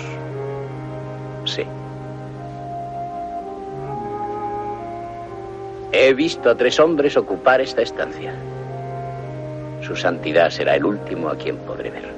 Sí. 1.45 1.65
He 5.91 6.13
visto 6.13 6.49
a 6.49 6.55
tres 6.55 6.79
hombres 6.79 7.17
ocupar 7.17 7.61
esta 7.61 7.81
estancia. 7.81 8.33
Su 9.81 9.95
santidad 9.95 10.49
será 10.49 10.75
el 10.75 10.85
último 10.85 11.29
a 11.29 11.37
quien 11.37 11.57
podré 11.57 11.89
ver. 11.89 12.13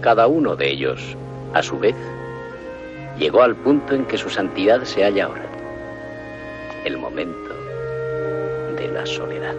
Cada 0.00 0.26
uno 0.26 0.56
de 0.56 0.70
ellos, 0.70 1.16
a 1.52 1.62
su 1.62 1.78
vez, 1.78 1.96
llegó 3.20 3.42
al 3.42 3.54
punto 3.54 3.94
en 3.94 4.06
que 4.06 4.16
su 4.16 4.30
santidad 4.30 4.82
se 4.84 5.04
halla 5.04 5.26
ahora. 5.26 5.44
El 6.86 6.96
momento 6.96 7.54
de 8.76 8.88
la 8.88 9.04
soledad. 9.04 9.54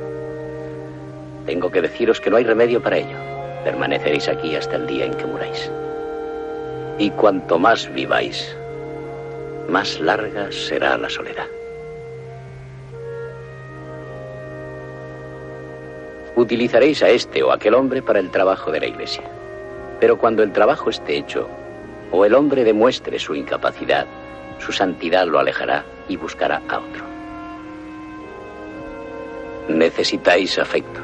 Tengo 1.46 1.72
que 1.72 1.84
deciros 1.84 2.20
que 2.20 2.32
no 2.32 2.38
hay 2.38 2.44
remedio 2.44 2.82
para 2.82 2.98
ello. 2.98 3.18
Permaneceréis 3.64 4.28
aquí 4.28 4.56
hasta 4.56 4.78
el 4.78 4.88
día 4.88 5.06
en 5.06 5.14
que 5.14 5.26
muráis. 5.28 5.72
Y 6.98 7.12
cuanto 7.12 7.60
más 7.60 7.92
viváis, 7.94 8.56
más 9.70 10.00
larga 10.00 10.52
será 10.52 10.98
la 10.98 11.10
soledad. 11.10 11.46
Utilizaréis 16.36 17.04
a 17.04 17.10
este 17.10 17.44
o 17.44 17.52
aquel 17.52 17.76
hombre 17.76 18.02
para 18.02 18.20
el 18.20 18.32
trabajo 18.32 18.72
de 18.72 18.80
la 18.80 18.88
iglesia. 18.88 19.24
Pero 20.00 20.18
cuando 20.18 20.42
el 20.42 20.52
trabajo 20.52 20.90
esté 20.90 21.18
hecho, 21.18 21.48
o 22.12 22.26
el 22.26 22.34
hombre 22.36 22.64
demuestre 22.64 23.20
su 23.20 23.36
incapacidad, 23.36 24.06
su 24.60 24.72
santidad 24.72 25.26
lo 25.26 25.40
alejará 25.40 25.86
y 26.08 26.18
buscará 26.18 26.62
a 26.68 26.80
otro. 26.80 27.06
Necesitáis 29.70 30.58
afecto. 30.60 31.00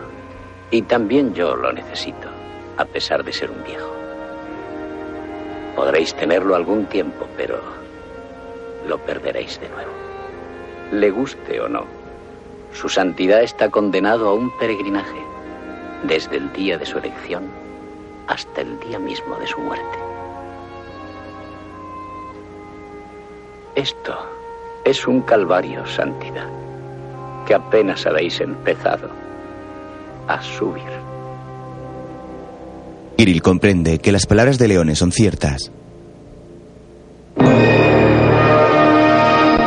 Y 0.69 0.81
también 0.81 1.33
yo 1.33 1.55
lo 1.55 1.71
necesito, 1.71 2.27
a 2.75 2.83
pesar 2.83 3.23
de 3.23 3.31
ser 3.31 3.49
un 3.49 3.63
viejo. 3.63 3.89
Podréis 5.75 6.13
tenerlo 6.13 6.55
algún 6.55 6.85
tiempo, 6.87 7.25
pero 7.37 7.59
lo 8.85 8.97
perderéis 8.97 9.61
de 9.61 9.69
nuevo. 9.69 9.91
Le 10.91 11.09
guste 11.09 11.61
o 11.61 11.69
no, 11.69 11.85
su 12.73 12.89
santidad 12.89 13.43
está 13.43 13.69
condenado 13.69 14.27
a 14.27 14.33
un 14.33 14.55
peregrinaje, 14.57 15.21
desde 16.03 16.37
el 16.37 16.51
día 16.51 16.77
de 16.77 16.85
su 16.85 16.97
elección 16.97 17.43
hasta 18.27 18.61
el 18.61 18.79
día 18.81 18.99
mismo 18.99 19.35
de 19.37 19.47
su 19.47 19.59
muerte. 19.59 20.06
Esto 23.77 24.17
es 24.83 25.05
un 25.05 25.21
calvario, 25.21 25.85
santidad, 25.85 26.49
que 27.45 27.53
apenas 27.53 28.07
habéis 28.07 28.41
empezado 28.41 29.07
a 30.27 30.41
subir. 30.41 30.81
Kirill 33.17 33.43
comprende 33.43 33.99
que 33.99 34.11
las 34.11 34.25
palabras 34.25 34.57
de 34.57 34.67
Leone 34.67 34.95
son 34.95 35.11
ciertas. 35.11 35.71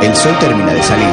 El 0.01 0.15
sol 0.15 0.37
termina 0.41 0.73
de 0.73 0.83
salir. 0.83 1.07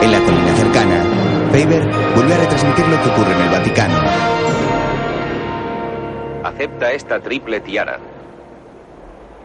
En 0.00 0.12
la 0.12 0.20
colina 0.20 0.54
cercana, 0.56 1.04
Faber 1.50 2.14
vuelve 2.14 2.32
a 2.32 2.38
retransmitir 2.38 2.88
lo 2.88 3.02
que 3.02 3.10
ocurre 3.10 3.34
en 3.34 3.40
el 3.42 3.50
Vaticano. 3.50 4.00
Acepta 6.42 6.92
esta 6.92 7.20
triple 7.20 7.60
tiara, 7.60 7.98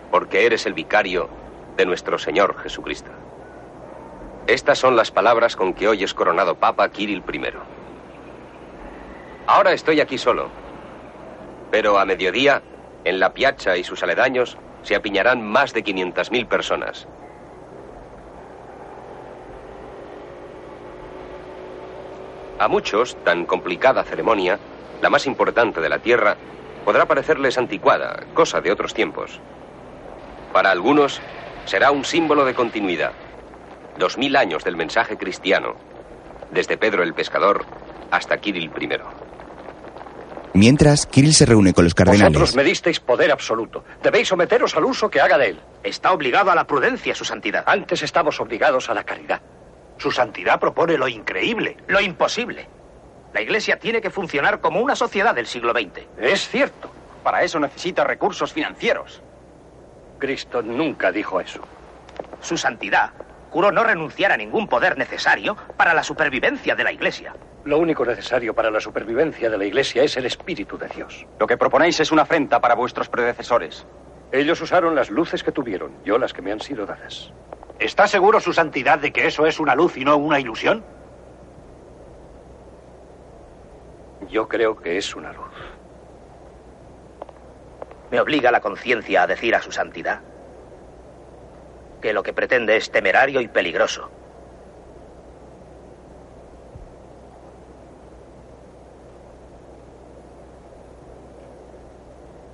porque 0.09 0.45
eres 0.45 0.65
el 0.65 0.73
vicario 0.73 1.45
de 1.77 1.85
nuestro 1.85 2.17
Señor 2.17 2.57
Jesucristo. 2.57 3.11
Estas 4.47 4.79
son 4.79 4.95
las 4.95 5.11
palabras 5.11 5.55
con 5.55 5.73
que 5.73 5.87
hoy 5.87 6.03
es 6.03 6.13
coronado 6.13 6.55
Papa 6.55 6.89
Kirill 6.89 7.23
I. 7.31 7.53
Ahora 9.45 9.71
estoy 9.71 10.01
aquí 10.01 10.17
solo, 10.17 10.49
pero 11.71 11.99
a 11.99 12.05
mediodía, 12.05 12.61
en 13.05 13.19
la 13.19 13.33
piazza 13.33 13.77
y 13.77 13.83
sus 13.83 14.03
aledaños, 14.03 14.57
se 14.81 14.95
apiñarán 14.95 15.45
más 15.45 15.73
de 15.73 15.83
500.000 15.83 16.47
personas. 16.47 17.07
A 22.59 22.67
muchos, 22.67 23.15
tan 23.23 23.45
complicada 23.45 24.03
ceremonia, 24.03 24.59
la 25.01 25.09
más 25.09 25.27
importante 25.27 25.79
de 25.79 25.89
la 25.89 25.99
tierra, 25.99 26.37
podrá 26.85 27.05
parecerles 27.05 27.57
anticuada, 27.57 28.23
cosa 28.33 28.61
de 28.61 28.71
otros 28.71 28.93
tiempos. 28.93 29.39
Para 30.53 30.71
algunos, 30.71 31.21
será 31.67 31.91
un 31.91 32.03
símbolo 32.03 32.45
de 32.45 32.55
continuidad. 32.55 33.11
Dos 33.99 34.17
mil 34.17 34.35
años 34.35 34.63
del 34.63 34.75
mensaje 34.75 35.17
cristiano, 35.17 35.75
desde 36.51 36.77
Pedro 36.77 37.03
el 37.03 37.13
Pescador 37.13 37.65
hasta 38.09 38.37
Kirill 38.37 38.71
I. 38.79 38.89
Mientras, 40.53 41.05
Kirill 41.05 41.33
se 41.33 41.45
reúne 41.45 41.73
con 41.73 41.83
los 41.83 41.93
cardenales. 41.93 42.33
Vosotros 42.33 42.55
me 42.55 42.63
disteis 42.63 42.99
poder 42.99 43.31
absoluto. 43.31 43.83
Debéis 44.01 44.29
someteros 44.29 44.75
al 44.75 44.85
uso 44.85 45.09
que 45.09 45.21
haga 45.21 45.37
de 45.37 45.49
él. 45.49 45.59
Está 45.83 46.13
obligado 46.13 46.49
a 46.49 46.55
la 46.55 46.65
prudencia, 46.65 47.13
su 47.13 47.25
santidad. 47.25 47.63
Antes 47.67 48.01
estamos 48.01 48.39
obligados 48.39 48.89
a 48.89 48.93
la 48.93 49.03
caridad. 49.03 49.41
Su 49.97 50.11
santidad 50.11 50.59
propone 50.59 50.97
lo 50.97 51.07
increíble, 51.07 51.77
lo 51.87 51.99
imposible. 51.99 52.67
La 53.33 53.41
Iglesia 53.41 53.77
tiene 53.77 54.01
que 54.01 54.09
funcionar 54.09 54.61
como 54.61 54.79
una 54.79 54.95
sociedad 54.95 55.35
del 55.35 55.47
siglo 55.47 55.73
XX. 55.73 56.07
Es 56.17 56.47
cierto. 56.47 56.91
Para 57.23 57.43
eso 57.43 57.59
necesita 57.59 58.03
recursos 58.03 58.53
financieros. 58.53 59.21
Cristo 60.17 60.61
nunca 60.61 61.11
dijo 61.11 61.39
eso. 61.39 61.61
Su 62.41 62.57
santidad 62.57 63.11
juró 63.49 63.71
no 63.71 63.83
renunciar 63.83 64.31
a 64.31 64.37
ningún 64.37 64.67
poder 64.67 64.97
necesario 64.97 65.55
para 65.77 65.93
la 65.93 66.03
supervivencia 66.03 66.75
de 66.75 66.83
la 66.83 66.91
Iglesia. 66.91 67.33
Lo 67.65 67.79
único 67.79 68.05
necesario 68.05 68.53
para 68.53 68.71
la 68.71 68.79
supervivencia 68.79 69.49
de 69.49 69.57
la 69.57 69.65
Iglesia 69.65 70.03
es 70.03 70.15
el 70.17 70.25
Espíritu 70.25 70.77
de 70.77 70.87
Dios. 70.87 71.25
Lo 71.39 71.47
que 71.47 71.57
proponéis 71.57 71.99
es 71.99 72.11
una 72.11 72.21
afrenta 72.21 72.61
para 72.61 72.75
vuestros 72.75 73.09
predecesores. 73.09 73.85
Ellos 74.31 74.61
usaron 74.61 74.95
las 74.95 75.09
luces 75.09 75.43
que 75.43 75.51
tuvieron, 75.51 75.91
yo 76.03 76.17
las 76.17 76.33
que 76.33 76.41
me 76.41 76.51
han 76.51 76.59
sido 76.59 76.85
dadas. 76.85 77.33
¿Está 77.79 78.07
seguro 78.07 78.39
su 78.39 78.53
santidad 78.53 78.99
de 78.99 79.11
que 79.11 79.27
eso 79.27 79.45
es 79.45 79.59
una 79.59 79.75
luz 79.75 79.97
y 79.97 80.05
no 80.05 80.17
una 80.17 80.39
ilusión? 80.39 80.83
Yo 84.29 84.47
creo 84.47 84.75
que 84.75 84.97
es 84.97 85.15
una 85.15 85.31
luz. 85.31 85.56
Me 88.11 88.19
obliga 88.19 88.51
la 88.51 88.61
conciencia 88.61 89.23
a 89.23 89.27
decir 89.27 89.55
a 89.55 89.61
su 89.61 89.71
santidad 89.71 90.21
que 92.01 92.13
lo 92.13 92.23
que 92.23 92.33
pretende 92.33 92.77
es 92.77 92.91
temerario 92.91 93.41
y 93.41 93.47
peligroso. 93.47 94.09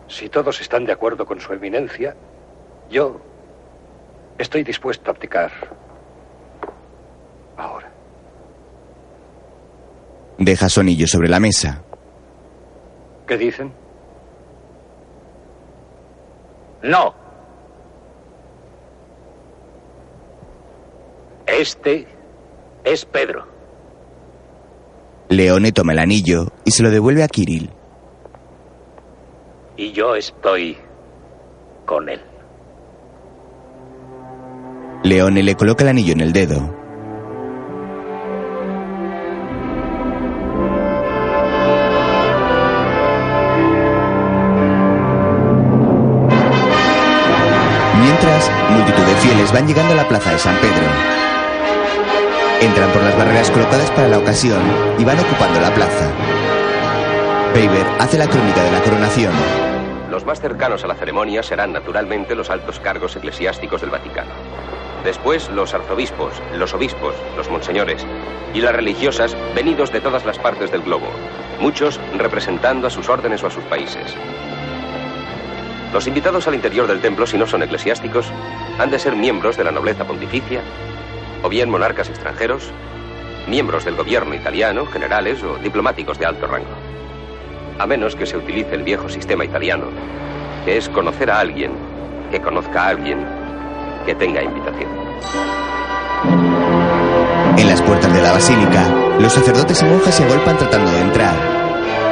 Si 0.08 0.30
todos 0.30 0.62
están 0.62 0.86
de 0.86 0.92
acuerdo 0.92 1.26
con 1.26 1.40
su 1.40 1.54
eminencia, 1.54 2.16
yo 2.90 3.20
estoy 4.38 4.64
dispuesto 4.64 5.10
a 5.10 5.14
abdicar. 5.14 5.52
Ahora. 7.58 7.92
Deja 10.38 10.70
su 10.70 10.80
anillo 10.82 11.08
sobre 11.08 11.30
la 11.30 11.40
mesa. 11.40 11.84
¿Qué 13.26 13.38
dicen? 13.38 13.83
No. 16.84 17.14
Este 21.48 22.08
es 22.84 23.06
Pedro. 23.06 23.48
Leone 25.30 25.72
toma 25.72 25.94
el 25.94 26.00
anillo 26.00 26.48
y 26.66 26.72
se 26.72 26.84
lo 26.84 26.92
devuelve 26.92 27.24
a 27.24 27.28
Kirill. 27.28 27.70
Y 29.78 29.94
yo 29.94 30.16
estoy 30.16 30.78
con 31.86 32.10
él. 32.10 32.22
Leone 35.04 35.42
le 35.42 35.56
coloca 35.56 35.84
el 35.84 35.90
anillo 35.90 36.14
en 36.14 36.22
el 36.22 36.34
dedo. 36.34 36.83
Multitud 48.24 49.04
de 49.04 49.16
fieles 49.16 49.52
van 49.52 49.68
llegando 49.68 49.92
a 49.92 49.98
la 49.98 50.08
plaza 50.08 50.32
de 50.32 50.40
San 50.40 50.56
Pedro. 50.56 50.86
Entran 52.62 52.90
por 52.92 53.04
las 53.04 53.18
barreras 53.18 53.52
colocadas 53.52 53.92
para 53.92 54.08
la 54.08 54.18
ocasión 54.18 54.62
y 54.98 55.04
van 55.04 55.20
ocupando 55.20 55.60
la 55.60 55.74
plaza. 55.74 56.10
Weber 57.54 57.86
hace 58.00 58.18
la 58.18 58.28
crónica 58.28 58.64
de 58.64 58.72
la 58.72 58.82
coronación. 58.82 59.34
Los 60.10 60.26
más 60.26 60.40
cercanos 60.40 60.86
a 60.86 60.88
la 60.88 60.96
ceremonia 60.96 61.44
serán 61.44 61.74
naturalmente 61.74 62.34
los 62.34 62.50
altos 62.50 62.80
cargos 62.80 63.14
eclesiásticos 63.18 63.82
del 63.82 63.90
Vaticano. 63.90 64.32
Después 65.04 65.50
los 65.50 65.74
arzobispos, 65.74 66.42
los 66.58 66.74
obispos, 66.74 67.16
los 67.36 67.50
monseñores 67.50 68.06
y 68.54 68.62
las 68.62 68.74
religiosas 68.74 69.36
venidos 69.54 69.92
de 69.92 70.00
todas 70.00 70.26
las 70.26 70.40
partes 70.40 70.72
del 70.72 70.84
globo, 70.84 71.08
muchos 71.60 72.00
representando 72.18 72.88
a 72.88 72.90
sus 72.90 73.10
órdenes 73.10 73.44
o 73.44 73.48
a 73.48 73.52
sus 73.52 73.66
países. 73.66 74.16
Los 75.94 76.08
invitados 76.08 76.48
al 76.48 76.56
interior 76.56 76.88
del 76.88 77.02
templo, 77.02 77.28
si 77.28 77.38
no 77.38 77.46
son 77.46 77.62
eclesiásticos, 77.62 78.26
han 78.80 78.90
de 78.90 78.98
ser 78.98 79.16
miembros 79.16 79.58
de 79.58 79.64
la 79.64 79.72
nobleza 79.72 80.06
pontificia, 80.06 80.62
o 81.44 81.50
bien 81.50 81.70
monarcas 81.70 82.10
extranjeros, 82.10 82.72
miembros 83.48 83.86
del 83.86 83.96
gobierno 83.96 84.34
italiano, 84.34 84.88
generales 84.88 85.44
o 85.44 85.58
diplomáticos 85.58 86.18
de 86.18 86.26
alto 86.26 86.48
rango. 86.48 86.74
A 87.78 87.86
menos 87.86 88.16
que 88.16 88.26
se 88.26 88.38
utilice 88.38 88.74
el 88.74 88.82
viejo 88.82 89.08
sistema 89.08 89.46
italiano, 89.46 89.86
que 90.66 90.78
es 90.78 90.90
conocer 90.90 91.30
a 91.30 91.40
alguien 91.40 91.74
que 92.32 92.42
conozca 92.42 92.86
a 92.86 92.88
alguien 92.90 93.24
que 94.08 94.16
tenga 94.16 94.42
invitación. 94.42 94.90
En 97.56 97.68
las 97.68 97.84
puertas 97.84 98.12
de 98.12 98.22
la 98.22 98.32
basílica, 98.32 98.84
los 99.20 99.32
sacerdotes 99.32 99.80
y 99.84 99.86
monjas 99.86 100.16
se 100.16 100.24
agolpan 100.24 100.58
tratando 100.58 100.92
de 100.92 101.02
entrar. 101.02 101.36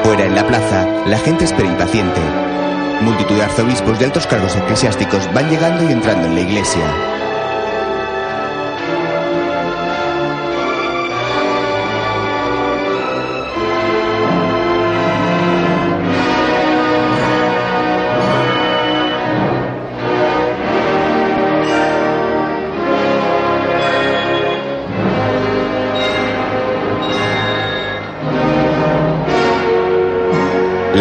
Fuera 0.04 0.26
en 0.26 0.36
la 0.36 0.46
plaza, 0.46 0.86
la 1.08 1.18
gente 1.18 1.46
espera 1.46 1.68
impaciente. 1.68 2.41
Multitud 3.02 3.36
de 3.36 3.44
arzobispos 3.44 4.00
y 4.00 4.04
altos 4.04 4.28
cargos 4.28 4.56
eclesiásticos 4.56 5.34
van 5.34 5.50
llegando 5.50 5.84
y 5.90 5.92
entrando 5.92 6.28
en 6.28 6.36
la 6.36 6.42
iglesia. 6.42 7.21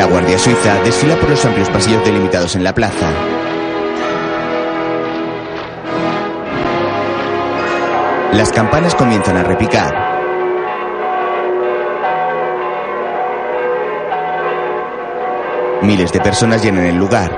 La 0.00 0.06
Guardia 0.06 0.38
Suiza 0.38 0.82
desfila 0.82 1.14
por 1.16 1.28
los 1.28 1.44
amplios 1.44 1.68
pasillos 1.68 2.02
delimitados 2.02 2.56
en 2.56 2.64
la 2.64 2.74
plaza. 2.74 3.06
Las 8.32 8.50
campanas 8.50 8.94
comienzan 8.94 9.36
a 9.36 9.42
repicar. 9.42 9.94
Miles 15.82 16.10
de 16.14 16.20
personas 16.20 16.64
llenan 16.64 16.86
el 16.86 16.96
lugar. 16.96 17.30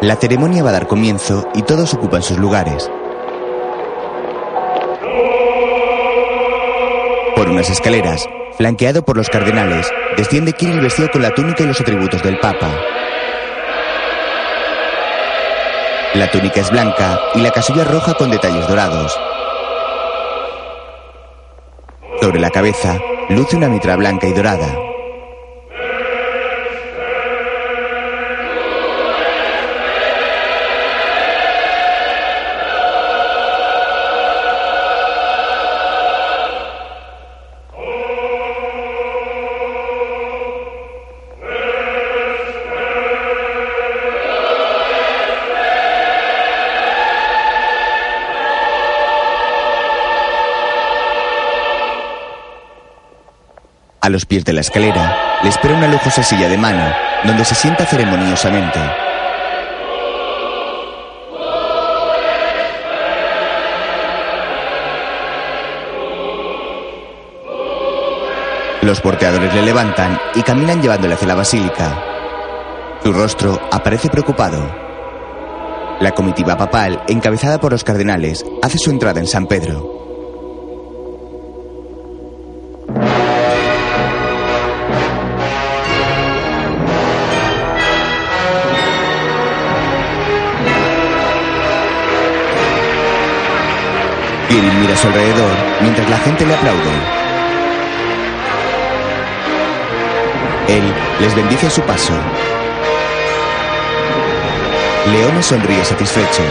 La 0.00 0.14
ceremonia 0.14 0.62
va 0.62 0.68
a 0.68 0.74
dar 0.74 0.86
comienzo 0.86 1.48
y 1.54 1.62
todos 1.62 1.92
ocupan 1.92 2.22
sus 2.22 2.38
lugares. 2.38 2.88
Por 7.34 7.48
unas 7.48 7.68
escaleras, 7.68 8.28
flanqueado 8.62 9.04
por 9.04 9.16
los 9.16 9.28
cardenales, 9.28 9.92
desciende 10.16 10.52
Kirill 10.52 10.80
vestido 10.80 11.10
con 11.10 11.20
la 11.20 11.34
túnica 11.34 11.64
y 11.64 11.66
los 11.66 11.80
atributos 11.80 12.22
del 12.22 12.38
Papa. 12.38 12.70
La 16.14 16.30
túnica 16.30 16.60
es 16.60 16.70
blanca 16.70 17.18
y 17.34 17.40
la 17.40 17.50
casulla 17.50 17.82
roja 17.82 18.14
con 18.14 18.30
detalles 18.30 18.68
dorados. 18.68 19.18
Sobre 22.20 22.38
la 22.38 22.50
cabeza 22.50 23.00
luce 23.30 23.56
una 23.56 23.68
mitra 23.68 23.96
blanca 23.96 24.28
y 24.28 24.32
dorada. 24.32 24.91
Los 54.12 54.26
pies 54.26 54.44
de 54.44 54.52
la 54.52 54.60
escalera 54.60 55.40
le 55.42 55.48
espera 55.48 55.74
una 55.74 55.88
lujosa 55.88 56.22
silla 56.22 56.48
de 56.48 56.58
mano, 56.58 56.84
donde 57.24 57.44
se 57.44 57.54
sienta 57.54 57.86
ceremoniosamente. 57.86 58.78
Los 68.82 69.00
porteadores 69.00 69.54
le 69.54 69.62
levantan 69.62 70.20
y 70.34 70.42
caminan 70.42 70.82
llevándole 70.82 71.14
hacia 71.14 71.28
la 71.28 71.34
basílica. 71.34 72.04
Su 73.02 73.12
rostro 73.12 73.60
aparece 73.70 74.08
preocupado. 74.08 74.60
La 76.00 76.12
comitiva 76.12 76.56
papal, 76.56 77.02
encabezada 77.08 77.58
por 77.58 77.72
los 77.72 77.84
cardenales, 77.84 78.44
hace 78.60 78.78
su 78.78 78.90
entrada 78.90 79.20
en 79.20 79.26
San 79.26 79.46
Pedro. 79.46 80.01
Kirill 94.52 94.74
mira 94.80 94.92
a 94.92 94.96
su 94.98 95.06
alrededor 95.06 95.50
mientras 95.80 96.10
la 96.10 96.18
gente 96.18 96.44
le 96.44 96.54
aplaude. 96.54 96.92
Él 100.68 100.82
les 101.20 101.34
bendice 101.34 101.68
a 101.68 101.70
su 101.70 101.80
paso. 101.80 102.12
Leone 105.10 105.42
sonríe 105.42 105.82
satisfecho. 105.82 106.42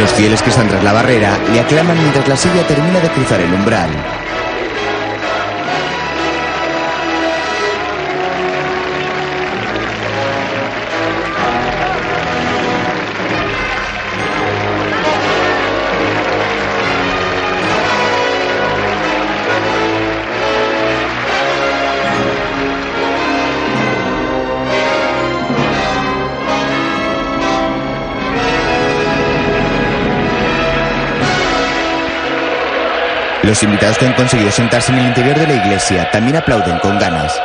Los 0.00 0.14
fieles 0.14 0.40
que 0.40 0.48
están 0.48 0.66
tras 0.66 0.82
la 0.82 0.94
barrera 0.94 1.38
le 1.52 1.60
aclaman 1.60 1.98
mientras 1.98 2.26
la 2.26 2.34
silla 2.34 2.66
termina 2.66 3.00
de 3.00 3.10
cruzar 3.10 3.38
el 3.38 3.52
umbral. 3.52 4.19
Los 33.50 33.64
invitados 33.64 33.98
que 33.98 34.06
han 34.06 34.12
conseguido 34.12 34.48
sentarse 34.52 34.92
en 34.92 34.98
el 34.98 35.08
interior 35.08 35.36
de 35.36 35.48
la 35.48 35.54
iglesia 35.54 36.08
también 36.12 36.36
aplauden 36.36 36.78
con 36.78 36.96
ganas. 37.00 37.36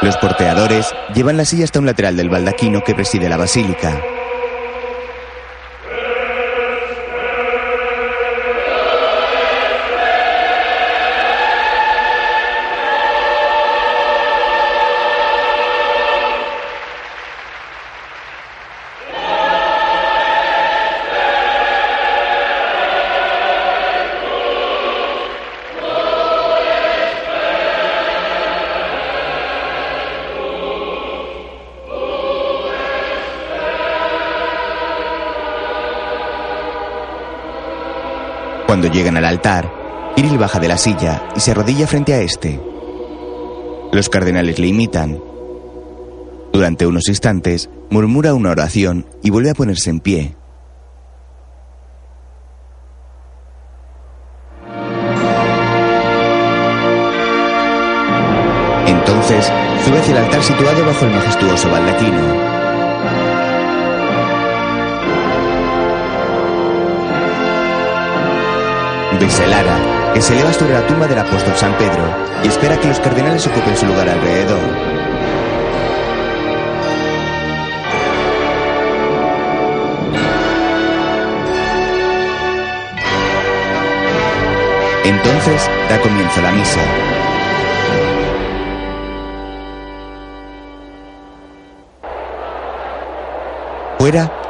Los 0.00 0.16
porteadores 0.16 0.94
llevan 1.14 1.36
la 1.36 1.44
silla 1.44 1.64
hasta 1.64 1.80
un 1.80 1.84
lateral 1.84 2.16
del 2.16 2.30
baldaquino 2.30 2.82
que 2.82 2.94
preside 2.94 3.28
la 3.28 3.36
basílica. 3.36 4.15
Cuando 38.76 38.92
llegan 38.94 39.16
al 39.16 39.24
altar, 39.24 39.72
Kirill 40.14 40.36
baja 40.36 40.60
de 40.60 40.68
la 40.68 40.76
silla 40.76 41.30
y 41.34 41.40
se 41.40 41.52
arrodilla 41.52 41.86
frente 41.86 42.12
a 42.12 42.20
este. 42.20 42.60
Los 43.90 44.10
cardenales 44.10 44.58
le 44.58 44.66
imitan. 44.66 45.18
Durante 46.52 46.86
unos 46.86 47.08
instantes, 47.08 47.70
murmura 47.88 48.34
una 48.34 48.50
oración 48.50 49.06
y 49.22 49.30
vuelve 49.30 49.48
a 49.48 49.54
ponerse 49.54 49.88
en 49.88 50.00
pie. 50.00 50.35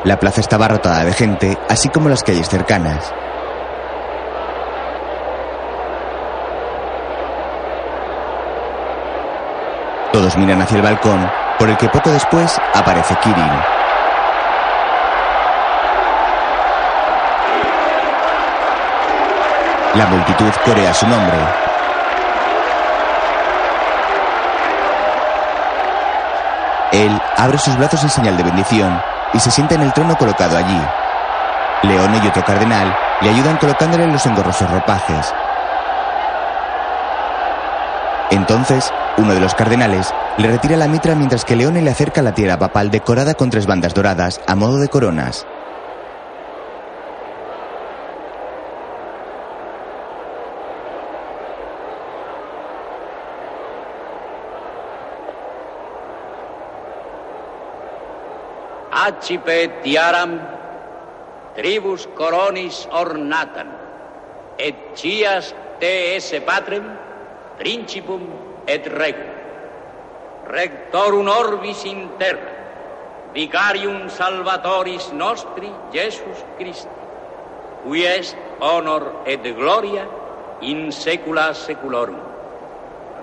La 0.06 0.20
plaza 0.20 0.40
estaba 0.40 0.66
abarrotada 0.66 1.04
de 1.04 1.12
gente, 1.12 1.58
así 1.68 1.88
como 1.88 2.08
las 2.08 2.22
calles 2.22 2.48
cercanas. 2.48 3.12
Todos 10.12 10.36
miran 10.36 10.62
hacia 10.62 10.76
el 10.76 10.82
balcón, 10.82 11.28
por 11.58 11.68
el 11.68 11.76
que 11.76 11.88
poco 11.88 12.10
después 12.10 12.56
aparece 12.72 13.16
Kirill. 13.16 13.50
La 19.96 20.06
multitud 20.06 20.52
corea 20.64 20.94
su 20.94 21.08
nombre. 21.08 21.36
Él 26.92 27.20
abre 27.36 27.58
sus 27.58 27.76
brazos 27.76 28.04
en 28.04 28.10
señal 28.10 28.36
de 28.36 28.44
bendición 28.44 29.15
y 29.36 29.40
se 29.40 29.50
sienta 29.50 29.74
en 29.74 29.82
el 29.82 29.92
trono 29.92 30.16
colocado 30.16 30.56
allí. 30.56 30.80
Leone 31.82 32.20
y 32.24 32.26
otro 32.26 32.42
cardenal 32.42 32.96
le 33.20 33.28
ayudan 33.28 33.58
colocándole 33.58 34.06
los 34.06 34.24
engorrosos 34.24 34.70
ropajes. 34.70 35.34
Entonces, 38.30 38.90
uno 39.18 39.34
de 39.34 39.40
los 39.40 39.54
cardenales 39.54 40.12
le 40.38 40.48
retira 40.48 40.76
la 40.76 40.88
mitra 40.88 41.14
mientras 41.14 41.44
que 41.44 41.54
Leone 41.54 41.82
le 41.82 41.90
acerca 41.90 42.22
la 42.22 42.32
tierra 42.32 42.58
papal 42.58 42.90
decorada 42.90 43.34
con 43.34 43.50
tres 43.50 43.66
bandas 43.66 43.94
doradas 43.94 44.40
a 44.46 44.54
modo 44.54 44.78
de 44.78 44.88
coronas. 44.88 45.46
arcipe 59.16 59.82
tiaram 59.82 60.38
tribus 61.56 62.06
coronis 62.14 62.86
ornatam, 62.92 63.68
et 64.58 64.74
cias 64.94 65.54
te 65.80 66.16
esse 66.16 66.40
patrem, 66.40 66.84
principum 67.58 68.22
et 68.66 68.86
regum. 68.86 69.32
Rectorum 70.46 71.28
orbis 71.28 71.84
in 71.86 72.10
terra, 72.18 72.52
vicarium 73.34 74.08
salvatoris 74.10 75.12
nostri, 75.12 75.72
Jesus 75.92 76.44
Christi, 76.58 76.88
qui 77.84 78.04
est 78.04 78.36
honor 78.60 79.24
et 79.26 79.42
gloria 79.56 80.06
in 80.60 80.92
saecula 80.92 81.54
saeculorum. 81.54 82.20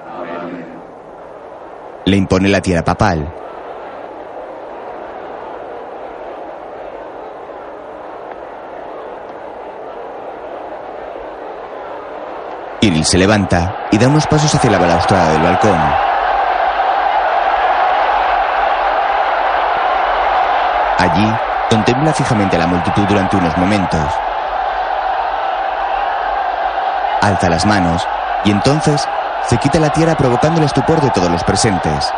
Amen. 0.10 0.66
Le 2.06 2.18
impone 2.18 2.50
la 2.50 2.60
tierra 2.60 2.84
papal 2.84 3.43
Kirill 12.84 13.06
se 13.06 13.18
levanta 13.18 13.88
y 13.92 13.98
da 13.98 14.10
unos 14.10 14.28
pasos 14.28 14.54
hacia 14.54 14.70
la 14.70 14.78
balaustrada 14.78 15.32
del 15.32 15.42
balcón. 15.42 15.80
Allí, 21.00 21.34
contempla 21.70 22.12
fijamente 22.12 22.58
a 22.58 22.60
la 22.60 22.68
multitud 22.68 23.04
durante 23.04 23.38
unos 23.38 23.58
momentos. 23.58 24.06
Alza 27.22 27.50
las 27.50 27.66
manos 27.66 28.06
y 28.44 28.52
entonces 28.52 29.08
se 29.48 29.58
quita 29.60 29.80
la 29.80 29.94
tierra 29.94 30.18
provocando 30.18 30.60
el 30.60 30.66
estupor 30.66 31.00
de 31.00 31.10
todos 31.12 31.32
los 31.32 31.44
presentes. 31.46 32.14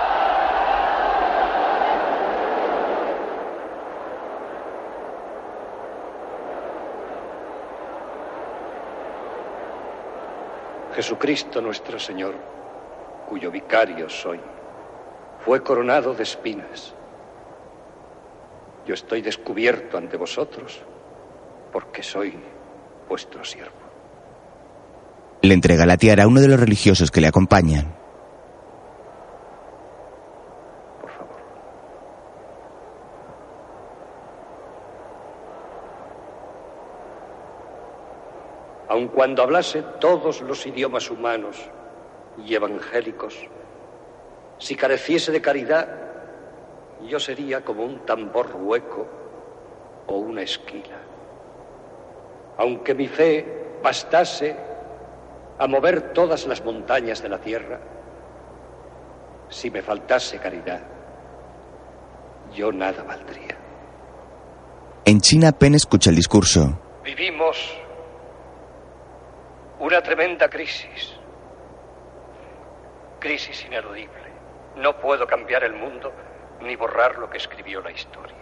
Jesucristo 11.05 11.61
nuestro 11.61 11.99
Señor, 11.99 12.33
cuyo 13.29 13.51
vicario 13.51 14.09
soy, 14.09 14.39
fue 15.45 15.61
coronado 15.61 16.15
de 16.15 16.23
espinas. 16.23 16.95
Yo 18.87 18.95
estoy 18.95 19.21
descubierto 19.21 19.99
ante 19.99 20.17
vosotros 20.17 20.81
porque 21.71 22.01
soy 22.01 22.33
vuestro 23.07 23.45
siervo. 23.45 23.75
Le 25.43 25.53
entrega 25.53 25.85
la 25.85 25.97
tiara 25.97 26.23
a 26.23 26.27
uno 26.27 26.41
de 26.41 26.47
los 26.47 26.59
religiosos 26.59 27.11
que 27.11 27.21
le 27.21 27.27
acompañan. 27.27 27.95
Aun 39.05 39.13
cuando 39.13 39.43
hablase 39.43 39.83
todos 39.99 40.41
los 40.41 40.65
idiomas 40.65 41.11
humanos 41.11 41.57
y 42.43 42.55
evangélicos, 42.55 43.35
si 44.57 44.75
careciese 44.75 45.31
de 45.31 45.41
caridad, 45.41 45.87
yo 47.07 47.19
sería 47.19 47.63
como 47.63 47.83
un 47.83 47.99
tambor 47.99 48.49
hueco 48.55 49.07
o 50.07 50.15
una 50.17 50.41
esquila. 50.41 50.97
Aunque 52.57 52.95
mi 52.95 53.07
fe 53.07 53.77
bastase 53.83 54.55
a 55.59 55.67
mover 55.67 56.11
todas 56.13 56.47
las 56.47 56.65
montañas 56.65 57.21
de 57.21 57.29
la 57.29 57.37
tierra, 57.37 57.79
si 59.49 59.69
me 59.69 59.83
faltase 59.83 60.39
caridad, 60.39 60.81
yo 62.55 62.71
nada 62.71 63.03
valdría. 63.03 63.55
En 65.05 65.21
China, 65.21 65.51
Penn 65.51 65.75
escucha 65.75 66.09
el 66.09 66.15
discurso. 66.15 66.79
Vivimos 67.03 67.84
una 69.85 70.01
tremenda 70.01 70.49
crisis. 70.49 71.13
Crisis 73.19 73.63
ineludible. 73.65 74.25
No 74.77 74.99
puedo 74.99 75.27
cambiar 75.27 75.63
el 75.63 75.73
mundo 75.73 76.11
ni 76.61 76.75
borrar 76.75 77.19
lo 77.19 77.29
que 77.29 77.37
escribió 77.37 77.81
la 77.81 77.91
historia. 77.91 78.35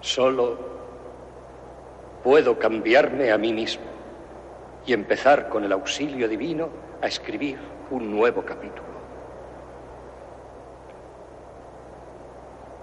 Solo 0.00 0.56
puedo 2.22 2.56
cambiarme 2.60 3.32
a 3.32 3.38
mí 3.38 3.52
mismo 3.52 3.86
y 4.86 4.92
empezar 4.92 5.48
con 5.48 5.64
el 5.64 5.72
auxilio 5.72 6.28
divino 6.28 6.68
a 7.02 7.08
escribir 7.08 7.58
un 7.90 8.08
nuevo 8.08 8.44
capítulo. 8.44 8.92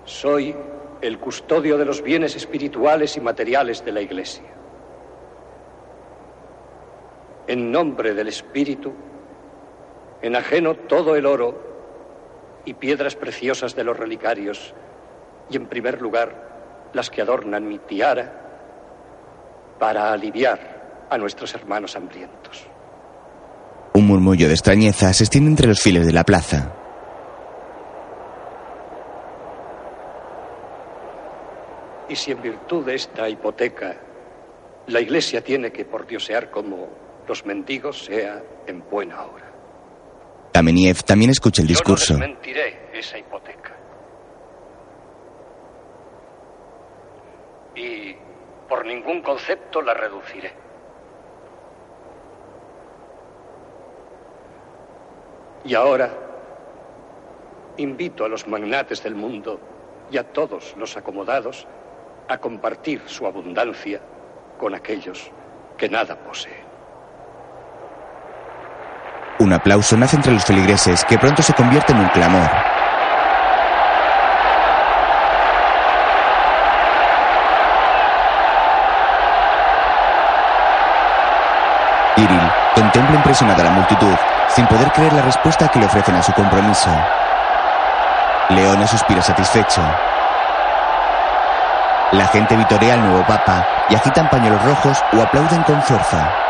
Soy 0.03 0.53
el 0.99 1.17
custodio 1.17 1.77
de 1.77 1.85
los 1.85 2.01
bienes 2.01 2.35
espirituales 2.35 3.15
y 3.15 3.21
materiales 3.21 3.85
de 3.85 3.91
la 3.93 4.01
Iglesia. 4.01 4.58
En 7.49 7.71
nombre 7.71 8.13
del 8.13 8.27
Espíritu, 8.27 8.93
enajeno 10.21 10.75
todo 10.75 11.15
el 11.15 11.25
oro 11.25 11.59
y 12.63 12.75
piedras 12.75 13.15
preciosas 13.15 13.75
de 13.75 13.83
los 13.83 13.97
relicarios, 13.97 14.75
y 15.49 15.57
en 15.57 15.65
primer 15.65 15.99
lugar 15.99 16.89
las 16.93 17.09
que 17.09 17.23
adornan 17.23 17.67
mi 17.67 17.79
tiara, 17.79 18.31
para 19.79 20.13
aliviar 20.13 21.07
a 21.09 21.17
nuestros 21.17 21.55
hermanos 21.55 21.95
hambrientos. 21.95 22.67
Un 23.95 24.05
murmullo 24.05 24.45
de 24.45 24.53
extrañeza 24.53 25.11
se 25.11 25.23
extiende 25.23 25.49
entre 25.49 25.69
los 25.69 25.81
files 25.81 26.05
de 26.05 26.13
la 26.13 26.23
plaza. 26.23 26.71
Y 32.07 32.15
si 32.15 32.31
en 32.31 32.43
virtud 32.43 32.85
de 32.85 32.93
esta 32.93 33.27
hipoteca 33.27 33.95
la 34.85 34.99
Iglesia 34.99 35.43
tiene 35.43 35.71
que 35.71 35.85
pordiosear 35.85 36.51
como 36.51 37.08
los 37.29 37.45
mendigos, 37.45 38.05
sea 38.05 38.41
en 38.65 38.83
buena 38.89 39.23
hora. 39.23 39.45
Kameniev 40.51 41.03
también 41.03 41.29
escucha 41.29 41.61
el 41.61 41.67
discurso. 41.67 42.13
Yo 42.13 42.19
no 42.19 42.25
desmentiré 42.25 42.89
esa 42.91 43.19
hipoteca. 43.19 43.77
Y 47.75 48.15
por 48.67 48.83
ningún 48.83 49.21
concepto 49.21 49.79
la 49.83 49.93
reduciré. 49.93 50.51
Y 55.65 55.75
ahora, 55.75 56.09
invito 57.77 58.25
a 58.25 58.27
los 58.27 58.47
magnates 58.47 59.03
del 59.03 59.13
mundo 59.13 59.59
y 60.09 60.17
a 60.17 60.23
todos 60.23 60.75
los 60.77 60.97
acomodados 60.97 61.67
a 62.27 62.39
compartir 62.39 63.03
su 63.05 63.27
abundancia 63.27 64.01
con 64.57 64.73
aquellos 64.73 65.31
que 65.77 65.87
nada 65.87 66.17
poseen. 66.17 66.68
Un 69.41 69.53
aplauso 69.53 69.95
nace 69.95 70.17
entre 70.17 70.33
los 70.33 70.43
feligreses 70.43 71.05
que 71.05 71.17
pronto 71.17 71.41
se 71.41 71.53
convierte 71.53 71.93
en 71.93 71.99
un 71.99 72.09
clamor. 72.09 72.49
Iril 82.17 82.51
contempla 82.75 83.15
impresionada 83.15 83.61
a 83.61 83.65
la 83.65 83.71
multitud 83.71 84.15
sin 84.49 84.67
poder 84.67 84.91
creer 84.91 85.13
la 85.13 85.21
respuesta 85.21 85.69
que 85.69 85.79
le 85.79 85.85
ofrecen 85.85 86.15
a 86.15 86.21
su 86.21 86.33
compromiso. 86.33 86.89
Leone 88.49 88.85
suspira 88.87 89.21
satisfecho. 89.21 89.81
La 92.11 92.27
gente 92.27 92.57
vitorea 92.57 92.95
al 92.95 93.07
nuevo 93.07 93.25
papa 93.25 93.65
y 93.89 93.95
agitan 93.95 94.29
pañuelos 94.29 94.61
rojos 94.65 95.01
o 95.13 95.21
aplauden 95.21 95.63
con 95.63 95.81
fuerza. 95.81 96.48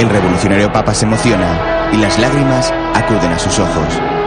El 0.00 0.08
revolucionario 0.08 0.72
papa 0.72 0.94
se 0.94 1.04
emociona 1.04 1.90
y 1.92 1.98
las 1.98 2.18
lágrimas 2.18 2.72
acuden 2.94 3.32
a 3.32 3.38
sus 3.38 3.58
ojos. 3.58 4.19